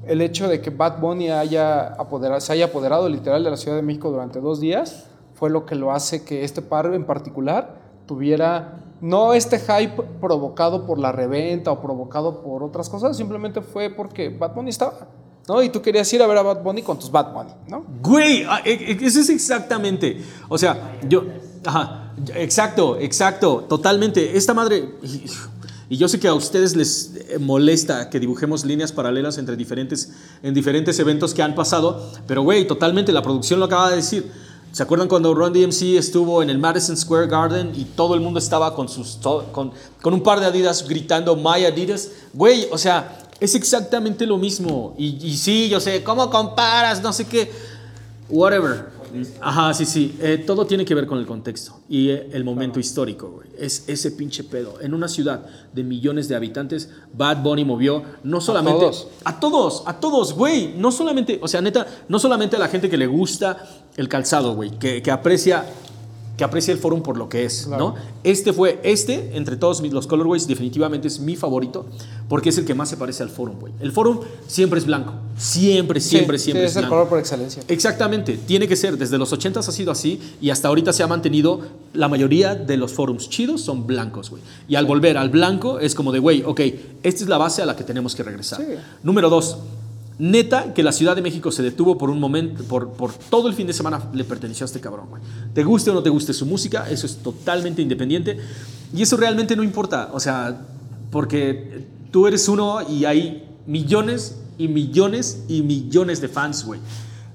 el 0.06 0.20
hecho 0.20 0.46
de 0.48 0.60
que 0.60 0.70
Bad 0.70 1.00
Bunny 1.00 1.30
haya 1.30 1.86
apoderado, 1.94 2.40
se 2.40 2.52
haya 2.52 2.66
apoderado 2.66 3.08
literal 3.08 3.42
de 3.44 3.50
la 3.50 3.56
Ciudad 3.56 3.76
de 3.76 3.82
México 3.82 4.10
durante 4.10 4.40
dos 4.40 4.60
días 4.60 5.06
fue 5.36 5.50
lo 5.50 5.64
que 5.66 5.74
lo 5.74 5.92
hace 5.92 6.24
que 6.24 6.44
este 6.44 6.62
par 6.62 6.92
en 6.94 7.04
particular 7.04 7.78
tuviera 8.06 8.80
no 9.00 9.34
este 9.34 9.58
hype 9.58 10.02
provocado 10.20 10.86
por 10.86 10.98
la 10.98 11.12
reventa 11.12 11.70
o 11.70 11.80
provocado 11.80 12.42
por 12.42 12.62
otras 12.62 12.88
cosas, 12.88 13.16
simplemente 13.16 13.60
fue 13.60 13.90
porque 13.90 14.30
Bad 14.30 14.54
Bunny 14.54 14.70
estaba. 14.70 15.08
¿no? 15.48 15.62
Y 15.62 15.68
tú 15.68 15.80
querías 15.80 16.12
ir 16.12 16.22
a 16.22 16.26
ver 16.26 16.38
a 16.38 16.42
Bad 16.42 16.62
Bunny 16.62 16.82
con 16.82 16.98
tus 16.98 17.10
Bad 17.10 17.32
Bunny, 17.32 17.52
¿no? 17.68 17.84
Güey, 18.02 18.44
ah, 18.48 18.60
e- 18.64 18.72
e- 18.72 19.06
eso 19.06 19.20
es 19.20 19.28
exactamente. 19.28 20.20
O 20.48 20.58
sea, 20.58 20.98
yo. 21.08 21.24
Ajá, 21.64 22.12
exacto, 22.34 22.98
exacto, 22.98 23.64
totalmente. 23.68 24.36
Esta 24.36 24.54
madre. 24.54 24.94
Y, 25.88 25.96
yo 25.98 26.08
sé 26.08 26.18
que 26.18 26.26
a 26.26 26.34
ustedes 26.34 26.74
les 26.74 27.14
eh, 27.14 27.38
molesta 27.38 28.10
que 28.10 28.18
dibujemos 28.18 28.64
líneas 28.64 28.90
paralelas 28.90 29.38
entre 29.38 29.54
diferentes, 29.54 30.12
en 30.42 30.52
diferentes 30.52 30.98
eventos 30.98 31.32
que 31.32 31.42
han 31.42 31.54
pasado, 31.54 32.10
pero 32.26 32.42
güey, 32.42 32.66
totalmente, 32.66 33.12
la 33.12 33.22
producción 33.22 33.60
lo 33.60 33.66
acaba 33.66 33.90
de 33.90 33.96
decir. 33.96 34.32
¿Se 34.76 34.82
acuerdan 34.82 35.08
cuando 35.08 35.32
Ron 35.32 35.54
DMC 35.54 35.96
estuvo 35.96 36.42
en 36.42 36.50
el 36.50 36.58
Madison 36.58 36.98
Square 36.98 37.28
Garden 37.28 37.72
y 37.74 37.84
todo 37.86 38.14
el 38.14 38.20
mundo 38.20 38.38
estaba 38.38 38.74
con, 38.74 38.90
sus, 38.90 39.18
con, 39.50 39.72
con 40.02 40.12
un 40.12 40.22
par 40.22 40.38
de 40.38 40.44
Adidas 40.44 40.86
gritando 40.86 41.34
My 41.34 41.64
Adidas? 41.64 42.10
Güey, 42.34 42.68
o 42.70 42.76
sea, 42.76 43.16
es 43.40 43.54
exactamente 43.54 44.26
lo 44.26 44.36
mismo. 44.36 44.94
Y, 44.98 45.16
y 45.26 45.38
sí, 45.38 45.70
yo 45.70 45.80
sé, 45.80 46.04
¿cómo 46.04 46.28
comparas? 46.28 47.00
No 47.02 47.14
sé 47.14 47.24
qué. 47.24 47.50
Whatever. 48.28 48.90
Ajá, 49.40 49.72
sí, 49.74 49.84
sí. 49.84 50.16
Eh, 50.20 50.42
todo 50.46 50.66
tiene 50.66 50.84
que 50.84 50.94
ver 50.94 51.06
con 51.06 51.18
el 51.18 51.26
contexto 51.26 51.80
y 51.88 52.10
eh, 52.10 52.28
el 52.32 52.44
momento 52.44 52.80
histórico, 52.80 53.30
güey. 53.30 53.48
Es 53.58 53.84
ese 53.88 54.10
pinche 54.12 54.44
pedo. 54.44 54.80
En 54.80 54.94
una 54.94 55.08
ciudad 55.08 55.46
de 55.72 55.82
millones 55.84 56.28
de 56.28 56.36
habitantes, 56.36 56.90
Bad 57.12 57.42
Bunny 57.42 57.64
movió 57.64 58.02
no 58.24 58.40
solamente. 58.40 58.80
todos. 58.80 59.08
A 59.24 59.40
todos, 59.40 59.82
a 59.86 60.00
todos, 60.00 60.32
güey. 60.34 60.74
No 60.76 60.90
solamente, 60.90 61.38
o 61.42 61.48
sea, 61.48 61.60
neta, 61.60 61.86
no 62.08 62.18
solamente 62.18 62.56
a 62.56 62.58
la 62.58 62.68
gente 62.68 62.90
que 62.90 62.96
le 62.96 63.06
gusta 63.06 63.66
el 63.96 64.08
calzado, 64.08 64.54
güey, 64.54 64.70
que, 64.70 65.02
que 65.02 65.10
aprecia. 65.10 65.64
Que 66.36 66.44
aprecia 66.44 66.72
el 66.72 66.78
forum 66.78 67.02
por 67.02 67.16
lo 67.16 67.28
que 67.28 67.44
es, 67.44 67.64
Claro. 67.66 67.88
¿no? 67.90 67.94
Este 68.22 68.52
fue, 68.52 68.78
este, 68.82 69.36
entre 69.36 69.56
todos 69.56 69.80
los 69.82 70.06
colorways, 70.06 70.46
definitivamente 70.46 71.08
es 71.08 71.18
mi 71.18 71.34
favorito, 71.34 71.86
porque 72.28 72.50
es 72.50 72.58
el 72.58 72.64
que 72.66 72.74
más 72.74 72.90
se 72.90 72.96
parece 72.96 73.22
al 73.22 73.30
forum, 73.30 73.58
güey. 73.58 73.72
El 73.80 73.90
forum 73.92 74.20
siempre 74.46 74.78
es 74.78 74.84
blanco. 74.86 75.14
Siempre, 75.38 76.00
siempre, 76.00 76.00
Sí, 76.00 76.08
siempre 76.10 76.38
sí, 76.38 76.50
es 76.52 76.76
es 76.76 76.76
el 76.82 76.88
color 76.88 77.08
por 77.08 77.18
excelencia. 77.18 77.62
Exactamente, 77.68 78.38
tiene 78.46 78.68
que 78.68 78.76
ser. 78.76 78.96
Desde 78.98 79.16
los 79.18 79.32
80 79.32 79.60
ha 79.60 79.62
sido 79.62 79.90
así 79.92 80.20
y 80.40 80.50
hasta 80.50 80.68
ahorita 80.68 80.92
se 80.92 81.02
ha 81.02 81.06
mantenido. 81.06 81.60
La 81.94 82.08
mayoría 82.08 82.54
de 82.54 82.76
los 82.76 82.92
forums 82.92 83.28
chidos 83.30 83.62
son 83.62 83.86
blancos, 83.86 84.30
güey. 84.30 84.42
Y 84.68 84.74
al 84.74 84.86
volver 84.86 85.16
al 85.18 85.30
blanco 85.30 85.78
es 85.78 85.94
como 85.94 86.12
de, 86.12 86.18
güey, 86.18 86.42
ok, 86.42 86.60
esta 87.02 87.22
es 87.22 87.28
la 87.28 87.38
base 87.38 87.62
a 87.62 87.66
la 87.66 87.76
que 87.76 87.84
tenemos 87.84 88.14
que 88.14 88.22
regresar. 88.22 88.60
Sí. 88.60 88.66
Número 89.02 89.30
dos, 89.30 89.58
neta 90.18 90.72
que 90.72 90.82
la 90.82 90.92
Ciudad 90.92 91.14
de 91.14 91.22
México 91.22 91.52
se 91.52 91.62
detuvo 91.62 91.98
por 91.98 92.10
un 92.10 92.18
momento, 92.18 92.64
por, 92.64 92.92
por 92.92 93.12
todo 93.12 93.48
el 93.48 93.54
fin 93.54 93.66
de 93.66 93.72
semana 93.72 94.02
le 94.12 94.24
perteneció 94.24 94.64
a 94.64 94.66
este 94.66 94.80
cabrón, 94.80 95.06
güey. 95.10 95.22
Te 95.52 95.62
guste 95.62 95.90
o 95.90 95.94
no 95.94 96.02
te 96.02 96.10
guste 96.10 96.32
su 96.32 96.46
música, 96.46 96.88
eso 96.90 97.06
es 97.06 97.16
totalmente 97.16 97.82
independiente 97.82 98.38
y 98.94 99.02
eso 99.02 99.16
realmente 99.16 99.56
no 99.56 99.62
importa, 99.62 100.10
o 100.12 100.20
sea, 100.20 100.58
porque 101.10 101.86
tú 102.10 102.26
eres 102.26 102.48
uno 102.48 102.78
y 102.88 103.04
hay 103.04 103.46
millones 103.66 104.38
y 104.58 104.68
millones 104.68 105.44
y 105.48 105.62
millones 105.62 106.20
de 106.20 106.28
fans, 106.28 106.64
güey. 106.64 106.80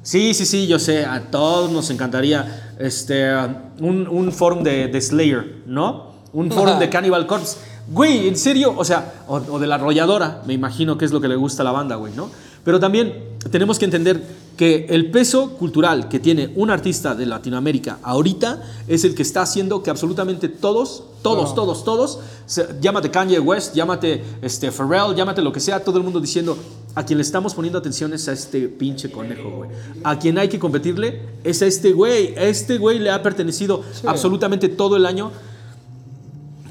Sí, 0.03 0.33
sí, 0.33 0.47
sí, 0.47 0.65
yo 0.65 0.79
sé, 0.79 1.05
a 1.05 1.29
todos 1.29 1.71
nos 1.71 1.91
encantaría 1.91 2.73
este, 2.79 3.31
un, 3.79 4.07
un 4.07 4.31
forum 4.31 4.63
de, 4.63 4.87
de 4.87 4.99
Slayer, 4.99 5.61
¿no? 5.67 6.13
Un 6.33 6.49
forum 6.51 6.79
de 6.79 6.89
Cannibal 6.89 7.27
Corpse. 7.27 7.57
Güey, 7.87 8.27
en 8.27 8.35
serio, 8.35 8.73
o 8.75 8.83
sea, 8.83 9.23
o, 9.27 9.35
o 9.35 9.59
de 9.59 9.67
la 9.67 9.75
arrolladora, 9.75 10.41
me 10.47 10.53
imagino 10.53 10.97
que 10.97 11.05
es 11.05 11.11
lo 11.11 11.21
que 11.21 11.27
le 11.27 11.35
gusta 11.35 11.61
a 11.61 11.65
la 11.65 11.71
banda, 11.71 11.97
güey, 11.97 12.13
¿no? 12.15 12.31
Pero 12.63 12.79
también 12.79 13.13
tenemos 13.49 13.79
que 13.79 13.85
entender 13.85 14.21
que 14.55 14.85
el 14.89 15.09
peso 15.09 15.51
cultural 15.57 16.07
que 16.07 16.19
tiene 16.19 16.51
un 16.55 16.69
artista 16.69 17.15
de 17.15 17.25
Latinoamérica 17.25 17.97
ahorita 18.03 18.61
es 18.87 19.03
el 19.03 19.15
que 19.15 19.23
está 19.23 19.41
haciendo 19.41 19.81
que 19.81 19.89
absolutamente 19.89 20.47
todos, 20.49 21.03
todos, 21.23 21.55
todos, 21.55 21.83
todos, 21.83 22.19
se- 22.45 22.67
llámate 22.79 23.09
Kanye 23.09 23.39
West, 23.39 23.73
llámate 23.73 24.21
este, 24.43 24.69
Pharrell, 24.71 25.15
llámate 25.15 25.41
lo 25.41 25.51
que 25.51 25.59
sea, 25.59 25.83
todo 25.83 25.97
el 25.97 26.03
mundo 26.03 26.19
diciendo, 26.19 26.55
a 26.93 27.03
quien 27.03 27.17
le 27.17 27.23
estamos 27.23 27.55
poniendo 27.55 27.79
atención 27.79 28.13
es 28.13 28.27
a 28.27 28.33
este 28.33 28.67
pinche 28.67 29.09
conejo, 29.09 29.49
güey. 29.49 29.69
A 30.03 30.19
quien 30.19 30.37
hay 30.37 30.49
que 30.49 30.59
competirle 30.59 31.21
es 31.43 31.61
a 31.63 31.65
este 31.65 31.93
güey. 31.93 32.35
A 32.37 32.43
este 32.43 32.77
güey 32.77 32.99
le 32.99 33.09
ha 33.09 33.23
pertenecido 33.23 33.81
Sí. 33.93 34.01
absolutamente 34.05 34.67
todo 34.69 34.97
el 34.97 35.05
año. 35.07 35.31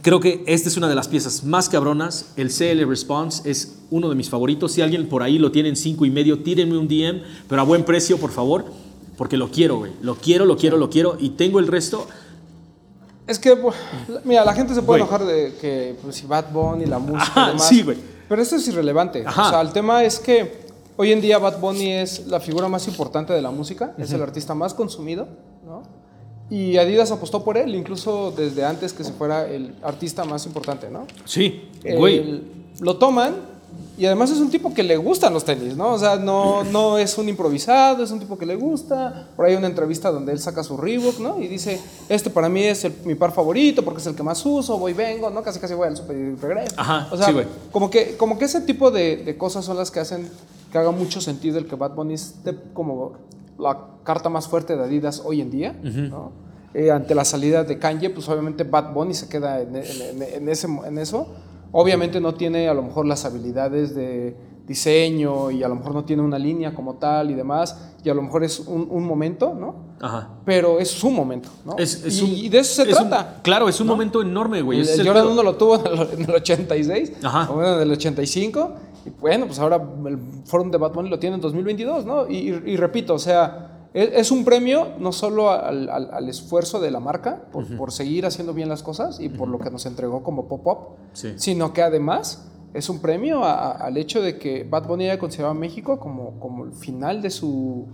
Creo 0.02 0.18
que 0.20 0.42
esta 0.46 0.68
es 0.68 0.76
una 0.76 0.88
de 0.88 0.94
las 0.94 1.08
piezas 1.08 1.44
más 1.44 1.68
cabronas. 1.68 2.26
El 2.36 2.48
CL 2.50 2.88
Response 2.88 3.48
es 3.50 3.78
uno 3.90 4.08
de 4.08 4.14
mis 4.14 4.30
favoritos. 4.30 4.72
Si 4.72 4.80
alguien 4.80 5.08
por 5.08 5.22
ahí 5.22 5.38
lo 5.38 5.52
tiene 5.52 5.68
en 5.68 5.76
5 5.76 6.04
y 6.06 6.10
medio, 6.10 6.42
tírenme 6.42 6.78
un 6.78 6.88
DM, 6.88 7.20
pero 7.48 7.60
a 7.60 7.64
buen 7.64 7.84
precio, 7.84 8.16
por 8.18 8.30
favor, 8.30 8.64
porque 9.18 9.36
lo 9.36 9.50
quiero, 9.50 9.76
güey. 9.78 9.92
Lo 10.00 10.14
quiero, 10.14 10.46
lo 10.46 10.56
quiero, 10.56 10.78
lo 10.78 10.88
quiero. 10.88 11.16
Y 11.20 11.30
tengo 11.30 11.58
el 11.58 11.66
resto. 11.66 12.06
Es 13.26 13.38
que, 13.38 13.54
pues, 13.56 13.76
mira, 14.24 14.44
la 14.44 14.54
gente 14.54 14.74
se 14.74 14.82
puede 14.82 15.02
Güey. 15.02 15.08
enojar 15.10 15.26
de 15.26 15.54
que 15.60 15.96
pues, 16.02 16.16
si 16.16 16.26
Bad 16.26 16.50
Bunny, 16.52 16.86
la 16.86 16.98
música 16.98 17.22
Ajá, 17.26 17.42
y 17.44 17.52
demás. 17.52 17.68
sí, 17.68 17.82
güey. 17.82 17.98
Pero 18.28 18.40
esto 18.42 18.56
es 18.56 18.66
irrelevante. 18.68 19.24
Ajá. 19.26 19.46
O 19.46 19.50
sea, 19.50 19.60
el 19.60 19.72
tema 19.72 20.02
es 20.02 20.18
que 20.18 20.62
hoy 20.96 21.12
en 21.12 21.20
día 21.20 21.38
Bad 21.38 21.60
Bunny 21.60 21.92
es 21.92 22.26
la 22.26 22.40
figura 22.40 22.68
más 22.68 22.88
importante 22.88 23.32
de 23.32 23.42
la 23.42 23.50
música, 23.50 23.94
es 23.98 24.12
el 24.12 24.22
artista 24.22 24.54
más 24.54 24.72
consumido, 24.74 25.28
¿no? 25.64 25.82
Y 26.50 26.76
Adidas 26.78 27.10
apostó 27.12 27.44
por 27.44 27.56
él, 27.56 27.74
incluso 27.74 28.32
desde 28.36 28.64
antes 28.64 28.92
que 28.92 29.04
se 29.04 29.12
fuera 29.12 29.46
el 29.48 29.74
artista 29.82 30.24
más 30.24 30.46
importante, 30.46 30.90
¿no? 30.90 31.06
Sí, 31.24 31.68
güey. 31.96 32.18
El- 32.18 32.42
lo 32.80 32.96
toman 32.96 33.34
y 33.98 34.06
además 34.06 34.30
es 34.30 34.38
un 34.38 34.50
tipo 34.50 34.72
que 34.72 34.82
le 34.82 34.96
gustan 34.96 35.32
los 35.34 35.44
tenis, 35.44 35.76
¿no? 35.76 35.92
O 35.92 35.98
sea, 35.98 36.16
no, 36.16 36.64
no 36.64 36.96
es 36.98 37.18
un 37.18 37.28
improvisado, 37.28 38.02
es 38.02 38.10
un 38.10 38.18
tipo 38.18 38.36
que 38.38 38.46
le 38.46 38.56
gusta. 38.56 39.28
Por 39.36 39.44
ahí 39.44 39.52
hay 39.52 39.58
una 39.58 39.66
entrevista 39.66 40.10
donde 40.10 40.32
él 40.32 40.40
saca 40.40 40.64
su 40.64 40.76
Reebok, 40.76 41.18
¿no? 41.20 41.38
Y 41.40 41.46
dice, 41.46 41.78
este 42.08 42.30
para 42.30 42.48
mí 42.48 42.62
es 42.64 42.84
el- 42.84 42.94
mi 43.04 43.14
par 43.14 43.32
favorito 43.32 43.84
porque 43.84 44.00
es 44.00 44.06
el 44.06 44.14
que 44.14 44.22
más 44.22 44.44
uso, 44.46 44.78
voy, 44.78 44.92
vengo, 44.94 45.28
¿no? 45.30 45.42
Casi 45.42 45.60
casi 45.60 45.74
voy 45.74 45.86
al 45.88 45.96
super 45.96 46.16
y 46.16 46.34
regreso. 46.36 46.74
Ajá, 46.78 47.08
o 47.12 47.16
sea, 47.16 47.26
sí, 47.26 47.32
güey. 47.32 47.46
como, 47.70 47.90
que, 47.90 48.16
como 48.16 48.38
que 48.38 48.46
ese 48.46 48.62
tipo 48.62 48.90
de, 48.90 49.18
de 49.18 49.36
cosas 49.36 49.64
son 49.64 49.76
las 49.76 49.90
que 49.90 50.00
hacen 50.00 50.28
que 50.72 50.78
haga 50.78 50.90
mucho 50.92 51.20
sentido 51.20 51.58
el 51.58 51.66
que 51.66 51.76
Bad 51.76 51.94
Bunny 51.94 52.14
esté 52.14 52.56
como 52.72 53.12
la 53.60 53.86
carta 54.02 54.28
más 54.28 54.48
fuerte 54.48 54.76
de 54.76 54.82
Adidas 54.84 55.22
hoy 55.24 55.40
en 55.40 55.50
día, 55.50 55.72
¿no? 55.82 56.32
Eh, 56.72 56.90
ante 56.90 57.14
la 57.14 57.24
salida 57.24 57.64
de 57.64 57.78
Kanye, 57.78 58.10
pues 58.10 58.28
obviamente 58.28 58.62
Bad 58.64 58.92
Bunny 58.94 59.12
se 59.14 59.28
queda 59.28 59.60
en, 59.60 59.74
en- 59.76 60.22
en- 60.22 60.48
ese, 60.48 60.68
en 60.86 60.98
eso. 60.98 61.26
Obviamente 61.72 62.20
no 62.20 62.34
tiene 62.34 62.68
a 62.68 62.74
lo 62.74 62.82
mejor 62.82 63.06
las 63.06 63.24
habilidades 63.24 63.94
de 63.94 64.36
diseño 64.66 65.50
y 65.50 65.62
a 65.64 65.68
lo 65.68 65.74
mejor 65.74 65.94
no 65.94 66.04
tiene 66.04 66.22
una 66.22 66.38
línea 66.38 66.72
como 66.74 66.94
tal 66.94 67.30
y 67.30 67.34
demás, 67.34 67.76
y 68.04 68.08
a 68.08 68.14
lo 68.14 68.22
mejor 68.22 68.44
es 68.44 68.60
un, 68.60 68.86
un 68.88 69.04
momento, 69.04 69.52
¿no? 69.52 69.74
Ajá. 70.00 70.28
Pero 70.44 70.78
es 70.78 70.88
su 70.90 71.10
momento, 71.10 71.48
¿no? 71.66 71.76
Es, 71.76 72.04
es 72.04 72.20
y, 72.20 72.24
un- 72.24 72.30
y 72.30 72.48
de 72.48 72.58
eso 72.60 72.82
se 72.84 72.90
es 72.90 72.98
un- 73.00 73.08
trata. 73.08 73.40
claro, 73.42 73.68
es 73.68 73.80
un 73.80 73.88
momento 73.88 74.22
enorme, 74.22 74.62
güey. 74.62 74.80
El, 74.80 74.88
el 74.88 75.06
Jordan 75.06 75.24
pedo. 75.24 75.32
1 75.34 75.42
lo 75.42 75.56
tuvo 75.56 75.74
en 75.84 75.86
el, 75.86 76.08
en 76.12 76.22
el 76.30 76.34
86, 76.36 77.12
Ajá. 77.22 77.50
o 77.52 77.62
en 77.62 77.80
el 77.82 77.90
85, 77.92 78.70
y 79.06 79.10
bueno, 79.10 79.46
pues 79.46 79.58
ahora 79.58 79.76
el 80.06 80.18
Forum 80.44 80.70
de 80.70 80.78
Bunny 80.78 81.08
lo 81.08 81.18
tiene 81.18 81.36
en 81.36 81.40
2022, 81.42 82.04
¿no? 82.06 82.28
Y, 82.28 82.36
y- 82.50 82.62
y 82.72 82.76
repito, 82.76 83.14
o 83.14 83.18
sea, 83.18 83.88
es, 83.94 84.10
es 84.12 84.30
un 84.30 84.44
premio 84.44 84.88
no 84.98 85.10
solo 85.12 85.50
al, 85.50 85.88
al- 85.88 86.10
al 86.12 86.28
esfuerzo 86.28 86.78
de 86.80 86.90
la 86.90 87.00
marca 87.00 87.42
por, 87.52 87.66
por 87.76 87.92
seguir 87.92 88.26
haciendo 88.26 88.52
bien 88.54 88.68
las 88.68 88.82
cosas 88.82 89.18
y 89.20 89.28
por 89.28 89.48
lo 89.48 89.58
que 89.58 89.70
nos 89.70 89.86
entregó 89.86 90.22
como 90.22 90.46
pop-up, 90.48 90.96
Sí. 91.12 91.32
sino 91.36 91.72
que 91.72 91.82
además 91.82 92.46
es 92.74 92.88
un 92.88 93.00
premio 93.00 93.42
a- 93.42 93.52
a- 93.54 93.72
al 93.86 93.96
hecho 93.96 94.22
de 94.22 94.38
que 94.38 94.64
Bad 94.64 94.86
Bunny 94.86 95.04
haya 95.10 95.18
considerado 95.18 95.52
a 95.52 95.58
México 95.58 95.98
como, 95.98 96.38
como 96.38 96.64
el 96.66 96.72
final 96.72 97.20
de 97.22 97.30
su, 97.30 97.86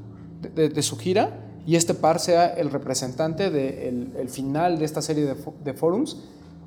de, 0.42 0.50
de- 0.50 0.68
de 0.68 0.82
su 0.82 0.96
gira 0.98 1.40
y 1.66 1.76
este 1.76 1.94
par 1.94 2.20
sea 2.20 2.46
el 2.46 2.70
representante 2.70 3.50
del 3.50 4.12
el 4.16 4.28
final 4.28 4.78
de 4.78 4.84
esta 4.84 5.00
serie 5.02 5.24
de, 5.24 5.34
de 5.64 5.74
forums 5.74 6.22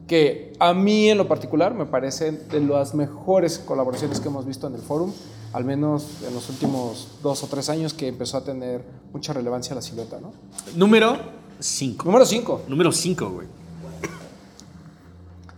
que 0.10 0.54
a 0.60 0.74
mí 0.74 1.08
en 1.08 1.20
lo 1.20 1.28
particular 1.28 1.76
me 1.76 1.86
parecen 1.86 2.50
de 2.50 2.60
las 2.60 2.96
mejores 2.96 3.60
colaboraciones 3.60 4.20
que 4.20 4.28
hemos 4.28 4.44
visto 4.44 4.66
en 4.66 4.74
el 4.74 4.82
forum, 4.82 5.14
al 5.54 5.64
menos 5.64 6.24
en 6.28 6.34
los 6.34 6.50
últimos 6.50 7.20
dos 7.22 7.44
o 7.44 7.48
tres 7.48 7.70
años 7.70 7.94
que 7.94 8.08
empezó 8.08 8.38
a 8.38 8.44
tener 8.44 8.84
mucha 9.14 9.34
relevancia 9.34 9.76
la 9.76 9.84
silueta. 9.84 10.20
¿no? 10.20 10.34
Número 10.76 11.16
5. 11.60 12.06
Número 12.06 12.26
5. 12.26 12.62
Número 12.68 12.92
5, 12.92 13.30
güey. 13.30 13.48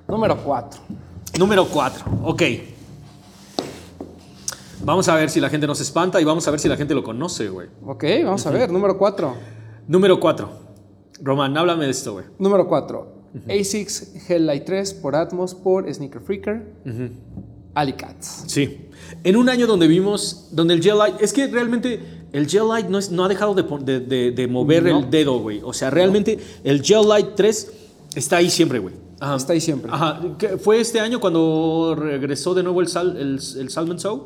Número 0.10 0.38
4. 0.44 0.82
Número 1.40 1.66
4. 1.66 2.06
Ok. 2.26 2.44
Vamos 4.84 5.08
a 5.08 5.16
ver 5.16 5.30
si 5.30 5.40
la 5.40 5.50
gente 5.50 5.66
nos 5.66 5.80
espanta 5.80 6.20
y 6.20 6.26
vamos 6.26 6.46
a 6.46 6.52
ver 6.52 6.60
si 6.60 6.68
la 6.68 6.76
gente 6.76 6.94
lo 6.94 7.04
conoce, 7.04 7.48
güey. 7.48 7.70
Ok, 7.86 8.04
vamos 8.26 8.46
a 8.46 8.52
ver. 8.52 8.70
Número 8.70 8.98
4. 8.98 9.34
Número 9.88 10.20
4. 10.20 10.50
Román, 11.22 11.58
háblame 11.58 11.86
de 11.86 11.92
esto, 11.92 12.14
güey. 12.14 12.26
Número 12.38 12.68
4. 12.68 13.21
ASICS 13.48 14.30
Hell 14.30 14.46
Light 14.46 14.66
3 14.66 14.94
por 14.96 15.16
Atmos 15.16 15.56
por 15.56 15.92
Sneaker 15.94 16.22
Freaker. 16.22 16.64
Alicats. 17.74 18.44
Sí. 18.48 18.88
En 19.24 19.36
un 19.38 19.50
año 19.50 19.66
donde 19.68 19.88
vimos, 19.88 20.50
donde 20.52 20.74
el 20.74 20.82
Gel 20.84 20.98
Light, 20.98 21.16
es 21.22 21.32
que 21.34 21.48
realmente 21.48 22.00
el 22.34 22.48
Gel 22.48 22.68
Light 22.68 22.88
no, 22.88 22.98
es- 22.98 23.12
no 23.12 23.24
ha 23.24 23.30
dejado 23.30 23.54
de, 23.56 23.64
de- 23.64 24.00
de- 24.02 24.32
de 24.32 24.48
mover 24.48 24.84
No. 24.84 25.00
el 25.00 25.10
dedo, 25.10 25.40
güey. 25.40 25.62
O 25.64 25.72
sea, 25.74 25.90
realmente 25.90 26.38
el 26.64 26.82
Gel 26.84 27.08
Light 27.08 27.30
3 27.36 27.72
está 28.16 28.38
ahí 28.38 28.50
siempre, 28.50 28.80
güey. 28.80 28.96
Ajá. 29.20 29.36
Está 29.36 29.54
ahí 29.54 29.62
siempre. 29.62 29.90
Ajá. 29.94 30.22
¿Qué- 30.38 30.58
¿Fue 30.58 30.82
este 30.82 31.00
año 31.00 31.20
cuando 31.22 31.96
regresó 31.98 32.54
de 32.54 32.64
nuevo 32.64 32.82
el, 32.82 32.88
sal, 32.88 33.16
el, 33.18 33.40
el 33.60 33.70
Salmon 33.70 34.00
Soul? 34.00 34.22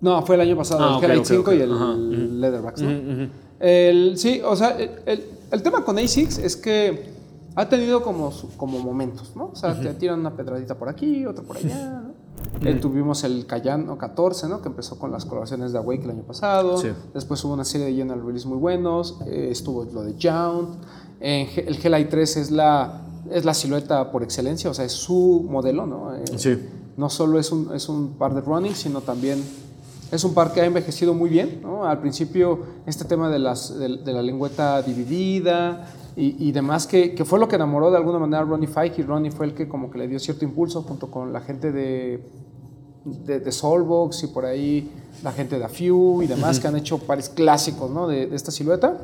No, 0.00 0.24
fue 0.24 0.36
el 0.36 0.40
año 0.40 0.56
pasado, 0.56 0.82
Ah, 0.82 0.88
el 0.92 0.96
ok, 0.96 1.02
Hellite 1.04 1.20
ok, 1.20 1.26
5 1.26 1.52
y 1.52 1.60
el 1.60 1.72
Ajá, 1.72 1.94
Leatherbacks, 1.94 2.80
¿no? 2.82 2.90
El- 3.60 4.16
sí, 4.16 4.40
o 4.42 4.56
sea, 4.56 4.70
el, 4.78 4.90
el- 5.04 5.24
el 5.52 5.62
tema 5.62 5.84
con 5.84 5.98
ASICS 5.98 6.38
es 6.38 6.56
que 6.56 7.19
ha 7.56 7.68
tenido 7.68 8.02
como, 8.02 8.32
como 8.56 8.78
momentos, 8.80 9.32
¿no? 9.36 9.50
O 9.52 9.56
sea, 9.56 9.78
te 9.78 9.92
tiran 9.94 10.20
una 10.20 10.34
pedradita 10.36 10.76
por 10.76 10.88
aquí, 10.88 11.26
otra 11.26 11.44
por 11.44 11.56
allá, 11.56 12.02
¿no? 12.02 12.10
Eh, 12.68 12.74
tuvimos 12.76 13.22
el 13.24 13.44
Cayano 13.46 13.98
14, 13.98 14.48
¿no? 14.48 14.62
Que 14.62 14.68
empezó 14.68 14.98
con 14.98 15.10
las 15.12 15.24
colaboraciones 15.24 15.72
de 15.72 15.78
Awake 15.78 16.04
el 16.04 16.10
año 16.10 16.22
pasado. 16.22 16.78
Sí. 16.78 16.88
Después 17.12 17.42
hubo 17.44 17.52
una 17.54 17.64
serie 17.64 17.86
de 17.88 17.94
general 17.94 18.24
release 18.24 18.46
muy 18.48 18.58
buenos. 18.58 19.18
eh, 19.26 19.48
estuvo 19.50 19.84
lo 19.84 20.02
de 20.02 20.14
Jound. 20.20 20.68
Ge- 21.20 21.64
el 21.68 21.74
Hellite 21.84 22.10
3 22.10 22.36
es 22.38 22.50
la, 22.50 23.02
es 23.30 23.44
la 23.44 23.52
silueta 23.52 24.10
por 24.10 24.22
excelencia, 24.22 24.70
o 24.70 24.74
sea, 24.74 24.84
es 24.86 24.92
su 24.92 25.46
modelo, 25.50 25.84
¿no? 25.86 26.14
Eh, 26.14 26.24
Sí. 26.36 26.58
no 26.96 27.10
solo 27.10 27.38
es 27.38 27.52
un, 27.52 27.74
es 27.74 27.88
un 27.88 28.14
par 28.14 28.34
de 28.34 28.40
running, 28.40 28.74
sino 28.74 29.00
también 29.02 29.42
es 30.10 30.24
un 30.24 30.32
par 30.34 30.52
que 30.52 30.60
ha 30.62 30.64
envejecido 30.64 31.12
muy 31.14 31.28
bien. 31.30 31.60
¿no? 31.62 31.84
Al 31.84 32.00
principio, 32.00 32.60
este 32.86 33.04
tema 33.04 33.28
de, 33.28 33.38
las, 33.38 33.78
de, 33.78 33.98
de 33.98 34.12
la 34.12 34.22
lengüeta 34.22 34.80
dividida 34.82 35.86
y, 36.20 36.36
y 36.48 36.52
demás, 36.52 36.86
que, 36.86 37.14
que 37.14 37.24
fue 37.24 37.38
lo 37.38 37.48
que 37.48 37.56
enamoró 37.56 37.90
de 37.90 37.96
alguna 37.96 38.18
manera 38.18 38.42
a 38.42 38.44
Ronnie 38.44 38.68
Fike, 38.68 39.00
y 39.00 39.04
Ronnie 39.04 39.30
fue 39.30 39.46
el 39.46 39.54
que 39.54 39.66
como 39.66 39.90
que 39.90 39.98
le 39.98 40.06
dio 40.06 40.18
cierto 40.18 40.44
impulso 40.44 40.82
junto 40.82 41.10
con 41.10 41.32
la 41.32 41.40
gente 41.40 41.72
de, 41.72 42.22
de, 43.04 43.40
de 43.40 43.52
Soulbox 43.52 44.24
y 44.24 44.26
por 44.26 44.44
ahí 44.44 44.90
la 45.22 45.32
gente 45.32 45.58
de 45.58 45.64
A 45.64 45.68
Few 45.70 46.22
y 46.22 46.26
demás, 46.26 46.60
que 46.60 46.68
han 46.68 46.76
hecho 46.76 46.98
pares 46.98 47.30
clásicos 47.30 47.90
¿no? 47.90 48.06
de, 48.06 48.26
de 48.26 48.36
esta 48.36 48.50
silueta. 48.50 48.98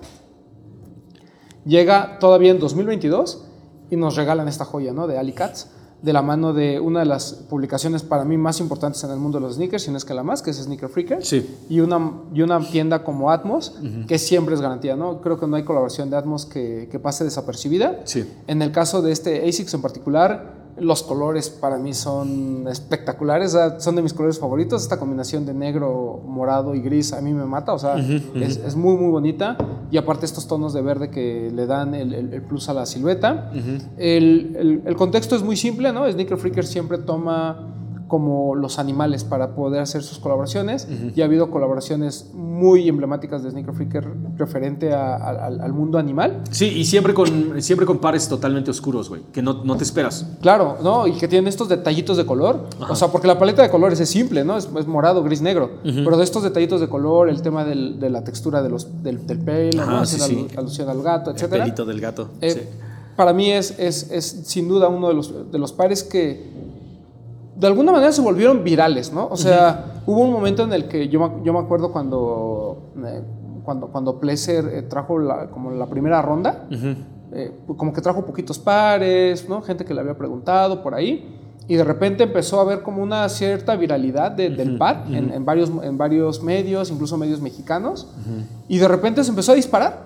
Llega 1.64 2.18
todavía 2.18 2.50
en 2.50 2.58
2022 2.58 3.44
y 3.90 3.96
nos 3.96 4.16
regalan 4.16 4.46
esta 4.46 4.64
joya, 4.64 4.92
¿no? 4.92 5.06
De 5.06 5.18
Alicats, 5.18 5.70
de 6.03 6.12
la 6.12 6.22
mano 6.22 6.53
de 6.53 6.78
una 6.78 7.01
de 7.01 7.07
las 7.07 7.32
publicaciones 7.32 8.03
para 8.03 8.24
mí 8.24 8.36
más 8.36 8.61
importantes 8.61 9.03
en 9.05 9.11
el 9.11 9.18
mundo 9.18 9.38
de 9.38 9.47
los 9.47 9.55
sneakers, 9.57 9.82
si 9.82 9.90
no 9.90 9.97
es 9.97 10.05
que 10.05 10.14
la 10.14 10.22
más, 10.22 10.42
que 10.42 10.51
es 10.51 10.57
Sneaker 10.59 10.88
Freaker. 10.88 11.24
Sí. 11.24 11.57
Y 11.68 11.80
una, 11.80 12.12
y 12.34 12.42
una 12.42 12.61
tienda 12.61 13.03
como 13.03 13.30
Atmos, 13.30 13.74
que 14.07 14.18
siempre 14.18 14.55
es 14.55 14.61
garantía, 14.61 14.97
¿no? 14.97 15.20
Creo 15.20 15.38
que 15.40 15.47
no 15.47 15.57
hay 15.57 15.64
colaboración 15.64 16.11
de 16.11 16.16
Atmos 16.16 16.47
que, 16.47 16.88
que 16.90 16.99
pase 16.99 17.24
desapercibida. 17.24 18.01
Sí. 18.05 18.30
En 18.47 18.62
el 18.62 18.72
caso 18.72 19.03
de 19.03 19.12
este 19.12 19.49
ASICS 19.49 19.74
en 19.74 19.82
particular, 19.82 20.65
los 20.79 21.03
colores 21.03 21.49
para 21.49 21.79
mí 21.79 21.95
son 21.95 22.66
espectaculares, 22.68 23.55
o 23.55 23.59
sea, 23.59 23.81
son 23.81 23.97
de 23.97 24.03
mis 24.03 24.12
colores 24.12 24.39
favoritos. 24.39 24.83
Esta 24.83 24.99
combinación 24.99 25.47
de 25.47 25.55
negro, 25.55 26.20
morado 26.27 26.74
y 26.74 26.81
gris 26.81 27.12
a 27.12 27.20
mí 27.20 27.33
me 27.33 27.45
mata, 27.47 27.72
o 27.72 27.79
sea, 27.79 27.97
es, 28.43 28.57
es 28.59 28.77
muy, 28.77 28.97
muy 28.97 29.11
bonita. 29.11 29.57
Y 29.91 29.97
aparte 29.97 30.27
estos 30.27 30.47
tonos 30.47 30.72
de 30.72 30.83
verde 30.83 31.11
que 31.11 31.51
le 31.55 31.66
dan 31.66 31.95
el, 31.95 32.12
el- 32.12 32.33
el 32.35 32.43
plus 32.43 32.68
a 32.68 32.74
la 32.74 32.85
silueta. 32.87 33.51
el, 33.97 34.57
el- 34.59 34.83
el 34.85 34.97
contexto 34.97 35.35
es 35.37 35.43
muy 35.43 35.57
simple, 35.57 35.93
¿no? 35.93 36.11
Sneaker 36.11 36.37
Freaker 36.37 36.66
siempre 36.66 36.99
toma 36.99 37.72
como 38.09 38.54
los 38.54 38.78
animales 38.78 39.24
para 39.24 39.57
poder 39.57 39.80
hacer 39.80 40.02
sus 40.02 40.18
colaboraciones. 40.20 40.86
Y 41.16 41.22
ha 41.22 41.24
habido 41.24 41.50
colaboraciones 41.50 42.30
muy 42.34 42.88
emblemáticas 42.88 43.42
de 43.42 43.50
Sneaker 43.50 43.74
Freaker 43.74 44.07
referente 44.36 44.92
a- 44.94 45.16
a- 45.16 45.46
al, 45.46 45.61
al 45.61 45.72
mundo 45.72 45.98
animal. 45.98 46.42
Sí, 46.52 46.66
y 46.66 46.84
siempre 46.84 47.14
con, 47.14 47.61
siempre 47.61 47.84
con 47.84 47.98
pares 47.98 48.28
totalmente 48.28 48.70
oscuros, 48.70 49.09
güey. 49.09 49.22
Que 49.32 49.42
no, 49.42 49.64
no 49.64 49.76
te 49.76 49.82
esperas. 49.84 50.24
Claro, 50.40 50.76
¿no? 50.82 51.07
Y 51.09 51.12
que 51.14 51.26
tienen 51.26 51.48
estos 51.48 51.68
detallitos 51.68 52.16
de 52.16 52.24
color. 52.24 52.66
O 52.88 52.94
sea, 52.94 53.09
porque 53.09 53.26
la 53.26 53.38
paleta 53.38 53.62
de 53.62 53.70
colores 53.70 53.98
es 53.98 54.09
simple, 54.09 54.44
¿no? 54.44 54.57
Es, 54.57 54.68
es 54.78 54.86
morado, 54.86 55.22
gris, 55.24 55.42
negro. 55.42 55.70
Pero 55.82 56.16
de 56.16 56.22
estos 56.24 56.42
detallitos 56.44 56.80
de 56.80 56.88
color, 56.88 57.28
el 57.28 57.42
tema 57.42 57.64
del- 57.64 57.98
de 57.98 58.11
la 58.11 58.22
textura 58.22 58.62
de 58.62 58.68
los, 58.68 59.02
del, 59.02 59.26
del 59.26 59.38
pelo, 59.40 59.84
¿no? 59.84 59.96
Ajá, 59.96 60.07
sí, 60.07 60.16
Haciendo 60.20 60.48
sí. 60.48 60.54
alu- 60.54 60.59
alusión 60.61 60.88
al 60.88 61.02
gato, 61.02 61.30
El 61.30 61.36
etcétera. 61.36 61.64
pelito 61.64 61.84
del 61.84 62.00
gato. 62.00 62.28
Eh, 62.40 62.50
sí. 62.52 62.61
Para 63.16 63.32
mí 63.32 63.50
es, 63.50 63.78
es, 63.78 64.11
es 64.12 64.24
sin 64.44 64.68
duda 64.68 64.88
uno 64.88 65.09
de 65.09 65.14
los, 65.14 65.50
de 65.50 65.59
los 65.59 65.72
pares 65.72 66.02
que 66.04 66.52
de 67.59 67.66
alguna 67.66 67.92
manera 67.92 68.12
se 68.12 68.20
volvieron 68.20 68.62
virales, 68.64 69.12
¿no? 69.12 69.28
O 69.30 69.36
sea, 69.36 70.02
hubo 70.07 70.20
un 70.22 70.32
momento 70.32 70.62
en 70.64 70.72
el 70.72 70.88
que 70.88 71.09
yo, 71.09 71.20
me- 71.20 71.44
yo 71.44 71.52
me 71.52 71.59
acuerdo 71.61 71.90
cuando, 71.92 72.92
eh, 73.04 73.22
cuando, 73.64 73.88
cuando 73.88 74.20
Pleasure 74.20 74.78
eh, 74.78 74.82
trajo 74.82 75.18
la, 75.18 75.48
como 75.50 75.70
la 75.70 75.86
primera 75.86 76.20
ronda, 76.22 76.66
eh, 77.32 77.52
como 77.76 77.92
que 77.92 78.00
trajo 78.00 78.24
poquitos 78.24 78.59
pares, 78.59 79.48
¿no? 79.48 79.62
Gente 79.62 79.84
que 79.84 79.94
le 79.94 80.00
había 80.00 80.16
preguntado 80.16 80.82
por 80.82 80.94
ahí. 80.94 81.32
Y 81.68 81.74
de 81.74 81.82
repente 81.82 82.22
empezó 82.22 82.61
a 82.61 82.62
haber 82.62 82.82
como 82.82 83.02
una 83.02 83.28
cierta 83.28 83.74
viralidad 83.74 84.30
de- 84.30 84.50
del 84.50 84.78
par 84.78 85.04
en, 85.09 85.32
en 85.32 85.44
varios, 85.44 85.72
en 85.82 85.98
varios 85.98 86.40
medios, 86.42 86.90
incluso 86.92 87.16
medios 87.18 87.40
mexicanos. 87.40 88.07
Y 88.68 88.78
de 88.78 88.86
repente 88.86 89.24
se 89.24 89.30
empezó 89.30 89.50
a 89.52 89.57
disparar. 89.57 90.04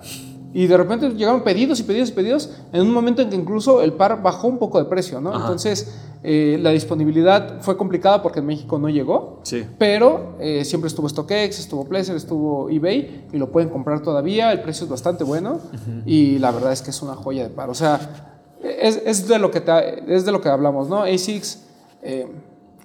Y 0.53 0.67
de 0.67 0.75
repente 0.77 1.09
llegaron 1.11 1.43
pedidos 1.43 1.79
y 1.79 1.83
pedidos 1.83 2.09
y 2.09 2.11
pedidos 2.13 2.49
en 2.73 2.81
un 2.81 2.91
momento 2.91 3.21
en 3.21 3.29
que 3.29 3.35
incluso 3.35 3.81
el 3.81 3.93
par 3.93 4.21
bajó 4.21 4.47
un 4.47 4.57
poco 4.57 4.77
de 4.79 4.85
precio, 4.85 5.21
¿no? 5.21 5.29
Ajá. 5.29 5.39
Entonces, 5.41 5.95
eh, 6.23 6.57
la 6.61 6.71
disponibilidad 6.71 7.61
fue 7.61 7.77
complicada 7.77 8.21
porque 8.21 8.39
en 8.39 8.45
México 8.45 8.77
no 8.77 8.89
llegó. 8.89 9.39
Sí. 9.43 9.63
Pero 9.77 10.35
eh, 10.39 10.65
siempre 10.65 10.87
estuvo 10.89 11.07
StockX, 11.07 11.59
estuvo 11.59 11.85
Pleasure, 11.85 12.17
estuvo 12.17 12.69
eBay 12.69 13.27
y 13.31 13.37
lo 13.37 13.51
pueden 13.51 13.69
comprar 13.69 14.01
todavía. 14.01 14.51
El 14.51 14.61
precio 14.61 14.83
es 14.83 14.89
bastante 14.89 15.23
bueno 15.23 15.59
y 16.05 16.37
la 16.39 16.51
verdad 16.51 16.73
es 16.73 16.81
que 16.81 16.89
es 16.91 17.01
una 17.01 17.15
joya 17.15 17.43
de 17.43 17.49
par. 17.49 17.69
O 17.69 17.73
sea, 17.73 18.27
es, 18.61 19.01
es 19.05 19.27
de, 19.27 19.39
lo 19.39 19.49
que 19.51 19.61
te- 19.61 20.13
es 20.13 20.25
de 20.25 20.31
lo 20.31 20.41
que 20.41 20.49
hablamos, 20.49 20.89
¿no? 20.89 21.01
ASICS, 21.03 21.59
eh, 22.03 22.27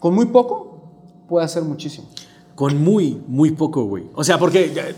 con 0.00 0.14
muy 0.14 0.26
poco, 0.26 0.80
puede 1.28 1.44
hacer 1.44 1.62
muchísimo. 1.64 2.06
Con 2.56 2.82
muy, 2.82 3.20
muy 3.28 3.52
poco, 3.52 3.84
güey. 3.84 4.04
O 4.14 4.24
sea, 4.24 4.38
porque 4.38 4.72
ya- 4.74 4.88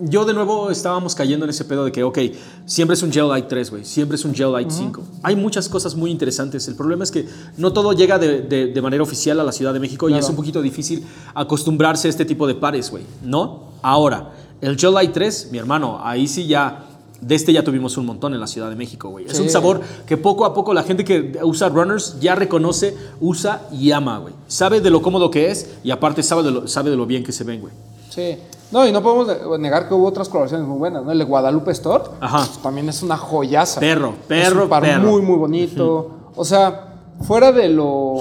yo 0.00 0.24
de 0.26 0.34
nuevo 0.34 0.70
estábamos 0.70 1.14
cayendo 1.14 1.46
en 1.46 1.50
ese 1.50 1.64
pedo 1.64 1.84
de 1.86 1.92
que, 1.92 2.02
ok, 2.02 2.18
siempre 2.66 2.94
es 2.94 3.02
un 3.02 3.10
Gel 3.10 3.28
Light 3.28 3.46
3, 3.48 3.70
güey. 3.70 3.84
Siempre 3.86 4.16
es 4.16 4.24
un 4.26 4.34
Gel 4.34 4.52
Light 4.52 4.70
5. 4.70 5.02
Hay 5.22 5.36
muchas 5.36 5.68
cosas 5.70 5.94
muy 5.94 6.10
interesantes. 6.10 6.68
El 6.68 6.74
problema 6.74 7.04
es 7.04 7.10
que 7.10 7.26
no 7.56 7.72
todo 7.72 7.92
llega 7.94 8.18
de, 8.18 8.42
de- 8.42 8.66
de 8.66 8.82
manera 8.82 9.02
oficial 9.02 9.40
a 9.40 9.44
la 9.44 9.52
Ciudad 9.52 9.72
de 9.72 9.80
México 9.80 10.10
y 10.10 10.14
es 10.18 10.28
un 10.28 10.36
poquito 10.36 10.60
difícil 10.60 11.04
acostumbrarse 11.34 12.08
a 12.08 12.10
este 12.10 12.24
tipo 12.24 12.46
de 12.46 12.56
pares, 12.56 12.90
güey. 12.90 13.04
¿No? 13.22 13.70
Ahora, 13.82 14.32
el 14.60 14.76
Gel 14.76 14.92
Light 14.94 15.12
3, 15.12 15.48
mi 15.52 15.58
hermano, 15.58 16.00
ahí 16.02 16.26
sí 16.26 16.46
ya... 16.46 16.85
De 17.20 17.34
este 17.34 17.52
ya 17.52 17.64
tuvimos 17.64 17.96
un 17.96 18.06
montón 18.06 18.34
en 18.34 18.40
la 18.40 18.46
Ciudad 18.46 18.68
de 18.68 18.76
México, 18.76 19.08
güey. 19.08 19.24
Es 19.26 19.40
un 19.40 19.48
sabor 19.48 19.80
que 20.06 20.16
poco 20.16 20.44
a 20.44 20.52
poco 20.52 20.74
la 20.74 20.82
gente 20.82 21.04
que 21.04 21.38
usa 21.42 21.68
runners 21.70 22.18
ya 22.20 22.34
reconoce, 22.34 22.94
usa 23.20 23.62
y 23.72 23.90
ama, 23.92 24.18
güey. 24.18 24.34
Sabe 24.48 24.80
de 24.80 24.90
lo 24.90 25.00
cómodo 25.02 25.30
que 25.30 25.50
es 25.50 25.76
y 25.82 25.90
aparte 25.90 26.22
sabe 26.22 26.42
de 26.42 26.50
lo, 26.50 26.68
sabe 26.68 26.90
de 26.90 26.96
lo 26.96 27.06
bien 27.06 27.24
que 27.24 27.32
se 27.32 27.44
ven, 27.44 27.60
güey. 27.62 27.72
Sí. 28.10 28.36
No, 28.72 28.86
y 28.86 28.92
no 28.92 29.00
podemos 29.02 29.28
ne- 29.28 29.58
negar 29.58 29.88
que 29.88 29.94
hubo 29.94 30.06
otras 30.06 30.28
colaboraciones 30.28 30.66
muy 30.66 30.76
buenas, 30.78 31.04
¿no? 31.04 31.12
El 31.12 31.18
de 31.18 31.24
Guadalupe 31.24 31.70
Store 31.70 32.04
Ajá. 32.20 32.38
pues, 32.46 32.58
también 32.58 32.88
es 32.88 33.02
una 33.02 33.16
joyaza. 33.16 33.78
Perro, 33.80 34.10
Es 34.10 34.26
perro, 34.26 34.64
un 34.64 34.68
par 34.68 34.82
perro. 34.82 35.08
muy, 35.10 35.22
muy 35.22 35.36
bonito. 35.36 36.10
O 36.34 36.44
sea, 36.44 36.94
fuera 37.22 37.52
de 37.52 37.68
lo, 37.68 38.16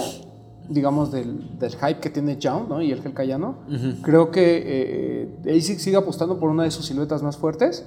digamos, 0.70 1.12
del, 1.12 1.58
del 1.60 1.72
hype 1.72 2.00
que 2.00 2.10
tiene 2.10 2.38
Young, 2.38 2.70
¿no? 2.70 2.82
Y 2.82 2.92
el 2.92 3.02
Gel 3.02 3.14
Cayano, 3.14 3.56
creo 4.04 4.32
que 4.32 4.64
eh, 5.46 5.58
ASIC 5.58 5.80
sigue 5.80 5.98
apostando 5.98 6.40
por 6.40 6.50
una 6.50 6.64
de 6.64 6.72
sus 6.72 6.86
siluetas 6.86 7.22
más 7.24 7.38
fuertes, 7.38 7.86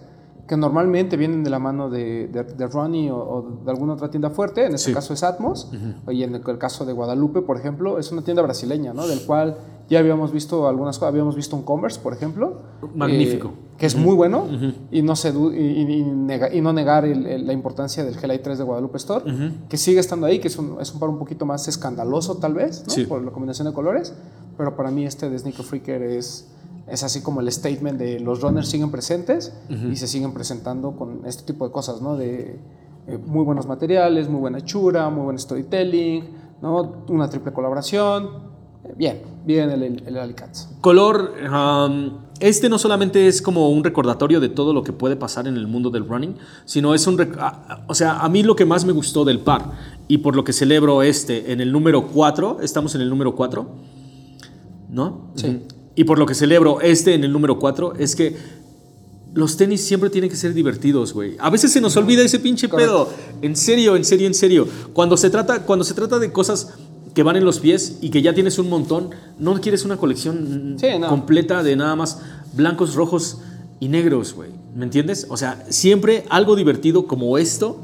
que 0.49 0.57
normalmente 0.57 1.17
vienen 1.19 1.45
de 1.45 1.51
la 1.51 1.59
mano 1.59 1.91
de, 1.91 2.27
de, 2.29 2.43
de 2.43 2.67
Ronnie 2.67 3.11
o, 3.11 3.17
o 3.19 3.61
de 3.65 3.71
alguna 3.71 3.93
otra 3.93 4.11
tienda 4.11 4.31
fuerte, 4.31 4.65
en 4.65 4.75
este 4.75 4.89
Sí. 4.89 4.95
caso 4.95 5.13
es 5.13 5.23
Atmos, 5.23 5.71
y 6.11 6.23
en 6.23 6.35
el, 6.35 6.43
el 6.47 6.59
caso 6.59 6.87
de 6.87 6.93
Guadalupe, 6.95 7.43
por 7.43 7.59
ejemplo, 7.59 7.99
es 7.99 8.11
una 8.11 8.23
tienda 8.23 8.43
brasileña, 8.43 8.95
¿no? 8.95 9.07
Del 9.07 9.21
cual 9.27 9.59
ya 9.91 9.99
habíamos 9.99 10.33
visto 10.33 10.67
algunas 10.67 10.99
cosas, 10.99 11.13
habíamos 11.13 11.37
visto 11.37 11.55
un 11.55 11.63
Converse, 11.63 12.01
por 12.01 12.13
ejemplo. 12.15 12.63
Magnífico. 12.95 13.49
eh, 13.49 13.69
que 13.79 13.87
es 13.87 13.95
muy 13.95 14.15
bueno, 14.15 14.47
y, 14.91 15.03
no 15.03 15.15
se 15.17 15.29
y, 15.29 15.33
y- 15.33 16.03
nega- 16.05 16.53
y 16.53 16.61
no 16.61 16.73
negar 16.73 17.05
el- 17.05 17.27
el- 17.27 17.47
la 17.47 17.53
importancia 17.53 18.03
del 18.05 18.17
Gel 18.17 18.41
3 18.41 18.59
de 18.59 18.65
Guadalupe 18.65 18.97
Store, 18.97 19.25
que 19.69 19.77
sigue 19.77 20.01
estando 20.01 20.27
ahí, 20.27 20.41
que 20.41 20.49
es 20.49 20.59
un, 20.59 20.79
es 20.81 20.93
un 20.93 20.99
par 20.99 21.09
un 21.11 21.19
poquito 21.19 21.45
más 21.47 21.69
escandaloso 21.69 22.39
tal 22.39 22.55
vez, 22.55 22.85
¿no? 22.87 22.93
Sí. 22.93 23.05
por 23.05 23.23
la 23.23 23.31
combinación 23.31 23.69
de 23.69 23.75
colores, 23.75 24.15
pero 24.57 24.75
para 24.75 24.91
mí 24.91 25.05
este 25.05 25.31
de 25.31 25.39
Sneaker 25.39 25.65
Freaker 25.65 26.03
es, 26.03 26.49
es 26.91 27.03
así 27.03 27.23
como 27.23 27.41
el 27.41 27.51
statement 27.51 27.99
de 27.99 28.21
los 28.21 28.41
runners 28.41 28.69
siguen 28.69 28.91
presentes 28.91 29.53
y 29.69 29.97
se 29.97 30.07
siguen 30.07 30.33
presentando 30.33 30.97
con 30.97 31.23
este 31.27 31.45
tipo 31.45 31.67
de 31.67 31.73
cosas, 31.73 32.01
¿no? 32.01 32.17
De 32.17 32.61
eh, 33.07 33.19
muy 33.27 33.45
buenos 33.45 33.67
materiales, 33.67 34.29
muy 34.29 34.41
buena 34.41 34.59
hechura, 34.59 35.09
muy 35.09 35.25
buen 35.25 35.39
storytelling, 35.39 36.29
¿no? 36.61 37.05
Una 37.09 37.29
triple 37.31 37.53
colaboración. 37.53 38.49
Eh, 38.85 38.95
Bien, 38.97 39.23
bien 39.45 39.71
el, 39.71 39.83
el. 39.83 40.35
Color, 40.81 41.33
um, 41.53 42.19
este 42.41 42.69
no 42.69 42.79
solamente 42.79 43.27
es 43.27 43.41
como 43.41 43.71
un 43.71 43.83
recordatorio 43.83 44.41
de 44.41 44.49
todo 44.49 44.73
lo 44.73 44.83
que 44.83 44.93
puede 44.93 45.17
pasar 45.17 45.47
en 45.47 45.57
el 45.57 45.67
mundo 45.67 45.91
del 45.91 46.07
running, 46.07 46.37
sino 46.65 46.95
es 46.95 47.07
un... 47.07 47.19
O 47.87 47.95
sea, 47.95 48.19
a 48.19 48.29
mí 48.29 48.43
lo 48.43 48.55
que 48.57 48.65
más 48.65 48.85
me 48.85 48.93
gustó 48.93 49.25
del 49.25 49.41
par 49.41 49.73
y 50.07 50.19
por 50.19 50.37
lo 50.37 50.45
que 50.45 50.53
celebro 50.53 51.03
este 51.03 51.53
en 51.53 51.61
el 51.61 51.73
número 51.73 52.07
4, 52.09 52.59
estamos 52.61 52.95
en 52.95 53.01
el 53.01 53.09
número 53.09 53.35
4, 53.35 53.67
¿no? 54.91 55.31
Sí. 55.35 55.63
Y 55.99 56.05
por 56.05 56.17
lo 56.21 56.27
que 56.27 56.35
celebro 56.37 56.81
este 56.81 57.15
en 57.15 57.25
el 57.25 57.33
número 57.33 57.59
4 57.59 57.95
es 57.99 58.15
que 58.15 58.37
los 59.35 59.57
tenis 59.57 59.85
siempre 59.85 60.11
tienen 60.11 60.31
que 60.31 60.37
ser 60.37 60.55
divertidos, 60.55 61.13
güey. 61.13 61.35
A 61.41 61.51
veces 61.51 61.73
se 61.73 61.81
nos 61.81 61.97
olvida 61.97 62.23
ese 62.23 62.39
pinche 62.39 62.69
pedo. 62.69 63.09
En 63.43 63.57
serio, 63.57 63.97
en 63.97 64.05
serio, 64.05 64.29
en 64.29 64.35
serio. 64.35 64.69
Cuando 64.93 65.17
se 65.17 65.29
trata, 65.29 65.65
cuando 65.65 65.85
se 65.85 65.95
trata 65.95 66.21
de 66.21 66.31
cosas 66.31 66.75
que 67.15 67.25
van 67.25 67.35
en 67.35 67.45
los 67.45 67.59
pies 67.59 67.99
y 68.01 68.11
que 68.11 68.23
ya 68.23 68.33
tienes 68.33 68.61
un 68.61 68.69
montón, 68.69 69.11
no 69.41 69.61
quieres 69.61 69.85
una 69.85 69.97
colección 69.97 70.77
Sí, 70.79 70.87
no. 71.01 71.09
completa 71.09 71.65
de 71.65 71.75
nada 71.75 71.97
más 71.97 72.21
blancos, 72.53 72.95
rojos 72.95 73.39
y 73.81 73.89
negros, 73.89 74.35
güey. 74.35 74.51
¿Me 74.77 74.85
entiendes? 74.85 75.27
O 75.29 75.37
sea, 75.37 75.67
siempre 75.69 76.27
algo 76.31 76.55
divertido 76.55 77.09
como 77.09 77.39
esto 77.39 77.83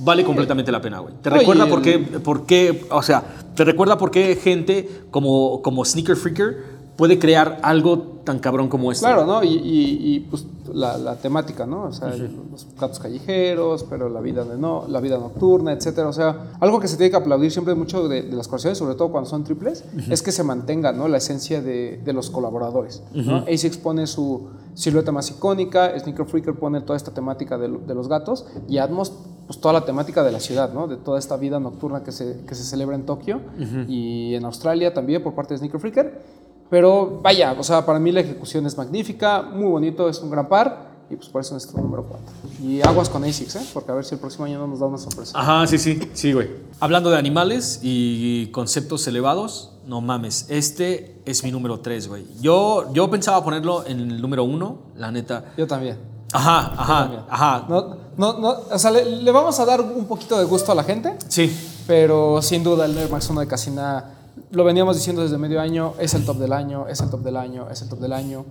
vale 0.00 0.24
completamente 0.24 0.72
la 0.72 0.80
pena, 0.80 0.98
güey. 0.98 1.14
Te 1.22 1.28
Oye, 1.30 1.38
recuerda 1.38 1.68
por 1.68 1.82
qué, 1.82 1.98
por 2.00 2.46
qué, 2.46 2.84
o 2.90 3.02
sea, 3.04 3.22
te 3.54 3.62
recuerda 3.64 3.96
por 3.96 4.10
qué 4.10 4.34
gente 4.34 4.88
como, 5.12 5.62
como 5.62 5.84
Sneaker 5.84 6.16
Freaker 6.16 6.77
puede 6.98 7.18
crear 7.18 7.60
algo 7.62 7.98
tan 8.24 8.40
cabrón 8.40 8.68
como 8.68 8.92
esto. 8.92 9.06
Claro, 9.06 9.24
¿no? 9.24 9.42
Y, 9.42 9.54
y- 9.54 10.14
y, 10.16 10.20
pues 10.20 10.44
la, 10.74 10.98
la 10.98 11.14
temática, 11.16 11.64
¿no? 11.64 11.84
O 11.84 11.92
sea, 11.92 12.08
los 12.08 12.66
gatos 12.78 12.98
callejeros, 12.98 13.84
pero 13.88 14.10
la 14.10 14.20
vida, 14.20 14.44
de 14.44 14.58
no, 14.58 14.84
la 14.88 15.00
vida 15.00 15.16
nocturna, 15.16 15.72
etcétera. 15.72 16.08
O 16.08 16.12
sea, 16.12 16.50
algo 16.60 16.78
que 16.80 16.88
se 16.88 16.96
tiene 16.98 17.10
que 17.10 17.16
aplaudir 17.16 17.50
siempre 17.52 17.74
mucho 17.74 18.06
de, 18.08 18.22
de 18.22 18.36
las 18.36 18.48
colecciones, 18.48 18.76
sobre 18.78 18.96
todo 18.96 19.10
cuando 19.12 19.30
son 19.30 19.44
triples, 19.44 19.84
es 20.10 20.22
que 20.22 20.32
se 20.32 20.42
mantenga, 20.42 20.92
¿no? 20.92 21.06
La 21.08 21.16
esencia 21.18 21.62
de, 21.62 22.02
de 22.04 22.12
los 22.12 22.28
colaboradores, 22.30 23.02
¿no? 23.14 23.44
ASICS 23.48 23.78
pone 23.78 24.06
su 24.06 24.48
silueta 24.74 25.10
más 25.12 25.30
icónica, 25.30 25.98
Sneaker 25.98 26.26
Freaker 26.26 26.54
pone 26.54 26.80
toda 26.82 26.96
esta 26.96 27.12
temática 27.14 27.56
de, 27.56 27.68
de 27.68 27.94
los 27.94 28.08
gatos 28.08 28.44
y 28.68 28.78
Atmos, 28.78 29.12
pues 29.46 29.58
toda 29.60 29.72
la 29.72 29.84
temática 29.86 30.22
de 30.22 30.32
la 30.32 30.40
ciudad, 30.40 30.72
¿no? 30.74 30.86
De 30.88 30.96
toda 30.96 31.18
esta 31.18 31.36
vida 31.38 31.58
nocturna 31.60 32.02
que 32.04 32.12
se, 32.12 32.40
que 32.46 32.54
se 32.54 32.64
celebra 32.64 32.94
en 32.96 33.06
Tokio 33.06 33.40
y 33.88 34.34
en 34.34 34.44
Australia 34.44 34.92
también 34.92 35.22
por 35.22 35.34
parte 35.34 35.54
de 35.54 35.58
Sneaker 35.58 35.80
Freaker. 35.80 36.38
Pero 36.70 37.20
vaya, 37.22 37.56
o 37.58 37.62
sea, 37.62 37.84
para 37.84 37.98
mí 37.98 38.12
la 38.12 38.20
ejecución 38.20 38.66
es 38.66 38.76
magnífica, 38.76 39.42
muy 39.42 39.68
bonito, 39.68 40.08
es 40.08 40.18
un 40.20 40.30
gran 40.30 40.48
par 40.48 40.88
y 41.10 41.16
pues 41.16 41.28
por 41.30 41.40
eso 41.40 41.56
es 41.56 41.64
nuestro 41.64 41.82
número 41.82 42.04
4. 42.04 42.26
Y 42.62 42.86
aguas 42.86 43.08
con 43.08 43.24
ASICS, 43.24 43.56
¿eh? 43.56 43.66
Porque 43.72 43.90
a 43.90 43.94
ver 43.94 44.04
si 44.04 44.14
el 44.14 44.20
próximo 44.20 44.44
año 44.44 44.58
no 44.58 44.66
nos 44.66 44.80
da 44.80 44.86
una 44.86 44.98
sorpresa. 44.98 45.38
Ajá, 45.38 45.66
sí, 45.66 45.78
sí, 45.78 45.98
sí, 46.12 46.32
güey. 46.32 46.50
Hablando 46.80 47.08
de 47.08 47.16
animales 47.16 47.80
y 47.82 48.48
conceptos 48.48 49.06
elevados, 49.06 49.72
no 49.86 50.02
mames, 50.02 50.46
este 50.50 51.22
es 51.24 51.42
mi 51.44 51.50
número 51.50 51.80
3, 51.80 52.08
güey. 52.08 52.26
Yo, 52.40 52.92
yo 52.92 53.10
pensaba 53.10 53.42
ponerlo 53.42 53.86
en 53.86 54.00
el 54.00 54.20
número 54.20 54.44
1, 54.44 54.78
la 54.96 55.10
neta. 55.10 55.46
Yo 55.56 55.66
también. 55.66 55.96
Ajá, 56.30 56.74
también. 56.76 57.22
ajá, 57.26 57.56
ajá. 57.56 57.66
No, 57.70 57.96
no, 58.18 58.38
no, 58.38 58.56
o 58.70 58.78
sea, 58.78 58.90
le, 58.90 59.04
le 59.22 59.30
vamos 59.30 59.58
a 59.60 59.64
dar 59.64 59.80
un 59.80 60.04
poquito 60.04 60.38
de 60.38 60.44
gusto 60.44 60.72
a 60.72 60.74
la 60.74 60.84
gente, 60.84 61.16
Sí, 61.28 61.50
pero 61.86 62.42
sin 62.42 62.62
duda 62.62 62.84
el 62.84 62.98
Air 62.98 63.10
Max 63.10 63.30
1 63.30 63.40
de 63.40 63.46
Casina, 63.46 64.17
lo 64.50 64.64
veníamos 64.64 64.96
diciendo 64.96 65.22
desde 65.22 65.38
medio 65.38 65.60
año, 65.60 65.94
es 65.98 66.14
el 66.14 66.24
top 66.24 66.38
del 66.38 66.52
año, 66.52 66.86
es 66.88 67.00
el 67.00 67.10
top 67.10 67.22
del 67.22 67.36
año, 67.36 67.68
es 67.70 67.82
el 67.82 67.88
top 67.88 68.00
del 68.00 68.12
año. 68.12 68.44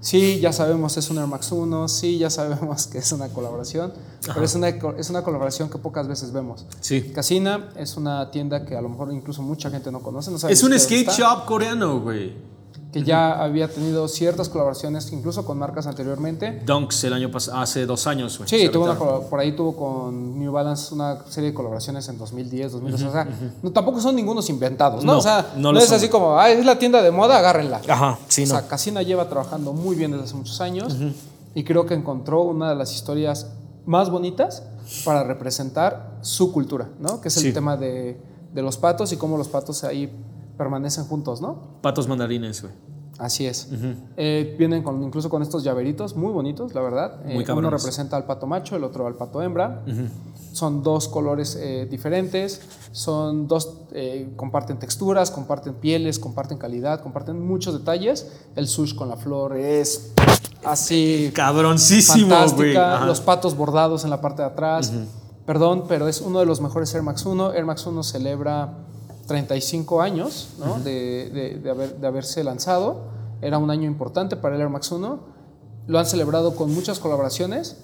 Sí, 0.00 0.38
ya 0.38 0.52
sabemos 0.52 0.98
es 0.98 1.08
un 1.08 1.16
Air 1.16 1.26
Max 1.26 1.50
1, 1.50 1.88
sí, 1.88 2.18
ya 2.18 2.28
sabemos 2.28 2.86
que 2.92 2.98
es 2.98 3.10
una 3.12 3.28
colaboración, 3.30 3.92
pero 4.26 4.44
es 4.44 4.54
una, 4.54 4.68
es 4.68 5.08
una 5.08 5.22
colaboración 5.22 5.70
que 5.70 5.78
pocas 5.78 6.06
veces 6.06 6.30
vemos. 6.30 6.66
sí. 6.80 7.10
Casina 7.14 7.70
es 7.76 7.96
una 7.96 8.30
tienda 8.30 8.66
que 8.66 8.76
a 8.76 8.82
lo 8.82 8.90
mejor 8.90 9.12
incluso 9.12 9.40
mucha 9.42 9.70
gente 9.70 9.90
no 9.90 10.00
conoce. 10.00 10.30
No 10.30 10.38
sabe 10.38 10.52
Es 10.52 10.62
un 10.62 10.78
skate 10.78 11.08
shop 11.08 11.46
coreano, 11.46 12.00
güey. 12.00 12.34
Que 12.94 13.02
ya 13.02 13.42
había 13.42 13.66
tenido 13.68 14.06
ciertas 14.06 14.48
colaboraciones, 14.48 15.10
incluso 15.12 15.44
con 15.44 15.58
marcas 15.58 15.86
anteriormente. 15.88 16.62
Dunks 16.64 17.02
el 17.04 17.12
año 17.12 17.30
pasado, 17.30 17.58
hace 17.58 17.86
dos 17.86 18.06
años. 18.06 18.40
Sí, 18.46 18.68
tuvo 18.68 18.84
una, 18.84 18.96
por 18.96 19.40
ahí 19.40 19.50
tuvo 19.56 19.74
con 19.74 20.38
New 20.38 20.52
Balance 20.52 20.94
una 20.94 21.24
serie 21.28 21.50
de 21.50 21.54
colaboraciones 21.54 22.08
en 22.08 22.16
2010, 22.18 22.70
2012. 22.72 23.06
O 23.08 23.12
sea, 23.12 23.28
no, 23.62 23.72
tampoco 23.72 24.00
son 24.00 24.14
ningunos 24.14 24.48
inventados, 24.48 25.04
¿no? 25.04 25.14
No, 25.14 25.18
o 25.18 25.22
sea, 25.22 25.54
no 25.56 25.76
es 25.76 25.86
son. 25.86 25.96
así 25.96 26.08
como, 26.08 26.38
ah, 26.38 26.48
es 26.50 26.64
la 26.64 26.78
tienda 26.78 27.02
de 27.02 27.10
moda, 27.10 27.36
agárrenla. 27.38 27.80
Ajá, 27.88 28.18
sí, 28.28 28.44
o 28.44 28.46
no. 28.46 28.54
sea, 28.54 28.68
Casina 28.68 29.02
lleva 29.02 29.28
trabajando 29.28 29.72
muy 29.72 29.96
bien 29.96 30.12
desde 30.12 30.24
hace 30.26 30.34
muchos 30.36 30.60
años 30.60 30.96
y 31.54 31.64
creo 31.64 31.86
que 31.86 31.94
encontró 31.94 32.42
una 32.42 32.70
de 32.70 32.76
las 32.76 32.92
historias 32.94 33.48
más 33.86 34.08
bonitas 34.08 34.62
para 35.04 35.24
representar 35.24 36.18
su 36.22 36.52
cultura, 36.52 36.88
¿no? 37.00 37.20
Que 37.20 37.26
es 37.28 37.36
el 37.38 37.42
Sí. 37.42 37.52
tema 37.52 37.76
de, 37.76 38.20
de 38.52 38.62
los 38.62 38.76
patos 38.76 39.12
y 39.12 39.16
cómo 39.16 39.36
los 39.36 39.48
patos 39.48 39.82
ahí 39.84 40.10
permanecen 40.56 41.04
juntos, 41.04 41.40
¿no? 41.40 41.78
Patos 41.82 42.08
mandarines, 42.08 42.62
güey. 42.62 42.72
Así 43.18 43.46
es. 43.46 43.68
Eh, 44.16 44.56
vienen 44.58 44.82
con, 44.82 45.02
incluso 45.02 45.30
con 45.30 45.42
estos 45.42 45.62
llaveritos 45.62 46.16
muy 46.16 46.32
bonitos, 46.32 46.74
la 46.74 46.80
verdad. 46.80 47.20
Eh, 47.26 47.34
Muy 47.34 47.44
uno 47.48 47.70
representa 47.70 48.16
al 48.16 48.24
pato 48.24 48.46
macho, 48.46 48.74
el 48.74 48.84
otro 48.84 49.06
al 49.06 49.14
pato 49.14 49.40
hembra. 49.40 49.82
Son 50.52 50.82
dos 50.82 51.08
colores 51.08 51.56
eh, 51.60 51.86
diferentes. 51.88 52.60
Son 52.90 53.46
dos, 53.46 53.78
comparten 54.36 54.78
texturas, 54.78 55.30
comparten 55.30 55.74
pieles, 55.74 56.18
comparten 56.18 56.58
calidad, 56.58 57.00
comparten 57.02 57.44
muchos 57.44 57.74
detalles. 57.78 58.32
El 58.56 58.66
sush 58.66 58.94
con 58.94 59.08
la 59.08 59.16
flor 59.16 59.56
es 59.56 60.12
así 60.64 61.30
Cabroncísimo, 61.34 62.34
güey. 62.56 62.74
Los 63.06 63.20
patos 63.20 63.56
bordados 63.56 64.04
en 64.04 64.10
la 64.10 64.20
parte 64.20 64.42
de 64.42 64.48
atrás. 64.48 64.92
Perdón, 65.46 65.84
pero 65.88 66.08
es 66.08 66.20
uno 66.20 66.40
de 66.40 66.46
los 66.46 66.60
mejores 66.60 66.92
Air 66.94 67.02
Max 67.02 67.24
1. 67.26 67.52
Air 67.52 67.64
Max 67.64 67.86
1 67.86 68.02
celebra 68.02 68.78
35 69.26 70.00
años 70.02 70.50
¿no? 70.58 70.78
de, 70.80 71.30
de- 71.30 71.58
de 71.58 71.70
haber- 71.70 71.96
de 71.96 72.06
haberse 72.06 72.42
lanzado. 72.44 73.12
Era 73.40 73.58
un 73.58 73.70
año 73.70 73.84
importante 73.86 74.36
para 74.36 74.54
el 74.56 74.60
Air 74.62 74.70
Max 74.70 74.90
1. 74.92 75.18
Lo 75.86 75.98
han 75.98 76.06
celebrado 76.06 76.54
con 76.56 76.72
muchas 76.74 76.98
colaboraciones, 76.98 77.76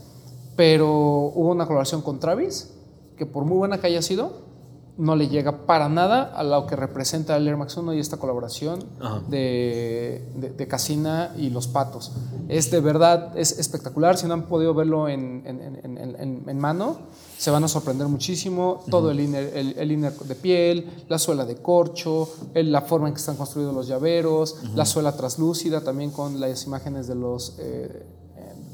pero 0.57 0.88
hubo 1.34 1.51
una 1.51 1.66
colaboración 1.66 2.03
con 2.03 2.18
Travis, 2.18 2.70
que 3.16 3.26
por 3.26 3.45
muy 3.45 3.59
buena 3.59 3.78
que 3.78 3.86
haya 3.88 4.03
sido, 4.03 4.49
no 4.97 5.16
le 5.16 5.28
llega 5.28 5.66
para 5.66 5.88
nada 5.88 6.24
a 6.34 6.43
lo 6.43 6.66
que 6.66 6.76
representa 6.76 7.36
el 7.36 7.47
Air 7.49 7.57
Max 7.57 7.76
1 7.76 7.95
y 7.95 8.01
esta 8.01 8.18
colaboración 8.18 8.84
de, 9.28 10.66
Casina 10.68 11.32
y 11.38 11.51
Los 11.51 11.68
Patos. 11.68 12.12
Es 12.49 12.70
de 12.70 12.80
verdad, 12.80 13.36
es 13.38 13.59
espectacular. 13.59 14.16
Si 14.18 14.26
no 14.26 14.34
han 14.34 14.43
podido 14.47 14.74
verlo 14.74 15.09
en- 15.09 15.43
en- 15.47 15.97
en- 16.18 16.45
en 16.49 16.59
mano, 16.59 16.99
se 17.41 17.51
van 17.51 17.64
a 17.64 17.68
sorprender 17.68 18.07
muchísimo. 18.07 18.82
Todo 18.91 19.11
el, 19.11 19.20
inner, 19.20 19.53
el, 19.57 19.74
el 19.78 19.93
inner 19.93 20.12
de 20.12 20.34
piel, 20.34 21.05
la 21.09 21.18
suela 21.18 21.47
de 21.47 21.57
corcho, 21.57 22.28
el- 22.55 22.70
la 22.70 22.82
forma 22.82 23.09
en 23.09 23.14
que 23.14 23.20
están 23.20 23.36
construidos 23.36 23.74
los 23.74 23.86
llaveros, 23.88 24.57
la 24.74 24.84
suela 24.84 25.16
translúcida 25.16 25.80
también 25.80 26.11
con 26.11 26.38
las 26.38 26.66
imágenes 26.66 27.07
de 27.07 27.14
los, 27.14 27.55
eh, 27.59 28.05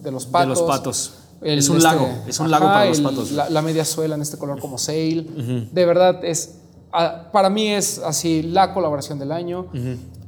de 0.03 0.11
los 0.11 0.27
De 0.27 0.33
patos. 0.33 0.49
los 0.59 0.63
patos. 0.63 1.13
El, 1.43 1.59
es 1.61 1.69
un 1.69 1.77
este, 1.77 1.89
lago, 1.89 2.09
es 2.27 2.41
un 2.41 2.51
lago 2.51 2.65
para 2.67 2.87
los 2.87 3.01
patos. 3.01 3.31
La, 3.31 3.49
la 3.51 3.63
media 3.63 3.85
suela 3.85 4.17
en 4.17 4.23
este 4.23 4.37
color 4.37 4.59
como 4.59 4.79
sail. 4.79 5.69
De 5.73 5.85
verdad, 5.87 6.25
es 6.25 6.57
para 7.33 7.51
mí 7.51 7.69
es 7.69 7.99
así 8.01 8.43
la 8.43 8.75
colaboración 8.75 9.19
del 9.21 9.31
año. 9.31 9.67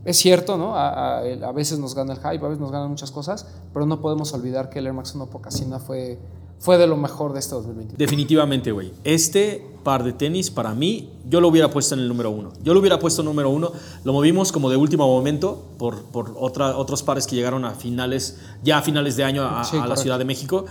Es 0.04 0.16
cierto, 0.18 0.56
¿no? 0.56 0.76
A, 0.76 1.18
a- 1.18 1.26
el- 1.26 1.42
a 1.42 1.50
veces 1.50 1.78
nos 1.80 1.94
gana 1.94 2.12
el 2.12 2.18
hype, 2.20 2.44
a 2.44 2.48
veces 2.48 2.60
nos 2.60 2.70
ganan 2.70 2.88
muchas 2.88 3.10
cosas, 3.10 3.46
pero 3.74 3.84
no 3.84 4.00
podemos 4.00 4.32
olvidar 4.32 4.70
que 4.70 4.78
el 4.78 4.86
Air 4.86 4.94
Max 4.94 5.12
1 5.14 5.26
por 5.26 5.40
Casina 5.40 5.78
fue, 5.80 6.18
fue 6.60 6.76
de 6.78 6.86
lo 6.86 6.96
mejor 6.96 7.32
de 7.32 7.38
este 7.40 7.54
2021. 7.54 7.96
Definitivamente, 7.98 8.72
güey. 8.72 8.92
Este 9.04 9.64
par 9.84 10.02
de 10.04 10.12
tenis, 10.12 10.50
para 10.50 10.74
mí, 10.74 11.10
yo 11.28 11.40
lo 11.40 11.48
hubiera 11.48 11.70
puesto 11.70 11.94
en 11.94 12.00
el 12.00 12.08
número 12.08 12.30
uno. 12.30 12.52
Yo 12.62 12.74
lo 12.74 12.80
hubiera 12.80 12.98
puesto 12.98 13.22
en 13.22 13.26
número 13.26 13.48
uno. 13.50 13.72
Lo 14.04 14.12
movimos 14.12 14.50
como 14.52 14.68
de 14.68 14.76
último 14.76 15.06
momento 15.06 15.64
por, 15.78 16.02
por 16.04 16.34
otra, 16.38 16.76
otros 16.76 17.02
pares 17.02 17.26
que 17.26 17.36
llegaron 17.36 17.64
a 17.64 17.70
finales, 17.72 18.38
ya 18.62 18.78
a 18.78 18.82
finales 18.82 19.16
de 19.16 19.24
año 19.24 19.44
a, 19.44 19.64
Sí, 19.64 19.76
a 19.76 19.86
la. 19.86 19.96
Ciudad 19.96 20.18
de 20.18 20.24
México. 20.24 20.66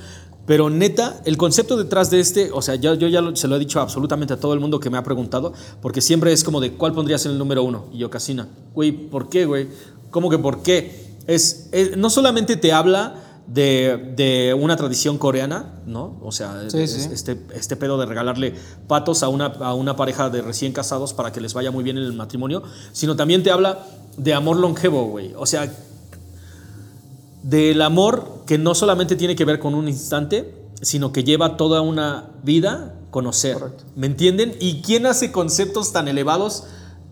Pero 0.46 0.70
neta, 0.70 1.22
el 1.26 1.36
concepto 1.36 1.76
detrás 1.78 2.10
de 2.10 2.20
este, 2.22 2.52
o 2.54 2.62
sea, 2.62 2.76
ya, 2.76 2.94
yo 2.94 3.08
ya 3.10 3.20
lo- 3.22 3.36
se 3.36 3.48
lo 3.50 3.56
he 3.58 3.60
dicho 3.60 3.82
absolutamente 3.82 4.34
a 4.34 4.40
todo 4.40 4.54
el 4.54 4.60
mundo 4.62 4.80
que 4.80 4.90
me 4.90 4.98
ha 4.98 5.04
preguntado, 5.04 5.52
porque 5.82 6.00
siempre 6.00 6.32
es 6.32 6.44
como 6.44 6.62
de 6.62 6.72
cuál 6.74 6.94
pondrías 6.94 7.26
en 7.26 7.34
el 7.34 7.38
número 7.38 7.64
uno. 7.64 7.86
Y 7.92 7.98
yo, 7.98 8.10
Casina. 8.10 8.48
Güey, 8.74 8.92
¿por 8.94 9.28
qué, 9.30 9.46
güey? 9.46 9.68
¿Cómo 10.10 10.30
que 10.30 10.38
por 10.38 10.64
qué? 10.64 11.18
Es, 11.28 11.68
es- 11.74 11.98
no 11.98 12.10
solamente 12.10 12.56
te 12.56 12.72
habla 12.72 13.24
de, 13.48 14.14
de 14.16 14.54
una 14.54 14.76
tradición 14.76 15.18
coreana, 15.18 15.80
¿no? 15.86 16.18
O 16.22 16.32
sea, 16.32 16.70
Sí, 16.70 16.80
es- 16.80 16.92
sí. 16.92 17.10
este, 17.14 17.40
este 17.54 17.76
pedo 17.78 17.98
de 17.98 18.06
regalarle 18.06 18.54
patos 18.88 19.24
a 19.24 19.30
una, 19.30 19.46
a 19.46 19.74
una 19.74 19.96
pareja 19.96 20.30
de 20.30 20.42
recién 20.42 20.74
casados 20.74 21.14
para 21.14 21.32
que 21.32 21.40
les 21.42 21.54
vaya 21.54 21.72
muy 21.72 21.84
bien 21.84 21.98
en 21.98 22.04
el 22.04 22.14
matrimonio, 22.14 22.64
sino 22.92 23.16
también 23.16 23.44
te 23.44 23.52
habla 23.52 23.80
de 24.18 24.34
amor 24.34 24.58
longevo, 24.58 25.06
güey. 25.08 25.34
O 25.38 25.46
sea, 25.46 25.72
del 27.44 27.82
amor 27.82 28.44
que 28.46 28.58
no 28.58 28.76
solamente 28.76 29.16
tiene 29.16 29.36
que 29.36 29.46
ver 29.46 29.60
con 29.60 29.74
un 29.76 29.88
instante, 29.88 30.54
sino 30.82 31.12
que 31.12 31.24
lleva 31.24 31.58
toda 31.58 31.82
una 31.82 32.26
vida 32.44 32.94
conocer. 33.12 33.54
Correcto. 33.58 33.84
¿Me 33.96 34.08
entienden? 34.08 34.56
¿Y 34.60 34.82
quién 34.82 35.06
hace 35.06 35.32
conceptos 35.32 35.94
tan 35.94 36.08
elevados 36.08 36.66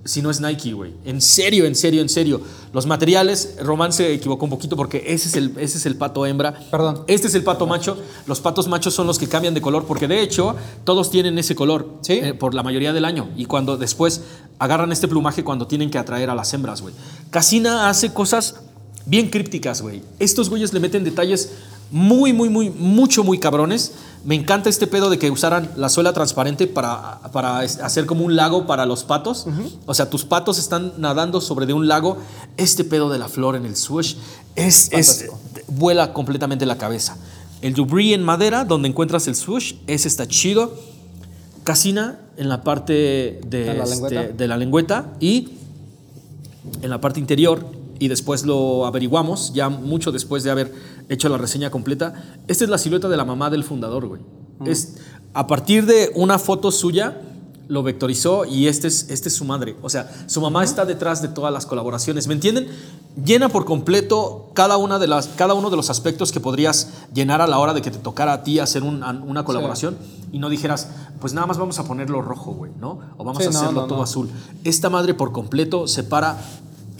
si 0.05 0.21
no 0.21 0.29
es 0.29 0.39
Nike, 0.39 0.73
güey? 0.73 0.93
En 1.03 1.19
serio, 1.19 1.65
en 1.65 1.75
serio, 1.75 2.01
en 2.01 2.09
serio. 2.09 2.39
Los 2.73 2.85
materiales, 2.85 3.55
Román 3.61 3.91
se 3.91 4.13
equivocó 4.13 4.45
un 4.45 4.51
poquito 4.51 4.75
porque 4.75 5.03
ese 5.07 5.27
es 5.29 5.35
el, 5.35 5.51
ese 5.57 5.79
es 5.79 5.85
el 5.87 5.95
pato 5.95 6.25
hembra. 6.27 6.53
Perdón. 6.69 7.03
Este 7.07 7.27
es 7.27 7.33
el 7.35 7.43
pato 7.43 7.65
macho. 7.65 7.97
Los 8.27 8.39
patos 8.39 8.67
machos 8.67 8.93
son 8.93 9.07
los 9.07 9.17
que 9.17 9.27
cambian 9.27 9.53
de 9.55 9.61
color 9.61 9.85
porque 9.85 10.07
de 10.07 10.21
hecho 10.21 10.55
todos 10.83 11.09
tienen 11.09 11.37
ese 11.39 11.55
color 11.55 11.89
Sí. 12.01 12.13
eh, 12.21 12.33
por 12.35 12.53
la 12.53 12.61
mayoría 12.61 12.93
del 12.93 13.03
año. 13.03 13.29
Y 13.35 13.45
cuando 13.45 13.77
después 13.77 14.21
agarran 14.59 14.91
este 14.91 15.07
plumaje 15.07 15.43
cuando 15.43 15.65
tienen 15.67 15.89
que 15.89 15.97
atraer 15.97 16.29
a 16.29 16.35
las 16.35 16.53
hembras, 16.53 16.81
güey. 16.81 16.93
Casina 17.31 17.89
hace 17.89 18.13
cosas 18.13 18.61
bien 19.07 19.29
crípticas, 19.29 19.81
güey. 19.81 20.03
Estos 20.19 20.49
güeyes 20.49 20.71
le 20.71 20.79
meten 20.79 21.03
detalles 21.03 21.51
muy, 21.91 22.31
muy, 22.33 22.49
muy, 22.49 22.69
mucho, 22.69 23.23
muy 23.23 23.39
cabrones. 23.39 23.93
Me 24.25 24.33
encanta 24.33 24.69
este 24.69 24.87
pedo 24.87 25.11
de 25.11 25.19
que 25.19 25.29
usaran 25.29 25.69
la 25.77 25.87
suela 25.87 26.11
transparente 26.11 26.65
para, 26.65 27.19
para 27.31 27.59
hacer 27.59 28.07
como 28.07 28.25
un 28.25 28.35
lago 28.35 28.65
para 28.65 28.87
los 28.87 29.03
patos. 29.03 29.45
O 29.85 29.93
sea, 29.93 30.09
tus 30.09 30.25
patos 30.25 30.57
están 30.57 30.93
nadando 30.97 31.41
sobre 31.41 31.67
de 31.67 31.73
un 31.73 31.87
lago. 31.87 32.17
Este 32.57 32.83
pedo 32.83 33.11
de 33.11 33.19
la 33.19 33.29
flor 33.29 33.55
en 33.55 33.67
el 33.67 33.75
swoosh 33.75 34.15
es, 34.55 35.29
vuela 35.67 36.11
completamente 36.11 36.65
la 36.65 36.79
cabeza. 36.79 37.17
El 37.61 37.75
debris 37.75 38.15
en 38.15 38.23
madera, 38.23 38.65
donde 38.65 38.89
encuentras 38.89 39.27
el 39.27 39.35
swoosh, 39.35 39.75
ese 39.85 40.07
está 40.07 40.27
chido. 40.27 40.73
Casina 41.63 42.19
en 42.37 42.49
la 42.49 42.63
parte 42.63 43.39
de, 43.45 43.71
¿En 43.71 43.77
la 43.77 43.83
este, 43.83 44.33
de 44.33 44.47
la 44.47 44.57
lengüeta 44.57 45.13
y 45.19 45.49
en 46.81 46.89
la 46.89 46.99
parte 46.99 47.19
interior 47.19 47.63
y 47.99 48.07
después 48.07 48.45
lo 48.45 48.85
averiguamos, 48.85 49.53
ya 49.53 49.69
mucho 49.69 50.11
después 50.11 50.43
de 50.43 50.51
haber 50.51 50.73
hecho 51.09 51.29
la 51.29 51.37
reseña 51.37 51.69
completa. 51.71 52.13
Esta 52.47 52.63
es 52.63 52.69
la 52.69 52.77
silueta 52.77 53.07
de 53.09 53.17
la 53.17 53.25
mamá 53.25 53.49
del 53.49 53.63
fundador, 53.63 54.07
güey. 54.07 54.21
Es, 54.65 54.95
a 55.33 55.47
partir 55.47 55.85
de 55.85 56.11
una 56.15 56.39
foto 56.39 56.71
suya, 56.71 57.21
lo 57.67 57.81
vectorizó 57.81 58.45
y 58.45 58.67
este 58.67 58.87
es, 58.87 59.09
este 59.09 59.29
es 59.29 59.35
su 59.35 59.43
madre. 59.43 59.75
O 59.81 59.89
sea, 59.89 60.09
su 60.27 60.39
mamá 60.39 60.63
está 60.63 60.85
detrás 60.85 61.21
de 61.23 61.29
todas 61.29 61.51
las 61.51 61.65
colaboraciones. 61.65 62.27
¿Me 62.27 62.35
entienden? 62.35 62.67
Llena 63.25 63.49
por 63.49 63.65
completo 63.65 64.51
cada, 64.53 64.77
una 64.77 64.99
de 64.99 65.07
las, 65.07 65.27
cada 65.29 65.55
uno 65.55 65.69
de 65.71 65.75
los 65.75 65.89
aspectos 65.89 66.31
que 66.31 66.39
podrías 66.39 66.89
llenar 67.13 67.41
a 67.41 67.47
la 67.47 67.57
hora 67.57 67.73
de 67.73 67.81
que 67.81 67.89
te 67.89 67.97
tocara 67.97 68.33
a 68.33 68.43
ti 68.43 68.59
hacer 68.59 68.83
un- 68.83 69.01
una 69.03 69.43
colaboración 69.45 69.97
y 70.31 70.37
no 70.37 70.49
dijeras, 70.49 70.89
pues 71.19 71.33
nada 71.33 71.47
más 71.47 71.57
vamos 71.57 71.79
a 71.79 71.85
ponerlo 71.85 72.21
rojo, 72.21 72.51
güey, 72.51 72.71
¿no? 72.79 72.99
O 73.17 73.23
vamos 73.23 73.41
Sí, 73.41 73.47
a 73.49 73.51
no, 73.51 73.57
hacerlo 73.59 73.81
no, 73.81 73.87
todo 73.87 73.97
no. 73.99 74.03
azul. 74.03 74.29
Esta 74.63 74.89
madre 74.91 75.13
por 75.15 75.31
completo 75.31 75.87
separa 75.87 76.37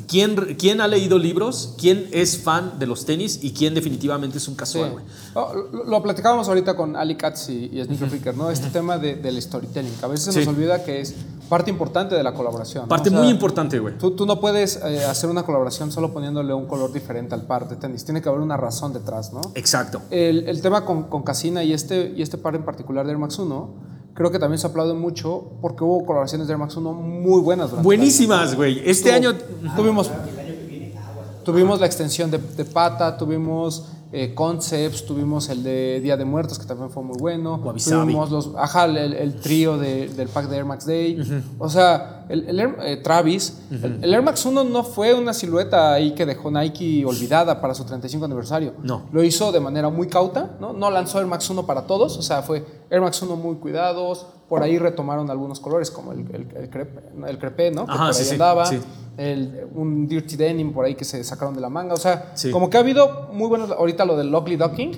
quién, 0.07 0.35
quién 0.59 0.81
ha 0.81 0.87
leído 0.87 1.17
libros, 1.17 1.73
quién 1.79 2.07
es 2.11 2.37
fan 2.37 2.77
de 2.79 2.87
los 2.87 3.05
tenis 3.05 3.39
y 3.43 3.51
quién 3.51 3.73
definitivamente 3.73 4.37
es 4.37 4.47
un 4.47 4.55
casual, 4.55 4.91
güey. 4.91 5.05
Oh, 5.33 5.53
lo, 5.71 5.83
lo 5.85 6.03
platicábamos 6.03 6.47
ahorita 6.47 6.75
con 6.75 6.95
Ali 6.95 7.15
Katz 7.15 7.49
y, 7.49 7.69
y 7.73 7.83
Sneaker 7.83 8.09
Freaker, 8.09 8.35
¿no? 8.37 8.49
Este 8.51 8.69
tema 8.69 8.97
de, 8.97 9.15
del 9.15 9.41
storytelling, 9.41 9.93
que 9.93 10.05
a 10.05 10.07
veces 10.07 10.33
se 10.33 10.41
Sí. 10.41 10.45
nos 10.45 10.55
olvida 10.55 10.83
que 10.83 11.01
es 11.01 11.15
parte 11.49 11.69
importante 11.69 12.15
de 12.15 12.23
la 12.23 12.33
colaboración. 12.33 12.83
¿no? 12.85 12.89
Parte 12.89 13.09
O 13.09 13.11
sea, 13.11 13.21
muy 13.21 13.29
importante, 13.29 13.77
güey. 13.79 13.97
Tú, 13.97 14.11
tú 14.11 14.25
no 14.25 14.39
puedes 14.39 14.77
eh, 14.83 15.05
hacer 15.05 15.29
una 15.29 15.43
colaboración 15.43 15.91
solo 15.91 16.11
poniéndole 16.11 16.53
un 16.53 16.65
color 16.65 16.91
diferente 16.91 17.35
al 17.35 17.43
par 17.43 17.69
de 17.69 17.75
tenis. 17.75 18.03
Tiene 18.03 18.21
que 18.21 18.29
haber 18.29 18.41
una 18.41 18.57
razón 18.57 18.93
detrás, 18.93 19.31
¿no? 19.31 19.41
Exacto. 19.55 20.01
El, 20.09 20.47
el 20.49 20.61
tema 20.61 20.85
con, 20.85 21.03
con 21.03 21.23
Casina 21.23 21.63
y 21.63 21.73
este, 21.73 22.13
y 22.15 22.21
este 22.21 22.37
par 22.37 22.55
en 22.55 22.63
particular 22.63 23.05
de 23.05 23.11
Air 23.11 23.19
Max 23.19 23.37
1, 23.37 23.69
creo 24.15 24.31
que 24.31 24.39
también 24.39 24.57
se 24.57 24.65
aplaude 24.65 24.93
mucho 24.95 25.51
porque 25.61 25.83
hubo 25.83 26.03
colaboraciones 26.05 26.47
de 26.47 26.53
Air 26.53 26.59
Max 26.59 26.75
1 26.75 26.91
muy 26.93 27.41
buenas 27.41 27.71
Buenísimas, 27.83 28.55
güey. 28.55 28.81
Este 28.89 29.11
año. 29.11 29.29
año... 29.29 29.37
Tuvo- 29.37 29.75
Tuvimos, 29.75 30.09
tuvimos 31.43 31.79
la 31.79 31.85
extensión 31.85 32.31
de, 32.31 32.37
de 32.39 32.65
pata, 32.65 33.15
tuvimos 33.17 33.87
eh, 34.23 34.33
concepts, 34.33 35.05
tuvimos 35.05 35.49
el 35.49 35.61
de 35.63 35.99
Día 36.01 36.15
de 36.17 36.25
Muertos, 36.25 36.57
que 36.59 36.65
también 36.65 36.89
fue 36.89 37.03
muy 37.03 37.17
bueno. 37.19 37.59
Tuvimos 38.05 38.31
los, 38.31 38.51
ajá, 38.57 38.85
el, 38.85 38.97
el 39.13 39.35
trío 39.41 39.77
de- 39.77 40.07
del 40.09 40.27
pack 40.29 40.47
de 40.47 40.55
Air 40.57 40.65
Max 40.65 40.85
Day. 40.85 41.43
O 41.59 41.69
sea, 41.69 42.25
el, 42.29 42.47
el 42.49 42.59
Air- 42.59 42.77
eh, 42.81 42.97
Travis, 42.97 43.59
el, 43.71 43.99
el 44.03 44.13
Air 44.13 44.23
Max 44.23 44.45
1 44.45 44.63
no 44.63 44.83
fue 44.83 45.13
una 45.13 45.33
silueta 45.33 45.93
ahí 45.93 46.15
que 46.15 46.25
dejó 46.25 46.49
Nike 46.49 47.03
olvidada 47.05 47.59
para 47.61 47.73
su 47.75 47.83
35 47.83 48.25
aniversario. 48.25 48.73
No. 48.81 49.03
Lo 49.11 49.23
hizo 49.23 49.51
de 49.51 49.59
manera 49.59 49.89
muy 49.89 50.07
cauta, 50.07 50.55
¿no? 50.59 50.73
No 50.73 50.89
lanzó 50.91 51.19
Air 51.19 51.27
Max 51.27 51.49
1 51.49 51.65
para 51.65 51.81
todos, 51.87 52.17
o 52.17 52.21
sea, 52.21 52.41
fue 52.41 52.65
Air 52.89 53.01
Max 53.01 53.21
1 53.21 53.35
muy 53.35 53.55
cuidados. 53.57 54.25
Por 54.49 54.61
ahí 54.61 54.77
retomaron 54.77 55.29
algunos 55.31 55.59
colores, 55.59 55.89
como 55.89 56.11
el, 56.11 56.19
el, 56.31 56.47
el 56.55 56.69
crepe, 56.69 57.01
el 57.27 57.37
crepé, 57.39 57.71
¿no? 57.71 57.85
Que 57.85 57.91
Ajá, 57.93 58.07
por 58.07 58.15
ahí 58.15 58.23
sí, 58.23 58.31
andaba. 58.33 58.65
sí. 58.67 58.79
El, 59.17 59.67
un 59.73 60.07
Dirty 60.07 60.35
Denim 60.35 60.73
por 60.73 60.85
ahí 60.85 60.93
que 60.95 61.05
se 61.05 61.23
sacaron 61.23 61.55
de 61.55 61.61
la 61.61 61.69
manga. 61.69 61.93
O 61.93 61.97
sea, 61.97 62.31
Sí. 62.35 62.51
como 62.51 62.69
que 62.69 62.77
ha 62.77 62.81
habido 62.81 63.29
muy 63.33 63.47
buenos. 63.47 63.71
Ahorita 63.71 64.05
lo 64.05 64.15
del 64.17 64.33
Ugly 64.33 64.57
Ducking 64.57 64.91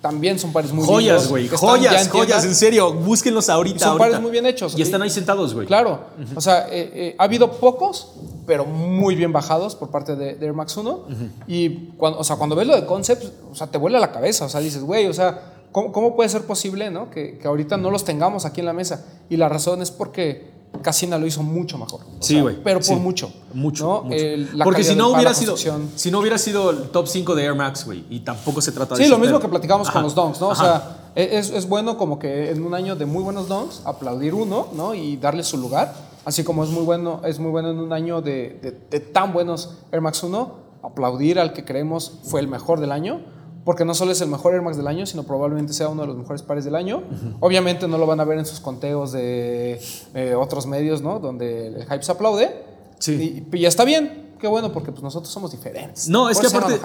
también 0.00 0.38
son 0.38 0.52
pares 0.52 0.70
muy 0.72 0.86
Joyas, 0.86 1.28
güey. 1.28 1.48
Joyas, 1.48 2.04
en 2.04 2.10
joyas, 2.10 2.26
tiendas. 2.26 2.44
en 2.44 2.54
serio. 2.54 2.92
Búsquenlos 2.92 3.48
ahorita. 3.48 3.78
Son 3.80 3.88
ahorita. 3.88 4.04
pares 4.06 4.20
muy 4.20 4.30
bien 4.30 4.46
hechos. 4.46 4.78
Y 4.78 4.82
están 4.82 5.02
ahí 5.02 5.10
sentados, 5.10 5.54
güey. 5.54 5.66
Claro. 5.66 6.00
O 6.36 6.40
sea, 6.40 6.68
eh, 6.68 6.90
eh, 6.94 7.16
ha 7.18 7.24
habido 7.24 7.52
pocos, 7.52 8.12
pero 8.46 8.64
muy 8.64 9.16
bien 9.16 9.32
bajados 9.32 9.74
por 9.74 9.90
parte 9.90 10.14
de, 10.14 10.34
de 10.34 10.46
Air 10.46 10.52
Max 10.54 10.76
1. 10.76 11.00
Y 11.46 11.70
cuando, 11.96 12.18
o 12.20 12.24
sea, 12.24 12.36
cuando 12.36 12.54
ves 12.54 12.66
lo 12.66 12.76
de 12.76 12.86
Concepts, 12.86 13.32
o 13.50 13.54
sea, 13.54 13.66
te 13.66 13.76
vuela 13.78 13.98
la 13.98 14.12
cabeza. 14.12 14.44
O 14.44 14.48
sea, 14.48 14.60
dices, 14.60 14.82
güey, 14.82 15.06
o 15.08 15.14
sea, 15.14 15.53
¿cómo, 15.74 15.90
cómo 15.92 16.14
puede 16.16 16.28
ser 16.30 16.42
posible, 16.46 16.90
no? 16.90 17.10
Que, 17.10 17.36
que 17.38 17.48
ahorita 17.48 17.76
no 17.76 17.90
los 17.90 18.04
tengamos 18.04 18.44
aquí 18.46 18.60
en 18.60 18.66
la 18.66 18.72
mesa. 18.72 19.04
Y 19.28 19.36
la 19.36 19.48
razón 19.48 19.82
es 19.82 19.90
porque 19.90 20.54
Casina 20.82 21.18
lo 21.18 21.26
hizo 21.26 21.42
mucho 21.42 21.76
mejor. 21.78 22.00
O 22.02 22.22
Sí, 22.22 22.40
güey. 22.40 22.56
Pero 22.62 22.78
por 22.78 22.84
Sí. 22.86 22.94
mucho. 22.96 23.32
Mucho. 23.52 23.84
¿no? 23.84 24.02
mucho. 24.04 24.16
La 24.54 24.64
Porque 24.64 24.84
si 24.84 24.94
no 24.94 25.08
hubiera 25.10 25.34
sido, 25.34 25.56
si 25.56 26.10
no 26.10 26.18
hubiera 26.20 26.38
sido 26.38 26.70
el 26.70 26.90
top 26.90 27.06
5 27.08 27.34
de 27.34 27.44
Air 27.44 27.54
Max, 27.54 27.84
güey, 27.86 28.04
y 28.08 28.20
tampoco 28.20 28.60
se 28.60 28.72
trata 28.72 28.94
de 28.94 29.04
Sí, 29.04 29.10
lo 29.10 29.18
mismo 29.18 29.38
que 29.40 29.48
platicamos 29.48 29.86
Ajá. 29.88 29.94
con 29.94 30.02
los 30.04 30.14
donks, 30.14 30.40
¿no? 30.40 30.48
O 30.48 30.52
Ajá. 30.52 30.62
sea, 30.64 31.10
e, 31.16 31.38
es, 31.38 31.50
es 31.50 31.68
bueno 31.68 31.96
como 31.98 32.18
que 32.18 32.50
en 32.50 32.64
un 32.64 32.74
año 32.74 32.96
de 32.96 33.06
muy 33.06 33.22
buenos 33.22 33.48
donks 33.48 33.82
aplaudir 33.84 34.34
uno, 34.34 34.68
¿no? 34.74 34.94
Y 34.94 35.16
darle 35.16 35.42
su 35.44 35.58
lugar. 35.58 35.94
Así 36.24 36.42
como 36.42 36.64
es 36.64 36.70
muy 36.70 36.82
bueno, 36.84 37.20
es 37.24 37.38
muy 37.38 37.50
bueno 37.50 37.70
en 37.70 37.78
un 37.78 37.92
año 37.92 38.22
de, 38.22 38.58
de- 38.62 38.72
de 38.90 39.00
tan 39.00 39.32
buenos 39.32 39.74
Air 39.92 40.00
Max 40.00 40.22
1, 40.22 40.54
aplaudir 40.82 41.38
al 41.38 41.52
que 41.52 41.64
creemos 41.64 42.12
fue 42.24 42.40
el 42.40 42.48
mejor 42.48 42.80
del 42.80 42.92
año. 42.92 43.20
Porque 43.64 43.84
no 43.84 43.94
solo 43.94 44.12
es 44.12 44.20
el 44.20 44.28
mejor 44.28 44.52
Air 44.54 44.62
Max 44.62 44.76
del 44.76 44.86
año, 44.86 45.06
sino 45.06 45.22
probablemente 45.22 45.72
sea 45.72 45.88
uno 45.88 46.02
de 46.02 46.08
los 46.08 46.16
mejores 46.16 46.42
pares 46.42 46.64
del 46.64 46.74
año. 46.74 47.02
Obviamente 47.40 47.88
no 47.88 47.96
lo 47.98 48.06
van 48.06 48.20
a 48.20 48.24
ver 48.24 48.38
en 48.38 48.44
sus 48.46 48.60
conteos 48.60 49.12
de 49.12 49.80
eh, 50.14 50.34
otros 50.34 50.66
medios, 50.66 51.00
¿no? 51.00 51.18
Donde 51.18 51.68
el 51.68 51.82
hype 51.84 52.02
se 52.02 52.12
aplaude. 52.12 52.62
Sí. 52.98 53.46
Y, 53.50 53.56
y 53.56 53.60
ya 53.60 53.68
está 53.68 53.84
bien. 53.84 54.34
Qué 54.38 54.46
bueno, 54.48 54.70
porque 54.72 54.92
pues 54.92 55.02
nosotros 55.02 55.32
somos 55.32 55.50
diferentes. 55.52 56.08
No, 56.08 56.28
es 56.28 56.38
que 56.38 56.46
aparte- 56.48 56.78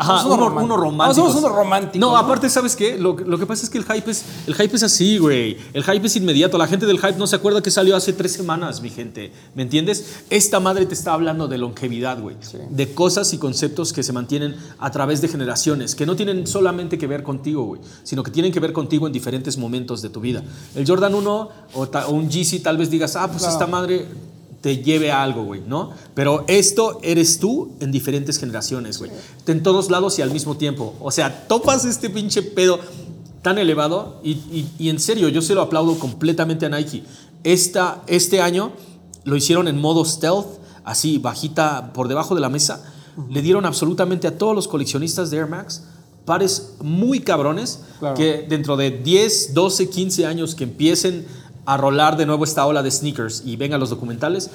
Ajá, 0.00 0.22
Somos 0.22 0.38
uno, 0.38 0.46
unos 0.46 0.62
uno 0.64 0.76
románticos. 0.76 0.80
romántico. 0.80 1.06
No, 1.06 1.14
somos 1.32 1.44
unos 1.44 1.56
románticos, 1.56 2.00
No, 2.00 2.10
¿no? 2.12 2.16
aparte, 2.16 2.48
¿sabes 2.48 2.74
qué? 2.74 2.98
Lo, 2.98 3.12
lo 3.16 3.38
que 3.38 3.44
pasa 3.46 3.64
es 3.64 3.70
que 3.70 3.76
el 3.78 3.84
hype 3.84 4.10
es, 4.10 4.24
el 4.46 4.54
hype 4.54 4.74
es 4.76 4.82
así, 4.82 5.18
güey. 5.18 5.58
El 5.74 5.84
hype 5.84 6.06
es 6.06 6.16
inmediato. 6.16 6.56
La 6.58 6.66
gente 6.66 6.86
del 6.86 6.98
hype 6.98 7.16
no 7.18 7.26
se 7.26 7.36
acuerda 7.36 7.62
que 7.62 7.70
salió 7.70 7.94
hace 7.94 8.12
tres 8.14 8.32
semanas, 8.32 8.80
mi 8.80 8.88
gente. 8.90 9.30
¿Me 9.54 9.62
entiendes? 9.62 10.22
Esta 10.30 10.58
madre 10.58 10.86
te 10.86 10.94
está 10.94 11.12
hablando 11.12 11.48
de 11.48 11.58
longevidad, 11.58 12.18
güey. 12.20 12.36
De 12.70 12.94
cosas 12.94 13.32
y 13.34 13.38
conceptos 13.38 13.92
que 13.92 14.02
se 14.02 14.12
mantienen 14.12 14.56
a 14.78 14.90
través 14.90 15.20
de 15.20 15.28
generaciones, 15.28 15.94
que 15.94 16.06
no 16.06 16.16
tienen 16.16 16.46
solamente 16.46 16.96
que 16.96 17.06
ver 17.06 17.22
contigo, 17.22 17.64
güey, 17.64 17.80
sino 18.02 18.22
que 18.22 18.30
tienen 18.30 18.52
que 18.52 18.60
ver 18.60 18.72
contigo 18.72 19.06
en 19.06 19.12
diferentes 19.12 19.58
momentos 19.58 20.00
de 20.02 20.08
tu 20.08 20.20
vida. 20.20 20.42
El 20.74 20.86
Jordan 20.86 21.14
1 21.14 21.48
o, 21.74 21.88
ta- 21.88 22.06
o 22.08 22.12
un 22.12 22.30
Yeezy 22.30 22.60
tal 22.60 22.76
vez 22.78 22.88
digas, 22.90 23.16
ah, 23.16 23.26
pues 23.28 23.40
Claro. 23.42 23.52
esta 23.52 23.66
madre 23.66 24.06
te 24.60 24.78
lleve 24.78 25.10
a 25.10 25.22
algo, 25.22 25.44
güey, 25.44 25.62
¿no? 25.66 25.90
Pero 26.14 26.44
esto 26.46 26.98
eres 27.02 27.38
tú 27.40 27.72
en 27.80 27.90
diferentes 27.92 28.38
generaciones, 28.38 28.98
güey. 28.98 29.10
En 29.46 29.62
todos 29.62 29.90
lados 29.90 30.18
y 30.18 30.22
al 30.22 30.30
mismo 30.30 30.56
tiempo. 30.56 30.94
O 31.00 31.10
sea, 31.10 31.46
topas 31.48 31.84
este 31.86 32.10
pinche 32.10 32.42
pedo 32.42 32.78
tan 33.42 33.56
elevado 33.58 34.20
y, 34.22 34.32
y- 34.32 34.70
y 34.78 34.88
en 34.90 35.00
serio, 35.00 35.28
yo 35.30 35.40
se 35.40 35.54
lo 35.54 35.62
aplaudo 35.62 35.98
completamente 35.98 36.66
a 36.66 36.68
Nike. 36.68 37.04
Esta, 37.42 38.02
este 38.06 38.42
año 38.42 38.72
lo 39.24 39.34
hicieron 39.36 39.66
en 39.66 39.78
modo 39.80 40.04
stealth, 40.04 40.46
así, 40.84 41.16
bajita, 41.18 41.92
por 41.94 42.08
debajo 42.08 42.34
de 42.34 42.42
la 42.42 42.50
mesa. 42.50 42.84
Le 43.30 43.40
dieron 43.40 43.64
absolutamente 43.64 44.26
a 44.28 44.36
todos 44.36 44.54
los 44.54 44.68
coleccionistas 44.68 45.30
de 45.30 45.38
Air 45.38 45.46
Max 45.48 45.84
pares 46.26 46.74
muy 46.82 47.20
cabrones 47.20 47.80
Claro. 47.98 48.14
que 48.14 48.46
dentro 48.48 48.76
de 48.76 48.90
10, 48.90 49.52
12, 49.54 49.88
15 49.88 50.26
años 50.26 50.54
que 50.54 50.64
empiecen 50.64 51.26
a 51.66 51.76
rolar 51.76 52.16
de 52.16 52.26
nuevo 52.26 52.44
esta 52.44 52.66
ola 52.66 52.82
de 52.82 52.90
sneakers 52.90 53.42
y 53.44 53.56
vengan 53.56 53.80
los 53.80 53.90
documentales, 53.90 54.50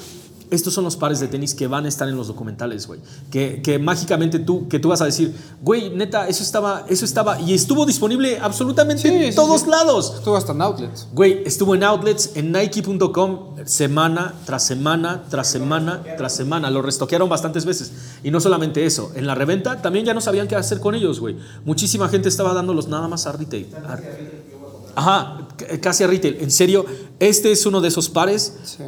estos 0.52 0.76
son 0.76 0.84
los 0.84 0.96
pares 0.96 1.20
de 1.20 1.28
tenis 1.28 1.56
que 1.56 1.66
van 1.66 1.86
a 1.86 1.88
estar 1.88 2.08
en 2.08 2.16
los 2.16 2.28
documentales, 2.28 2.86
güey. 2.86 3.00
Que, 3.32 3.64
que 3.64 3.80
mágicamente 3.80 4.38
tú, 4.38 4.68
que 4.68 4.78
tú 4.78 4.90
vas 4.90 5.02
a 5.02 5.06
decir, 5.06 5.34
güey, 5.64 5.90
neta, 5.90 6.28
eso 6.28 6.44
estaba, 6.44 6.86
eso 6.88 7.04
estaba, 7.04 7.42
y 7.42 7.56
estuvo 7.56 7.84
disponible 7.84 8.38
absolutamente 8.40 9.02
Sí, 9.02 9.08
en 9.08 9.32
sí, 9.32 9.36
todos 9.36 9.62
sí. 9.62 9.70
lados. 9.72 10.14
Estuvo 10.16 10.38
hasta 10.38 10.52
en 10.52 10.62
outlets. 10.62 11.08
Güey, 11.14 11.42
estuvo 11.48 11.74
en 11.74 11.84
outlets, 11.84 12.36
en 12.36 12.52
Nike.com, 12.52 13.56
semana 13.66 14.36
tras 14.46 14.64
semana, 14.64 15.24
tras 15.32 15.48
semana, 15.50 16.04
tras 16.16 16.36
semana. 16.36 16.70
Lo 16.70 16.84
restoquearon 16.84 17.28
bastantes 17.28 17.66
veces. 17.66 17.92
Y 18.24 18.30
no 18.30 18.40
solamente 18.40 18.86
eso, 18.86 19.12
en 19.16 19.26
la 19.26 19.34
reventa 19.34 19.82
también 19.82 20.06
ya 20.06 20.14
no 20.14 20.22
sabían 20.22 20.48
qué 20.48 20.56
hacer 20.56 20.80
con 20.80 20.94
ellos, 20.94 21.20
güey. 21.20 21.38
Muchísima 21.66 22.08
gente 22.08 22.30
estaba 22.30 22.54
dándolos 22.54 22.88
nada 22.88 23.08
más 23.08 23.26
a 23.26 23.32
retail. 23.32 23.68
A- 23.88 23.98
Ajá, 24.96 25.48
casi 25.82 26.04
a 26.04 26.08
retail. 26.08 26.38
En 26.40 26.52
serio, 26.52 26.86
este 27.20 27.52
es 27.52 27.66
uno 27.66 27.82
de 27.82 27.88
esos 27.90 28.10
pares 28.10 28.58
Sí. 28.64 28.84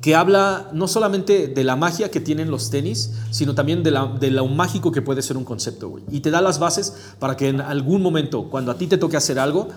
que 0.00 0.14
habla 0.14 0.70
no 0.72 0.88
solamente 0.88 1.46
de 1.48 1.64
la 1.64 1.76
magia 1.76 2.10
que 2.10 2.20
tienen 2.20 2.50
los 2.50 2.70
tenis, 2.70 3.12
sino 3.30 3.54
también 3.54 3.82
de, 3.82 3.90
la, 3.90 4.06
de 4.18 4.30
lo 4.30 4.46
mágico 4.46 4.90
que 4.92 5.02
puede 5.02 5.22
ser 5.22 5.36
un 5.36 5.44
concepto, 5.44 5.88
güey. 5.88 6.04
Y 6.10 6.20
te 6.20 6.30
da 6.30 6.40
las 6.40 6.58
bases 6.58 6.94
para 7.18 7.36
que 7.36 7.48
en 7.48 7.60
algún 7.60 8.02
momento, 8.02 8.48
cuando 8.50 8.72
a 8.72 8.76
ti 8.78 8.86
te 8.86 8.96
toque 8.98 9.16
hacer 9.16 9.38
algo, 9.38 9.68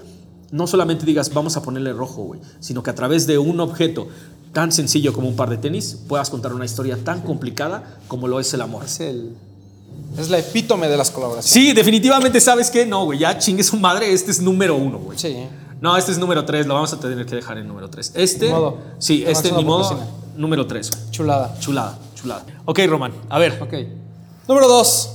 no 0.52 0.68
solamente 0.68 1.06
digas, 1.06 1.34
vamos 1.34 1.58
a 1.58 1.62
ponerle 1.62 1.94
rojo, 1.94 2.24
güey, 2.24 2.40
sino 2.60 2.84
que 2.84 2.90
a 2.92 2.96
través 2.96 3.28
de 3.28 3.38
un 3.38 3.60
objeto 3.60 4.08
tan 4.54 4.72
sencillo 4.72 5.12
como 5.12 5.28
un 5.28 5.36
par 5.36 5.50
de 5.50 5.58
tenis, 5.58 6.00
puedas 6.08 6.30
contar 6.30 6.54
una 6.54 6.64
historia 6.66 6.98
tan 7.04 7.22
complicada 7.22 7.98
como 8.08 8.28
lo 8.28 8.40
es 8.40 8.54
el 8.54 8.62
amor. 8.62 8.86
Es 8.86 9.00
el. 9.00 9.36
Es 10.18 10.30
la 10.30 10.38
epítome 10.40 10.88
de 10.88 10.98
las 10.98 11.10
colaboraciones. 11.12 11.52
Sí, 11.52 11.74
definitivamente 11.74 12.40
sabes 12.40 12.70
que 12.70 12.86
no, 12.86 13.06
güey, 13.06 13.20
ya 13.20 13.38
chingue 13.38 13.64
su 13.64 13.78
madre, 13.78 14.12
este 14.14 14.32
es 14.32 14.42
número 14.42 14.76
uno, 14.76 15.00
güey. 15.00 15.18
Sí. 15.18 15.36
No, 15.82 15.98
este 15.98 16.12
es 16.12 16.18
número 16.18 16.46
3, 16.46 16.66
lo 16.66 16.76
vamos 16.76 16.94
a 16.94 17.00
tener 17.00 17.26
que 17.26 17.36
dejar 17.36 17.58
en 17.58 17.68
número 17.68 17.90
3. 17.90 18.14
Este, 18.16 18.46
Ni 18.48 18.52
modo. 18.52 18.78
sí, 19.00 19.24
este 19.28 19.52
ni 19.52 19.66
modo, 19.66 20.00
número 20.38 20.66
3. 20.66 20.90
Chulada. 21.12 21.58
Chulada, 21.60 21.98
chulada. 22.16 22.46
Ok, 22.66 22.80
Román, 22.88 23.14
a 23.30 23.40
ver. 23.40 23.60
Ok. 23.62 23.74
Número 24.48 24.68
dos. 24.68 25.10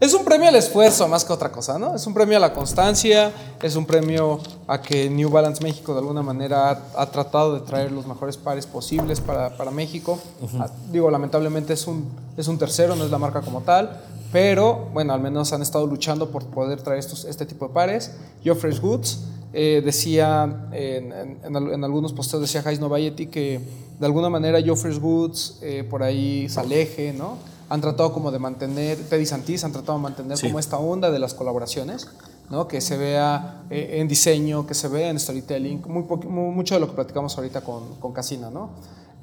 Es 0.00 0.14
un 0.14 0.24
premio 0.24 0.48
al 0.48 0.54
esfuerzo 0.54 1.08
más 1.08 1.24
que 1.24 1.32
otra 1.32 1.50
cosa, 1.50 1.76
¿no? 1.76 1.96
Es 1.96 2.06
un 2.06 2.14
premio 2.14 2.36
a 2.36 2.40
la 2.40 2.52
constancia, 2.52 3.32
es 3.60 3.74
un 3.74 3.84
premio 3.84 4.38
a 4.68 4.80
que 4.80 5.10
New 5.10 5.28
Balance 5.28 5.60
México 5.60 5.92
de 5.92 5.98
alguna 5.98 6.22
manera 6.22 6.70
ha, 6.70 7.02
ha 7.02 7.10
tratado 7.10 7.54
de 7.54 7.62
traer 7.62 7.90
los 7.90 8.06
mejores 8.06 8.36
pares 8.36 8.64
posibles 8.64 9.20
para, 9.20 9.56
para 9.56 9.72
México. 9.72 10.20
Ah, 10.60 10.68
digo, 10.92 11.10
lamentablemente 11.10 11.72
es 11.72 11.84
un, 11.88 12.08
es 12.36 12.46
un 12.46 12.58
tercero, 12.58 12.94
no 12.94 13.04
es 13.04 13.10
la 13.10 13.18
marca 13.18 13.40
como 13.40 13.62
tal, 13.62 14.00
pero 14.30 14.88
bueno, 14.92 15.12
al 15.12 15.20
menos 15.20 15.52
han 15.52 15.62
estado 15.62 15.84
luchando 15.84 16.30
por 16.30 16.46
poder 16.46 16.80
traer 16.80 17.00
estos, 17.00 17.24
este 17.24 17.44
tipo 17.44 17.66
de 17.66 17.74
pares. 17.74 18.12
Joffrey's 18.44 18.80
Goods 18.80 19.18
eh, 19.52 19.82
decía, 19.84 20.68
en, 20.70 21.12
en, 21.12 21.56
en, 21.56 21.84
algunos 21.84 22.12
posteos 22.12 22.42
decía 22.42 22.62
Jais 22.62 22.78
Novayeti 22.78 23.26
que 23.26 23.60
de 23.98 24.06
alguna 24.06 24.30
manera 24.30 24.60
Joffrey 24.64 24.96
Woods, 24.96 25.58
eh, 25.60 25.84
por 25.88 26.04
ahí 26.04 26.48
Saleje, 26.48 27.12
¿no? 27.12 27.36
Han 27.68 27.80
tratado 27.80 28.12
como 28.12 28.30
de 28.30 28.38
mantener, 28.38 28.98
Teddy 29.08 29.26
Santis 29.26 29.64
han 29.64 29.72
tratado 29.72 29.98
de 29.98 30.02
mantener 30.02 30.40
como 30.40 30.58
esta 30.58 30.78
onda 30.78 31.10
de 31.10 31.18
las 31.18 31.34
colaboraciones, 31.34 32.08
¿no? 32.50 32.66
Que 32.66 32.80
se 32.80 32.96
vea 32.96 33.62
eh, 33.70 33.98
en 34.00 34.08
diseño, 34.08 34.66
que 34.66 34.74
se 34.74 34.88
vea 34.88 35.10
en 35.10 35.18
storytelling, 35.18 35.82
muy, 35.86 36.04
mucho 36.04 36.74
de 36.74 36.80
lo 36.80 36.88
que 36.88 36.94
platicamos 36.94 37.36
ahorita 37.36 37.60
con, 37.60 37.96
con 37.96 38.12
Casina, 38.12 38.50
¿no? 38.50 38.70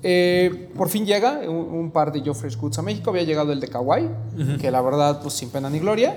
Eh, 0.04 0.70
por 0.78 0.90
fin 0.90 1.06
llega 1.06 1.40
un, 1.48 1.90
par 1.92 2.12
de 2.12 2.22
Joffrey 2.22 2.54
Goods 2.56 2.78
a 2.78 2.82
México. 2.82 3.10
Había 3.10 3.24
llegado 3.24 3.52
el 3.52 3.60
de 3.60 3.68
Kawaii, 3.68 4.10
que 4.60 4.70
la 4.70 4.82
verdad, 4.82 5.22
pues 5.22 5.34
sin 5.34 5.50
pena 5.50 5.70
ni 5.70 5.80
gloria. 5.80 6.16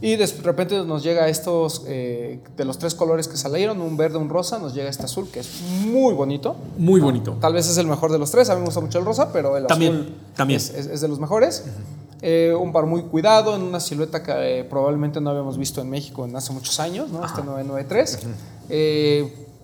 Y 0.00 0.16
de 0.16 0.26
repente 0.42 0.84
nos 0.84 1.04
llega 1.04 1.28
estos, 1.28 1.84
eh, 1.86 2.40
de 2.56 2.64
los 2.64 2.78
tres 2.78 2.96
colores 2.96 3.28
que 3.28 3.36
salieron, 3.36 3.80
un 3.80 3.96
verde, 3.96 4.18
un 4.18 4.28
rosa, 4.28 4.58
nos 4.58 4.74
llega 4.74 4.90
este 4.90 5.04
azul, 5.04 5.28
que 5.30 5.40
es 5.40 5.62
muy 5.86 6.14
bonito. 6.14 6.56
Muy 6.78 7.00
bonito. 7.00 7.36
Tal 7.40 7.52
vez 7.52 7.68
es 7.68 7.78
el 7.78 7.86
mejor 7.86 8.10
de 8.10 8.18
los 8.18 8.30
tres. 8.32 8.50
A 8.50 8.54
mí 8.54 8.60
me 8.60 8.66
gusta 8.66 8.80
mucho 8.80 8.98
el 8.98 9.04
rosa, 9.04 9.32
pero 9.32 9.56
el 9.56 9.66
también, 9.66 9.94
azul 9.94 10.14
también. 10.34 10.56
Es, 10.56 11.00
de 11.00 11.08
los 11.08 11.20
mejores. 11.20 11.64
Eh, 12.22 12.54
un 12.58 12.72
par 12.72 12.86
muy 12.86 13.02
cuidado, 13.02 13.54
en 13.54 13.62
una 13.62 13.78
silueta 13.78 14.22
que 14.22 14.66
probablemente 14.68 15.20
no 15.20 15.30
habíamos 15.30 15.58
visto 15.58 15.80
en 15.80 15.90
México 15.90 16.24
en 16.24 16.34
hace 16.34 16.52
muchos 16.52 16.80
años, 16.80 17.10
¿no? 17.10 17.24
Este 17.24 17.42
993 17.42 18.18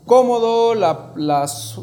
cómodo, 0.09 0.74
la, 0.74 1.12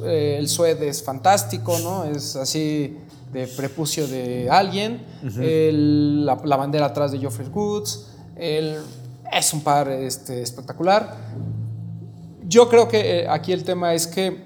eh, 0.03 0.35
el 0.37 0.49
suede 0.49 0.89
es 0.89 1.01
fantástico, 1.01 1.79
¿no? 1.79 2.03
Es 2.03 2.35
así 2.35 2.97
de 3.31 3.47
prepucio 3.47 4.05
de 4.07 4.49
alguien, 4.49 5.05
la, 5.23 6.35
bandera 6.35 6.87
atrás 6.87 7.13
de 7.13 7.19
Geoffrey 7.19 7.47
Woods, 7.47 8.07
es 8.35 9.53
un 9.53 9.61
par 9.61 9.89
este, 9.89 10.41
espectacular. 10.41 11.15
Yo 12.47 12.69
creo 12.69 12.87
que 12.87 13.19
eh, 13.19 13.27
aquí 13.27 13.53
el 13.53 13.63
tema 13.63 13.93
es 13.93 14.07
que 14.07 14.45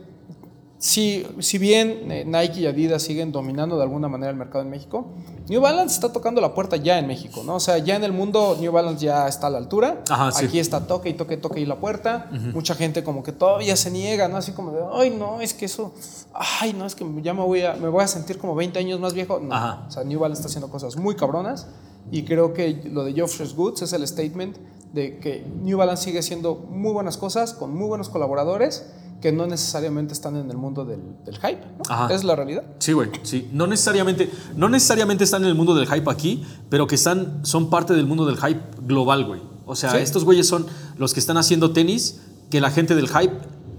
si, 0.77 1.27
si 1.39 1.57
bien 1.57 2.09
eh, 2.11 2.23
Nike 2.25 2.61
y 2.61 2.65
Adidas 2.67 3.03
siguen 3.03 3.31
dominando 3.31 3.75
de 3.75 3.83
alguna 3.83 4.07
manera 4.07 4.31
el 4.31 4.37
mercado 4.37 4.63
en 4.63 4.69
México, 4.69 5.07
New 5.49 5.61
Balance 5.61 5.95
está 5.95 6.13
tocando 6.13 6.39
la 6.41 6.53
puerta 6.53 6.77
ya 6.77 6.99
en 6.99 7.07
México, 7.07 7.41
¿no? 7.43 7.55
O 7.55 7.59
sea, 7.59 7.79
ya 7.79 7.95
en 7.95 8.03
el 8.03 8.13
mundo 8.13 8.55
New 8.59 8.71
Balance 8.71 9.03
ya 9.03 9.27
está 9.27 9.47
a 9.47 9.49
la 9.49 9.57
altura. 9.57 10.03
Aquí 10.45 10.59
está 10.59 10.85
toque 10.85 11.09
y 11.09 11.13
toque, 11.15 11.37
toque 11.37 11.59
y 11.59 11.65
la 11.65 11.77
puerta. 11.77 12.29
Mucha 12.53 12.75
gente 12.75 13.03
como 13.03 13.23
que 13.23 13.31
todavía 13.31 13.75
se 13.75 13.89
niega, 13.89 14.27
¿no? 14.27 14.37
Así 14.37 14.51
como 14.51 14.71
de, 14.71 14.79
ay, 14.93 15.09
no, 15.09 15.41
es 15.41 15.55
que 15.55 15.65
eso, 15.65 15.91
ay, 16.33 16.73
no, 16.73 16.85
es 16.85 16.93
que 16.93 17.03
ya 17.23 17.33
me 17.33 17.41
voy 17.41 17.63
a, 17.63 17.73
me 17.73 17.87
voy 17.87 18.03
a 18.03 18.07
sentir 18.07 18.37
como 18.37 18.53
20 18.53 18.77
años 18.77 18.99
más 18.99 19.13
viejo. 19.13 19.39
No, 19.39 19.85
o 19.87 19.91
sea, 19.91 20.03
New 20.03 20.19
Balance 20.19 20.41
está 20.41 20.49
haciendo 20.49 20.69
cosas 20.69 20.95
muy 20.97 21.15
cabronas 21.15 21.65
y 22.11 22.23
creo 22.25 22.53
que 22.53 22.83
lo 22.91 23.03
de 23.03 23.13
Geoffrey's 23.13 23.55
Goods 23.55 23.81
es 23.81 23.93
el 23.93 24.07
statement 24.07 24.55
de 24.93 25.17
que 25.17 25.45
New 25.63 25.79
Balance 25.79 26.03
sigue 26.03 26.19
haciendo 26.19 26.55
muy 26.55 26.93
buenas 26.93 27.17
cosas 27.17 27.53
con 27.53 27.75
muy 27.75 27.87
buenos 27.87 28.09
colaboradores 28.09 28.85
que 29.21 29.31
no 29.31 29.47
necesariamente 29.47 30.13
están 30.13 30.37
en 30.37 30.49
el 30.49 30.57
mundo 30.57 30.85
del, 30.85 31.01
hype. 31.25 31.61
Es 32.09 32.23
la 32.23 32.35
realidad. 32.35 32.63
Sí, 32.79 32.93
güey, 32.93 33.09
sí. 33.23 33.49
No 33.51 33.67
necesariamente, 33.67 34.31
no 34.55 34.69
necesariamente 34.69 35.23
están 35.23 35.43
en 35.43 35.49
el 35.49 35.55
mundo 35.55 35.75
del 35.75 35.87
hype 35.87 36.09
aquí, 36.09 36.43
pero 36.69 36.87
que 36.87 36.95
están, 36.95 37.45
son 37.45 37.69
parte 37.69 37.93
del 37.93 38.05
mundo 38.05 38.25
del 38.25 38.37
hype 38.37 38.61
global, 38.85 39.25
güey. 39.25 39.41
O 39.65 39.75
sea, 39.75 39.99
estos 39.99 40.23
güeyes 40.23 40.47
son 40.47 40.65
los 40.97 41.13
que 41.13 41.19
están 41.19 41.37
haciendo 41.37 41.71
tenis 41.71 42.21
que 42.49 42.61
la 42.61 42.71
gente 42.71 42.95
del 42.95 43.07
hype 43.07 43.33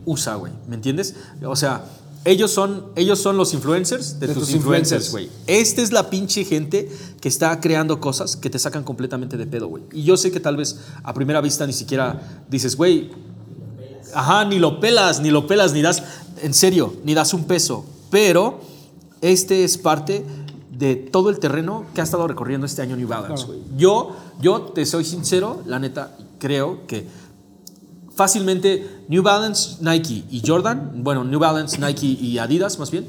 usa, 0.05 0.35
güey. 0.35 0.53
¿Me 0.69 0.77
entiendes? 0.77 1.17
O 1.43 1.57
sea, 1.57 1.85
ellos 2.25 2.51
son, 2.51 2.87
ellos 2.97 3.19
son 3.19 3.39
los 3.39 3.55
influencers 3.55 4.21
de, 4.21 4.29
tus, 4.29 4.51
influencers, 4.51 5.11
güey. 5.11 5.31
Esta 5.47 5.81
es 5.81 5.91
la 5.91 6.11
pinche 6.11 6.45
gente 6.45 6.91
que 7.21 7.29
está 7.29 7.59
creando 7.61 7.99
cosas 7.99 8.37
que 8.37 8.51
te 8.51 8.59
sacan 8.59 8.85
completamente 8.85 9.39
de 9.39 9.47
pedo, 9.47 9.69
güey. 9.69 9.85
Y 9.93 10.03
yo 10.03 10.19
sé 10.19 10.31
que 10.31 10.39
tal 10.39 10.57
vez 10.57 10.79
a 11.03 11.15
primera 11.15 11.41
vista 11.41 11.67
ni 11.67 11.73
siquiera 11.73 12.45
dices, 12.51 12.77
güey, 12.77 13.11
Ajá, 14.15 14.45
ni 14.45 14.59
lo 14.59 14.81
pelas, 14.81 15.21
ni 15.21 15.31
lo 15.31 15.47
pelas, 15.47 15.73
ni 15.73 15.83
das, 15.83 16.03
en 16.43 16.55
serio, 16.55 16.95
ni 17.05 17.15
das 17.15 17.35
un 17.35 17.45
peso. 17.45 17.85
Pero 18.11 18.61
este 19.21 19.65
es 19.65 19.79
parte 19.79 20.25
de 20.71 20.97
todo 20.97 21.31
el 21.31 21.39
terreno 21.39 21.85
que 21.95 22.01
ha 22.01 22.05
estado 22.05 22.27
recorriendo 22.27 22.67
este 22.67 22.83
año 22.83 22.97
New 22.97 23.09
Balance. 23.09 23.47
Yo, 23.77 24.17
yo 24.41 24.63
te 24.63 24.87
soy 24.87 25.05
sincero, 25.05 25.63
la 25.67 25.79
neta, 25.79 26.17
creo 26.39 26.87
que 26.87 27.07
fácilmente 28.15 29.05
New 29.09 29.23
Balance, 29.23 29.77
Nike 29.81 30.25
y 30.31 30.43
Jordan, 30.47 31.03
bueno, 31.03 31.25
New 31.25 31.39
Balance, 31.39 31.79
Nike 31.79 32.07
y 32.07 32.39
Adidas 32.39 32.79
más 32.79 32.91
bien, 32.91 33.07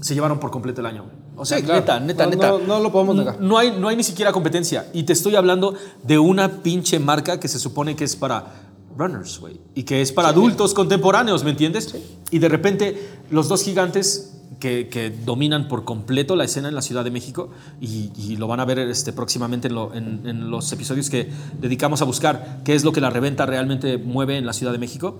se 0.00 0.14
llevaron 0.14 0.38
por 0.38 0.50
completo 0.50 0.80
el 0.80 0.86
año. 0.86 1.04
O 1.36 1.44
sea, 1.44 1.58
neta, 1.60 1.98
neta, 1.98 2.26
neta. 2.26 2.58
No, 2.58 2.78
lo 2.78 2.92
podemos 2.92 3.16
negar. 3.16 3.40
No 3.40 3.58
hay, 3.58 3.72
no 3.72 3.88
hay 3.88 3.96
ni 3.96 4.04
siquiera 4.04 4.30
competencia. 4.30 4.88
Y 4.92 5.02
te 5.02 5.12
estoy 5.12 5.34
hablando 5.34 5.74
de 6.02 6.18
una 6.18 6.62
pinche 6.62 6.98
marca 7.00 7.40
que 7.40 7.48
se 7.48 7.58
supone 7.58 7.96
que 7.96 8.04
es 8.04 8.14
para 8.14 8.63
runners, 8.96 9.38
güey. 9.40 9.60
Y 9.74 9.82
que 9.84 10.02
es 10.02 10.12
para 10.12 10.28
adultos 10.28 10.74
contemporáneos, 10.74 11.44
¿me 11.44 11.50
entiendes? 11.50 11.94
Y 12.30 12.38
de 12.38 12.48
repente 12.48 13.08
los 13.30 13.48
dos 13.48 13.62
gigantes 13.62 14.30
que, 14.60 15.14
dominan 15.24 15.68
por 15.68 15.84
completo 15.84 16.36
la 16.36 16.44
escena 16.44 16.68
en 16.68 16.74
la 16.74 16.82
Ciudad 16.82 17.04
de 17.04 17.10
México 17.10 17.50
y, 17.80 18.36
lo 18.36 18.46
van 18.46 18.60
a 18.60 18.64
ver 18.64 18.78
este, 18.78 19.12
próximamente 19.12 19.68
en, 19.68 20.22
en, 20.24 20.50
los 20.50 20.72
episodios 20.72 21.10
que 21.10 21.30
dedicamos 21.60 22.00
a 22.00 22.04
buscar 22.06 22.62
qué 22.64 22.74
es 22.74 22.82
lo 22.82 22.92
que 22.92 23.00
la 23.00 23.10
reventa 23.10 23.44
realmente 23.46 23.98
mueve 23.98 24.38
en 24.38 24.46
la 24.46 24.52
Ciudad 24.52 24.72
de 24.72 24.78
México. 24.78 25.18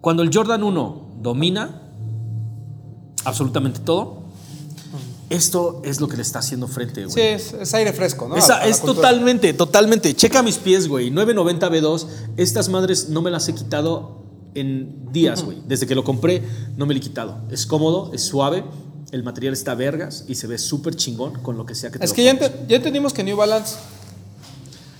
Cuando 0.00 0.24
el 0.24 0.34
Jordan 0.34 0.64
1 0.64 1.02
domina 1.22 1.82
absolutamente 3.24 3.80
todo, 3.80 4.21
esto 5.32 5.82
es 5.84 6.00
lo 6.00 6.08
que 6.08 6.16
le 6.16 6.22
está 6.22 6.40
haciendo 6.40 6.68
frente, 6.68 7.04
güey. 7.04 7.38
Sí, 7.38 7.52
es, 7.60 7.74
aire 7.74 7.92
fresco, 7.92 8.28
¿no? 8.28 8.36
es 8.36 8.80
totalmente, 8.82 9.52
totalmente. 9.54 10.14
Checa 10.14 10.42
mis 10.42 10.58
pies, 10.58 10.88
güey. 10.88 11.10
990 11.10 11.70
B2. 11.70 12.06
Estas 12.36 12.68
madres 12.68 13.08
no 13.08 13.22
me 13.22 13.30
las 13.30 13.48
he 13.48 13.54
quitado 13.54 14.22
en 14.54 15.12
días, 15.12 15.42
güey. 15.42 15.58
Desde 15.66 15.86
que 15.86 15.94
lo 15.94 16.04
compré, 16.04 16.42
no 16.76 16.86
me 16.86 16.94
lo 16.94 16.98
he 16.98 17.02
quitado. 17.02 17.38
Es 17.50 17.66
cómodo, 17.66 18.10
es 18.12 18.22
suave. 18.22 18.64
El 19.10 19.22
material 19.22 19.52
está 19.52 19.74
vergas 19.74 20.24
y 20.28 20.36
se 20.36 20.46
ve 20.46 20.58
súper 20.58 20.96
chingón 20.96 21.34
con 21.42 21.56
lo 21.56 21.66
que 21.66 21.74
sea 21.74 21.90
que 21.90 21.98
te 21.98 22.04
Es 22.04 22.12
que 22.12 22.24
ya, 22.24 22.38
ya 22.66 22.76
entendimos 22.76 23.12
que 23.12 23.22
New 23.22 23.36
Balance 23.36 23.76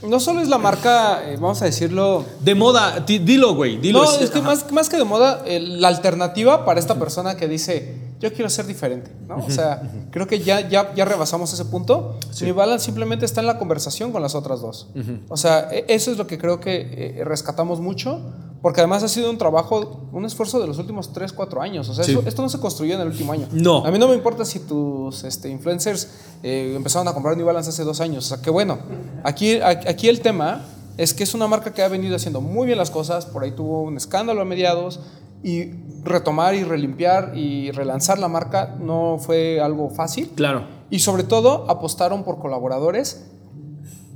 no 0.08 0.18
solo 0.18 0.40
es 0.40 0.48
la 0.48 0.58
marca, 0.58 1.22
eh, 1.24 1.36
vamos 1.36 1.62
a 1.62 1.66
decirlo. 1.66 2.24
De 2.40 2.54
moda, 2.54 3.00
dilo, 3.00 3.54
güey. 3.54 3.78
Dilo. 3.78 4.02
No, 4.02 4.12
es, 4.12 4.30
que 4.30 4.40
más, 4.40 4.70
más, 4.72 4.88
que 4.88 4.96
de 4.96 5.04
moda, 5.04 5.44
la 5.46 5.88
alternativa 5.88 6.64
para 6.64 6.80
esta 6.80 6.98
persona 6.98 7.36
que 7.36 7.46
dice, 7.46 7.94
yo 8.22 8.32
quiero 8.32 8.48
ser 8.48 8.66
diferente, 8.66 9.10
¿no? 9.26 9.38
O 9.38 9.50
sea, 9.50 9.82
creo 10.12 10.28
que 10.28 10.38
ya, 10.38 10.68
ya, 10.68 10.94
ya 10.94 11.04
rebasamos 11.04 11.52
ese 11.52 11.64
punto. 11.64 12.20
Mi 12.40 12.52
balance 12.52 12.84
simplemente 12.84 13.24
está 13.24 13.40
en 13.40 13.48
la 13.48 13.58
conversación 13.58 14.12
con 14.12 14.22
las 14.22 14.36
otras 14.36 14.60
dos. 14.60 14.86
O 15.28 15.36
sea, 15.36 15.68
e, 15.72 15.86
eso 15.88 16.12
es 16.12 16.18
lo 16.18 16.28
que 16.28 16.38
creo 16.38 16.60
que 16.60 17.16
eh, 17.18 17.24
rescatamos 17.24 17.80
mucho 17.80 18.20
porque 18.62 18.80
además 18.80 19.02
ha 19.02 19.08
sido 19.08 19.28
un 19.28 19.38
trabajo, 19.38 20.06
un 20.12 20.24
esfuerzo 20.24 20.60
de 20.60 20.68
los 20.68 20.78
últimos 20.78 21.12
3, 21.12 21.32
4 21.32 21.62
años. 21.62 21.88
O 21.88 21.94
sea, 21.94 22.04
esto 22.04 22.42
no 22.42 22.48
se 22.48 22.60
construyó 22.60 22.94
en 22.94 23.00
el 23.00 23.08
último 23.08 23.32
año. 23.32 23.48
No. 23.50 23.84
A 23.84 23.90
mí 23.90 23.98
no 23.98 24.06
me 24.06 24.14
importa 24.14 24.44
si 24.44 24.60
tus 24.60 25.24
este, 25.24 25.48
influencers 25.48 26.08
eh, 26.44 26.74
empezaron 26.76 27.08
a 27.08 27.12
comprar 27.12 27.36
New 27.36 27.44
Balance 27.44 27.70
hace 27.70 27.82
dos 27.82 28.00
años. 28.00 28.26
O 28.26 28.28
sea, 28.28 28.40
que 28.40 28.50
bueno, 28.50 28.78
aquí, 29.24 29.60
aquí 29.60 30.08
el 30.08 30.20
tema 30.20 30.62
es 30.96 31.12
que 31.12 31.24
es 31.24 31.34
una 31.34 31.48
marca 31.48 31.72
que 31.72 31.82
ha 31.82 31.88
venido 31.88 32.14
haciendo 32.14 32.40
muy 32.40 32.66
bien 32.66 32.78
las 32.78 32.92
cosas. 32.92 33.26
Por 33.26 33.42
ahí 33.42 33.50
tuvo 33.50 33.82
un 33.82 33.96
escándalo 33.96 34.42
a 34.42 34.44
mediados. 34.44 35.00
Y 35.42 35.70
retomar 36.04 36.54
y 36.54 36.64
relimpiar 36.64 37.32
y 37.36 37.70
relanzar 37.72 38.18
la 38.18 38.28
marca 38.28 38.76
no 38.78 39.18
fue 39.18 39.60
algo 39.60 39.90
fácil. 39.90 40.30
Claro. 40.34 40.66
Y 40.90 41.00
sobre 41.00 41.24
todo 41.24 41.70
apostaron 41.70 42.22
por 42.22 42.38
colaboradores 42.38 43.26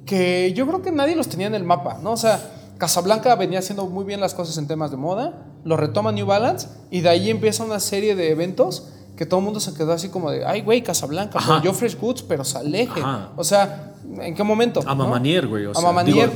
que 0.04 0.52
yo 0.54 0.66
creo 0.66 0.82
que 0.82 0.92
nadie 0.92 1.16
los 1.16 1.28
tenía 1.28 1.48
en 1.48 1.54
el 1.54 1.64
mapa, 1.64 1.98
¿no? 2.02 2.12
O 2.12 2.16
sea, 2.16 2.40
Casablanca 2.78 3.34
venía 3.34 3.58
haciendo 3.58 3.86
muy 3.86 4.04
bien 4.04 4.20
las 4.20 4.34
cosas 4.34 4.56
en 4.58 4.66
temas 4.66 4.90
de 4.90 4.96
moda, 4.96 5.46
lo 5.64 5.76
retoma 5.76 6.12
New 6.12 6.26
Balance 6.26 6.68
y 6.90 7.00
de 7.00 7.08
ahí 7.08 7.30
empieza 7.30 7.64
una 7.64 7.80
serie 7.80 8.14
de 8.14 8.30
eventos 8.30 8.88
que 9.16 9.26
todo 9.26 9.40
el 9.40 9.44
mundo 9.44 9.60
se 9.60 9.72
quedó 9.74 9.92
así 9.92 10.10
como 10.10 10.30
de, 10.30 10.44
ay, 10.44 10.60
güey, 10.60 10.82
Casablanca, 10.82 11.40
yo 11.64 11.72
Fresh 11.72 11.98
Goods, 11.98 12.22
pero 12.22 12.44
Saleje. 12.44 13.02
O 13.36 13.44
sea, 13.44 13.94
¿en 14.20 14.34
qué 14.34 14.42
momento? 14.42 14.80
A 14.86 14.94
Mamanier, 14.94 15.46
güey. 15.46 15.66
a 15.66 15.80
Mamanier, 15.80 16.32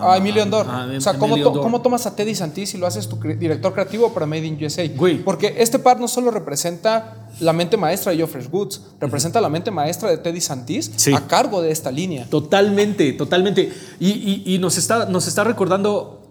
a, 0.00 0.16
Emilio 0.16 0.42
Andor. 0.42 0.66
o 0.66 1.00
sea, 1.00 1.14
¿cómo, 1.14 1.36
¿cómo, 1.42 1.80
tomas 1.80 2.06
a 2.06 2.14
Teddy 2.14 2.34
Santis 2.34 2.74
y 2.74 2.78
lo 2.78 2.86
haces 2.86 3.08
tu 3.08 3.16
director 3.16 3.72
creativo 3.72 4.12
para 4.12 4.26
Made 4.26 4.46
in 4.46 4.64
USA? 4.64 4.86
Güey. 4.88 5.22
Porque 5.22 5.54
este 5.58 5.78
par 5.78 6.00
no 6.00 6.08
solo 6.08 6.30
representa 6.30 7.28
la 7.40 7.52
mente 7.52 7.76
maestra 7.76 8.12
de 8.12 8.18
Joe 8.18 8.26
Fresh 8.26 8.50
Goods, 8.50 8.82
representa 9.00 9.40
la 9.40 9.48
mente 9.48 9.70
maestra 9.70 10.10
de 10.10 10.18
Teddy 10.18 10.40
Santis 10.40 11.08
a 11.14 11.26
cargo 11.26 11.62
de 11.62 11.70
esta 11.70 11.90
línea. 11.90 12.26
Totalmente, 12.28 13.12
totalmente. 13.12 13.72
Y, 14.00 14.58
nos, 14.60 14.78
está, 14.78 15.06
nos 15.06 15.26
está 15.26 15.44
recordando 15.44 16.22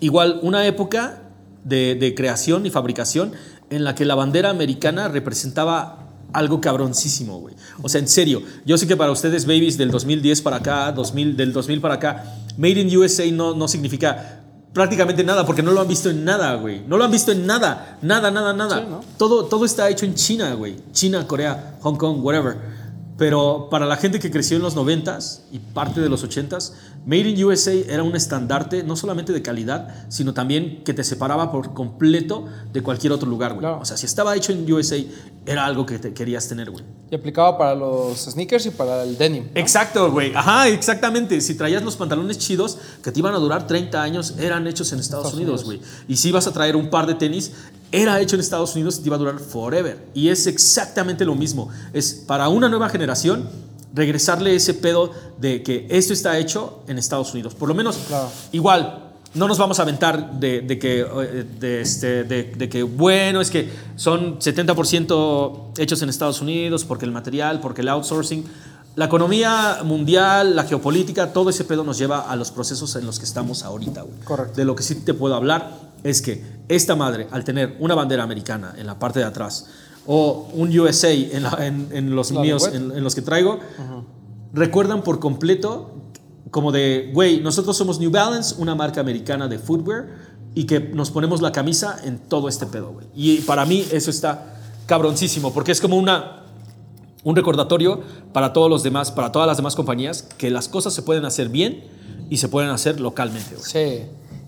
igual 0.00 0.40
una 0.42 0.66
época 0.66 1.22
de, 1.64 1.94
de 1.94 2.14
creación 2.14 2.66
y 2.66 2.70
fabricación 2.70 3.32
en 3.70 3.84
la 3.84 3.94
que 3.94 4.04
la 4.04 4.14
bandera 4.14 4.50
americana 4.50 5.08
representaba 5.08 6.05
algo 6.32 6.60
cabroncísimo, 6.60 7.40
güey. 7.40 7.54
O 7.82 7.88
sea, 7.88 8.00
en 8.00 8.08
serio, 8.08 8.42
yo 8.64 8.76
sé 8.78 8.86
que 8.86 8.96
para 8.96 9.10
ustedes, 9.10 9.46
babies, 9.46 9.76
del 9.78 9.90
2010 9.90 10.42
para 10.42 10.56
acá, 10.56 10.92
2000, 10.92 11.36
del 11.36 11.52
2000 11.52 11.80
para 11.80 11.94
acá, 11.94 12.24
Made 12.56 12.80
in 12.80 12.96
USA 12.96 13.30
no, 13.30 13.54
no 13.54 13.68
significa 13.68 14.42
prácticamente 14.72 15.24
nada, 15.24 15.46
porque 15.46 15.62
no 15.62 15.72
lo 15.72 15.80
han 15.80 15.88
visto 15.88 16.10
en 16.10 16.24
nada, 16.24 16.54
güey. 16.56 16.82
No 16.86 16.98
lo 16.98 17.04
han 17.04 17.10
visto 17.10 17.32
en 17.32 17.46
nada, 17.46 17.98
nada, 18.02 18.30
nada, 18.30 18.52
nada. 18.52 19.00
todo, 19.16 19.46
todo 19.46 19.64
está 19.64 19.88
hecho 19.88 20.04
en 20.04 20.14
China, 20.14 20.52
güey. 20.54 20.76
China, 20.92 21.26
Corea, 21.26 21.78
Hong 21.80 21.96
Kong, 21.96 22.22
whatever. 22.22 22.75
Pero 23.18 23.68
para 23.70 23.86
la 23.86 23.96
gente 23.96 24.18
que 24.18 24.30
creció 24.30 24.56
en 24.56 24.62
los 24.62 24.76
90s 24.76 25.40
y 25.50 25.58
parte 25.58 26.00
de 26.00 26.08
los 26.08 26.24
80s, 26.24 26.72
Made 27.06 27.28
in 27.30 27.44
USA 27.44 27.72
era 27.72 28.02
un 28.02 28.16
estandarte 28.16 28.82
no 28.82 28.96
solamente 28.96 29.32
de 29.32 29.40
calidad, 29.40 30.06
sino 30.08 30.34
también 30.34 30.82
que 30.84 30.92
te 30.92 31.04
separaba 31.04 31.52
por 31.52 31.72
completo 31.72 32.46
de 32.72 32.82
cualquier 32.82 33.12
otro 33.12 33.28
lugar, 33.28 33.52
güey. 33.52 33.60
Claro. 33.60 33.78
O 33.80 33.84
sea, 33.84 33.96
si 33.96 34.06
estaba 34.06 34.34
hecho 34.34 34.52
en 34.52 34.70
USA, 34.70 34.96
era 35.46 35.64
algo 35.64 35.86
que 35.86 36.00
te 36.00 36.12
querías 36.12 36.48
tener, 36.48 36.70
güey. 36.70 36.84
Y 37.08 37.14
aplicaba 37.14 37.56
para 37.56 37.76
los 37.76 38.18
sneakers 38.18 38.66
y 38.66 38.70
para 38.70 39.04
el 39.04 39.16
denim. 39.16 39.44
¿no? 39.44 39.50
Exacto, 39.54 40.10
güey. 40.10 40.34
Ajá, 40.34 40.66
exactamente. 40.66 41.40
Si 41.40 41.54
traías 41.54 41.84
los 41.84 41.94
pantalones 41.94 42.38
chidos 42.38 42.76
que 43.02 43.12
te 43.12 43.20
iban 43.20 43.34
a 43.34 43.38
durar 43.38 43.68
30 43.68 44.02
años, 44.02 44.34
eran 44.40 44.66
hechos 44.66 44.92
en 44.92 44.98
Estados, 44.98 45.26
Estados 45.26 45.40
Unidos, 45.40 45.64
güey. 45.64 45.80
Y 46.08 46.16
si 46.16 46.30
ibas 46.30 46.48
a 46.48 46.52
traer 46.52 46.74
un 46.74 46.90
par 46.90 47.06
de 47.06 47.14
tenis, 47.14 47.52
era 47.92 48.20
hecho 48.20 48.36
en 48.36 48.40
Estados 48.40 48.74
Unidos 48.74 49.00
y 49.02 49.06
iba 49.06 49.16
a 49.16 49.18
durar 49.18 49.38
forever. 49.38 50.06
Y 50.14 50.28
es 50.28 50.46
exactamente 50.46 51.24
lo 51.24 51.34
mismo. 51.34 51.68
Es 51.92 52.12
para 52.26 52.48
una 52.48 52.68
nueva 52.68 52.88
generación 52.88 53.48
regresarle 53.94 54.54
ese 54.54 54.74
pedo 54.74 55.10
de 55.38 55.62
que 55.62 55.86
esto 55.88 56.12
está 56.12 56.38
hecho 56.38 56.82
en 56.88 56.98
Estados 56.98 57.32
Unidos. 57.32 57.54
Por 57.54 57.68
lo 57.68 57.74
menos, 57.74 57.96
Claro. 58.08 58.28
igual. 58.52 59.02
No 59.34 59.46
nos 59.48 59.58
vamos 59.58 59.78
a 59.78 59.82
aventar 59.82 60.38
de, 60.40 60.62
de 60.62 60.78
que, 60.78 61.00
eh, 61.00 61.44
de, 61.60 61.80
este, 61.82 62.24
de 62.24 62.68
que, 62.70 62.82
bueno, 62.82 63.42
es 63.42 63.50
que 63.50 63.70
son 63.96 64.38
70% 64.40 65.72
hechos 65.78 66.00
en 66.02 66.08
Estados 66.08 66.40
Unidos 66.40 66.84
porque 66.84 67.04
el 67.04 67.12
material, 67.12 67.60
porque 67.60 67.82
el 67.82 67.88
outsourcing. 67.88 68.44
La 68.94 69.04
economía 69.06 69.80
mundial, 69.84 70.56
la 70.56 70.64
geopolítica, 70.64 71.34
todo 71.34 71.50
ese 71.50 71.64
pedo 71.64 71.84
nos 71.84 71.98
lleva 71.98 72.30
a 72.30 72.34
los 72.36 72.50
procesos 72.50 72.96
en 72.96 73.04
los 73.04 73.18
que 73.18 73.26
estamos 73.26 73.62
ahorita, 73.62 74.02
güey. 74.02 74.18
Correcto. 74.24 74.54
De 74.56 74.64
lo 74.64 74.74
que 74.74 74.82
sí 74.82 74.94
te 74.94 75.12
puedo 75.12 75.34
hablar 75.34 75.70
es 76.08 76.22
que 76.22 76.42
esta 76.68 76.94
madre, 76.96 77.26
al 77.30 77.44
tener 77.44 77.76
una 77.80 77.94
bandera 77.94 78.22
americana 78.22 78.74
en 78.78 78.86
la 78.86 78.98
parte 78.98 79.18
de 79.20 79.24
atrás 79.24 79.66
o 80.06 80.48
un 80.54 80.76
USA 80.78 81.10
en, 81.12 81.42
la- 81.42 81.66
en- 81.66 81.88
en 81.92 82.14
los 82.14 82.30
La 82.30 82.40
míos, 82.40 82.68
en 82.72 83.02
los 83.04 83.14
que 83.14 83.22
traigo, 83.22 83.58
recuerdan 84.52 85.02
por 85.02 85.18
completo 85.20 85.92
como 86.50 86.72
de, 86.72 87.10
güey, 87.12 87.40
nosotros 87.40 87.76
somos 87.76 87.98
New 87.98 88.10
Balance, 88.10 88.54
una 88.58 88.74
marca 88.74 89.00
americana 89.00 89.48
de 89.48 89.58
footwear 89.58 90.06
y 90.54 90.64
que 90.64 90.80
nos 90.80 91.10
ponemos 91.10 91.42
la 91.42 91.52
camisa 91.52 91.98
en 92.04 92.18
todo 92.18 92.48
este 92.48 92.66
pedo, 92.66 92.92
güey. 92.92 93.06
Y 93.14 93.38
para 93.40 93.66
mí 93.66 93.84
eso 93.92 94.10
está 94.10 94.54
cabroncísimo 94.86 95.52
porque 95.52 95.72
es 95.72 95.80
como 95.80 95.96
una 95.96 96.42
un 97.24 97.34
recordatorio 97.34 98.00
para 98.32 98.52
todos 98.52 98.70
los 98.70 98.84
demás, 98.84 99.10
para 99.10 99.32
todas 99.32 99.48
las 99.48 99.56
demás 99.56 99.74
compañías 99.74 100.22
que 100.22 100.48
las 100.48 100.68
cosas 100.68 100.94
se 100.94 101.02
pueden 101.02 101.24
hacer 101.24 101.48
bien 101.48 101.82
y 102.30 102.36
se 102.36 102.48
pueden 102.48 102.70
hacer 102.70 103.00
localmente, 103.00 103.56
güey. 103.56 103.64
Sí. 103.68 104.04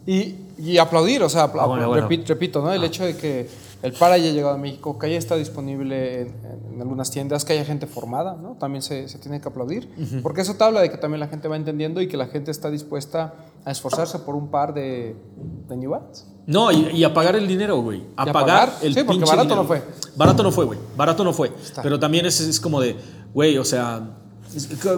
Y, 0.06 0.35
y 0.59 0.78
aplaudir, 0.78 1.22
o 1.22 1.28
sea, 1.28 1.44
apla- 1.44 1.62
Ah, 1.62 1.66
bueno, 1.66 1.89
bueno. 1.89 2.09
repi- 2.09 2.26
repito, 2.26 2.60
¿no? 2.62 2.72
El 2.72 2.82
hecho 2.85 3.05
de 3.05 3.16
que 3.16 3.48
el 3.82 3.93
par 3.93 4.10
haya 4.12 4.30
llegado 4.32 4.55
a 4.55 4.59
México, 4.59 4.98
que 4.98 5.06
haya 5.06 5.16
estado 5.18 5.39
disponible 5.39 6.22
en, 6.22 6.35
en 6.74 6.80
algunas 6.80 7.10
tiendas, 7.12 7.44
que 7.44 7.52
haya 7.52 7.64
gente 7.64 7.86
formada, 7.86 8.35
¿no? 8.35 8.56
También 8.59 8.82
se, 8.82 9.09
se 9.09 9.18
tiene 9.18 9.40
que 9.40 9.48
aplaudir. 9.48 9.89
Porque 10.22 10.40
eso 10.40 10.55
te 10.55 10.64
habla 10.64 10.80
de 10.80 10.90
que 10.90 10.97
también 10.98 11.20
la 11.20 11.28
gente 11.28 11.47
va 11.48 11.56
entendiendo 11.56 12.01
y 12.01 12.09
que 12.09 12.16
la 12.16 12.26
gente 12.26 12.51
está 12.51 12.70
dispuesta 12.70 13.35
a 13.64 13.70
esforzarse 13.70 14.18
por 14.20 14.35
un 14.35 14.48
par 14.48 14.74
de, 14.74 15.14
de 15.68 15.76
New 15.76 15.90
Balance. 15.93 16.24
No, 16.47 16.72
y, 16.72 16.89
y 16.93 17.05
a 17.05 17.12
pagar 17.14 17.36
el 17.36 17.47
dinero, 17.47 17.80
güey. 17.80 18.02
A, 18.16 18.24
pagar, 18.26 18.35
pagar, 18.35 18.72
el 18.82 18.94
sí, 18.94 19.01
porque 19.05 19.18
pinche 19.20 19.26
barato 19.30 19.44
dinero. 19.44 19.62
no 19.62 19.68
fue. 19.68 19.82
Barato 20.16 20.43
no 20.43 20.51
fue, 20.51 20.64
güey. 20.64 20.78
Barato 20.97 21.22
no 21.24 21.32
fue. 21.32 21.52
Está. 21.62 21.82
Pero 21.82 22.01
también 22.01 22.26
es, 22.26 22.40
es 22.40 22.59
como 22.59 22.80
de, 22.80 22.97
güey, 23.32 23.59
o 23.59 23.64
sea, 23.64 24.01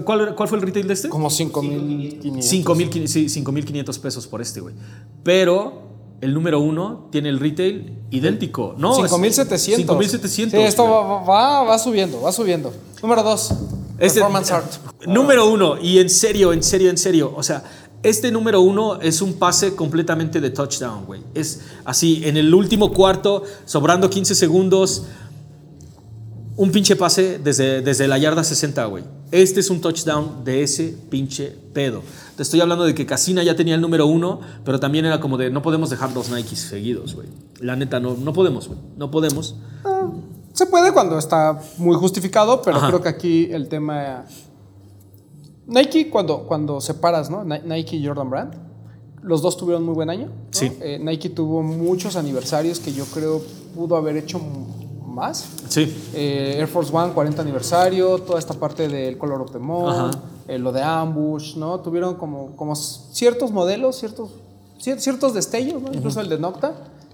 ¿cuál, 0.05 0.35
¿cuál 0.35 0.49
fue 0.49 0.59
el 0.59 0.63
retail 0.63 0.87
de 0.87 0.95
este? 0.95 1.09
Como 1.09 1.29
5.500. 1.29 2.65
5.500 2.65 3.07
sí, 3.07 3.27
5.500 3.27 3.99
pesos 4.01 4.27
por 4.27 4.41
este, 4.43 4.61
güey. 4.61 4.75
Pero 5.23 5.83
el 6.21 6.35
número 6.35 6.61
uno 6.61 7.09
tiene 7.11 7.29
el 7.29 7.41
retail 7.41 7.95
idéntico. 8.11 8.75
No, 8.79 9.05
es 9.05 9.11
5.700. 9.11 9.87
5.700. 9.87 10.51
Sí, 10.51 10.57
esto 10.57 10.85
va, 10.85 11.23
va, 11.23 11.63
va 11.65 11.79
subiendo, 11.79 12.21
va 12.21 12.33
subiendo. 12.33 12.73
Número 13.03 13.23
dos, 13.23 13.53
Este- 13.99 14.21
Performance 14.21 14.51
Art. 14.53 14.73
Número 15.07 15.49
uno, 15.49 15.79
y 15.81 15.99
en 15.99 16.11
serio, 16.11 16.53
en 16.53 16.63
serio, 16.63 16.91
en 16.91 16.99
serio. 16.99 17.33
O 17.35 17.43
sea, 17.43 17.65
este 18.03 18.31
número 18.31 18.61
uno 18.63 19.01
es 19.01 19.21
un 19.21 19.35
pase 19.35 19.75
completamente 19.75 20.41
de 20.41 20.51
touchdown, 20.51 21.05
güey. 21.07 21.23
Es 21.35 21.61
así, 21.85 22.23
en 22.25 22.37
el 22.37 22.55
último 22.55 22.93
cuarto, 22.93 23.43
sobrando 23.65 24.09
15 24.09 24.35
segundos, 24.35 25.05
un 26.61 26.70
pinche 26.73 26.95
pase 26.95 27.39
desde, 27.39 27.81
desde 27.81 28.07
la 28.07 28.19
yarda 28.19 28.45
60, 28.45 28.85
güey. 28.85 29.03
Este 29.32 29.61
es 29.61 29.70
un 29.70 29.81
touchdown 29.81 30.45
de 30.45 30.62
ese 30.62 30.95
pinche 31.09 31.57
pedo. 31.73 32.03
Te 32.37 32.43
estoy 32.43 32.61
hablando 32.61 32.85
de 32.85 32.95
que 32.95 33.07
Casina 33.07 33.43
ya 33.43 33.57
tenía 33.57 33.74
el 33.74 33.81
número 33.81 34.07
uno, 34.07 34.41
pero 34.62 34.78
también 34.78 35.07
era 35.07 35.20
como 35.20 35.39
de 35.39 35.51
no 35.51 35.62
podemos 35.62 35.89
dejar 35.89 36.12
dos 36.12 36.28
Nikes 36.31 36.59
seguidos, 36.59 37.15
güey. 37.15 37.28
La 37.61 37.77
neta, 37.77 37.99
no, 37.99 38.15
no 38.15 38.32
podemos, 38.35 38.69
güey. 38.69 38.78
No 38.99 39.11
podemos. 39.11 39.57
Ah, 39.85 40.11
Se 40.53 40.66
puede 40.66 40.93
cuando 40.93 41.19
está 41.19 41.62
muy 41.78 41.97
justificado, 41.97 42.61
pero 42.61 42.77
Ajá. 42.77 42.89
creo 42.89 43.01
que 43.01 43.09
aquí 43.09 43.49
el 43.51 43.69
tema. 43.69 44.27
Nike, 45.66 46.11
cuando, 46.11 46.41
cuando 46.41 46.81
separas, 46.81 47.31
¿no? 47.31 47.43
Ni- 47.45 47.61
Nike 47.65 47.97
y 47.97 48.07
Jordan 48.07 48.28
Brand, 48.28 48.55
los 49.23 49.41
dos 49.41 49.57
tuvieron 49.57 49.85
muy 49.85 49.95
buen 49.95 50.11
año. 50.11 50.27
¿no? 50.27 50.32
Sí. 50.51 50.70
Eh, 50.81 50.99
Nike 51.01 51.31
tuvo 51.31 51.62
muchos 51.62 52.16
aniversarios 52.16 52.81
que 52.81 52.93
yo 52.93 53.05
creo 53.07 53.41
pudo 53.74 53.97
haber 53.97 54.16
hecho 54.16 54.41
más. 55.11 55.45
Sí. 55.69 56.11
Eh, 56.15 56.57
Air 56.59 56.69
Force 56.69 56.95
One, 56.95 57.12
40 57.12 57.43
aniversario, 57.43 58.19
toda 58.19 58.39
esta 58.39 58.55
parte 58.55 58.89
del 58.89 59.19
Color 59.19 59.43
of 59.43 59.53
the 59.53 59.59
Moon, 59.59 60.11
eh, 60.49 60.59
lo 60.59 60.73
de 60.73 60.82
Ambush, 60.82 61.57
¿no? 61.57 61.81
Tuvieron 61.81 62.15
como, 62.15 62.57
como 62.57 62.74
ciertos 62.77 63.51
modelos, 63.53 63.97
ciertos, 63.97 64.31
cier- 64.82 64.99
ciertos 64.99 65.35
destellos, 65.35 65.82
¿no? 65.82 65.93
Incluso 65.93 66.20
el 66.20 66.28
de 66.28 66.39
Nocta, 66.39 66.73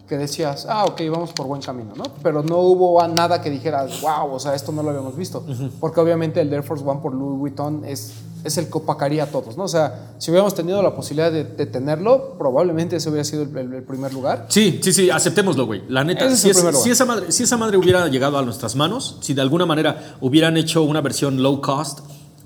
que 0.08 0.16
decías, 0.16 0.66
ah, 0.70 0.84
ok, 0.84 1.00
vamos 1.10 1.32
por 1.32 1.46
buen 1.46 1.60
camino, 1.60 1.92
¿no? 1.96 2.04
Pero 2.22 2.42
no 2.42 2.58
hubo 2.60 3.04
nada 3.08 3.42
que 3.42 3.50
dijeras, 3.50 4.00
wow, 4.02 4.32
o 4.32 4.38
sea, 4.38 4.54
esto 4.54 4.70
no 4.70 4.82
lo 4.84 4.90
habíamos 4.90 5.16
visto. 5.16 5.42
Porque 5.80 5.98
obviamente 6.00 6.40
el 6.40 6.48
de 6.48 6.56
Air 6.56 6.62
Force 6.62 6.84
One 6.86 7.00
por 7.00 7.12
Louis 7.12 7.38
Vuitton 7.38 7.84
es, 7.84 8.12
es 8.46 8.56
el 8.58 8.66
que 8.66 8.78
opacaría 8.78 9.24
a 9.24 9.26
todos, 9.26 9.56
¿no? 9.56 9.64
O 9.64 9.68
sea, 9.68 10.12
si 10.18 10.30
hubiéramos 10.30 10.54
tenido 10.54 10.82
la 10.82 10.94
posibilidad 10.94 11.30
de, 11.30 11.44
de 11.44 11.66
tenerlo, 11.66 12.34
probablemente 12.38 12.96
ese 12.96 13.08
hubiera 13.10 13.24
sido 13.24 13.42
el- 13.42 13.56
el- 13.56 13.74
el 13.74 13.82
primer 13.82 14.12
lugar. 14.14 14.46
Sí, 14.48 14.80
sí, 14.82 14.92
sí, 14.92 15.10
aceptémoslo, 15.10 15.66
güey. 15.66 15.82
La 15.88 16.04
neta, 16.04 16.24
es 16.26 16.38
si, 16.38 16.50
el 16.50 16.56
es- 16.56 16.82
si 16.82 16.90
esa 16.90 17.04
madre, 17.04 17.32
si 17.32 17.42
esa 17.42 17.56
madre 17.56 17.76
hubiera 17.76 18.06
llegado 18.08 18.38
a 18.38 18.42
nuestras 18.42 18.76
manos, 18.76 19.18
si 19.20 19.34
de 19.34 19.42
alguna 19.42 19.66
manera 19.66 20.16
hubieran 20.20 20.56
hecho 20.56 20.82
una 20.82 21.00
versión 21.00 21.42
low 21.42 21.60
cost, 21.60 22.00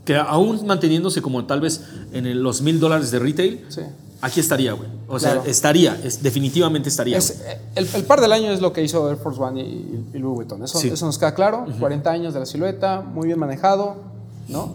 que 0.05 0.17
aún 0.17 0.67
manteniéndose 0.67 1.21
como 1.23 1.45
tal 1.45 1.61
vez 1.61 1.83
en 2.13 2.43
los 2.43 2.63
mil 2.63 2.81
dólares 2.81 3.11
de 3.11 3.19
retail, 3.19 3.65
Sí. 3.69 3.83
aquí 4.23 4.41
estaría, 4.41 4.73
güey. 4.73 4.89
O 5.09 5.19
sea, 5.19 5.33
Claro. 5.35 5.47
estaría, 5.49 6.01
es, 6.03 6.23
definitivamente 6.23 6.89
estaría. 6.89 7.19
Es, 7.19 7.31
eh, 7.43 7.59
el, 7.77 7.87
el 7.95 8.05
par 8.05 8.21
del 8.21 8.33
año 8.33 8.51
es 8.51 8.61
lo 8.61 8.73
que 8.73 8.83
hizo 8.83 9.09
Air 9.11 9.19
Force 9.19 9.41
One 9.41 9.61
y, 9.63 10.07
y 10.15 10.19
Louis 10.19 10.37
Vuitton. 10.37 10.63
Eso, 10.65 10.79
Sí. 10.79 10.89
eso 10.89 11.05
nos 11.07 11.19
queda 11.19 11.35
claro. 11.35 11.67
40 11.79 12.11
años 12.11 12.33
de 12.35 12.41
la 12.41 12.47
silueta, 12.47 13.03
muy 13.03 13.27
bien 13.27 13.39
manejado, 13.39 13.97
¿no? 14.49 14.75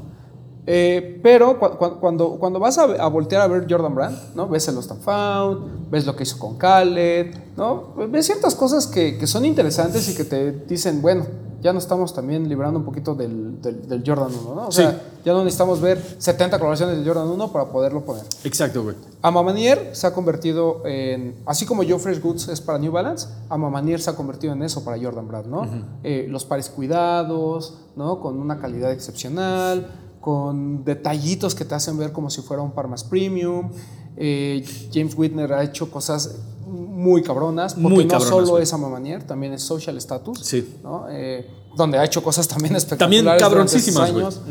Eh, 0.67 1.19
pero 1.21 1.59
cu- 1.59 1.77
cu- 1.77 1.99
cuando, 1.99 2.31
cuando 2.39 2.59
vas 2.59 2.77
a, 2.77 2.83
a 2.83 3.07
voltear 3.07 3.41
a 3.41 3.47
ver 3.47 3.67
Jordan 3.69 3.93
Brand, 3.93 4.17
¿no? 4.35 4.47
Ves 4.47 4.67
el 4.67 4.75
Lost 4.75 4.91
and 4.91 5.01
Found, 5.01 5.89
ves 5.91 6.05
lo 6.05 6.15
que 6.15 6.23
hizo 6.23 6.39
con 6.39 6.57
Khaled, 6.57 7.35
¿no? 7.55 7.93
Ves 8.09 8.25
ciertas 8.25 8.55
cosas 8.55 8.87
que, 8.87 9.17
que 9.17 9.27
son 9.27 9.45
interesantes 9.45 10.09
y 10.09 10.15
que 10.15 10.23
te 10.23 10.51
dicen, 10.51 11.01
bueno, 11.03 11.25
ya 11.61 11.73
nos 11.73 11.83
estamos 11.83 12.13
también 12.13 12.47
librando 12.47 12.77
un 12.79 12.85
poquito 12.85 13.15
del, 13.15 13.59
del- 13.61 13.87
del 13.87 14.03
Jordan 14.05 14.29
1, 14.43 14.55
¿no? 14.55 14.67
O 14.67 14.71
Sí. 14.71 14.81
sea, 14.83 15.01
ya 15.23 15.33
no 15.33 15.39
necesitamos 15.43 15.81
ver 15.81 15.99
70 16.19 16.57
coloraciones 16.59 16.97
del 16.97 17.07
Jordan 17.07 17.27
1 17.27 17.51
para 17.51 17.65
poderlo 17.65 18.01
poner. 18.01 18.23
Exacto, 18.43 18.83
güey. 18.83 18.95
Amamanier 19.23 19.89
se 19.93 20.05
ha 20.05 20.13
convertido 20.13 20.83
en, 20.85 21.35
así 21.47 21.65
como 21.65 21.81
Joe 21.83 21.97
Fresh 21.97 22.21
Goods 22.21 22.47
es 22.49 22.61
para 22.61 22.77
New 22.77 22.91
Balance, 22.91 23.27
Amamanier 23.49 23.99
se 23.99 24.11
ha 24.11 24.15
convertido 24.15 24.53
en 24.53 24.61
eso 24.61 24.83
para 24.83 25.01
Jordan 25.01 25.27
Brand, 25.27 25.47
¿no? 25.47 25.67
Eh, 26.03 26.27
los 26.29 26.45
pares 26.45 26.69
cuidados, 26.69 27.75
¿no? 27.95 28.19
Con 28.19 28.37
una 28.39 28.59
calidad 28.59 28.91
excepcional, 28.91 29.87
con 30.25 30.83
detallitos 30.83 31.53
que 31.53 31.65
te 31.65 31.75
hacen 31.75 31.99
ver 31.99 32.11
como 32.11 32.31
si 32.31 32.41
fuera 32.41 32.63
un 32.63 32.71
par 32.71 32.87
más 32.87 33.03
premium. 33.03 33.69
Eh, 34.17 34.65
James 34.91 35.13
Whitner 35.15 35.53
ha 35.53 35.63
hecho 35.63 35.91
cosas 35.91 36.37
muy 36.65 37.21
cabronas, 37.21 37.75
porque 37.75 37.89
Muy 37.89 38.05
no 38.05 38.09
cabronas, 38.09 38.33
solo 38.33 38.47
güey. 38.47 38.63
es 38.63 38.73
Amamanier, 38.73 39.21
también 39.21 39.53
es 39.53 39.61
Social 39.61 39.95
Status. 39.97 40.39
Sí. 40.41 40.77
¿no? 40.81 41.05
Eh, 41.11 41.47
donde 41.77 41.99
ha 41.99 42.05
hecho 42.05 42.23
cosas 42.23 42.47
también 42.47 42.75
espectaculares. 42.75 43.23
También 43.23 43.39
cabroncísimas, 43.39 44.09
años. 44.09 44.41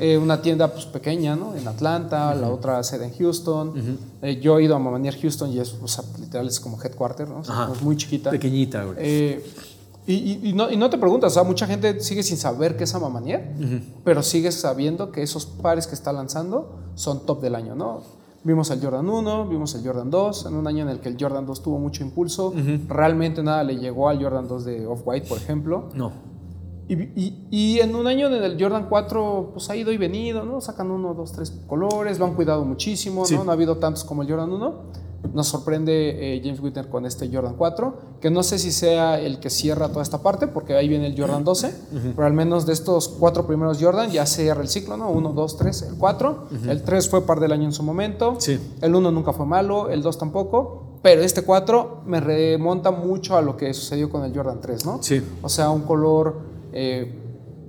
Eh, 0.00 0.18
una 0.18 0.42
tienda 0.42 0.72
pues, 0.72 0.86
pequeña, 0.86 1.36
¿no? 1.36 1.54
En 1.54 1.68
Atlanta, 1.68 2.34
la 2.34 2.48
otra 2.50 2.82
sede 2.82 3.04
en 3.04 3.16
Houston. 3.16 3.98
Yo 4.42 4.58
he 4.58 4.64
ido 4.64 4.74
a 4.74 4.80
Mamanier 4.80 5.16
Houston 5.20 5.52
y 5.52 5.60
es, 5.60 5.76
o 5.80 5.86
sea, 5.86 6.02
literal 6.18 6.48
es 6.48 6.58
como 6.58 6.76
headquarter, 6.82 7.28
¿no? 7.28 7.38
O 7.38 7.44
sea, 7.44 7.54
Ajá. 7.54 7.72
es 7.72 7.82
muy 7.82 7.96
chiquita. 7.96 8.30
Pequeñita, 8.30 8.82
güey. 8.82 9.40
Y, 10.06 10.14
y- 10.14 10.40
y 10.48 10.52
no, 10.54 10.70
y 10.70 10.76
no 10.76 10.88
te 10.90 10.98
preguntas, 10.98 11.32
o 11.32 11.34
sea, 11.34 11.42
mucha 11.44 11.66
gente 11.66 12.00
sigue 12.00 12.22
sin 12.22 12.36
saber 12.36 12.76
qué 12.76 12.84
es 12.84 12.94
Amamanier, 12.94 13.52
pero 14.04 14.22
sigue 14.22 14.50
sabiendo 14.50 15.12
que 15.12 15.22
esos 15.22 15.46
pares 15.46 15.86
que 15.86 15.94
está 15.94 16.12
lanzando 16.12 16.78
son 16.94 17.26
top 17.26 17.40
del 17.42 17.54
año, 17.54 17.74
¿no? 17.74 18.00
Vimos 18.42 18.70
el 18.70 18.80
Jordan 18.82 19.06
1, 19.08 19.48
vimos 19.48 19.74
el 19.74 19.84
Jordan 19.86 20.10
2, 20.10 20.46
en 20.46 20.54
un 20.54 20.66
año 20.66 20.82
en 20.84 20.88
el 20.88 21.00
que 21.00 21.10
el 21.10 21.16
Jordan 21.20 21.44
2 21.44 21.62
tuvo 21.62 21.78
mucho 21.78 22.02
impulso, 22.02 22.54
realmente 22.88 23.42
nada 23.42 23.62
le 23.62 23.76
llegó 23.76 24.08
al 24.08 24.20
Jordan 24.22 24.48
2 24.48 24.64
de 24.64 24.86
Off-White, 24.86 25.28
por 25.28 25.36
ejemplo. 25.36 25.90
No. 25.94 26.10
Y 26.88 27.78
en 27.78 27.94
un 27.94 28.06
año 28.08 28.26
en 28.28 28.42
el 28.42 28.60
Jordan 28.60 28.86
4 28.88 29.50
pues 29.52 29.70
ha 29.70 29.76
ido 29.76 29.92
y 29.92 29.96
venido, 29.96 30.44
¿no? 30.44 30.60
Sacan 30.60 30.90
uno, 30.90 31.14
dos, 31.14 31.30
tres 31.32 31.50
colores, 31.68 32.18
lo 32.18 32.24
han 32.24 32.34
cuidado 32.34 32.64
muchísimo, 32.64 33.24
Sí. 33.26 33.36
¿no? 33.36 33.44
No 33.44 33.50
ha 33.50 33.54
habido 33.54 33.76
tantos 33.76 34.02
como 34.04 34.22
el 34.22 34.28
Jordan 34.28 34.52
1. 34.52 34.74
Nos 35.34 35.48
sorprende 35.48 36.36
eh, 36.36 36.40
James 36.42 36.60
Whitner 36.60 36.88
con 36.88 37.06
este 37.06 37.28
Jordan 37.32 37.54
4, 37.56 37.94
que 38.20 38.30
no 38.30 38.42
sé 38.42 38.58
si 38.58 38.72
sea 38.72 39.18
el 39.20 39.40
que 39.40 39.50
cierra 39.50 39.88
toda 39.88 40.02
esta 40.02 40.18
parte, 40.18 40.46
porque 40.46 40.74
ahí 40.74 40.88
viene 40.88 41.06
el 41.06 41.18
Jordan 41.18 41.44
12, 41.44 41.74
pero 42.14 42.26
al 42.26 42.32
menos 42.32 42.66
de 42.66 42.72
estos 42.72 43.08
cuatro 43.08 43.46
primeros 43.46 43.78
Jordan 43.80 44.10
ya 44.10 44.26
cierra 44.26 44.62
el 44.62 44.68
ciclo, 44.68 44.96
¿no? 44.96 45.10
1, 45.10 45.32
2, 45.32 45.56
3, 45.56 45.82
el 45.82 45.94
4. 45.96 46.46
El 46.68 46.82
3 46.82 47.08
fue 47.08 47.26
par 47.26 47.40
del 47.40 47.52
año 47.52 47.64
en 47.64 47.72
su 47.72 47.82
momento. 47.82 48.36
Sí. 48.38 48.58
El 48.80 48.94
1 48.94 49.10
nunca 49.10 49.32
fue 49.32 49.46
malo, 49.46 49.88
el 49.90 50.02
2 50.02 50.18
tampoco. 50.18 50.84
Pero 51.02 51.22
este 51.22 51.42
4 51.42 52.02
me 52.06 52.20
remonta 52.20 52.90
mucho 52.90 53.36
a 53.36 53.42
lo 53.42 53.56
que 53.56 53.72
sucedió 53.72 54.10
con 54.10 54.24
el 54.24 54.34
Jordan 54.34 54.60
3, 54.60 54.84
¿no? 54.84 55.02
Sí. 55.02 55.22
O 55.42 55.48
sea, 55.48 55.70
un 55.70 55.82
color 55.82 56.36
eh, 56.72 57.19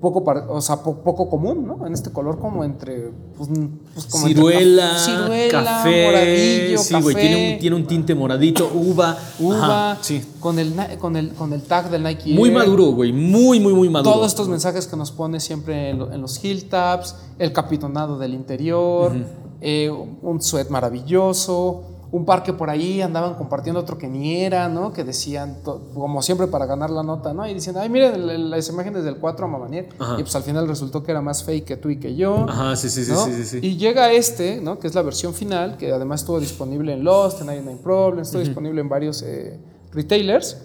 poco, 0.02 0.24
o 0.50 0.62
sea, 0.62 0.78
po- 0.84 0.96
poco 0.98 1.30
común, 1.30 1.66
¿no? 1.68 1.86
En 1.86 1.94
este 1.94 2.12
color 2.12 2.40
como 2.40 2.64
entre... 2.64 3.12
Pues, 3.38 3.50
pues 3.94 4.06
como 4.08 4.28
entre 4.28 4.42
Ciruela, 4.44 4.92
caf- 4.94 5.06
ciruela, 5.06 5.64
café, 5.64 6.06
moradillo, 6.08 6.78
sí, 6.80 6.96
güey, 7.02 7.16
tiene 7.16 7.54
un, 7.54 7.60
tiene 7.60 7.76
un 7.76 7.86
tinte 7.86 8.16
moradito, 8.16 8.70
uva, 8.74 9.18
uva, 9.40 9.92
Ajá, 9.92 10.00
sí. 10.02 10.22
con, 10.40 10.58
el, 10.60 10.74
con, 11.00 11.16
el, 11.16 11.30
con 11.34 11.54
el 11.54 11.62
tag 11.62 11.90
del 11.92 12.04
Nike 12.04 12.34
Muy 12.34 12.50
Air. 12.50 12.58
maduro, 12.58 12.86
güey, 12.94 13.14
muy, 13.14 13.60
muy, 13.60 13.74
muy 13.74 13.90
maduro. 13.90 14.12
Todos 14.16 14.28
estos 14.28 14.48
mensajes 14.48 14.88
que 14.88 14.98
nos 14.98 15.12
pone 15.12 15.40
siempre 15.40 15.92
en, 15.92 16.00
lo- 16.00 16.12
en 16.12 16.20
los 16.22 16.44
heel 16.44 16.66
taps, 16.68 17.16
el 17.38 17.54
capitonado 17.54 18.18
del 18.18 18.34
interior, 18.34 19.14
eh, 19.62 19.90
un 19.92 20.42
sweat 20.42 20.70
maravilloso, 20.70 21.84
un 22.12 22.26
par 22.26 22.44
que 22.44 22.52
por 22.52 22.70
ahí 22.70 23.02
andaban 23.02 23.36
compartiendo 23.36 23.80
otro 23.80 23.98
que 23.98 24.08
ni 24.08 24.42
era, 24.42 24.68
¿no? 24.68 24.92
Que 24.92 25.06
decían, 25.06 25.60
como 25.64 26.22
siempre 26.22 26.48
para 26.48 26.66
ganar 26.66 26.90
la 26.90 27.04
nota, 27.04 27.34
¿no? 27.34 27.48
Y 27.48 27.54
diciendo, 27.54 27.80
ay, 27.80 27.88
miren 27.88 28.50
las 28.50 28.68
imágenes 28.68 29.06
del 29.06 29.16
4 29.16 29.46
a 29.46 29.48
Mamanier. 29.48 29.90
Y 30.18 30.22
pues 30.22 30.36
al 30.36 30.44
final 30.44 30.68
resultó 30.68 31.04
que 31.04 31.12
era 31.12 31.22
más 31.22 31.44
fake 31.44 31.64
que 31.64 31.78
tú 31.78 31.90
y 31.90 32.00
que 32.00 32.16
yo. 32.16 32.46
Ajá, 32.50 32.76
sí, 32.76 32.90
sí, 32.90 33.10
¿no? 33.10 33.26
sí, 33.26 33.34
sí, 33.34 33.46
sí. 33.46 33.60
Y 33.62 33.78
llega 33.78 34.12
este, 34.12 34.60
¿no? 34.60 34.78
Que 34.78 34.88
es 34.88 34.96
la 34.96 35.04
versión 35.04 35.34
final, 35.34 35.78
que 35.78 35.92
además 35.92 36.22
estuvo 36.22 36.40
disponible 36.40 36.94
en 36.94 37.04
Lost, 37.04 37.40
en 37.42 37.48
99 37.48 37.80
Problems, 37.82 38.28
estuvo 38.28 38.44
disponible 38.44 38.82
en 38.82 38.90
varios 38.90 39.22
eh, 39.22 39.58
retailers. 39.94 40.58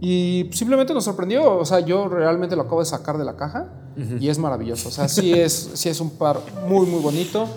Y 0.00 0.50
simplemente 0.52 0.92
nos 0.92 1.04
sorprendió. 1.04 1.56
O 1.56 1.64
sea, 1.64 1.80
yo 1.80 2.08
realmente 2.08 2.54
lo 2.56 2.62
acabo 2.62 2.80
de 2.80 2.86
sacar 2.86 3.16
de 3.16 3.24
la 3.24 3.36
caja 3.36 3.72
y 4.20 4.28
es 4.28 4.38
maravilloso. 4.38 4.90
O 4.90 4.92
sea, 4.92 5.08
sí 5.08 5.32
es, 5.32 5.70
sí 5.74 5.88
es 5.88 6.00
un 6.00 6.10
par 6.10 6.40
muy, 6.68 6.86
muy 6.86 7.00
bonito. 7.00 7.48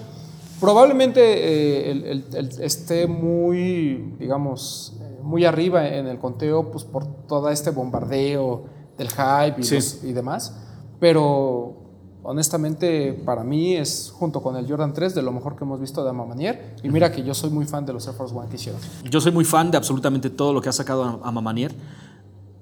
Probablemente 0.61 1.19
eh, 1.21 1.91
el- 1.91 2.05
el- 2.05 2.25
el- 2.33 2.61
esté 2.61 3.07
muy, 3.07 4.15
digamos, 4.19 4.93
eh, 5.01 5.19
muy 5.23 5.43
arriba 5.43 5.87
en 5.87 6.07
el 6.07 6.17
conteo, 6.19 6.71
pues 6.71 6.83
por 6.85 7.05
todo 7.27 7.49
este 7.49 7.71
bombardeo 7.71 8.65
del 8.97 9.09
hype 9.09 9.59
y, 9.59 9.63
Sí. 9.63 9.75
los- 9.75 10.03
y 10.03 10.13
demás. 10.13 10.55
Pero 10.99 11.77
honestamente, 12.23 13.13
para 13.25 13.43
mí 13.43 13.75
es 13.75 14.13
junto 14.15 14.41
con 14.43 14.55
el 14.55 14.67
Jordan 14.69 14.93
3 14.93 15.15
de 15.15 15.23
lo 15.23 15.31
mejor 15.31 15.55
que 15.55 15.63
hemos 15.63 15.79
visto 15.81 16.03
de 16.03 16.11
Amamanier. 16.11 16.75
Y 16.83 16.89
mira 16.89 17.11
que 17.11 17.23
yo 17.23 17.33
soy 17.33 17.49
muy 17.49 17.65
fan 17.65 17.85
de 17.85 17.93
los 17.93 18.05
Air 18.07 18.15
Force 18.15 18.35
One 18.35 18.47
que 18.47 18.55
hicieron. 18.57 18.79
Yo 19.09 19.19
soy 19.19 19.31
muy 19.31 19.43
fan 19.45 19.71
de 19.71 19.77
absolutamente 19.77 20.29
todo 20.29 20.53
lo 20.53 20.61
que 20.61 20.69
ha 20.69 20.73
sacado 20.73 21.03
a, 21.03 21.27
a 21.27 21.31
Mamanier. 21.31 21.73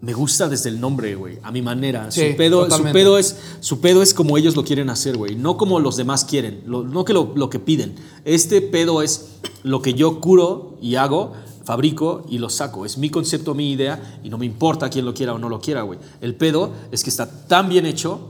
Me 0.02 0.14
gusta 0.14 0.48
desde 0.48 0.70
el 0.70 0.80
nombre, 0.80 1.16
güey, 1.16 1.40
a 1.44 1.52
mi 1.52 1.62
manera. 1.62 2.10
Sí, 2.10 2.32
su, 2.32 2.38
pedo, 2.38 2.70
su, 2.72 2.84
pedo 2.94 3.18
es, 3.18 3.36
su 3.60 3.82
pedo 3.82 4.02
es 4.02 4.14
como 4.14 4.38
ellos 4.38 4.56
lo 4.56 4.64
quieren 4.64 4.90
hacer, 4.90 5.18
güey. 5.18 5.36
No 5.36 5.58
como 5.58 5.80
los 5.82 5.98
demás 5.98 6.24
quieren, 6.24 6.62
lo- 6.66 6.84
no 6.84 7.04
que 7.04 7.12
lo, 7.14 7.34
lo 7.36 7.50
que 7.50 7.60
piden. 7.60 7.96
Este 8.24 8.62
pedo 8.62 9.02
es 9.02 9.32
lo 9.64 9.82
que 9.82 9.94
yo 9.96 10.22
curo 10.22 10.78
y 10.82 10.96
hago, 10.96 11.34
fabrico 11.66 12.26
y 12.30 12.38
lo 12.38 12.50
saco. 12.50 12.86
Es 12.86 12.98
mi 12.98 13.10
concepto, 13.10 13.54
mi 13.54 13.72
idea 13.72 14.22
y 14.24 14.30
no 14.30 14.38
me 14.38 14.46
importa 14.46 14.90
quién 14.90 15.04
lo 15.06 15.14
quiera 15.14 15.34
o 15.34 15.38
no 15.38 15.50
lo 15.50 15.60
quiera, 15.60 15.82
güey. 15.82 16.00
El 16.22 16.34
pedo 16.36 16.72
es 16.92 17.04
que 17.04 17.10
está 17.10 17.30
tan 17.48 17.68
bien 17.68 17.86
hecho 17.86 18.22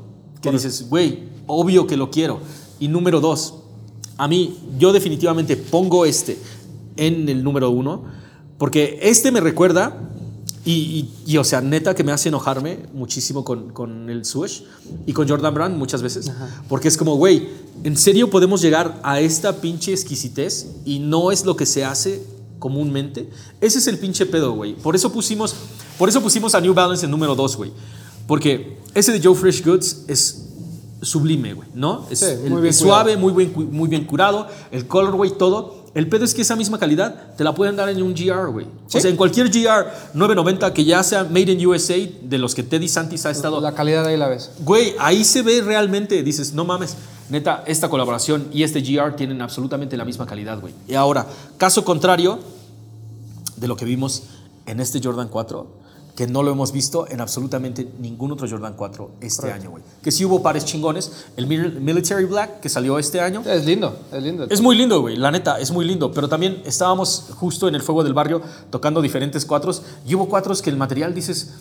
que 0.42 0.52
dices, 0.52 0.90
güey, 0.90 1.20
obvio 1.46 1.86
que 1.86 1.98
lo 1.98 2.10
quiero. 2.10 2.40
Y 2.80 2.88
número 2.88 3.22
dos, 3.22 3.56
a 4.18 4.28
mí, 4.28 4.58
yo 4.80 4.92
definitivamente 4.92 5.56
pongo 5.56 6.06
este 6.06 6.40
en 6.98 7.30
el 7.30 7.44
número 7.44 7.70
uno, 7.70 8.06
porque 8.58 8.98
este 9.04 9.32
me 9.32 9.40
recuerda, 9.40 10.10
y, 10.72 11.10
y- 11.26 11.34
y, 11.34 11.38
o 11.38 11.44
sea, 11.44 11.62
neta 11.62 11.96
que 11.96 12.04
me 12.04 12.12
hace 12.12 12.30
enojarme 12.30 12.80
muchísimo 12.94 13.44
con, 13.44 13.72
con 13.72 14.10
el 14.10 14.26
Swoosh 14.26 14.62
y 15.06 15.14
con 15.14 15.28
Jordan 15.28 15.54
Brand 15.54 15.78
muchas 15.78 16.02
veces, 16.02 16.32
porque 16.68 16.88
es 16.88 16.98
como, 16.98 17.16
güey, 17.16 17.48
¿en 17.84 17.96
serio 17.98 18.30
podemos 18.30 18.62
llegar 18.62 19.00
a 19.04 19.20
esta 19.20 19.62
pinche 19.62 19.92
exquisitez 19.92 20.68
y 20.86 21.00
no 21.00 21.32
es 21.32 21.46
lo 21.46 21.56
que 21.56 21.66
se 21.66 21.86
hace 21.86 22.22
comúnmente? 22.60 23.30
Ese 23.62 23.80
es 23.80 23.88
el 23.88 23.98
pinche 23.98 24.26
pedo, 24.26 24.52
güey. 24.54 24.76
Por 24.76 24.96
eso 24.96 25.12
pusimos, 25.12 25.56
por 25.98 26.10
eso 26.10 26.22
pusimos 26.22 26.54
a 26.56 26.62
New 26.62 26.74
Balance 26.74 27.06
en 27.06 27.12
número 27.12 27.36
dos, 27.36 27.56
güey. 27.56 27.72
Porque 28.28 28.78
ese 28.94 29.12
de 29.12 29.22
Joe 29.24 29.36
Fresh 29.36 29.66
Goods 29.66 30.04
es 30.08 30.46
sublime, 31.02 31.54
güey, 31.54 31.70
¿no? 31.74 32.06
Es, 32.12 32.20
Sí, 32.20 32.26
el- 32.26 32.50
muy 32.52 32.62
bien 32.62 32.72
es 32.72 32.76
suave, 32.78 33.16
muy, 33.18 33.32
buen, 33.34 33.50
cu- 33.52 33.62
muy 33.64 33.88
bien 33.90 34.06
curado, 34.06 34.48
el 34.72 34.86
colorway, 34.86 35.32
todo. 35.38 35.79
El 35.96 36.08
pedo 36.08 36.24
es 36.24 36.34
que 36.34 36.44
esa 36.44 36.56
misma 36.56 36.78
calidad 36.78 37.36
te 37.36 37.44
la 37.44 37.56
pueden 37.56 37.76
dar 37.76 37.90
en 37.90 38.02
un 38.02 38.14
GR, 38.14 38.52
güey. 38.52 38.66
Sí. 38.88 39.00
O 39.00 39.02
sea, 39.02 39.10
en 39.10 39.18
cualquier 39.18 39.50
GR 39.50 39.88
990 40.14 40.74
que 40.74 40.86
ya 40.86 41.02
sea 41.04 41.24
made 41.24 41.52
in 41.52 41.66
USA, 41.66 41.96
de 42.22 42.38
los 42.38 42.54
que 42.54 42.64
Teddy 42.64 42.88
Santis 42.88 43.26
ha 43.26 43.32
estado. 43.32 43.60
La 43.60 43.74
calidad 43.74 44.06
ahí 44.06 44.18
la 44.18 44.28
ves. 44.28 44.52
Güey, 44.60 44.94
ahí 45.00 45.24
se 45.24 45.42
ve 45.42 45.62
realmente, 45.62 46.22
dices, 46.22 46.54
no 46.54 46.64
mames, 46.64 46.96
neta, 47.30 47.64
esta 47.66 47.90
colaboración 47.90 48.48
y 48.54 48.64
este 48.64 48.82
GR 48.82 49.16
tienen 49.16 49.42
absolutamente 49.42 49.98
la 49.98 50.06
misma 50.06 50.26
calidad, 50.26 50.60
güey. 50.60 50.74
Y 50.88 50.94
ahora, 50.94 51.26
caso 51.58 51.84
contrario 51.84 52.40
de 53.58 53.68
lo 53.68 53.76
que 53.76 53.86
vimos 53.86 54.24
en 54.66 54.80
este 54.80 55.02
Jordan 55.04 55.28
4, 55.28 55.79
que 56.20 56.28
no 56.28 56.44
lo 56.44 56.52
hemos 56.52 56.74
visto 56.74 57.08
en 57.10 57.22
absolutamente 57.22 57.88
ningún 57.98 58.34
otro 58.34 58.46
Jordan 58.46 58.74
4 58.76 59.12
este 59.22 59.54
año, 59.54 59.70
güey. 59.70 59.82
Que 60.04 60.12
sí 60.12 60.26
hubo 60.26 60.44
pares 60.44 60.66
chingones, 60.66 61.10
el 61.38 61.48
Mil- 61.48 61.80
Military 61.80 62.26
Black 62.26 62.60
que 62.60 62.68
salió 62.68 63.00
este 63.00 63.22
año. 63.22 63.42
Es 63.46 63.66
lindo, 63.66 63.98
es 64.12 64.22
lindo. 64.22 64.46
Es 64.50 64.60
muy 64.60 64.76
lindo, 64.76 65.00
güey, 65.00 65.16
la 65.16 65.32
neta, 65.32 65.62
es 65.62 65.72
muy 65.72 65.86
lindo. 65.86 66.12
Pero 66.12 66.28
también 66.28 66.62
estábamos 66.66 67.28
justo 67.38 67.70
en 67.70 67.76
el 67.76 67.82
fuego 67.82 68.04
del 68.04 68.14
barrio 68.14 68.42
tocando 68.70 69.02
diferentes 69.02 69.46
cuatros 69.46 69.82
y 70.06 70.14
hubo 70.16 70.28
cuatros 70.28 70.62
que 70.62 70.70
el 70.70 70.76
material 70.76 71.16
dices, 71.16 71.52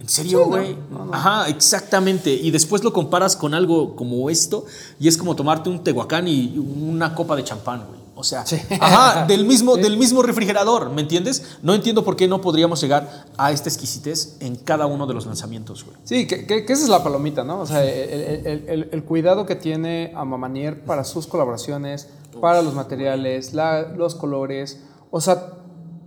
¿en 0.00 0.08
serio, 0.08 0.38
Sí, 0.38 0.44
no, 0.44 0.56
güey? 0.56 0.76
no, 0.92 1.04
no. 1.06 1.12
Ajá, 1.14 1.48
exactamente. 1.48 2.32
Y 2.32 2.52
después 2.52 2.84
lo 2.84 2.92
comparas 2.92 3.34
con 3.34 3.52
algo 3.52 3.96
como 3.96 4.30
esto 4.30 4.64
y 5.00 5.08
es 5.08 5.16
como 5.16 5.34
tomarte 5.34 5.70
un 5.70 5.82
tehuacán 5.82 6.28
y 6.28 6.56
una 6.56 7.16
copa 7.16 7.34
de 7.34 7.42
champán, 7.42 7.84
güey. 7.88 7.98
O 8.20 8.24
sea, 8.24 8.44
ajá, 8.80 9.26
del 9.26 9.44
mismo, 9.44 9.76
del 9.76 9.96
mismo 9.96 10.22
refrigerador, 10.22 10.90
¿me 10.90 11.02
entiendes? 11.02 11.56
No 11.62 11.72
entiendo 11.72 12.04
por 12.04 12.16
qué 12.16 12.26
no 12.26 12.40
podríamos 12.40 12.80
llegar 12.80 13.26
a 13.36 13.52
esta 13.52 13.68
exquisitez 13.68 14.36
en 14.40 14.56
cada 14.56 14.86
uno 14.86 15.06
de 15.06 15.14
los 15.14 15.24
lanzamientos, 15.24 15.84
güey. 15.84 15.96
Sí, 16.02 16.26
que, 16.26 16.44
que- 16.44 16.64
que 16.66 16.72
esa 16.72 16.82
es 16.82 16.88
la 16.88 17.04
palomita, 17.04 17.44
¿no? 17.44 17.60
O 17.60 17.66
sea, 17.66 17.84
el, 17.84 18.44
el- 18.44 18.68
el- 18.68 18.88
el 18.90 19.04
cuidado 19.04 19.46
que 19.46 19.54
tiene 19.54 20.12
Amamanier 20.16 20.82
para 20.84 21.04
sus 21.04 21.28
colaboraciones, 21.28 22.08
para 22.40 22.60
los 22.60 22.74
materiales, 22.74 23.54
la- 23.54 23.82
los 23.82 24.16
colores. 24.16 24.80
O 25.12 25.20
sea, 25.20 25.52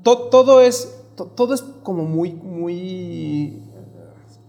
to- 0.03 0.27
todo 0.29 0.59
es 0.59 0.89
to- 1.15 1.27
todo 1.27 1.53
es 1.53 1.63
como 1.83 2.03
muy, 2.03 2.33
muy, 2.33 3.61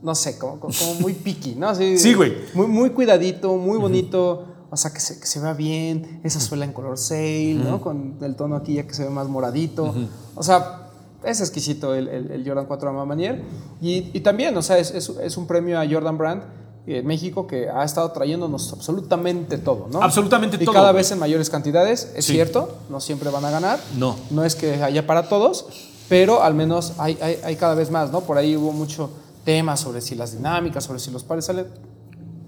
no 0.03 0.15
sé, 0.17 0.37
como, 0.37 0.59
como- 0.59 0.73
muy 1.01 1.13
picky, 1.13 1.55
¿no? 1.55 1.69
Así, 1.69 1.97
Sí, 1.99 2.15
güey. 2.15 2.35
Muy, 2.55 2.67
muy 2.67 2.91
cuidadito, 2.91 3.55
muy 3.57 3.79
bonito. 3.79 4.47
O 4.75 4.77
sea, 4.79 4.91
que 4.93 5.01
se, 5.01 5.21
que 5.21 5.27
se 5.27 5.39
vea 5.39 5.53
bien, 5.53 6.21
esa 6.25 6.41
suela 6.41 6.65
en 6.65 6.73
color 6.73 6.97
sail, 6.97 7.63
¿no? 7.63 7.81
Con 7.83 8.17
el 8.23 8.35
tono 8.37 8.57
aquí 8.57 8.75
ya 8.75 8.87
que 8.87 8.95
se 8.95 9.05
ve 9.05 9.11
más 9.11 9.29
moradito. 9.29 9.95
O 10.35 10.43
sea, 10.43 10.89
es 11.23 11.41
exquisito 11.43 11.95
el, 11.95 12.09
el- 12.09 12.31
el 12.31 12.45
Jordan 12.49 12.65
4 12.67 12.89
Amamanier. 12.89 13.43
Y, 13.83 14.11
y 14.17 14.21
también, 14.21 14.57
o 14.57 14.63
sea, 14.63 14.79
es, 14.79 14.91
es- 14.93 15.11
es 15.11 15.37
un 15.37 15.47
premio 15.47 15.79
a 15.79 15.85
Jordan 15.89 16.17
Brand 16.17 16.43
en 16.87 17.07
México 17.07 17.47
que 17.47 17.69
ha 17.69 17.85
estado 17.85 18.11
trayéndonos 18.13 18.73
absolutamente 18.73 19.59
todo, 19.59 19.89
¿no? 19.93 20.03
Absolutamente 20.03 20.57
y 20.57 20.65
todo, 20.65 20.73
cada 20.75 20.91
güey. 20.93 21.03
vez 21.03 21.13
en 21.13 21.19
mayores 21.19 21.51
cantidades, 21.51 22.11
es 22.17 22.25
Sí. 22.25 22.33
cierto, 22.33 22.79
no 22.89 22.99
siempre 22.99 23.29
van 23.31 23.45
a 23.45 23.51
ganar. 23.51 23.79
No. 23.99 24.17
No 24.31 24.43
es 24.43 24.57
que 24.57 24.83
haya 24.83 25.07
para 25.07 25.29
todos, 25.29 25.67
pero 26.09 26.43
al 26.43 26.55
menos 26.55 26.95
hay, 26.99 27.19
hay, 27.21 27.39
hay 27.45 27.57
cada 27.57 27.75
vez 27.75 27.91
más, 27.91 28.11
¿no? 28.11 28.23
Por 28.23 28.39
ahí 28.39 28.57
hubo 28.57 28.73
mucho 28.73 29.11
tema 29.45 29.77
sobre 29.77 30.01
si 30.01 30.15
las 30.15 30.33
dinámicas, 30.33 30.83
sobre 30.85 30.99
si 30.99 31.11
los 31.11 31.23
pares 31.25 31.45
salen. 31.45 31.67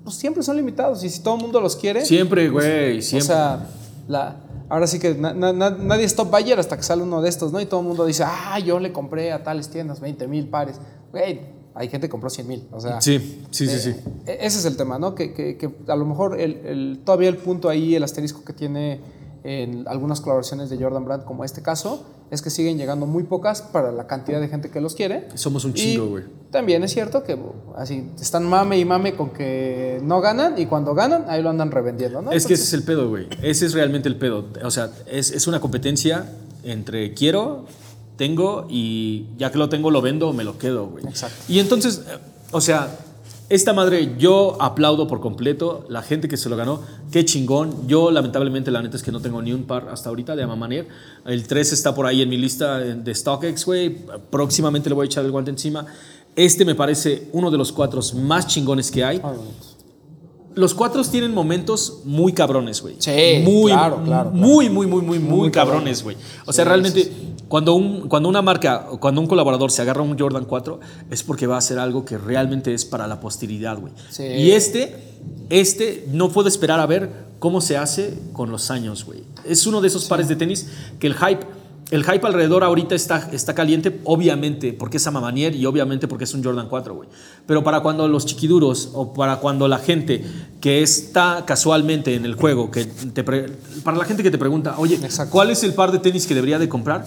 Pues 0.04 0.16
siempre 0.16 0.42
son 0.42 0.56
limitados 0.56 1.02
y 1.02 1.08
si 1.10 1.20
todo 1.20 1.36
el 1.36 1.40
mundo 1.42 1.60
los 1.60 1.74
quiere. 1.76 2.04
Siempre, 2.04 2.48
güey, 2.50 2.98
O 2.98 3.02
siempre. 3.02 3.26
sea, 3.26 3.66
la, 4.06 4.36
ahora 4.68 4.86
sí 4.86 4.98
que 4.98 5.14
na- 5.14 5.32
na- 5.34 5.52
na- 5.52 5.70
nadie 5.70 6.04
es 6.04 6.14
top 6.14 6.30
buyer 6.30 6.58
hasta 6.60 6.76
que 6.76 6.82
sale 6.82 7.02
uno 7.02 7.22
de 7.22 7.28
estos, 7.28 7.52
¿no? 7.52 7.60
Y 7.60 7.66
todo 7.66 7.80
el 7.80 7.86
mundo 7.86 8.04
dice, 8.04 8.22
ah, 8.26 8.58
yo 8.58 8.78
le 8.78 8.92
compré 8.92 9.32
a 9.32 9.42
tales 9.42 9.68
tiendas 9.70 10.00
20 10.00 10.28
mil 10.28 10.46
pares. 10.48 10.76
Güey, 11.10 11.40
hay 11.74 11.88
gente 11.88 12.06
que 12.06 12.10
compró 12.10 12.28
100 12.28 12.46
mil. 12.46 12.68
O 12.70 12.80
sea, 12.80 13.00
sí, 13.00 13.46
sí, 13.50 13.66
sí, 13.66 13.78
sí. 13.78 13.90
eh, 14.26 14.38
ese 14.42 14.58
es 14.58 14.64
el 14.66 14.76
tema, 14.76 14.98
¿no? 14.98 15.14
Que, 15.14 15.32
que- 15.32 15.56
que 15.56 15.70
a 15.88 15.96
lo 15.96 16.04
mejor 16.04 16.38
el, 16.38 16.52
el- 16.66 17.00
todavía 17.04 17.30
el 17.30 17.38
punto 17.38 17.68
ahí, 17.70 17.94
el 17.94 18.02
asterisco 18.04 18.44
que 18.44 18.52
tiene 18.52 19.00
en 19.42 19.88
algunas 19.88 20.20
colaboraciones 20.20 20.70
de 20.70 20.76
Jordan 20.78 21.04
Brand, 21.04 21.24
como 21.24 21.44
este 21.44 21.62
caso, 21.62 22.04
es 22.30 22.42
que 22.42 22.50
siguen 22.50 22.78
llegando 22.78 23.06
muy 23.06 23.24
pocas 23.24 23.62
para 23.62 23.92
la 23.92 24.06
cantidad 24.06 24.40
de 24.40 24.48
gente 24.48 24.70
que 24.70 24.80
los 24.80 24.94
quiere. 24.94 25.28
Somos 25.34 25.64
un 25.64 25.74
chingo, 25.74 26.08
güey. 26.08 26.24
También 26.50 26.82
es 26.84 26.92
cierto 26.92 27.24
que 27.24 27.38
así 27.76 28.10
están 28.20 28.44
mame 28.44 28.78
y 28.78 28.84
mame 28.84 29.14
con 29.14 29.30
que 29.30 30.00
no 30.02 30.20
ganan 30.20 30.58
y 30.58 30.66
cuando 30.66 30.94
ganan 30.94 31.24
ahí 31.28 31.42
lo 31.42 31.50
andan 31.50 31.70
revendiendo, 31.70 32.22
¿no? 32.22 32.32
Es 32.32 32.46
que 32.46 32.54
ese 32.54 32.64
es 32.64 32.72
el 32.72 32.82
pedo, 32.82 33.08
güey. 33.08 33.26
Ese 33.42 33.66
es 33.66 33.74
realmente 33.74 34.08
el 34.08 34.16
pedo. 34.16 34.46
O 34.62 34.70
sea, 34.70 34.90
es, 35.06 35.30
es 35.30 35.46
una 35.46 35.60
competencia 35.60 36.26
entre 36.62 37.14
quiero, 37.14 37.66
tengo 38.16 38.66
y 38.68 39.26
ya 39.36 39.50
que 39.50 39.58
lo 39.58 39.68
tengo 39.68 39.90
lo 39.90 40.00
vendo 40.00 40.28
o 40.28 40.32
me 40.32 40.44
lo 40.44 40.58
quedo, 40.58 40.86
güey. 40.86 41.04
Exacto. 41.06 41.36
Y 41.48 41.58
entonces, 41.58 42.02
eh, 42.08 42.18
o 42.52 42.60
sea, 42.60 42.88
esta 43.54 43.72
madre 43.72 44.14
yo 44.18 44.60
aplaudo 44.60 45.06
por 45.06 45.20
completo. 45.20 45.84
La 45.88 46.02
gente 46.02 46.28
que 46.28 46.36
se 46.36 46.48
lo 46.48 46.56
ganó, 46.56 46.80
qué 47.12 47.24
chingón. 47.24 47.86
Yo, 47.86 48.10
lamentablemente, 48.10 48.70
la 48.70 48.82
neta 48.82 48.96
es 48.96 49.02
que 49.02 49.12
no 49.12 49.20
tengo 49.20 49.40
ni 49.40 49.52
un 49.52 49.62
par 49.62 49.88
hasta 49.90 50.08
ahorita 50.08 50.34
de 50.34 50.42
Amamanier. 50.42 50.88
El 51.24 51.46
3 51.46 51.72
está 51.72 51.94
por 51.94 52.06
ahí 52.06 52.22
en 52.22 52.28
mi 52.28 52.36
lista 52.36 52.78
de 52.78 53.14
StockX, 53.14 53.64
güey. 53.64 53.96
Próximamente 54.30 54.88
le 54.88 54.94
voy 54.94 55.04
a 55.04 55.06
echar 55.06 55.24
el 55.24 55.30
guante 55.30 55.50
encima. 55.50 55.86
Este 56.36 56.64
me 56.64 56.74
parece 56.74 57.28
uno 57.32 57.50
de 57.50 57.58
los 57.58 57.70
cuatro 57.70 58.00
más 58.16 58.46
chingones 58.48 58.90
que 58.90 59.04
hay. 59.04 59.20
Los 60.54 60.74
cuatro 60.74 61.02
tienen 61.04 61.34
momentos 61.34 62.00
muy 62.04 62.32
cabrones, 62.32 62.80
güey. 62.80 62.96
Sí, 62.98 63.42
muy, 63.44 63.72
claro, 63.72 63.96
claro, 63.96 64.04
claro. 64.04 64.30
Muy, 64.30 64.70
muy, 64.70 64.86
muy, 64.86 65.02
muy, 65.02 65.18
muy, 65.18 65.50
cabrones, 65.50 66.02
güey. 66.02 66.16
O 66.46 66.52
sea, 66.52 66.64
Sí, 66.64 66.68
realmente, 66.68 67.04
sí. 67.04 67.12
Cuando, 67.48 67.74
un, 67.74 68.08
cuando 68.08 68.28
una 68.28 68.40
marca, 68.42 68.86
cuando 69.00 69.20
un 69.20 69.26
colaborador 69.26 69.70
se 69.70 69.82
agarra 69.82 70.02
un 70.02 70.18
Jordan 70.18 70.44
4, 70.44 70.80
es 71.10 71.22
porque 71.22 71.46
va 71.46 71.56
a 71.56 71.58
hacer 71.58 71.78
algo 71.78 72.04
que 72.04 72.18
realmente 72.18 72.72
es 72.72 72.84
para 72.84 73.06
la 73.06 73.20
posteridad, 73.20 73.78
güey. 73.78 73.92
Sí. 74.10 74.24
Y 74.24 74.52
este, 74.52 74.96
este 75.50 76.06
no 76.10 76.30
puedo 76.30 76.48
esperar 76.48 76.80
a 76.80 76.86
ver 76.86 77.10
cómo 77.38 77.60
se 77.60 77.76
hace 77.76 78.18
con 78.32 78.50
los 78.50 78.70
años, 78.70 79.04
güey. 79.04 79.22
Es 79.44 79.66
uno 79.66 79.80
de 79.80 79.88
esos 79.88 80.06
pares 80.06 80.28
de 80.28 80.36
tenis 80.36 80.66
que 80.98 81.06
el 81.06 81.14
hype, 81.14 81.46
el 81.94 82.04
hype 82.04 82.26
alrededor 82.26 82.64
ahorita 82.64 82.94
está, 82.94 83.28
está 83.32 83.54
caliente, 83.54 84.00
obviamente 84.04 84.72
porque 84.72 84.96
es 84.96 85.06
Amamanier 85.06 85.54
y 85.54 85.64
obviamente 85.66 86.08
porque 86.08 86.24
es 86.24 86.34
un 86.34 86.42
Jordan 86.42 86.68
4, 86.68 86.94
güey. 86.94 87.08
Pero 87.46 87.62
para 87.62 87.80
cuando 87.80 88.08
los 88.08 88.26
chiquiduros 88.26 88.90
o 88.94 89.12
para 89.14 89.36
cuando 89.36 89.68
la 89.68 89.78
gente 89.78 90.24
que 90.60 90.82
está 90.82 91.44
casualmente 91.46 92.14
en 92.14 92.24
el 92.24 92.34
juego, 92.34 92.70
que 92.70 92.84
te 92.86 93.22
para 93.24 93.96
la 93.96 94.04
gente 94.04 94.22
que 94.22 94.30
te 94.30 94.38
pregunta, 94.38 94.74
oye, 94.78 94.96
Exacto. 94.96 95.32
¿cuál 95.32 95.50
es 95.50 95.62
el 95.62 95.74
par 95.74 95.92
de 95.92 95.98
tenis 95.98 96.26
que 96.26 96.34
debería 96.34 96.58
de 96.58 96.68
comprar? 96.68 97.06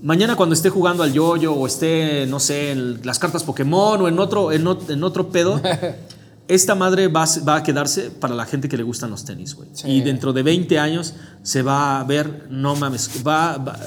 Mañana 0.00 0.36
cuando 0.36 0.54
esté 0.54 0.70
jugando 0.70 1.02
al 1.02 1.12
yoyo 1.12 1.52
o 1.54 1.66
esté, 1.66 2.24
no 2.28 2.38
sé, 2.38 2.70
en 2.70 3.00
las 3.04 3.18
cartas 3.18 3.42
Pokémon 3.42 4.00
o 4.00 4.06
en 4.06 4.16
otro, 4.20 4.52
en 4.52 4.64
ot- 4.64 4.88
en 4.90 5.02
otro 5.02 5.28
pedo, 5.30 5.60
esta 6.48 6.74
madre 6.74 7.08
va, 7.08 7.24
va 7.46 7.56
a 7.56 7.62
quedarse 7.62 8.10
para 8.10 8.34
la 8.34 8.44
gente 8.46 8.68
que 8.68 8.76
le 8.76 8.82
gustan 8.82 9.10
los 9.10 9.24
tenis, 9.24 9.54
güey. 9.54 9.68
Sí. 9.74 9.86
Y 9.88 10.00
dentro 10.00 10.32
de 10.32 10.42
20 10.42 10.78
años 10.78 11.14
se 11.42 11.62
va 11.62 12.00
a 12.00 12.04
ver, 12.04 12.46
no 12.50 12.74
mames, 12.74 13.10
va, 13.26 13.58
va- 13.58 13.78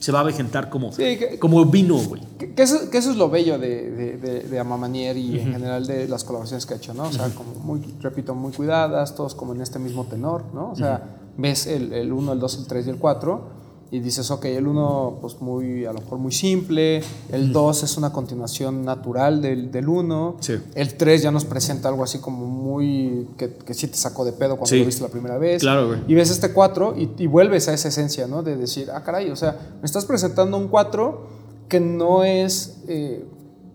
se 0.00 0.10
va 0.12 0.20
a 0.20 0.22
vegetar 0.22 0.70
como, 0.70 0.92
Sí, 0.92 1.18
que- 1.18 1.38
como 1.38 1.62
vino, 1.66 1.98
güey. 1.98 2.22
Que, 2.38 2.54
que 2.54 2.62
eso, 2.62 2.88
que 2.90 2.96
eso 2.98 3.10
es 3.10 3.16
lo 3.18 3.28
bello 3.28 3.58
de, 3.58 3.90
de, 3.90 4.16
de, 4.16 4.40
de 4.44 4.58
Amamanier 4.58 5.14
y 5.18 5.38
en 5.38 5.52
general 5.52 5.86
de 5.86 6.08
las 6.08 6.24
colaboraciones 6.24 6.64
que 6.64 6.72
ha 6.72 6.76
hecho, 6.78 6.94
¿no? 6.94 7.02
O 7.04 7.12
sea, 7.12 7.28
como 7.34 7.52
muy, 7.56 7.82
repito, 8.00 8.34
muy 8.34 8.52
cuidadas, 8.52 9.14
todos 9.14 9.34
como 9.34 9.52
en 9.54 9.60
este 9.60 9.78
mismo 9.78 10.06
tenor, 10.06 10.44
¿no? 10.54 10.70
O 10.72 10.76
sea, 10.76 11.02
ves 11.36 11.66
el, 11.66 11.92
el 11.92 12.12
1, 12.14 12.32
el 12.32 12.38
2, 12.40 12.58
el 12.60 12.66
3 12.66 12.86
y 12.86 12.90
el 12.90 12.96
4 12.96 13.59
y 13.92 13.98
dices, 14.00 14.30
ok, 14.30 14.44
el 14.44 14.68
1 14.68 15.18
pues 15.20 15.40
muy, 15.40 15.84
a 15.84 15.92
lo 15.92 16.00
mejor 16.00 16.18
muy 16.18 16.30
simple, 16.32 17.02
el 17.32 17.52
2 17.52 17.82
es 17.82 17.96
una 17.96 18.12
continuación 18.12 18.84
natural 18.84 19.42
del, 19.42 19.72
del 19.72 19.88
1, 19.88 20.36
Sí. 20.40 20.54
el 20.74 20.94
3 20.96 21.22
ya 21.22 21.30
nos 21.32 21.44
presenta 21.44 21.88
algo 21.88 22.04
así 22.04 22.18
como 22.20 22.46
muy, 22.46 23.26
que, 23.36 23.52
que 23.54 23.74
sí 23.74 23.88
te 23.88 23.96
sacó 23.96 24.24
de 24.24 24.32
pedo 24.32 24.50
cuando 24.56 24.66
Sí. 24.66 24.78
lo 24.78 24.86
viste 24.86 25.02
la 25.02 25.08
primera 25.08 25.38
vez. 25.38 25.60
Claro, 25.62 25.88
güey. 25.88 26.00
Y 26.06 26.14
ves 26.14 26.30
este 26.30 26.52
4 26.52 26.94
y, 26.96 27.10
y 27.18 27.26
vuelves 27.26 27.66
a 27.68 27.74
esa 27.74 27.88
esencia, 27.88 28.26
¿no? 28.28 28.42
De 28.44 28.56
decir, 28.56 28.88
ah, 28.94 29.02
caray, 29.02 29.28
o 29.30 29.36
sea, 29.36 29.58
me 29.80 29.86
estás 29.86 30.04
presentando 30.04 30.56
un 30.56 30.68
4 30.68 31.26
que 31.68 31.80
no 31.80 32.22
es. 32.24 32.78
eh, 32.86 33.24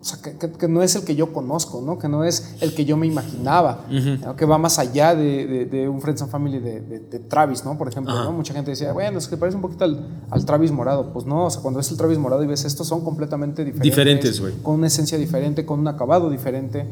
o 0.06 0.08
sea, 0.08 0.20
que, 0.22 0.68
no 0.68 0.84
es 0.84 0.96
el 0.96 1.04
que 1.04 1.16
yo 1.16 1.34
conozco, 1.34 1.82
¿no? 1.82 1.98
Que 1.98 2.08
no 2.08 2.24
es 2.24 2.58
el 2.62 2.76
que 2.76 2.86
yo 2.86 2.96
me 2.96 3.08
imaginaba, 3.08 3.86
¿no? 4.24 4.36
que 4.36 4.46
va 4.46 4.60
más 4.60 4.78
allá 4.78 5.16
de, 5.16 5.48
de- 5.48 5.66
de 5.66 5.90
un 5.90 6.00
Friends 6.00 6.22
and 6.22 6.30
Family 6.30 6.60
de, 6.60 7.20
Travis, 7.28 7.66
¿no? 7.66 7.76
Por 7.76 7.88
ejemplo. 7.88 8.14
¿no? 8.14 8.32
Mucha 8.32 8.54
gente 8.54 8.70
decía, 8.70 8.94
bueno, 8.94 9.18
es 9.18 9.28
que 9.28 9.36
parece 9.36 9.56
un 9.56 9.64
poquito 9.64 9.84
al, 9.84 10.08
al 10.30 10.46
Travis 10.46 10.72
morado. 10.72 11.12
Pues 11.12 11.26
no, 11.26 11.46
o 11.46 11.50
sea, 11.50 11.60
cuando 11.64 11.80
ves 11.80 11.90
el 11.90 11.98
Travis 11.98 12.20
morado 12.20 12.44
y 12.44 12.46
ves 12.46 12.66
esto, 12.66 12.84
son 12.84 13.04
completamente 13.04 13.66
diferentes. 13.66 13.84
Diferentes, 13.92 14.40
güey. 14.40 14.54
Con 14.62 14.76
una 14.76 14.86
esencia 14.88 15.18
diferente, 15.18 15.66
con 15.66 15.80
un 15.80 15.88
acabado 15.88 16.30
diferente. 16.30 16.86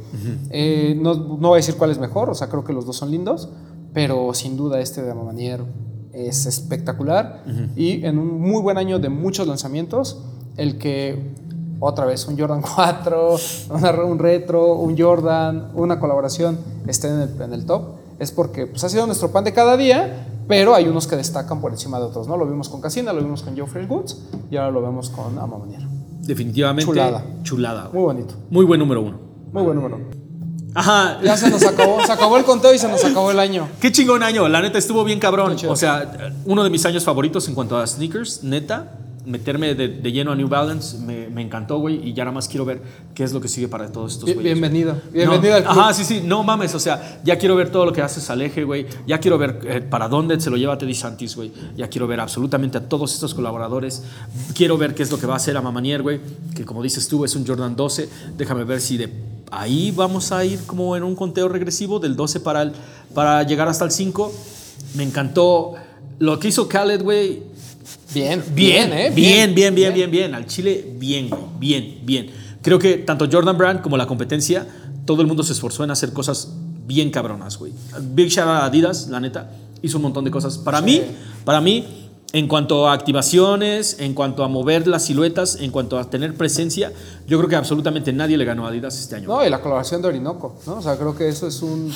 Eh, 0.49 0.97
no, 0.99 1.13
no 1.13 1.49
voy 1.49 1.53
a 1.53 1.57
decir 1.57 1.75
cuál 1.75 1.91
es 1.91 1.99
mejor, 1.99 2.31
o 2.31 2.33
sea, 2.33 2.47
creo 2.49 2.63
que 2.63 2.73
los 2.73 2.87
dos 2.87 2.97
son 2.97 3.11
lindos, 3.11 3.47
pero 3.93 4.33
sin 4.33 4.57
duda 4.57 4.79
este 4.79 5.03
de 5.03 5.11
Amamanier 5.11 5.63
es 6.13 6.47
espectacular 6.47 7.43
y 7.75 8.03
en 8.05 8.17
un 8.17 8.41
muy 8.41 8.59
buen 8.61 8.77
año 8.79 8.97
de 8.97 9.09
muchos 9.09 9.47
lanzamientos, 9.47 10.17
el 10.57 10.77
que 10.77 11.33
otra 11.79 12.05
vez 12.05 12.25
un 12.27 12.37
Jordan 12.37 12.61
4, 12.75 13.35
una- 13.71 13.91
un 14.03 14.19
retro, 14.19 14.73
un 14.75 14.97
Jordan, 14.97 15.71
una 15.75 15.99
colaboración 15.99 16.57
esté 16.87 17.07
en 17.09 17.19
el, 17.21 17.41
en 17.41 17.53
el 17.53 17.65
top, 17.65 17.83
es 18.19 18.31
porque 18.31 18.67
pues, 18.67 18.83
ha 18.83 18.89
sido 18.89 19.05
nuestro 19.05 19.31
pan 19.31 19.43
de 19.43 19.53
cada 19.53 19.75
día, 19.77 20.27
pero 20.47 20.75
hay 20.75 20.87
unos 20.87 21.07
que 21.07 21.15
destacan 21.15 21.61
por 21.61 21.71
encima 21.71 21.99
de 21.99 22.05
otros, 22.05 22.27
¿no? 22.27 22.37
Lo 22.37 22.45
vimos 22.45 22.69
con 22.69 22.81
Casina, 22.81 23.11
lo 23.13 23.21
vimos 23.21 23.41
con 23.43 23.55
Geoffrey 23.55 23.85
Woods 23.85 24.17
y 24.51 24.57
ahora 24.57 24.71
lo 24.71 24.81
vemos 24.81 25.09
con 25.09 25.37
Amamanier. 25.39 25.81
Definitivamente. 26.21 26.85
Chulada. 26.89 27.23
Chulada. 27.43 27.89
Muy 27.91 28.03
bonito, 28.03 28.33
Muy 28.49 28.65
buen 28.65 28.79
número 28.79 29.01
uno. 29.01 29.17
muy 29.51 29.63
buen 29.63 29.75
número. 29.75 29.99
Ajá. 30.75 31.19
Ya 31.23 31.37
se 31.37 31.49
nos 31.51 31.63
acabó, 31.65 32.03
se 32.03 32.11
acabó 32.11 32.37
el 32.37 32.45
conteo 32.45 32.73
y 32.73 32.79
se 32.79 32.87
nos 32.87 33.03
acabó 33.05 33.29
el 33.29 33.39
año. 33.39 33.67
Qué 33.81 33.91
chingón 33.91 34.23
año, 34.23 34.47
la 34.47 34.61
neta 34.61 34.77
estuvo 34.79 35.03
bien 35.03 35.19
cabrón. 35.19 35.55
O 35.69 35.75
sea, 35.75 36.31
uno 36.45 36.63
de 36.63 36.69
mis 36.69 36.85
años 36.85 37.03
favoritos 37.03 37.47
en 37.47 37.53
cuanto 37.55 37.77
a 37.77 37.85
sneakers, 37.85 38.43
neta, 38.43 38.91
meterme 39.25 39.73
de, 39.75 39.87
de 39.87 40.11
lleno 40.11 40.31
a 40.31 40.35
New 40.35 40.47
Balance 40.49 40.97
me, 40.99 41.29
me 41.29 41.41
encantó, 41.41 41.77
güey, 41.79 42.09
y 42.09 42.13
ya 42.13 42.25
nada 42.25 42.35
más 42.35 42.47
quiero 42.47 42.65
ver 42.65 42.81
qué 43.15 43.23
es 43.23 43.31
lo 43.33 43.39
que 43.39 43.47
sigue 43.47 43.67
para 43.67 43.91
todos 43.91 44.13
estos 44.13 44.25
güeyes. 44.25 44.43
bienvenido, 44.43 44.97
bienvenido 45.13 45.51
No, 45.51 45.55
al 45.57 45.63
club. 45.63 45.79
Ajá, 45.79 45.93
sí, 45.93 46.03
sí, 46.03 46.21
no 46.25 46.43
mames, 46.43 46.75
o 46.75 46.79
sea, 46.79 47.21
ya 47.23 47.37
quiero 47.37 47.55
ver 47.55 47.71
todo 47.71 47.85
lo 47.85 47.93
que 47.93 48.01
haces 48.01 48.29
al 48.29 48.41
eje, 48.41 48.63
güey. 48.63 48.85
Ya 49.07 49.19
quiero 49.19 49.37
ver 49.37 49.59
eh, 49.65 49.81
para 49.81 50.07
dónde 50.09 50.39
se 50.41 50.49
lo 50.49 50.57
lleva 50.57 50.77
Teddy 50.77 50.93
Santis, 50.95 51.35
güey. 51.35 51.51
Ya 51.77 51.87
quiero 51.89 52.05
ver 52.07 52.19
absolutamente 52.19 52.77
a 52.77 52.89
todos 52.89 53.13
estos 53.13 53.33
colaboradores. 53.33 54.03
Quiero 54.55 54.77
ver 54.77 54.93
qué 54.95 55.03
es 55.03 55.11
lo 55.11 55.17
que 55.19 55.25
va 55.27 55.33
a 55.33 55.37
hacer 55.37 55.55
a 55.55 55.61
Mamanier, 55.61 56.01
güey, 56.01 56.19
que 56.55 56.65
como 56.65 56.83
dices 56.83 57.07
tú 57.07 57.23
es 57.23 57.35
un 57.35 57.45
Jordan 57.47 57.75
12. 57.75 58.09
Déjame 58.37 58.63
ver 58.65 58.81
si 58.81 58.97
de 58.97 59.13
ahí 59.51 59.91
vamos 59.91 60.31
a 60.31 60.43
ir 60.43 60.59
como 60.65 60.97
en 60.97 61.03
un 61.03 61.15
conteo 61.15 61.47
regresivo 61.47 61.99
del 61.99 62.15
12 62.15 62.39
para, 62.41 62.63
el- 62.63 62.73
para 63.13 63.43
llegar 63.43 63.67
hasta 63.69 63.85
el 63.85 63.91
5. 63.91 64.33
Me 64.95 65.03
encantó 65.03 65.73
lo 66.19 66.39
que 66.39 66.47
hizo 66.49 66.67
Khaled, 66.67 67.01
güey. 67.01 67.52
Bien, 68.13 68.43
Bien, 68.53 68.93
¿eh? 68.93 69.11
bien, 69.13 69.53
bien, 69.55 69.73
bien, 69.75 69.93
bien, 69.93 70.11
bien. 70.11 70.35
Al 70.35 70.45
Chile, 70.45 70.85
bien, 70.97 71.29
güey, 71.29 71.41
bien, 71.59 71.99
bien. 72.03 72.29
Creo 72.61 72.79
que 72.79 72.97
tanto 72.99 73.27
Jordan 73.31 73.57
Brand 73.57 73.81
como 73.81 73.97
la 73.97 74.05
competencia, 74.05 74.67
todo 75.05 75.21
el 75.21 75.27
mundo 75.27 75.43
se 75.43 75.53
esforzó 75.53 75.83
en 75.83 75.91
hacer 75.91 76.13
cosas 76.13 76.49
bien 76.85 77.09
cabronas, 77.11 77.57
güey. 77.57 77.73
Big 78.01 78.29
shout 78.29 78.47
out 78.47 78.61
a 78.61 78.65
Adidas, 78.65 79.07
la 79.09 79.19
neta, 79.19 79.51
hizo 79.81 79.97
un 79.97 80.03
montón 80.03 80.23
de 80.23 80.31
cosas. 80.31 80.57
Para 80.57 80.79
Sí. 80.79 80.85
mí, 80.85 81.01
para 81.43 81.59
mí, 81.61 81.85
en 82.33 82.47
cuanto 82.47 82.87
a 82.87 82.93
activaciones, 82.93 83.97
en 83.99 84.13
cuanto 84.13 84.43
a 84.43 84.47
mover 84.47 84.87
las 84.87 85.05
siluetas, 85.05 85.57
en 85.61 85.71
cuanto 85.71 85.99
a 85.99 86.09
tener 86.09 86.35
presencia, 86.35 86.91
yo 87.27 87.37
creo 87.37 87.49
que 87.49 87.55
absolutamente 87.55 88.11
nadie 88.13 88.37
le 88.37 88.45
ganó 88.45 88.65
a 88.65 88.69
Adidas 88.69 88.99
este 88.99 89.15
año. 89.17 89.27
No, 89.27 89.45
y 89.45 89.49
la 89.49 89.59
colaboración 89.61 90.01
de 90.01 90.07
Orinoco, 90.07 90.55
¿no? 90.65 90.75
O 90.75 90.81
sea, 90.81 90.95
creo 90.97 91.15
que 91.15 91.27
eso 91.29 91.47
es 91.47 91.61
un... 91.61 91.91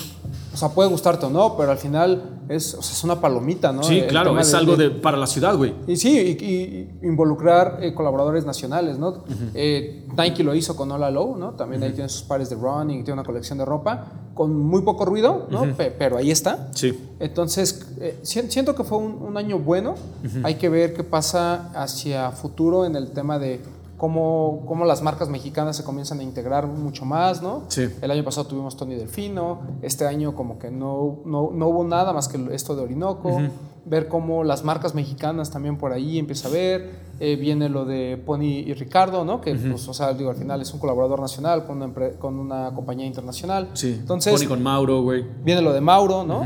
O 0.57 0.59
sea, 0.59 0.69
puede 0.69 0.89
gustarte 0.89 1.23
o 1.27 1.29
no, 1.29 1.55
pero 1.55 1.69
al 1.71 1.77
final 1.77 2.39
es, 2.49 2.73
o 2.73 2.81
sea, 2.81 2.91
es 2.93 3.03
una 3.03 3.21
palomita, 3.21 3.71
¿no? 3.71 3.84
sí, 3.84 3.99
El 3.99 4.07
claro, 4.07 4.39
es 4.39 4.51
algo 4.55 4.75
de, 4.75 4.89
para 4.89 5.15
la 5.15 5.27
ciudad, 5.27 5.55
güey. 5.55 5.75
Y 5.85 5.97
sí, 5.97 6.17
y, 6.17 6.43
y 6.43 7.07
involucrar 7.07 7.77
eh, 7.79 7.93
colaboradores 7.93 8.43
nacionales, 8.43 8.97
¿no? 8.97 9.23
Eh, 9.53 10.07
Nike 10.17 10.43
lo 10.43 10.55
hizo 10.55 10.75
con 10.75 10.91
Ola 10.91 11.11
Low, 11.11 11.38
¿no? 11.38 11.51
También 11.51 11.84
ahí 11.84 11.91
tiene 11.93 12.09
sus 12.09 12.23
pares 12.23 12.49
de 12.49 12.55
running, 12.55 13.03
tiene 13.03 13.13
una 13.19 13.23
colección 13.23 13.59
de 13.59 13.65
ropa 13.65 14.05
con 14.34 14.59
muy 14.59 14.81
poco 14.81 15.05
ruido, 15.05 15.45
¿no? 15.51 15.75
Pe- 15.75 15.91
pero 15.91 16.17
ahí 16.17 16.31
está. 16.31 16.69
Sí. 16.73 16.97
Entonces, 17.19 17.85
eh, 17.99 18.17
si- 18.23 18.49
siento 18.49 18.73
que 18.73 18.84
fue 18.84 18.97
un, 18.97 19.11
un 19.21 19.38
año 19.38 19.59
bueno. 19.59 19.93
Hay 20.43 20.55
que 20.55 20.69
ver 20.69 20.95
qué 20.95 21.03
pasa 21.03 21.69
hacia 21.75 22.31
futuro 22.31 22.84
en 22.85 22.95
el 22.95 23.11
tema 23.11 23.38
de 23.38 23.61
cómo, 23.98 24.64
cómo 24.68 24.86
las 24.86 25.02
marcas 25.02 25.28
mexicanas 25.30 25.76
se 25.76 25.84
comienzan 25.84 26.19
a 26.19 26.24
integrar 26.24 26.68
mucho 26.68 27.03
más, 27.03 27.41
¿no? 27.41 27.64
Sí. 27.68 27.88
El 28.02 28.11
año 28.11 28.24
pasado 28.24 28.48
tuvimos 28.48 28.78
Tony 28.78 28.95
Delfino, 28.95 29.60
este 29.82 30.06
año 30.06 30.36
como 30.36 30.60
que 30.60 30.69
no, 30.72 31.18
no, 31.26 31.49
no 31.52 31.68
hubo 31.68 31.84
nada 31.84 32.14
más 32.14 32.28
que 32.28 32.40
esto 32.53 32.76
de 32.76 32.84
Orinoco. 32.84 33.41
Ver 33.90 34.10
cómo 34.10 34.44
las 34.44 34.65
marcas 34.65 34.94
mexicanas 34.94 35.49
también 35.49 35.78
por 35.78 35.94
ahí 35.94 36.19
empieza 36.19 36.49
a 36.49 36.52
ver. 36.52 37.07
Eh, 37.22 37.38
viene 37.38 37.69
lo 37.69 37.86
de 37.86 38.22
Pony 38.24 38.41
y 38.68 38.74
Ricardo, 38.74 39.24
¿no? 39.24 39.40
Que, 39.40 39.56
pues, 39.56 39.88
o 39.88 39.94
sea, 39.94 40.14
digo, 40.14 40.30
al 40.30 40.36
final 40.36 40.61
es 40.61 40.74
un 40.74 40.80
colaborador 40.82 41.22
nacional 41.22 41.65
con 41.65 41.82
una, 41.82 41.94
con 42.19 42.38
una 42.38 42.74
compañía 42.76 43.06
internacional. 43.06 43.69
Sí. 43.74 43.95
Entonces, 43.98 44.34
Pony 44.40 44.48
con 44.49 44.61
Mauro, 44.61 45.02
güey. 45.03 45.26
viene 45.44 45.61
lo 45.61 45.72
de 45.72 45.80
Mauro, 45.82 46.26
¿no? 46.26 46.45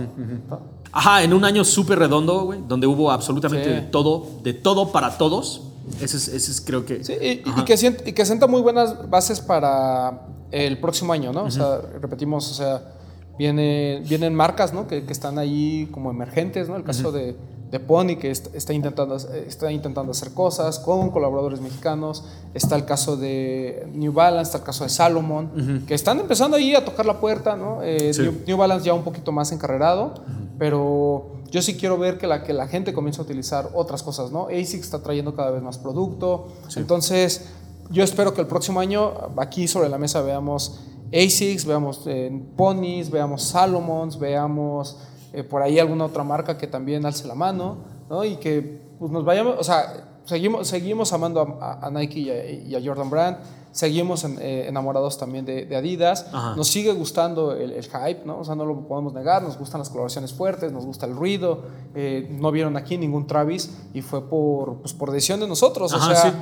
Ajá, 0.92 1.24
en 1.24 1.34
un 1.34 1.44
año 1.44 1.64
súper 1.64 1.98
redondo, 2.00 2.46
güey, 2.46 2.60
donde 2.68 2.86
hubo 2.86 3.12
absolutamente 3.12 3.66
Sí. 3.70 3.74
de 3.76 3.82
todo, 3.82 4.24
de 4.44 4.54
todo 4.54 4.92
para 4.92 5.18
todos. 5.18 5.64
Ese 6.02 6.18
es, 6.36 6.62
creo 6.62 6.86
que... 6.86 7.04
Sí, 7.04 7.14
y, 7.22 7.66
que 7.66 7.78
sienta, 7.78 8.08
y 8.08 8.14
que 8.14 8.26
sienta 8.26 8.48
muy 8.48 8.62
buenas 8.62 9.10
bases 9.10 9.40
para 9.40 10.22
el 10.52 10.80
próximo 10.80 11.14
año, 11.14 11.32
¿no? 11.34 11.44
O 11.46 11.52
sea, 11.52 11.80
repetimos, 12.02 12.50
o 12.52 12.54
sea, 12.54 12.94
viene, 13.38 14.02
vienen 14.08 14.34
marcas, 14.36 14.74
¿no? 14.74 14.88
Que, 14.88 15.04
que 15.06 15.14
están 15.14 15.38
ahí 15.40 15.88
como 15.92 16.12
emergentes, 16.12 16.68
¿no? 16.70 16.76
El 16.76 16.84
caso 16.84 17.12
de, 17.12 17.36
de 17.72 17.80
Pony, 17.80 18.18
que 18.20 18.30
est- 18.32 18.54
está, 18.54 18.74
intentando, 18.74 19.16
está 19.16 19.72
intentando 19.72 20.12
hacer 20.12 20.32
cosas 20.34 20.78
con 20.80 21.10
colaboradores 21.10 21.62
mexicanos. 21.62 22.24
Está 22.54 22.76
el 22.76 22.86
caso 22.86 23.16
de 23.18 23.88
New 23.94 24.12
Balance, 24.14 24.50
está 24.50 24.58
el 24.60 24.64
caso 24.64 24.84
de 24.84 24.90
Salomon, 24.90 25.84
que 25.88 25.94
están 25.96 26.20
empezando 26.20 26.58
ahí 26.58 26.76
a 26.76 26.84
tocar 26.86 27.06
la 27.06 27.20
puerta, 27.20 27.56
¿no? 27.56 27.82
Eh, 27.82 28.14
Sí. 28.14 28.22
New, 28.24 28.34
New 28.46 28.58
Balance 28.58 28.86
ya 28.86 28.94
un 28.94 29.04
poquito 29.04 29.32
más 29.32 29.52
encarrerado, 29.52 30.14
pero 30.60 31.32
yo 31.52 31.62
sí 31.62 31.76
quiero 31.76 31.98
ver 31.98 32.18
que 32.18 32.26
la, 32.28 32.44
que 32.44 32.54
la 32.54 32.68
gente 32.68 32.94
comience 32.94 33.22
a 33.22 33.24
utilizar 33.24 33.70
otras 33.74 34.02
cosas, 34.02 34.32
¿no? 34.32 34.48
ASIC 34.48 34.80
está 34.82 35.04
trayendo 35.04 35.36
cada 35.36 35.52
vez 35.52 35.62
más 35.62 35.78
producto, 35.78 36.48
entonces 36.76 37.50
yo 37.90 38.04
espero 38.04 38.34
que 38.34 38.42
el 38.42 38.48
próximo 38.48 38.80
año 38.80 39.14
aquí 39.38 39.68
sobre 39.68 39.90
la 39.90 39.98
mesa 39.98 40.22
veamos 40.22 40.80
ASICS, 41.14 41.66
veamos 41.66 42.02
eh, 42.06 42.32
Ponies, 42.56 43.12
veamos 43.12 43.44
Salomons, 43.44 44.18
veamos 44.18 44.98
eh, 45.34 45.44
por 45.44 45.62
ahí 45.62 45.78
alguna 45.78 46.06
otra 46.06 46.24
marca 46.24 46.58
que 46.58 46.68
también 46.68 47.06
alce 47.06 47.28
la 47.28 47.36
mano, 47.36 47.78
¿no? 48.10 48.24
Y 48.24 48.38
que 48.38 48.82
pues, 48.98 49.12
nos 49.12 49.26
vayamos, 49.26 49.56
o 49.60 49.64
sea, 49.64 50.11
seguimos, 50.26 50.68
seguimos 50.68 51.14
amando 51.14 51.58
a, 51.62 51.86
a 51.86 51.90
Nike 51.90 52.20
y 52.20 52.30
a, 52.30 52.52
y 52.52 52.76
a 52.76 52.82
Jordan 52.84 53.10
Brand 53.10 53.38
seguimos 53.72 54.24
en, 54.24 54.38
eh, 54.42 54.68
enamorados 54.68 55.18
también 55.18 55.46
de, 55.46 55.66
de 55.66 55.76
Adidas. 55.76 56.28
Ajá. 56.32 56.56
Nos 56.56 56.68
sigue 56.68 56.94
gustando 56.94 57.54
el, 57.54 57.72
el, 57.72 57.84
hype, 57.84 58.22
¿no? 58.26 58.40
O 58.40 58.44
sea, 58.44 58.56
no 58.56 58.66
lo 58.66 58.88
podemos 58.88 59.14
negar. 59.14 59.42
Nos 59.44 59.58
gustan 59.58 59.80
las 59.80 59.90
colaboraciones 59.90 60.34
fuertes, 60.34 60.72
nos 60.72 60.86
gusta 60.86 61.06
el 61.06 61.16
ruido. 61.16 61.64
Eh, 61.96 62.28
no 62.40 62.52
vieron 62.52 62.78
aquí 62.78 62.98
ningún 62.98 63.28
Travis 63.28 63.72
y 63.94 64.02
fue 64.02 64.28
por, 64.30 64.78
pues, 64.82 64.94
por 64.94 65.12
decisión 65.12 65.40
de 65.40 65.48
nosotros. 65.48 65.94
Ajá, 65.94 66.12
o 66.12 66.16
sea, 66.16 66.32
sí. 66.32 66.38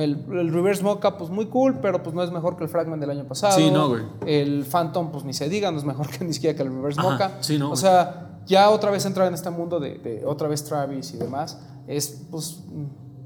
el, 0.00 0.24
el, 0.32 0.52
Reverse 0.52 0.82
Mocha, 0.82 1.16
pues 1.18 1.30
muy 1.30 1.46
cool, 1.46 1.78
pero 1.80 2.02
pues 2.02 2.14
no 2.14 2.22
es 2.22 2.30
mejor 2.30 2.56
que 2.56 2.64
el 2.64 2.70
Fragment 2.70 3.00
del 3.00 3.10
año 3.10 3.24
pasado. 3.24 3.56
Sí, 3.56 3.70
no, 3.70 3.88
güey. 3.88 4.02
El 4.26 4.64
Phantom, 4.64 5.12
pues 5.12 5.24
ni 5.24 5.34
se 5.34 5.48
diga, 5.48 5.70
no 5.70 5.78
es 5.78 5.84
mejor 5.84 6.08
que 6.08 6.24
ni 6.24 6.32
siquiera 6.32 6.56
que 6.56 6.62
el 6.62 6.70
Reverse 6.70 7.00
Ajá, 7.00 7.10
Mocha. 7.10 7.32
sí, 7.40 7.58
no, 7.58 7.70
o 7.70 7.76
sea, 7.76 8.40
ya 8.46 8.70
otra 8.70 8.90
vez 8.90 9.04
entrar 9.04 9.28
en 9.28 9.34
este 9.34 9.50
mundo 9.50 9.78
de, 9.78 9.98
de 9.98 10.24
otra 10.26 10.48
vez 10.48 10.64
Travis 10.64 11.12
y 11.14 11.16
demás 11.16 11.60
es 11.86 12.26
pues 12.30 12.60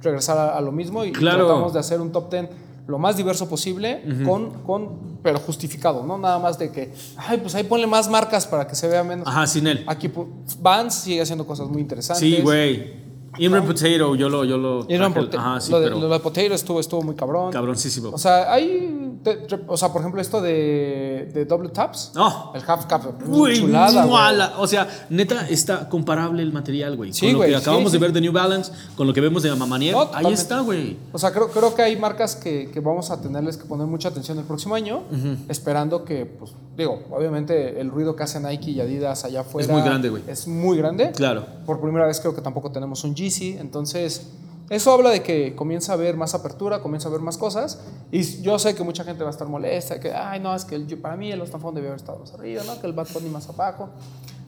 regresar 0.07 0.39
a, 0.39 0.57
a 0.57 0.61
lo 0.61 0.73
mismo 0.73 1.05
y 1.05 1.12
Claro. 1.12 1.47
tratamos 1.47 1.73
de 1.74 1.81
hacer 1.81 2.01
un 2.01 2.11
top 2.12 2.31
10 2.31 2.49
lo 2.87 2.99
más 2.99 3.16
diverso 3.16 3.49
posible, 3.49 4.01
con, 4.24 4.51
con, 4.62 5.19
pero 5.20 5.41
justificado, 5.41 6.05
¿no? 6.07 6.19
Nada 6.19 6.39
más 6.39 6.57
de 6.57 6.70
que, 6.70 6.93
ay, 7.16 7.39
pues 7.39 7.53
ahí 7.57 7.65
ponle 7.65 7.89
más 7.89 8.09
marcas 8.09 8.47
para 8.47 8.65
que 8.69 8.77
se 8.77 8.87
vea 8.87 9.03
menos. 9.03 9.27
Ajá, 9.27 9.45
sin 9.49 9.66
él. 9.66 9.85
Aquí 9.89 10.07
pu- 10.09 10.28
Vans 10.61 10.95
sigue 10.95 11.20
haciendo 11.20 11.45
cosas 11.45 11.66
muy 11.69 11.81
interesantes. 11.83 12.20
Sí, 12.37 12.41
güey. 12.43 13.06
Imran 13.38 13.64
Potato, 13.66 14.14
yo 14.14 14.28
lo. 14.28 14.44
Yo 14.44 14.56
lo, 14.58 14.86
traje- 14.86 15.12
Potato- 15.14 15.38
Ajá, 15.38 15.60
sí, 15.60 15.70
lo, 15.70 15.80
de, 15.80 15.86
pero. 15.88 15.98
lo 16.00 16.08
de 16.08 16.20
Potato 16.20 16.54
estuvo, 16.54 16.80
estuvo 16.80 17.02
muy 17.02 17.14
cabrón. 17.14 17.52
cabroncísimo. 17.52 18.10
O 18.10 18.18
sea, 18.18 18.52
hay, 18.52 19.18
te- 19.22 19.46
o 19.66 19.76
sea, 19.76 19.92
por 19.92 20.00
ejemplo, 20.02 20.20
esto 20.20 20.40
de, 20.40 21.30
de 21.32 21.44
Double 21.44 21.68
Taps. 21.70 22.12
No. 22.14 22.52
El 22.54 22.62
Half 22.66 22.86
Cap. 22.86 23.02
Güey, 23.26 23.60
chulada, 23.60 24.04
güey. 24.06 24.48
o 24.58 24.66
sea, 24.66 25.06
neta 25.10 25.46
está 25.48 25.88
comparable 25.88 26.42
el 26.42 26.52
material, 26.52 26.96
güey. 26.96 27.12
Sí, 27.12 27.26
con 27.26 27.32
lo 27.32 27.38
güey, 27.38 27.50
que 27.50 27.56
acabamos 27.56 27.90
sí, 27.92 27.98
de 27.98 28.02
ver 28.02 28.12
de 28.12 28.20
New 28.20 28.32
Balance, 28.32 28.72
con 28.96 29.06
lo 29.06 29.12
que 29.12 29.20
vemos 29.20 29.42
de 29.42 29.54
Mamanier, 29.54 29.92
No, 29.94 30.00
ahí 30.00 30.06
totalmente. 30.06 30.40
está, 30.42 30.60
güey. 30.60 30.96
O 31.12 31.18
sea, 31.18 31.32
creo, 31.32 31.48
creo 31.48 31.74
que 31.74 31.82
hay 31.82 31.96
marcas 31.96 32.36
que, 32.36 32.70
que 32.72 32.80
vamos 32.80 33.10
a 33.10 33.20
tenerles 33.20 33.56
que 33.56 33.64
poner 33.64 33.86
mucha 33.86 34.08
atención 34.08 34.38
el 34.38 34.44
próximo 34.44 34.74
año, 34.74 35.02
esperando 35.48 36.04
que, 36.04 36.26
pues, 36.26 36.52
digo, 36.76 37.02
obviamente 37.10 37.80
el 37.80 37.90
ruido 37.90 38.14
que 38.16 38.22
hace 38.22 38.40
Nike 38.40 38.70
y 38.72 38.80
Adidas 38.80 39.24
allá 39.24 39.40
afuera 39.40 39.72
muy 39.72 39.82
grande, 39.82 40.08
güey. 40.10 40.22
Es 40.26 40.46
muy 40.46 40.76
grande. 40.76 41.12
Claro. 41.12 41.44
Por 41.64 41.80
primera 41.80 42.06
vez 42.06 42.20
creo 42.20 42.34
que 42.34 42.40
tampoco 42.42 42.70
tenemos 42.70 43.02
un 43.04 43.14
Yeezy, 43.31 43.57
entonces 43.59 44.28
eso 44.69 44.93
habla 44.93 45.11
de 45.11 45.23
que 45.23 45.55
comienza 45.55 45.93
a 45.93 45.94
haber 45.94 46.16
más 46.16 46.35
apertura, 46.35 46.81
comienza 46.81 47.09
a 47.09 47.11
haber 47.11 47.20
más 47.20 47.39
cosas, 47.39 47.81
y 48.11 48.43
yo 48.43 48.59
sé 48.59 48.74
que 48.74 48.82
mucha 48.82 49.05
gente 49.05 49.23
va 49.23 49.31
a 49.31 49.32
estar 49.32 49.47
molesta, 49.48 50.01
que, 50.01 50.12
ay, 50.12 50.40
no, 50.40 50.55
es 50.55 50.65
que 50.65 50.74
el- 50.74 50.98
para 50.98 51.16
mí 51.16 51.31
el 51.31 51.40
Ostafón 51.40 51.74
debió 51.74 51.90
haber 51.90 52.01
estado 52.01 52.19
más 52.19 52.32
arriba, 52.35 52.62
¿no? 52.66 52.81
Que 52.81 52.86
el 52.86 52.93
Bad 52.93 53.07
Bunny 53.15 53.28
más 53.28 53.48
abajo. 53.48 53.89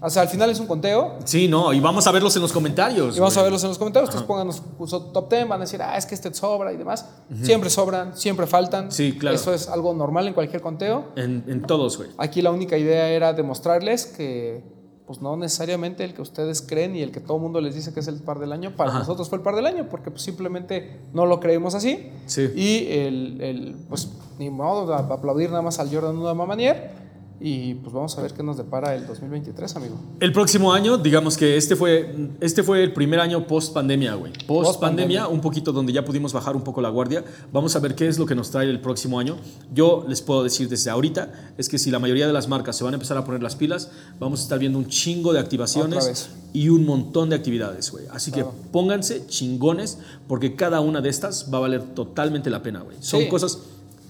O 0.01 0.09
sea, 0.11 0.23
al 0.23 0.29
final 0.29 0.49
es 0.49 0.61
un 0.61 0.67
conteo, 0.69 1.17
Sí, 1.25 1.49
no, 1.49 1.73
y 1.73 1.81
vamos 1.81 2.07
a 2.07 2.13
verlos 2.13 2.35
en 2.37 2.43
los 2.43 2.53
comentarios. 2.53 3.17
y 3.17 3.21
vamos 3.21 3.37
a 3.37 3.43
verlos 3.43 3.63
en 3.65 3.69
los 3.71 3.79
comentarios. 3.79 4.09
Ustedes 4.11 4.27
pónganos 4.27 4.63
su 4.87 5.01
top 5.13 5.29
10, 5.31 5.49
van 5.49 5.61
a 5.61 5.65
decir, 5.65 5.83
ah, 5.83 5.97
es 5.97 6.07
que 6.07 6.15
este 6.15 6.33
sobra 6.35 6.73
y 6.73 6.77
demás. 6.77 7.05
Siempre 7.43 7.69
sobran, 7.69 8.17
siempre 8.17 8.47
faltan. 8.47 8.93
Sí, 8.93 9.17
claro. 9.19 9.35
Eso 9.37 9.53
es 9.53 9.69
algo 9.69 9.95
normal 9.95 10.29
en 10.29 10.35
cualquier 10.35 10.63
conteo. 10.63 11.07
En, 11.17 11.45
en 11.49 11.63
todos, 11.63 11.97
güey. 11.97 12.11
Aquí 12.17 12.43
la 12.43 12.53
única 12.53 12.77
idea 12.79 13.09
era 13.09 13.33
demostrarles 13.33 14.07
que, 14.07 14.63
pues 15.09 15.23
no 15.23 15.39
necesariamente 15.39 16.05
el 16.05 16.13
que 16.13 16.21
ustedes 16.21 16.61
creen 16.61 16.95
y 16.95 17.01
el 17.01 17.13
que 17.13 17.21
todo 17.21 17.39
el 17.39 17.43
mundo 17.43 17.63
les 17.63 17.75
dice 17.75 17.95
que 17.95 18.01
es 18.01 18.09
el 18.09 18.17
par 18.17 18.39
del 18.39 18.53
año, 18.53 18.77
para 18.77 18.91
Ajá. 18.91 18.99
nosotros 18.99 19.31
fue 19.31 19.39
el 19.39 19.43
par 19.43 19.57
del 19.57 19.65
año, 19.65 19.89
porque 19.89 20.11
pues, 20.11 20.21
simplemente 20.21 21.01
no 21.15 21.25
lo 21.25 21.41
creímos 21.41 21.75
así. 21.75 22.11
Sí. 22.27 22.53
Y 22.55 22.93
el, 22.93 23.41
el, 23.41 23.77
pues 23.89 24.11
ni 24.39 24.51
modo, 24.51 24.93
aplaudir 24.93 25.49
nada 25.49 25.63
más 25.63 25.79
al 25.79 25.91
Jordan 25.91 26.15
Mamanier. 26.37 26.91
Y 27.41 27.75
pues 27.75 27.93
vamos 27.93 28.19
a 28.19 28.23
ver 28.23 28.33
qué 28.33 28.43
nos 28.43 28.57
depara 28.57 28.97
el 28.97 29.07
2023, 29.07 29.77
amigo. 29.77 29.95
El 30.19 30.33
próximo 30.33 30.73
año, 30.73 30.99
digamos 30.99 31.37
que 31.37 31.57
este 31.57 31.77
fue, 31.77 32.13
este 32.41 32.65
fue 32.65 32.83
el 32.83 32.93
primer 32.93 33.21
año 33.21 33.47
post 33.47 33.73
pandemia, 33.73 34.15
güey. 34.17 34.33
Post 34.33 34.81
pandemia, 34.81 35.21
Post-pandemia. 35.23 35.29
un 35.29 35.41
poquito 35.41 35.71
donde 35.71 35.93
ya 35.93 36.05
pudimos 36.05 36.33
bajar 36.33 36.57
un 36.57 36.63
poco 36.63 36.81
la 36.81 36.89
guardia. 36.89 37.25
Vamos 37.53 37.77
a 37.77 37.79
ver 37.79 37.95
qué 37.95 38.09
es 38.09 38.19
lo 38.19 38.27
que 38.27 38.35
nos 38.35 38.51
trae 38.51 38.69
el 38.69 38.81
próximo 38.81 39.21
año. 39.21 39.37
Yo 39.73 40.05
les 40.09 40.21
puedo 40.21 40.43
decir 40.43 40.69
desde 40.69 40.91
ahorita, 40.91 41.53
es 41.57 41.69
que 41.69 41.79
si 41.79 41.93
la 41.93 42.01
mayoría 42.01 42.27
de 42.27 42.33
las 42.33 42.49
marcas 42.49 42.77
se 42.77 42.83
van 42.83 42.95
a 42.95 42.97
empezar 42.97 43.17
a 43.17 43.25
poner 43.25 43.41
las 43.41 43.55
pilas, 43.55 43.91
vamos 44.19 44.41
a 44.41 44.43
estar 44.43 44.59
viendo 44.59 44.77
un 44.79 44.89
chingo 44.89 45.33
de 45.33 45.39
activaciones 45.39 46.31
y 46.53 46.71
un 46.71 46.85
montón 46.87 47.31
de 47.31 47.37
actividades, 47.37 47.93
güey. 47.93 48.07
Así 48.13 48.33
Claro. 48.33 48.51
que 48.51 48.71
pónganse 48.73 49.27
chingones, 49.29 49.99
porque 50.27 50.57
cada 50.57 50.81
una 50.81 51.01
de 51.01 51.11
estas 51.11 51.49
va 51.55 51.59
a 51.59 51.61
valer 51.61 51.83
totalmente 51.95 52.51
la 52.51 52.63
pena, 52.65 52.81
güey. 52.81 52.97
Son 53.01 53.21
Sí. 53.21 53.29
cosas 53.29 53.59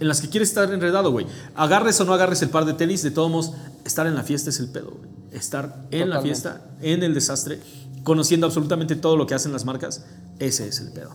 en 0.00 0.08
las 0.08 0.20
que 0.20 0.28
quieres 0.28 0.48
estar 0.50 0.72
enredado, 0.72 1.10
güey. 1.10 1.26
Agarres 1.54 2.00
o 2.00 2.04
no 2.04 2.12
agarres 2.14 2.42
el 2.42 2.50
par 2.50 2.64
de 2.64 2.74
tenis, 2.74 3.02
de 3.02 3.10
todos 3.10 3.30
modos, 3.30 3.52
estar 3.84 4.06
en 4.06 4.14
la 4.14 4.22
fiesta 4.22 4.50
es 4.50 4.60
el 4.60 4.68
pedo, 4.68 4.90
güey. 4.90 5.10
Estar 5.32 5.84
en 5.90 6.10
la 6.10 6.20
fiesta, 6.22 6.62
en 6.80 7.02
el 7.02 7.14
desastre, 7.14 7.60
conociendo 8.02 8.46
absolutamente 8.46 8.96
todo 8.96 9.16
lo 9.16 9.26
que 9.26 9.34
hacen 9.34 9.52
las 9.52 9.64
marcas, 9.64 10.04
ese 10.38 10.68
es 10.68 10.80
el 10.80 10.92
pedo. 10.92 11.10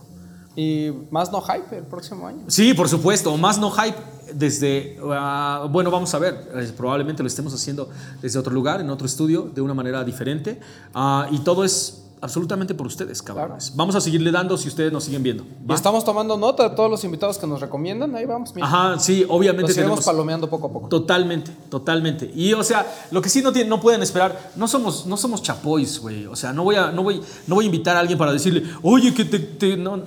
Y 0.56 0.92
más 1.10 1.32
no 1.32 1.40
hype 1.40 1.78
el 1.78 1.84
próximo 1.84 2.28
año. 2.28 2.44
Sí, 2.46 2.74
por 2.74 2.88
supuesto, 2.88 3.36
más 3.36 3.58
no 3.58 3.72
hype 3.72 3.98
desde, 4.32 4.98
ah, 5.10 5.66
bueno, 5.70 5.90
vamos 5.90 6.14
a 6.14 6.18
ver, 6.18 6.48
eh, 6.54 6.72
probablemente 6.76 7.22
lo 7.22 7.26
estemos 7.26 7.52
haciendo 7.52 7.90
desde 8.22 8.38
otro 8.38 8.52
lugar, 8.52 8.80
en 8.80 8.88
otro 8.90 9.06
estudio, 9.06 9.50
de 9.52 9.60
una 9.60 9.74
manera 9.74 10.04
diferente, 10.04 10.60
Ah, 10.94 11.26
y 11.30 11.38
todo 11.40 11.64
es 11.64 12.03
absolutamente 12.24 12.74
por 12.74 12.86
ustedes, 12.86 13.20
cabrones. 13.20 13.72
Vamos 13.76 13.94
a 13.94 14.00
seguirle 14.00 14.32
dando 14.32 14.56
si 14.56 14.68
ustedes 14.68 14.90
nos 14.90 15.04
siguen 15.04 15.22
viendo. 15.22 15.44
Estamos 15.68 16.04
tomando 16.06 16.38
nota 16.38 16.70
de 16.70 16.74
todos 16.74 16.90
los 16.90 17.04
invitados 17.04 17.36
que 17.36 17.46
nos 17.46 17.60
recomiendan. 17.60 18.14
Ahí 18.16 18.24
vamos, 18.24 18.54
mira. 18.54 18.66
Ajá, 18.66 18.98
sí, 18.98 19.26
obviamente 19.28 19.68
Los 19.68 19.74
tenemos... 19.76 20.04
palomeando 20.04 20.48
poco 20.48 20.68
a 20.68 20.72
poco. 20.72 20.88
Totalmente, 20.88 21.52
totalmente. 21.68 22.32
Y 22.34 22.54
o 22.54 22.64
sea, 22.64 22.86
lo 23.10 23.20
que 23.20 23.28
sí 23.28 23.42
no, 23.42 23.52
tienen, 23.52 23.68
no 23.68 23.78
pueden 23.78 24.02
esperar, 24.02 24.52
no 24.56 24.66
somos, 24.66 25.04
no 25.04 25.18
somos 25.18 25.42
chapois, 25.42 25.98
güey. 26.00 26.24
O 26.24 26.34
sea, 26.34 26.54
no 26.54 26.64
voy, 26.64 26.76
a, 26.76 26.90
no, 26.90 27.02
voy, 27.02 27.20
no 27.46 27.56
voy 27.56 27.64
a 27.64 27.66
invitar 27.66 27.94
a 27.94 28.00
alguien 28.00 28.18
para 28.18 28.32
decirle, 28.32 28.64
oye, 28.82 29.12
que 29.12 29.26
te... 29.26 29.38
te- 29.38 29.76
no. 29.76 29.98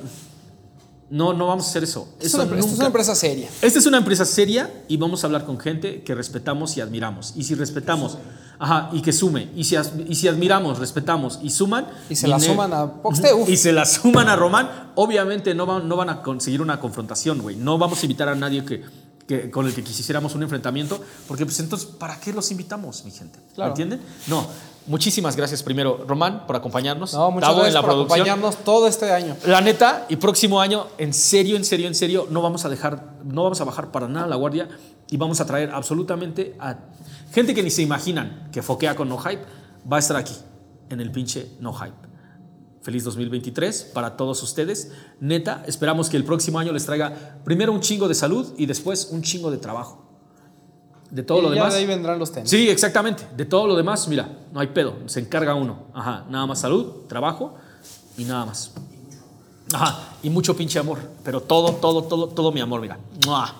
no, 1.12 1.34
no 1.34 1.48
vamos 1.48 1.68
a 1.68 1.70
hacer 1.70 1.84
eso. 1.84 2.10
Es 2.20 2.34
Eso 2.34 2.42
una, 2.42 2.56
esta 2.58 2.72
es 2.72 2.78
una 2.78 2.88
empresa 2.88 3.14
seria. 3.16 3.48
Esta 3.62 3.80
es 3.80 3.86
una 3.86 3.98
empresa 4.00 4.26
seria 4.26 4.84
y 4.88 4.98
vamos 4.98 5.24
a 5.24 5.28
hablar 5.28 5.46
con 5.46 5.60
gente 5.60 6.02
que 6.02 6.16
respetamos 6.16 6.76
y 6.78 6.82
admiramos. 6.82 7.34
Y 7.36 7.44
si 7.44 7.54
respetamos, 7.54 8.18
ajá, 8.60 8.90
y 8.94 9.02
que 9.02 9.12
sume. 9.14 9.50
Y 9.56 9.64
si, 9.64 9.76
as- 9.76 9.94
y 10.08 10.16
si 10.16 10.28
admiramos, 10.28 10.80
respetamos 10.80 11.40
y 11.42 11.50
suman. 11.50 11.88
Y 12.10 12.16
se 12.16 12.28
la 12.28 12.40
suman 12.40 12.74
a 12.74 12.92
Poxte, 13.02 13.34
uf. 13.34 13.50
Y 13.50 13.58
se 13.58 13.72
la 13.72 13.86
suman 13.86 14.30
a 14.30 14.36
Román, 14.36 14.92
obviamente 14.96 15.54
no 15.56 15.66
van, 15.66 15.88
no 15.88 15.96
van 15.96 16.10
a 16.10 16.22
conseguir 16.22 16.62
una 16.62 16.80
confrontación, 16.80 17.42
güey. 17.42 17.56
No 17.56 17.78
vamos 17.78 18.02
a 18.02 18.06
invitar 18.06 18.30
a 18.30 18.36
nadie 18.36 18.64
que, 18.66 18.84
que- 19.28 19.52
con 19.52 19.66
el 19.66 19.74
que 19.74 19.84
quisiéramos 19.84 20.36
un 20.36 20.44
enfrentamiento, 20.44 21.00
porque 21.28 21.46
pues 21.46 21.60
entonces, 21.60 21.88
¿para 21.88 22.20
qué 22.20 22.34
los 22.34 22.50
invitamos, 22.52 23.04
mi 23.06 23.12
gente? 23.12 23.40
Claro. 23.56 23.72
¿Entienden? 23.72 24.02
No. 24.28 24.46
Muchísimas 24.88 25.36
gracias 25.36 25.64
primero, 25.64 26.06
Román, 26.08 26.48
por 26.48 26.56
acompañarnos. 26.56 27.14
No, 27.14 27.30
muchas 27.30 27.50
Tavo, 27.50 27.58
gracias 27.60 27.68
en 27.68 27.74
la 27.74 27.82
por 27.82 27.90
producción. 27.90 28.20
acompañarnos 28.22 28.64
todo 28.64 28.88
este 28.88 29.12
año. 29.12 29.36
La 29.46 29.60
neta, 29.60 30.06
y 30.08 30.16
próximo 30.16 30.62
año, 30.62 30.88
en 30.98 31.14
serio, 31.14 31.58
en 31.58 31.66
serio, 31.66 31.88
en 31.88 31.94
serio, 31.96 32.26
no 32.32 32.42
vamos 32.42 32.64
a 32.64 32.70
dejar, 32.70 33.16
no 33.26 33.44
vamos 33.44 33.60
a 33.60 33.66
bajar 33.66 33.92
para 33.92 34.08
nada 34.08 34.28
la 34.28 34.38
guardia 34.38 34.70
y 35.10 35.18
vamos 35.18 35.42
a 35.42 35.46
traer 35.46 35.72
absolutamente 35.72 36.56
a 36.58 36.78
gente 37.32 37.54
que 37.54 37.64
ni 37.64 37.70
se 37.70 37.82
imaginan 37.82 38.50
que 38.52 38.62
foquea 38.62 38.96
con 38.96 39.10
No 39.10 39.18
Hype, 39.18 39.44
va 39.92 39.98
a 39.98 40.00
estar 40.00 40.18
aquí, 40.18 40.36
en 40.90 41.00
el 41.02 41.12
pinche 41.12 41.52
No 41.60 41.74
Hype. 41.74 42.08
Feliz 42.82 43.04
2023 43.04 43.92
para 43.94 44.16
todos 44.16 44.42
ustedes. 44.44 44.94
Neta, 45.20 45.64
esperamos 45.68 46.10
que 46.10 46.16
el 46.16 46.24
próximo 46.24 46.58
año 46.58 46.72
les 46.72 46.86
traiga 46.86 47.38
primero 47.44 47.74
un 47.74 47.82
chingo 47.82 48.08
de 48.08 48.16
salud 48.16 48.54
y 48.58 48.66
después 48.66 49.10
un 49.12 49.22
chingo 49.22 49.52
de 49.52 49.58
trabajo. 49.58 50.06
De 51.12 51.24
todo 51.24 51.40
y 51.40 51.42
lo 51.42 51.50
ya 51.50 51.56
demás. 51.56 51.74
de 51.74 51.80
ahí 51.80 51.86
vendrán 51.86 52.18
los 52.18 52.32
tenis. 52.32 52.50
Sí, 52.50 52.70
exactamente. 52.70 53.28
De 53.36 53.46
todo 53.46 53.68
lo 53.68 53.76
demás, 53.76 54.08
mira, 54.08 54.40
no 54.54 54.60
hay 54.60 54.68
pedo. 54.68 54.96
Se 55.08 55.20
encarga 55.20 55.54
uno. 55.54 55.88
Ajá. 55.94 56.26
Nada 56.30 56.46
más 56.46 56.60
salud, 56.60 57.06
trabajo 57.08 57.56
y 58.18 58.24
nada 58.24 58.46
más. 58.46 58.72
Ajá. 59.74 60.16
Y 60.24 60.30
mucho 60.30 60.56
pinche 60.56 60.80
amor. 60.80 61.00
Pero 61.24 61.42
todo, 61.42 61.74
todo, 61.74 62.04
todo, 62.04 62.30
todo 62.30 62.52
mi 62.54 62.62
amor, 62.62 62.80
mira. 62.80 62.98
¡Mua! 63.26 63.54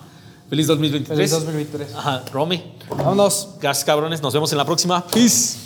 Feliz 0.48 0.66
2023. 0.66 1.16
Feliz 1.16 1.30
2023. 1.30 1.94
Ajá, 1.94 2.24
Romy. 2.32 2.62
Vámonos. 2.88 3.56
Gracias 3.60 3.84
cabrones, 3.84 4.22
nos 4.22 4.32
vemos 4.32 4.50
en 4.52 4.58
la 4.58 4.64
próxima. 4.64 5.06
Peace. 5.06 5.58